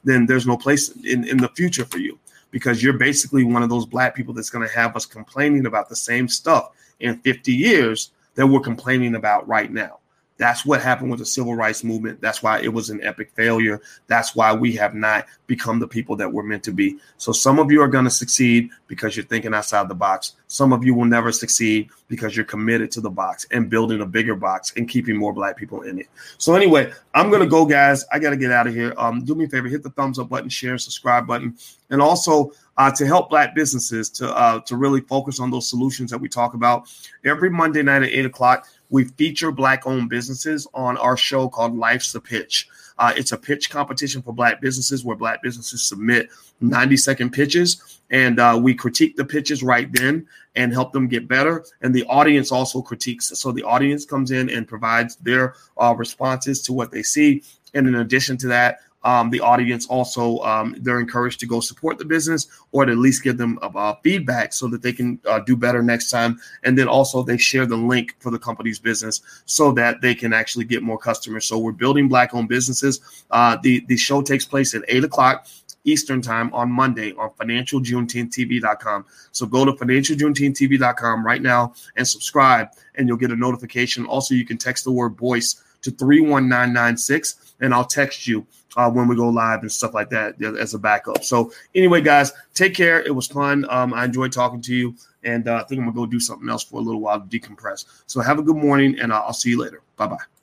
then 0.02 0.26
there's 0.26 0.44
no 0.44 0.56
place 0.56 0.88
in, 1.04 1.22
in 1.28 1.36
the 1.36 1.50
future 1.50 1.84
for 1.84 1.98
you 1.98 2.18
because 2.50 2.82
you're 2.82 2.98
basically 2.98 3.44
one 3.44 3.62
of 3.62 3.68
those 3.68 3.86
black 3.86 4.14
people 4.14 4.34
that's 4.34 4.50
going 4.50 4.66
to 4.66 4.74
have 4.74 4.96
us 4.96 5.06
complaining 5.06 5.66
about 5.66 5.88
the 5.88 5.96
same 5.96 6.26
stuff 6.26 6.70
in 7.00 7.18
50 7.18 7.52
years 7.52 8.12
that 8.34 8.46
we're 8.46 8.60
complaining 8.60 9.14
about 9.14 9.46
right 9.48 9.70
now. 9.70 9.98
That's 10.38 10.66
what 10.66 10.82
happened 10.82 11.10
with 11.10 11.20
the 11.20 11.26
civil 11.26 11.54
rights 11.54 11.82
movement. 11.82 12.20
That's 12.20 12.42
why 12.42 12.60
it 12.60 12.72
was 12.72 12.90
an 12.90 13.02
epic 13.02 13.30
failure. 13.34 13.80
That's 14.06 14.36
why 14.36 14.52
we 14.52 14.72
have 14.76 14.94
not 14.94 15.26
become 15.46 15.78
the 15.78 15.88
people 15.88 16.16
that 16.16 16.32
we're 16.32 16.42
meant 16.42 16.62
to 16.64 16.72
be. 16.72 16.98
So 17.16 17.32
some 17.32 17.58
of 17.58 17.70
you 17.70 17.80
are 17.80 17.88
going 17.88 18.04
to 18.04 18.10
succeed 18.10 18.70
because 18.86 19.16
you're 19.16 19.24
thinking 19.24 19.54
outside 19.54 19.88
the 19.88 19.94
box. 19.94 20.32
Some 20.48 20.72
of 20.72 20.84
you 20.84 20.94
will 20.94 21.06
never 21.06 21.32
succeed 21.32 21.88
because 22.08 22.36
you're 22.36 22.44
committed 22.44 22.90
to 22.92 23.00
the 23.00 23.10
box 23.10 23.46
and 23.50 23.70
building 23.70 24.00
a 24.00 24.06
bigger 24.06 24.34
box 24.34 24.72
and 24.76 24.88
keeping 24.88 25.16
more 25.16 25.32
black 25.32 25.56
people 25.56 25.82
in 25.82 25.98
it. 25.98 26.06
So 26.38 26.54
anyway, 26.54 26.92
I'm 27.14 27.30
going 27.30 27.42
to 27.42 27.48
go 27.48 27.64
guys. 27.64 28.04
I 28.12 28.18
got 28.18 28.30
to 28.30 28.36
get 28.36 28.52
out 28.52 28.66
of 28.66 28.74
here. 28.74 28.94
Um 28.96 29.24
do 29.24 29.34
me 29.34 29.44
a 29.44 29.48
favor, 29.48 29.68
hit 29.68 29.82
the 29.82 29.90
thumbs 29.90 30.18
up 30.18 30.28
button, 30.28 30.48
share, 30.48 30.78
subscribe 30.78 31.26
button, 31.26 31.56
and 31.90 32.02
also 32.02 32.52
uh, 32.76 32.90
to 32.90 33.06
help 33.06 33.30
black 33.30 33.54
businesses 33.54 34.10
to 34.10 34.28
uh, 34.36 34.60
to 34.60 34.76
really 34.76 35.00
focus 35.00 35.40
on 35.40 35.50
those 35.50 35.68
solutions 35.68 36.10
that 36.10 36.18
we 36.18 36.28
talk 36.28 36.54
about 36.54 36.92
every 37.24 37.48
Monday 37.50 37.82
night 37.82 38.02
at 38.02 38.10
eight 38.10 38.26
o'clock 38.26 38.66
we 38.90 39.04
feature 39.04 39.50
black 39.50 39.86
owned 39.86 40.08
businesses 40.08 40.66
on 40.74 40.96
our 40.98 41.16
show 41.16 41.48
called 41.48 41.76
Life's 41.76 42.12
the 42.12 42.20
Pitch. 42.20 42.68
Uh, 42.98 43.12
it's 43.16 43.32
a 43.32 43.36
pitch 43.36 43.68
competition 43.68 44.22
for 44.22 44.32
black 44.32 44.60
businesses 44.60 45.04
where 45.04 45.16
black 45.16 45.42
businesses 45.42 45.82
submit 45.82 46.30
90 46.60 46.96
second 46.96 47.30
pitches 47.30 48.00
and 48.10 48.38
uh, 48.38 48.58
we 48.60 48.74
critique 48.74 49.16
the 49.16 49.24
pitches 49.24 49.62
right 49.62 49.92
then 49.92 50.26
and 50.54 50.72
help 50.72 50.92
them 50.92 51.08
get 51.08 51.28
better. 51.28 51.64
And 51.82 51.94
the 51.94 52.04
audience 52.04 52.50
also 52.50 52.80
critiques. 52.80 53.28
So 53.38 53.52
the 53.52 53.64
audience 53.64 54.04
comes 54.04 54.30
in 54.30 54.48
and 54.48 54.66
provides 54.66 55.16
their 55.16 55.54
uh, 55.76 55.94
responses 55.96 56.62
to 56.62 56.72
what 56.72 56.90
they 56.90 57.02
see. 57.02 57.42
And 57.74 57.86
in 57.86 57.96
addition 57.96 58.38
to 58.38 58.48
that, 58.48 58.80
um, 59.06 59.30
the 59.30 59.40
audience 59.40 59.86
also 59.86 60.38
um, 60.40 60.74
they're 60.80 60.98
encouraged 60.98 61.38
to 61.40 61.46
go 61.46 61.60
support 61.60 61.96
the 61.96 62.04
business 62.04 62.48
or 62.72 62.82
at 62.82 62.98
least 62.98 63.22
give 63.22 63.38
them 63.38 63.56
uh, 63.62 63.94
feedback 64.02 64.52
so 64.52 64.66
that 64.66 64.82
they 64.82 64.92
can 64.92 65.18
uh, 65.26 65.38
do 65.38 65.56
better 65.56 65.80
next 65.80 66.10
time 66.10 66.38
and 66.64 66.76
then 66.76 66.88
also 66.88 67.22
they 67.22 67.38
share 67.38 67.66
the 67.66 67.76
link 67.76 68.16
for 68.18 68.32
the 68.32 68.38
company's 68.38 68.80
business 68.80 69.22
so 69.46 69.70
that 69.70 70.00
they 70.00 70.14
can 70.14 70.32
actually 70.32 70.64
get 70.64 70.82
more 70.82 70.98
customers 70.98 71.46
so 71.46 71.56
we're 71.56 71.70
building 71.70 72.08
black 72.08 72.34
owned 72.34 72.48
businesses 72.48 73.24
uh, 73.30 73.56
the 73.62 73.84
the 73.86 73.96
show 73.96 74.20
takes 74.20 74.44
place 74.44 74.74
at 74.74 74.82
8 74.88 75.04
o'clock 75.04 75.46
Eastern 75.84 76.20
time 76.20 76.52
on 76.52 76.68
Monday 76.68 77.12
on 77.12 77.30
financialjuneteenth.tv.com. 77.40 79.04
So 79.30 79.46
go 79.46 79.64
to 79.64 79.70
financialjuneteenth.tv.com 79.70 81.24
right 81.24 81.40
now 81.40 81.74
and 81.94 82.08
subscribe, 82.08 82.70
and 82.96 83.06
you'll 83.06 83.16
get 83.16 83.30
a 83.30 83.36
notification. 83.36 84.04
Also, 84.04 84.34
you 84.34 84.44
can 84.44 84.58
text 84.58 84.82
the 84.82 84.90
word 84.90 85.16
Boyce 85.16 85.62
to 85.82 85.92
31996 85.92 87.45
and 87.60 87.74
I'll 87.74 87.84
text 87.84 88.26
you 88.26 88.46
uh, 88.76 88.90
when 88.90 89.08
we 89.08 89.16
go 89.16 89.28
live 89.28 89.60
and 89.62 89.72
stuff 89.72 89.94
like 89.94 90.10
that 90.10 90.40
as 90.42 90.74
a 90.74 90.78
backup. 90.78 91.24
So 91.24 91.52
anyway, 91.74 92.00
guys, 92.00 92.32
take 92.54 92.74
care. 92.74 93.00
It 93.02 93.14
was 93.14 93.26
fun. 93.26 93.66
Um, 93.70 93.94
I 93.94 94.04
enjoyed 94.04 94.32
talking 94.32 94.60
to 94.62 94.74
you, 94.74 94.94
and 95.24 95.48
uh, 95.48 95.56
I 95.56 95.64
think 95.64 95.80
I'm 95.80 95.86
gonna 95.86 95.96
go 95.96 96.06
do 96.06 96.20
something 96.20 96.48
else 96.48 96.64
for 96.64 96.78
a 96.78 96.82
little 96.82 97.00
while 97.00 97.20
to 97.20 97.26
decompress. 97.26 97.84
So 98.06 98.20
have 98.20 98.38
a 98.38 98.42
good 98.42 98.56
morning, 98.56 98.98
and 98.98 99.12
uh, 99.12 99.22
I'll 99.26 99.32
see 99.32 99.50
you 99.50 99.60
later. 99.60 99.82
Bye 99.96 100.08
bye. 100.08 100.35